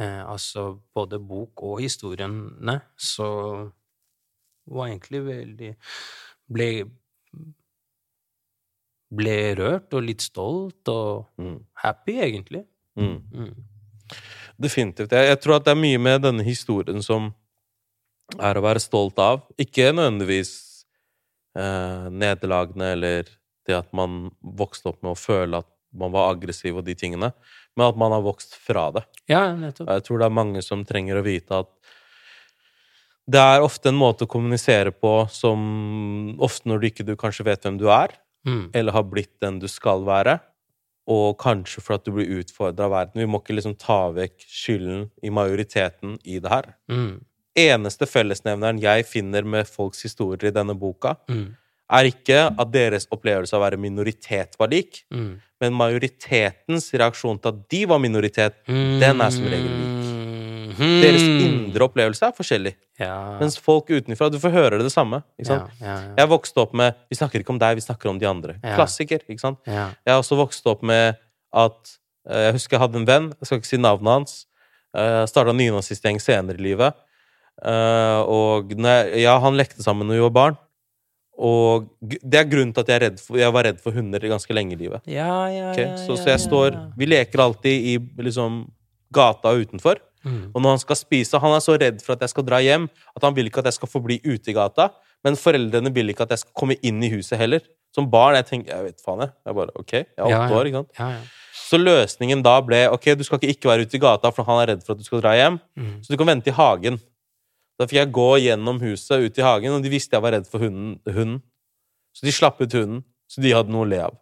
Eh, 0.00 0.22
altså 0.24 0.78
både 0.96 1.18
bok 1.20 1.62
og 1.62 1.80
historiene. 1.84 2.78
Så 2.96 3.26
var 4.70 4.88
egentlig 4.88 5.20
veldig 5.26 5.74
Ble 6.50 6.70
Ble 9.10 9.34
rørt 9.58 9.90
og 9.98 10.04
litt 10.06 10.22
stolt 10.22 10.86
og 10.88 11.26
Mm. 11.38 11.64
happy, 11.82 12.12
egentlig. 12.22 12.64
Mm. 12.96 13.22
Mm. 13.34 13.54
Definitivt. 14.60 15.10
Jeg, 15.10 15.26
jeg 15.26 15.40
tror 15.40 15.56
at 15.56 15.64
det 15.64 15.72
er 15.72 15.80
mye 15.82 15.98
med 15.98 16.22
denne 16.22 16.44
historien 16.46 17.02
som 17.02 17.32
er 18.38 18.54
å 18.54 18.62
være 18.62 18.78
stolt 18.78 19.18
av. 19.18 19.42
Ikke 19.58 19.90
nødvendigvis 19.92 20.84
eh, 21.56 22.06
nederlagene 22.10 22.92
eller 22.94 23.24
det 23.66 23.74
at 23.74 23.90
man 23.92 24.30
vokste 24.42 24.92
opp 24.92 25.02
med 25.02 25.12
å 25.16 25.18
føle 25.18 25.58
at 25.58 25.66
man 25.92 26.12
var 26.14 26.30
aggressiv 26.36 26.76
og 26.78 26.84
de 26.86 26.94
tingene, 26.94 27.32
men 27.76 27.86
at 27.88 27.96
man 27.96 28.12
har 28.12 28.22
vokst 28.24 28.54
fra 28.58 28.90
det. 28.92 29.04
Ja, 29.30 29.54
nettopp. 29.56 29.88
Jeg 29.88 30.02
tror 30.06 30.18
det 30.18 30.26
er 30.26 30.38
mange 30.40 30.62
som 30.62 30.84
trenger 30.84 31.20
å 31.20 31.24
vite 31.26 31.60
at 31.64 31.68
det 33.30 33.38
er 33.38 33.62
ofte 33.62 33.90
en 33.92 33.98
måte 34.00 34.26
å 34.26 34.30
kommunisere 34.30 34.90
på 34.96 35.12
som 35.30 35.60
ofte 36.42 36.66
når 36.70 36.80
du 36.82 36.86
ikke 36.88 37.06
du 37.06 37.12
kanskje 37.20 37.44
vet 37.46 37.62
hvem 37.66 37.78
du 37.78 37.88
er, 37.94 38.16
Mm. 38.46 38.70
eller 38.72 38.92
har 38.96 39.02
blitt 39.04 39.34
den 39.40 39.58
du 39.60 39.68
skal 39.68 40.00
være, 40.06 40.38
og 41.06 41.36
kanskje 41.38 41.82
for 41.82 41.94
at 41.98 42.04
du 42.06 42.10
blir 42.12 42.38
utfordra 42.40 42.86
av 42.86 42.90
verden. 42.94 43.20
Vi 43.20 43.26
må 43.28 43.38
ikke 43.42 43.54
liksom 43.54 43.74
ta 43.78 44.10
vekk 44.16 44.40
skylden 44.48 45.10
i 45.22 45.28
majoriteten 45.28 46.18
i 46.24 46.38
det 46.40 46.48
her. 46.48 46.74
Mm. 46.88 47.20
Eneste 47.54 48.06
fellesnevneren 48.08 48.80
jeg 48.80 49.04
finner 49.06 49.44
med 49.44 49.68
folks 49.68 50.00
historier 50.02 50.48
i 50.48 50.54
denne 50.56 50.74
boka, 50.74 51.16
Mm. 51.28 51.54
Er 51.90 52.08
ikke 52.10 52.40
at 52.58 52.70
deres 52.72 53.06
opplevelse 53.10 53.54
av 53.56 53.60
å 53.62 53.64
være 53.66 53.78
minoritet 53.80 54.56
var 54.60 54.68
lik, 54.72 55.04
Mm. 55.10 55.40
men 55.60 55.72
majoritetens 55.74 56.90
reaksjon 56.94 57.40
til 57.40 57.48
at 57.52 57.68
de 57.68 57.84
var 57.86 57.98
minoritet, 57.98 58.54
den 58.66 59.20
er 59.20 59.30
som 59.30 59.44
regel 59.44 59.70
lik. 59.70 59.96
Mm. 60.80 61.00
Deres 61.02 61.22
indre 61.22 61.84
opplevelse 61.84 62.22
er 62.24 62.32
forskjellig. 62.32 62.74
ja. 62.98 63.38
Mens 63.40 63.58
folk 63.60 63.90
utenfra, 63.90 64.30
du 64.32 64.38
får 64.40 64.50
høre 64.54 64.78
det 64.80 64.92
samme. 64.92 65.22
Ja, 65.38 65.66
ja. 65.80 65.96
Jeg 66.16 66.28
vokste 66.30 66.62
opp 66.62 66.72
med 66.72 66.94
Vi 67.10 67.16
snakker 67.16 67.40
ikke 67.42 67.50
om 67.52 67.58
deg, 67.58 67.76
vi 67.76 67.84
snakker 67.84 68.08
om 68.08 68.18
de 68.18 68.26
andre. 68.26 68.54
Klassiker. 68.62 69.20
ikke 69.28 69.40
sant? 69.40 69.58
Jeg 69.66 70.08
har 70.08 70.20
også 70.22 70.36
vokst 70.38 70.64
opp 70.66 70.82
med 70.82 71.16
at 71.52 71.98
eh, 72.30 72.46
Jeg 72.46 72.52
husker 72.54 72.76
jeg 72.78 72.80
hadde 72.80 72.96
en 72.96 73.06
venn, 73.06 73.28
jeg 73.40 73.46
skal 73.46 73.58
ikke 73.58 73.66
si 73.66 73.76
navnet 73.76 74.12
hans. 74.12 74.46
Uh, 74.96 75.26
Starta 75.26 75.52
nynazistgjeng 75.52 76.18
senere 76.20 76.58
i 76.58 76.62
livet. 76.62 76.94
Eh, 77.62 78.20
og 78.24 78.70
jeg, 78.72 79.20
ja, 79.22 79.36
han 79.38 79.54
lekte 79.58 79.82
sammen 79.84 80.08
når 80.08 80.16
vi 80.16 80.24
var 80.24 80.30
barn. 80.38 80.56
Og 81.40 81.86
det 82.04 82.36
er 82.36 82.48
grunnen 82.50 82.74
til 82.76 82.84
at 82.84 82.90
jeg, 82.92 82.98
er 82.98 83.04
redd 83.08 83.20
for, 83.22 83.38
jeg 83.40 83.52
var 83.56 83.64
redd 83.64 83.78
for 83.80 83.96
hunder 83.96 84.20
ganske 84.28 84.52
lenge 84.56 84.76
i 84.76 84.80
livet. 84.82 85.00
Ja, 85.08 85.32
ja, 85.48 85.70
Ok, 85.72 85.80
ja, 85.80 85.96
så, 85.96 86.12
ja, 86.12 86.20
så 86.20 86.32
jeg 86.34 86.42
står. 86.44 86.76
Vi 87.00 87.08
leker 87.08 87.42
alltid 87.46 87.86
i 87.94 87.94
liksom 88.26 88.62
gata 89.14 89.54
utenfor. 89.56 90.02
Mm. 90.20 90.50
Og 90.52 90.60
når 90.60 90.74
han 90.74 90.80
skal 90.82 90.98
spise 91.00 91.38
Han 91.40 91.54
er 91.56 91.62
så 91.64 91.78
redd 91.80 92.02
for 92.04 92.12
at 92.12 92.20
jeg 92.26 92.28
skal 92.34 92.44
dra 92.44 92.58
hjem, 92.60 92.90
at 93.16 93.24
han 93.24 93.32
vil 93.38 93.48
ikke 93.48 93.62
at 93.62 93.70
jeg 93.70 93.78
skal 93.78 93.88
forbli 93.88 94.18
ute 94.26 94.52
i 94.52 94.56
gata. 94.56 94.90
Men 95.24 95.36
foreldrene 95.40 95.92
vil 95.96 96.12
ikke 96.12 96.26
at 96.28 96.34
jeg 96.36 96.42
skal 96.44 96.52
komme 96.60 96.76
inn 96.84 97.00
i 97.04 97.08
huset 97.12 97.40
heller. 97.40 97.64
Som 97.96 98.06
barn 98.12 98.36
jeg 98.36 98.46
tenker 98.52 98.74
jeg 98.76 98.90
vet 98.90 99.00
faen 99.04 99.24
jeg. 99.24 99.32
Jeg 99.48 99.56
bare, 99.56 99.72
ok, 99.80 99.92
jeg 99.96 100.06
er 100.18 100.24
åtte 100.26 100.32
Ja, 100.36 100.42
ja. 100.44 100.56
år. 100.60 100.68
ikke 100.68 100.82
sant? 100.84 100.92
Ja, 101.00 101.08
ja. 101.16 101.22
Så 101.70 101.78
løsningen 101.78 102.42
da 102.42 102.56
ble 102.66 102.84
ok, 102.90 103.12
du 103.18 103.24
skal 103.24 103.38
ikke, 103.40 103.52
ikke 103.56 103.68
være 103.70 103.86
ute 103.86 103.96
i 103.96 104.02
gata, 104.02 104.30
for 104.34 104.46
han 104.48 104.60
er 104.62 104.72
redd 104.74 104.84
for 104.84 104.92
at 104.96 105.00
du 105.00 105.06
skal 105.06 105.20
dra 105.22 105.32
hjem. 105.38 105.58
Mm. 105.78 105.96
Så 106.04 106.12
du 106.12 106.16
kan 106.20 106.30
vente 106.30 106.50
i 106.50 106.54
hagen. 106.56 106.98
Da 107.80 107.86
fikk 107.88 107.96
jeg 107.96 108.12
gå 108.12 108.28
gjennom 108.44 108.76
huset, 108.82 109.24
ut 109.24 109.38
i 109.40 109.44
hagen, 109.44 109.72
og 109.72 109.84
de 109.84 109.92
visste 109.92 110.12
jeg 110.12 110.24
var 110.24 110.34
redd 110.36 110.48
for 110.48 110.60
hunden. 110.60 110.98
hunden. 111.08 111.38
Så 112.12 112.26
de 112.26 112.34
slapp 112.34 112.60
ut 112.60 112.74
hunden, 112.76 113.00
så 113.30 113.40
de 113.40 113.54
hadde 113.56 113.72
noe 113.72 113.86
å 113.86 113.88
le 113.88 114.02
av. 114.04 114.18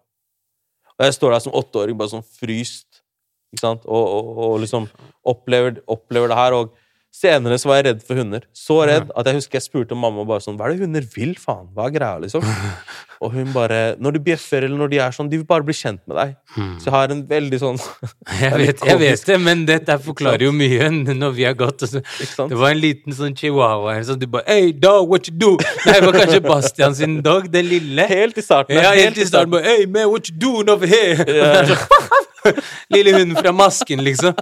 Og 0.94 1.06
jeg 1.06 1.16
står 1.16 1.34
der 1.34 1.42
som 1.42 1.56
åtteåring, 1.58 1.98
bare 1.98 2.12
sånn 2.12 2.26
fryst, 2.26 3.02
ikke 3.50 3.64
sant, 3.64 3.86
og, 3.88 4.04
og, 4.14 4.30
og 4.44 4.54
liksom 4.62 4.86
opplever, 5.26 5.80
opplever 5.90 6.30
det 6.30 6.38
her. 6.38 6.54
Og 6.54 6.70
senere 7.14 7.56
så 7.58 7.68
var 7.70 7.78
jeg 7.80 7.86
redd 7.88 8.02
for 8.06 8.14
hunder. 8.20 8.42
Så 8.54 8.76
redd 8.86 9.08
at 9.16 9.26
jeg 9.26 9.34
husker 9.40 9.58
jeg 9.58 9.64
spurte 9.64 9.96
mamma 9.98 10.22
bare 10.28 10.40
sånn 10.44 10.56
Hva 10.58 10.68
er 10.68 10.76
det 10.76 10.84
hunder 10.86 11.06
vil, 11.16 11.32
faen? 11.40 11.66
Hva 11.74 11.88
er 11.88 11.94
greia, 11.96 12.18
liksom? 12.22 12.44
Og 13.24 13.32
hun 13.34 13.48
bare 13.50 13.96
Når 13.98 14.12
de 14.14 14.20
bjeffer, 14.28 14.62
eller 14.62 14.78
når 14.78 14.92
de 14.92 14.98
er 15.02 15.10
sånn, 15.16 15.26
de 15.32 15.40
vil 15.40 15.46
bare 15.48 15.64
bli 15.66 15.74
kjent 15.74 15.98
med 16.06 16.14
deg. 16.20 16.36
Så 16.78 16.86
jeg 16.86 16.94
har 16.94 17.10
en 17.14 17.24
veldig 17.26 17.58
sånn 17.58 17.80
Jeg 18.44 18.60
vet, 18.60 18.84
jeg 18.86 19.00
vet 19.02 19.24
det, 19.32 19.38
men 19.42 19.64
dette 19.66 19.96
forklarer 20.08 20.44
jo 20.46 20.52
mye 20.54 20.90
når 21.08 21.34
vi 21.40 21.48
har 21.48 21.56
gått. 21.58 21.82
og 21.82 21.90
så- 21.96 22.46
Det 22.52 22.60
var 22.60 22.70
en 22.76 22.82
liten 22.84 23.16
sånn 23.18 23.34
chihuahua 23.34 23.96
her, 23.96 24.04
så 24.06 24.14
du 24.18 24.26
bare 24.30 24.44
Hey, 24.46 24.70
dog, 24.72 25.08
what 25.10 25.26
you 25.26 25.34
do? 25.34 25.56
Nei, 25.86 25.98
det 25.98 26.04
var 26.06 26.20
kanskje 26.20 26.42
Bastian 26.46 26.94
sin 26.94 27.18
dog, 27.26 27.50
den 27.50 27.66
lille. 27.72 28.06
Helt 28.06 28.38
i 28.38 28.46
starten. 28.46 28.78
Ja, 28.78 28.92
helt 28.94 29.18
i 29.18 29.26
starten 29.26 29.50
bare 29.56 29.64
Hey, 29.66 29.86
man, 29.86 30.06
what 30.12 30.30
you 30.30 30.36
doing 30.38 30.70
over 30.70 30.86
here? 30.86 31.26
Er 31.26 31.74
sånn, 31.74 32.62
Lille 32.94 33.12
hunden 33.18 33.36
fra 33.36 33.50
masken, 33.52 34.00
liksom. 34.06 34.32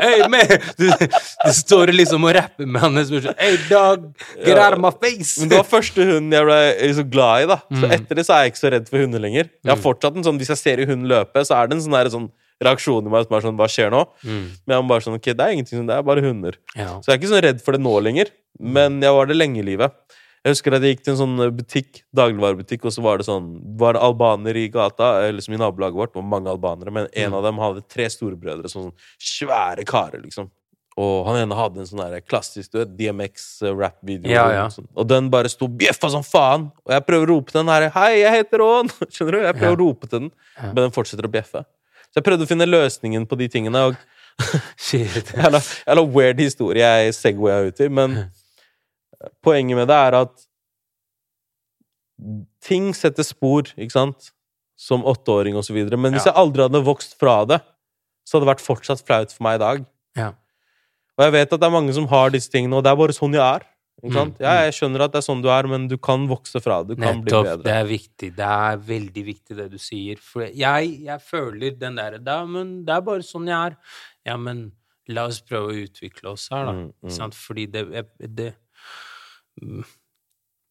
Hey, 0.00 0.22
man! 0.32 0.48
Du, 0.80 0.86
du 0.90 1.52
står 1.56 1.92
liksom 1.94 2.24
og 2.28 2.34
rapper 2.36 2.66
med 2.66 2.80
han 2.82 2.98
sånn 3.06 3.34
Hey, 3.38 3.56
dog, 3.68 4.06
get 4.44 4.58
out 4.58 4.74
of 4.76 4.80
my 4.82 4.90
face! 5.02 5.36
Men 5.40 5.50
det 5.52 5.58
var 5.60 5.68
første 5.68 6.06
hunden 6.08 6.32
jeg 6.34 6.46
ble 6.48 6.58
liksom 6.88 7.10
glad 7.12 7.44
i. 7.44 7.48
da 7.52 7.58
Så 7.68 7.84
Mm. 7.86 7.94
etter 7.96 8.14
det 8.20 8.26
så 8.26 8.34
er 8.36 8.44
jeg 8.46 8.52
ikke 8.54 8.62
så 8.64 8.70
redd 8.76 8.88
for 8.90 8.98
hunder 9.04 9.20
lenger. 9.22 9.50
Jeg 9.64 9.72
har 9.74 9.80
fortsatt 9.80 10.16
en 10.16 10.24
sånn, 10.26 10.38
Hvis 10.40 10.48
jeg 10.54 10.60
ser 10.62 10.80
en 10.84 10.88
hund 10.94 11.06
løpe, 11.10 11.44
så 11.46 11.56
er 11.60 11.68
det 11.70 11.76
en 11.78 11.84
sånn, 11.86 11.96
der, 11.98 12.10
sånn 12.12 12.30
reaksjon 12.60 13.06
i 13.06 13.10
meg 13.12 13.24
som 13.26 13.36
er 13.38 13.44
sånn 13.46 13.56
Hva 13.56 13.68
skjer 13.72 13.90
nå? 13.94 14.02
Men 14.24 14.74
jeg 14.76 14.82
må 14.84 14.88
bare 14.92 15.04
sånn, 15.06 15.16
ok, 15.20 15.30
det 15.32 15.40
er 15.46 15.54
ingenting 15.56 15.78
som 15.80 15.86
det 15.88 15.96
er 15.96 16.02
bare 16.06 16.20
hunder. 16.24 16.56
Ja. 16.76 16.98
Så 17.00 17.08
jeg 17.08 17.16
er 17.16 17.20
ikke 17.22 17.34
så 17.34 17.42
redd 17.44 17.62
for 17.64 17.72
det 17.76 17.80
nå 17.84 17.94
lenger. 18.04 18.32
Men 18.60 18.98
jeg 19.00 19.12
var 19.16 19.26
det 19.30 19.36
lenge 19.38 19.62
i 19.62 19.66
livet. 19.70 19.94
Jeg 20.40 20.54
husker 20.54 20.72
at 20.72 20.84
jeg 20.86 20.94
gikk 20.96 21.02
til 21.04 21.12
en 21.12 21.18
sånn 21.20 21.40
butikk, 21.52 21.98
dagligvarebutikk, 22.16 22.86
og 22.88 22.94
så 22.94 23.02
var 23.04 23.18
det 23.20 23.26
sånn 23.26 23.50
var 23.76 23.92
det 23.98 24.00
albanere 24.06 24.62
i 24.62 24.70
gata, 24.72 25.10
eller 25.20 25.36
liksom 25.36 25.52
i 25.58 25.60
nabolaget 25.60 25.98
vårt. 26.00 26.14
Det 26.14 26.20
var 26.22 26.30
mange 26.30 26.48
albanere, 26.54 26.94
men 26.96 27.10
en 27.12 27.36
av 27.36 27.44
dem 27.44 27.58
hadde 27.60 27.82
tre 27.92 28.06
storebrødre, 28.08 28.70
sånn 28.72 28.88
svære 29.20 29.84
karer, 29.88 30.22
liksom. 30.24 30.48
Og 31.00 31.26
han 31.28 31.36
ene 31.42 31.56
hadde 31.56 31.80
en 31.80 31.86
sånn 31.88 32.00
der 32.02 32.24
klassisk 32.24 32.72
DMX-rap-video. 32.74 34.32
Ja, 34.32 34.46
ja. 34.52 34.64
Sånn. 34.72 34.88
Og 34.98 35.06
den 35.08 35.28
bare 35.32 35.48
sto 35.52 35.68
bjeffa 35.68 36.10
som 36.12 36.24
faen! 36.26 36.66
Og 36.86 36.92
jeg 36.96 37.04
prøver 37.06 37.28
å 37.28 37.36
rope 37.36 37.52
til 37.52 37.60
den 37.62 37.70
her 37.72 37.86
Hei, 37.94 38.10
jeg 38.22 38.34
heter 38.40 38.64
Ron! 38.64 38.90
Skjønner 39.12 39.36
du? 39.36 39.40
Jeg 39.44 39.56
prøver 39.60 39.70
Ja. 39.70 39.76
å 39.76 39.80
rope 39.84 40.08
til 40.10 40.18
den, 40.24 40.32
men 40.62 40.80
den 40.86 40.96
fortsetter 40.96 41.28
å 41.28 41.32
bjeffe. 41.32 41.62
Så 42.10 42.18
jeg 42.20 42.26
prøvde 42.26 42.48
å 42.48 42.50
finne 42.50 42.66
løsningen 42.68 43.28
på 43.30 43.38
de 43.38 43.48
tingene. 43.52 43.84
Og 43.92 43.96
Shit. 44.88 45.32
jeg 45.36 45.96
la 46.00 46.04
weird 46.04 46.40
historie 46.42 46.80
jeg 46.84 47.14
segwaya 47.16 47.68
ut 47.70 47.80
i, 47.84 47.88
men 47.92 48.16
poenget 49.44 49.76
med 49.76 49.88
det 49.90 49.96
er 49.96 50.16
at 50.22 50.46
ting 52.64 52.92
setter 52.96 53.24
spor, 53.24 53.70
ikke 53.76 53.94
sant? 53.94 54.30
Som 54.80 55.04
åtteåring 55.08 55.56
og 55.56 55.64
så 55.66 55.74
videre. 55.76 55.98
Men 56.00 56.12
hvis 56.14 56.26
Ja. 56.26 56.32
jeg 56.32 56.40
aldri 56.42 56.62
hadde 56.68 56.84
vokst 56.84 57.18
fra 57.18 57.44
det, 57.44 57.60
så 58.24 58.36
hadde 58.38 58.46
det 58.46 58.52
vært 58.56 58.66
fortsatt 58.66 59.04
flaut 59.04 59.32
for 59.32 59.42
meg 59.44 59.56
i 59.60 59.64
dag. 59.64 59.86
Ja. 60.16 60.28
Og 61.18 61.24
jeg 61.24 61.32
vet 61.32 61.52
at 61.52 61.60
det 61.60 61.66
er 61.66 61.70
mange 61.80 61.92
som 61.92 62.06
har 62.06 62.30
disse 62.30 62.50
tingene, 62.50 62.76
og 62.76 62.84
det 62.84 62.90
er 62.92 62.96
bare 62.96 63.12
sånn 63.12 63.32
jeg 63.32 63.40
er. 63.44 63.66
Ikke 64.02 64.14
sant? 64.14 64.38
Mm, 64.38 64.40
Ja, 64.40 64.52
jeg 64.64 64.72
skjønner 64.72 65.00
at 65.04 65.12
det 65.12 65.18
er 65.18 65.26
sånn 65.28 65.42
du 65.42 65.48
er, 65.52 65.66
men 65.68 65.86
du 65.86 65.98
kan 65.98 66.26
vokse 66.26 66.60
fra 66.62 66.82
det. 66.82 66.96
Du 66.96 67.02
kan 67.02 67.20
bli 67.20 67.30
Nettopp. 67.32 67.62
Det 67.64 67.72
er 67.72 67.84
viktig. 67.84 68.36
Det 68.36 68.46
er 68.46 68.76
veldig 68.78 69.24
viktig, 69.26 69.56
det 69.56 69.70
du 69.70 69.76
sier. 69.76 70.16
For 70.16 70.40
jeg, 70.48 71.02
jeg 71.04 71.20
føler 71.20 71.78
den 71.78 71.96
derre 71.96 72.20
ja, 72.24 72.44
men 72.46 72.84
Det 72.86 72.94
er 72.94 73.00
bare 73.02 73.20
sånn 73.20 73.46
jeg 73.46 73.72
er. 73.72 73.76
Ja, 74.24 74.36
men 74.36 74.72
la 75.08 75.26
oss 75.26 75.40
prøve 75.42 75.68
å 75.72 75.84
utvikle 75.84 76.32
oss 76.32 76.48
her, 76.48 76.64
da. 76.64 76.72
Mm, 76.72 76.92
mm. 77.04 77.32
Fordi 77.32 77.66
det, 77.66 78.06
det 78.18 78.54
mm, 78.54 78.56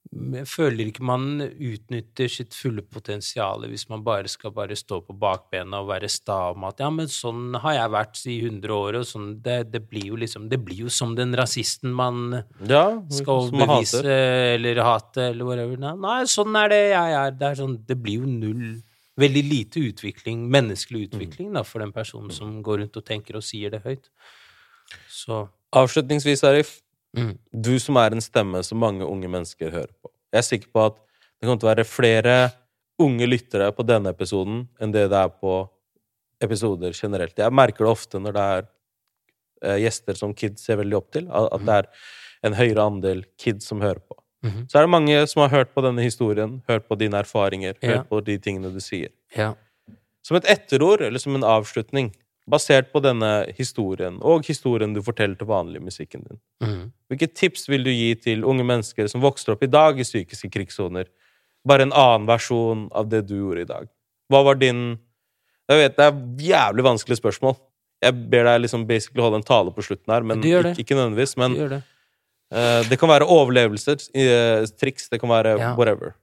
Jeg 0.10 0.48
føler 0.50 0.88
ikke 0.90 1.04
man 1.06 1.42
utnytter 1.44 2.32
sitt 2.32 2.56
fulle 2.58 2.82
potensial 2.82 3.62
hvis 3.70 3.84
man 3.92 4.02
bare 4.02 4.30
skal 4.32 4.54
bare 4.56 4.74
stå 4.80 5.04
på 5.06 5.14
bakbena 5.22 5.84
og 5.84 5.92
være 5.92 6.10
sta 6.10 6.38
om 6.56 6.64
at 6.66 6.82
ja, 6.82 6.88
men 6.90 7.12
sånn 7.14 7.54
har 7.62 7.76
jeg 7.76 7.92
vært 7.94 8.22
i 8.26 8.38
100 8.40 8.74
år, 8.74 8.98
og 8.98 9.06
sånn 9.06 9.28
Det, 9.46 9.60
det 9.70 9.84
blir 9.92 10.08
jo 10.10 10.18
liksom 10.18 10.48
Det 10.50 10.58
blir 10.66 10.88
jo 10.88 10.94
som 10.94 11.14
den 11.20 11.36
rasisten 11.38 11.94
man 11.94 12.40
Ja, 12.58 12.98
skal 13.14 13.44
overbevise 13.44 14.02
bevise 14.02 14.18
eller 14.56 14.82
hate 14.88 15.30
eller 15.30 15.52
whatever. 15.52 15.78
Nei, 15.86 15.94
nei, 16.08 16.18
sånn 16.32 16.58
er 16.58 16.74
det 16.74 16.82
jeg 16.88 17.18
er. 17.20 17.38
Det, 17.38 17.52
er 17.52 17.62
sånn, 17.62 17.78
det 17.86 18.00
blir 18.02 18.24
jo 18.24 18.34
null 18.34 18.68
Veldig 19.20 19.42
lite 19.44 19.82
utvikling, 19.84 20.46
menneskelig 20.48 21.10
utvikling, 21.10 21.50
da, 21.52 21.66
for 21.68 21.84
den 21.84 21.92
personen 21.92 22.32
som 22.32 22.62
går 22.64 22.86
rundt 22.86 23.00
og 23.02 23.04
tenker 23.04 23.36
og 23.36 23.44
sier 23.44 23.74
det 23.74 23.82
høyt. 23.84 24.06
Så 25.12 25.42
Avslutningsvis, 25.76 26.42
Arif. 26.48 26.78
Mm, 27.18 27.38
Du 27.62 27.80
som 27.80 27.98
er 27.98 28.12
en 28.16 28.22
stemme 28.22 28.62
som 28.64 28.80
mange 28.80 29.06
unge 29.06 29.28
mennesker 29.32 29.72
hører 29.72 29.92
på. 30.02 30.12
Jeg 30.34 30.40
er 30.40 30.48
sikker 30.48 30.72
på 30.74 30.86
at 30.86 30.96
det 31.40 31.48
kommer 31.48 31.60
til 31.60 31.70
å 31.70 31.74
være 31.76 31.86
flere 31.88 32.36
unge 33.00 33.28
lyttere 33.30 33.72
på 33.72 33.86
denne 33.88 34.12
episoden 34.12 34.68
enn 34.82 34.92
det 34.92 35.08
det 35.10 35.18
er 35.18 35.30
på 35.30 35.70
episoder 36.44 36.92
generelt. 36.96 37.38
Jeg 37.40 37.52
merker 37.56 37.86
det 37.86 37.92
ofte 37.92 38.20
når 38.20 38.34
det 38.36 38.44
er 38.56 38.68
eh, 39.64 39.78
gjester 39.86 40.16
som 40.20 40.34
kids 40.34 40.64
ser 40.68 40.80
veldig 40.80 40.98
opp 41.00 41.12
til, 41.16 41.28
at 41.32 41.66
det 41.66 41.78
er 41.82 41.88
en 42.48 42.54
høyere 42.56 42.86
andel 42.86 43.24
kids 43.40 43.68
som 43.68 43.82
hører 43.84 44.00
på. 44.00 44.16
Mhm. 44.46 44.68
Så 44.72 44.80
er 44.80 44.86
det 44.86 44.92
mange 44.94 45.16
som 45.28 45.42
har 45.44 45.50
hørt 45.52 45.74
på 45.76 45.82
denne 45.84 46.04
historien, 46.06 46.62
hørt 46.70 46.88
på 46.88 46.96
dine 47.00 47.20
erfaringer, 47.20 47.76
Ja. 47.82 47.98
hørt 47.98 48.10
på 48.10 48.22
de 48.24 48.38
tingene 48.38 48.72
du 48.72 48.80
sier. 48.80 49.10
ja. 49.36 49.54
Som 50.24 50.36
et 50.38 50.46
etterord, 50.46 51.02
eller 51.02 51.18
som 51.18 51.34
en 51.36 51.42
avslutning, 51.48 52.14
basert 52.50 52.92
på 52.94 53.02
denne 53.04 53.30
historien, 53.58 54.18
og 54.26 54.48
historien 54.48 54.94
du 54.96 55.02
forteller 55.06 55.38
til 55.40 55.50
vanlig 55.50 55.82
i 55.82 55.86
musikken 55.86 56.26
din. 56.26 56.40
Mm. 56.64 56.82
Hvilke 57.12 57.30
tips 57.32 57.68
vil 57.70 57.86
du 57.86 57.92
gi 57.94 58.14
til 58.20 58.46
unge 58.48 58.66
mennesker 58.66 59.10
som 59.12 59.24
vokser 59.24 59.54
opp 59.54 59.64
i 59.66 59.72
dag 59.72 60.00
i 60.00 60.08
psykiske 60.08 60.50
krigssoner? 60.54 61.10
Bare 61.68 61.86
en 61.86 61.94
annen 61.94 62.28
versjon 62.30 62.88
av 62.96 63.10
det 63.12 63.26
du 63.30 63.36
gjorde 63.38 63.66
i 63.66 63.70
dag. 63.70 63.90
Hva 64.30 64.44
var 64.46 64.60
din 64.62 65.00
Jeg 65.70 65.78
vet 65.78 65.98
det 66.00 66.06
er 66.08 66.22
jævlig 66.42 66.84
vanskelig 66.84 67.20
spørsmål. 67.20 67.54
Jeg 68.02 68.16
ber 68.32 68.48
deg 68.48 68.64
liksom 68.64 68.88
basically 68.90 69.22
holde 69.22 69.38
en 69.38 69.46
tale 69.46 69.70
på 69.70 69.84
slutten 69.86 70.10
her, 70.10 70.24
men 70.26 70.42
ikke, 70.42 70.72
ikke 70.82 70.96
nødvendigvis. 70.98 71.36
Men 71.38 71.54
det. 71.54 71.84
Uh, 72.50 72.82
det 72.90 72.98
kan 72.98 73.12
være 73.12 73.28
overlevelser, 73.30 74.02
uh, 74.18 74.66
triks, 74.82 75.12
det 75.14 75.20
kan 75.22 75.30
være 75.30 75.60
Ja. 75.60 75.76
whatever. 75.78 76.16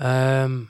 Ehm. 0.00 0.68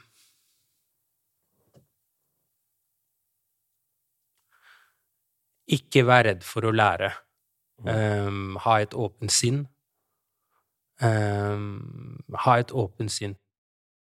Ikke 5.72 6.04
vær 6.08 6.26
redd 6.28 6.42
for 6.46 6.68
å 6.68 6.74
lære. 6.74 7.12
Um, 7.82 8.58
ha 8.62 8.78
et 8.82 8.94
åpent 8.94 9.32
sinn. 9.32 9.64
Um, 11.02 12.22
ha 12.44 12.58
et 12.62 12.72
åpent 12.72 13.10
sinn. 13.12 13.36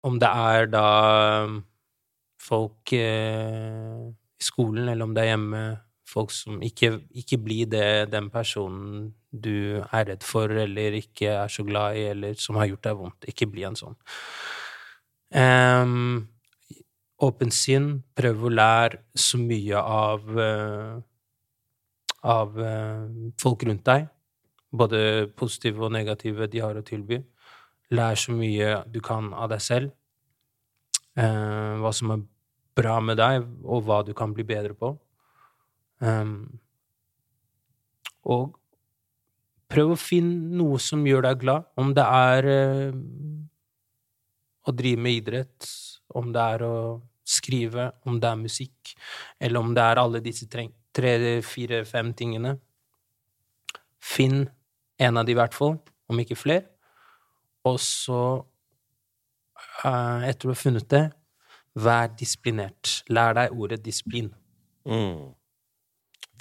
Om 0.06 0.18
det 0.22 0.30
er 0.30 0.68
da 0.70 0.88
folk 2.42 2.94
uh, 2.94 4.10
i 4.12 4.44
skolen, 4.44 4.90
eller 4.90 5.06
om 5.06 5.16
det 5.16 5.24
er 5.24 5.34
hjemme, 5.34 5.64
folk 6.12 6.34
som 6.36 6.62
ikke, 6.66 6.98
ikke 7.24 7.40
blir 7.42 7.70
det, 7.72 8.12
den 8.12 8.30
personen 8.34 9.12
du 9.32 9.80
er 9.80 10.10
redd 10.10 10.26
for, 10.28 10.52
eller 10.52 10.98
ikke 11.00 11.32
er 11.46 11.52
så 11.52 11.64
glad 11.64 11.98
i, 11.98 12.10
eller 12.12 12.36
som 12.42 12.60
har 12.60 12.68
gjort 12.72 12.90
deg 12.90 13.00
vondt. 13.00 13.30
Ikke 13.32 13.48
bli 13.50 13.64
en 13.68 13.80
sånn. 13.80 13.96
Um, 15.32 16.28
åpent 17.24 17.56
sinn, 17.56 17.94
prøv 18.18 18.48
å 18.48 18.52
lære 18.52 19.02
så 19.16 19.40
mye 19.40 19.80
av 19.80 20.42
eh, 20.42 21.00
av 22.28 22.58
eh, 22.62 23.32
folk 23.42 23.66
rundt 23.68 23.86
deg. 23.88 24.08
Både 24.72 25.28
positive 25.36 25.86
og 25.88 25.94
negative 25.94 26.48
de 26.52 26.62
har 26.64 26.78
å 26.78 26.86
tilby. 26.86 27.20
Lær 27.92 28.20
så 28.20 28.34
mye 28.36 28.82
du 28.88 29.02
kan 29.04 29.34
av 29.34 29.52
deg 29.52 29.64
selv. 29.64 29.96
Eh, 31.20 31.74
hva 31.82 31.92
som 31.96 32.14
er 32.16 32.26
bra 32.78 33.00
med 33.04 33.20
deg, 33.20 33.46
og 33.68 33.84
hva 33.88 34.00
du 34.08 34.14
kan 34.18 34.34
bli 34.36 34.46
bedre 34.48 34.76
på. 34.78 34.94
Um, 36.02 36.48
og 38.32 38.56
prøv 39.72 39.94
å 39.94 40.00
finne 40.00 40.56
noe 40.58 40.80
som 40.82 41.04
gjør 41.06 41.28
deg 41.28 41.44
glad. 41.44 41.68
Om 41.80 41.94
det 41.98 42.06
er 42.06 42.50
eh, 42.54 42.98
å 44.68 44.76
drive 44.76 45.04
med 45.04 45.20
idrett, 45.20 45.70
om 46.16 46.32
det 46.34 46.48
er 46.56 46.66
å 46.68 46.76
skrive, 47.28 47.92
om 48.08 48.20
det 48.20 48.30
er 48.30 48.40
musikk, 48.40 48.96
eller 49.40 49.64
om 49.64 49.76
det 49.76 49.84
er 49.86 50.02
alle 50.02 50.24
disse 50.24 50.48
tre, 50.96 51.42
fire, 51.46 51.84
fem 51.86 52.14
tingene. 52.18 52.58
Finn 54.02 54.46
en 55.02 55.18
av 55.18 55.26
de, 55.26 55.34
i 55.34 55.38
hvert 55.38 55.56
fall, 55.56 55.78
om 56.10 56.22
ikke 56.22 56.38
flere. 56.38 56.66
Og 57.68 57.80
så, 57.82 58.22
eh, 59.86 60.30
etter 60.30 60.48
du 60.48 60.54
har 60.54 60.60
funnet 60.60 60.90
det, 60.90 61.06
vær 61.76 62.12
disiplinert. 62.20 63.04
Lær 63.10 63.34
deg 63.38 63.54
ordet 63.54 63.84
disiplin. 63.86 64.32
Mm. 64.86 65.34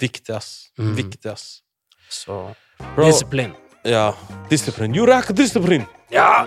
Viktig, 0.01 0.33
ass. 0.35 0.71
Mm. 0.77 0.95
Viktig, 0.97 1.31
ass. 1.31 1.61
Så 2.09 2.53
Bro. 2.95 3.05
disiplin. 3.05 3.53
Ja. 3.85 4.11
Disiplin. 4.49 4.95
You 4.95 5.05
rack 5.05 5.31
disiplin! 5.37 5.85
Ja! 6.11 6.45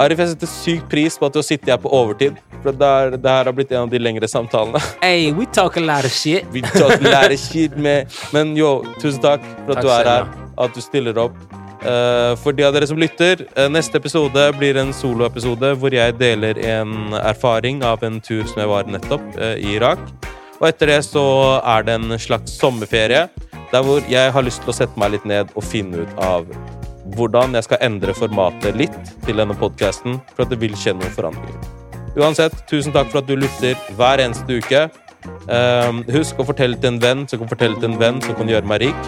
Arif, 0.00 0.18
jeg 0.18 0.32
setter 0.32 0.50
sykt 0.50 0.86
pris 0.90 1.16
på 1.18 1.28
at 1.28 1.34
du 1.34 1.38
har 1.38 1.46
sittet 1.46 1.70
her 1.70 1.80
på 1.82 1.90
overtid. 1.94 2.38
For 2.64 2.74
det, 2.74 2.88
er, 2.88 3.16
det 3.18 3.30
her 3.30 3.50
har 3.50 3.54
blitt 3.54 3.72
en 3.74 3.84
av 3.84 3.90
de 3.92 4.00
lengre 4.00 4.28
samtalene. 4.30 4.80
Hey, 5.04 5.32
we 5.32 5.46
talk 5.46 5.76
a 5.76 5.82
lot 5.82 6.06
of 6.06 6.12
shit. 6.12 6.46
we 6.52 6.62
talk 6.62 6.96
a 6.96 7.04
lot 7.04 7.30
of 7.30 7.38
shit 7.38 7.76
med 7.76 8.10
Men 8.32 8.56
yo, 8.58 8.80
tusen 9.02 9.20
takk 9.22 9.44
for 9.64 9.76
at 9.76 9.82
Takk 9.82 9.84
du 9.84 9.92
er 9.92 10.10
her. 10.10 10.32
At 10.64 10.74
du 10.74 10.82
stiller 10.82 11.18
opp. 11.26 11.36
Eh, 11.84 12.32
for 12.40 12.56
de 12.56 12.64
av 12.64 12.72
dere 12.72 12.88
som 12.88 12.98
lytter, 12.98 13.44
eh, 13.56 13.68
neste 13.68 14.00
episode 14.00 14.46
blir 14.58 14.78
en 14.80 14.94
soloepisode 14.96 15.74
hvor 15.76 15.92
jeg 15.92 16.16
deler 16.16 16.58
en 16.64 17.12
erfaring 17.20 17.82
av 17.84 18.02
en 18.06 18.20
tur 18.24 18.46
som 18.48 18.62
jeg 18.62 18.70
var 18.70 18.88
nettopp 18.88 19.36
eh, 19.36 19.58
i 19.60 19.74
Irak. 19.76 20.00
Og 20.62 20.70
etter 20.70 20.94
det 20.94 21.02
så 21.04 21.24
er 21.60 21.84
det 21.84 21.98
en 21.98 22.16
slags 22.18 22.56
sommerferie 22.56 23.26
der 23.74 23.84
hvor 23.84 24.00
jeg 24.08 24.32
har 24.32 24.46
lyst 24.46 24.62
til 24.64 24.72
å 24.72 24.78
sette 24.78 25.00
meg 25.00 25.16
litt 25.16 25.28
ned 25.28 25.52
og 25.52 25.66
finne 25.66 26.06
ut 26.06 26.24
av 26.24 26.48
hvordan 27.16 27.54
jeg 27.54 27.66
skal 27.68 27.82
endre 27.84 28.14
formatet 28.16 28.76
litt 28.78 28.96
til 29.26 29.40
denne 29.40 29.56
podkasten, 29.58 30.20
for 30.34 30.44
at 30.44 30.52
det 30.52 30.60
vil 30.62 30.76
skje 30.78 30.96
noen 30.96 31.14
forandringer. 31.14 31.72
Uansett, 32.14 32.54
tusen 32.70 32.94
takk 32.94 33.10
for 33.10 33.22
at 33.22 33.28
du 33.28 33.34
lytter 33.36 33.74
hver 33.98 34.22
eneste 34.22 34.60
uke. 34.60 34.86
Um, 35.48 36.02
husk 36.12 36.38
å 36.40 36.44
fortelle 36.46 36.76
til 36.80 36.94
en 36.94 37.00
venn 37.00 37.24
som 37.28 37.40
kan 37.40 37.50
fortelle 37.50 37.76
til 37.80 37.90
en 37.90 38.00
venn 38.00 38.20
som 38.24 38.36
kan 38.38 38.48
gjøre 38.50 38.68
meg 38.68 38.84
rik. 38.86 39.02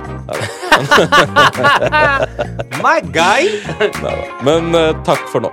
My 2.85 2.99
guy! 3.15 3.43
Men 4.47 4.73
uh, 4.75 4.93
takk 5.07 5.29
for 5.33 5.45
nå. 5.45 5.53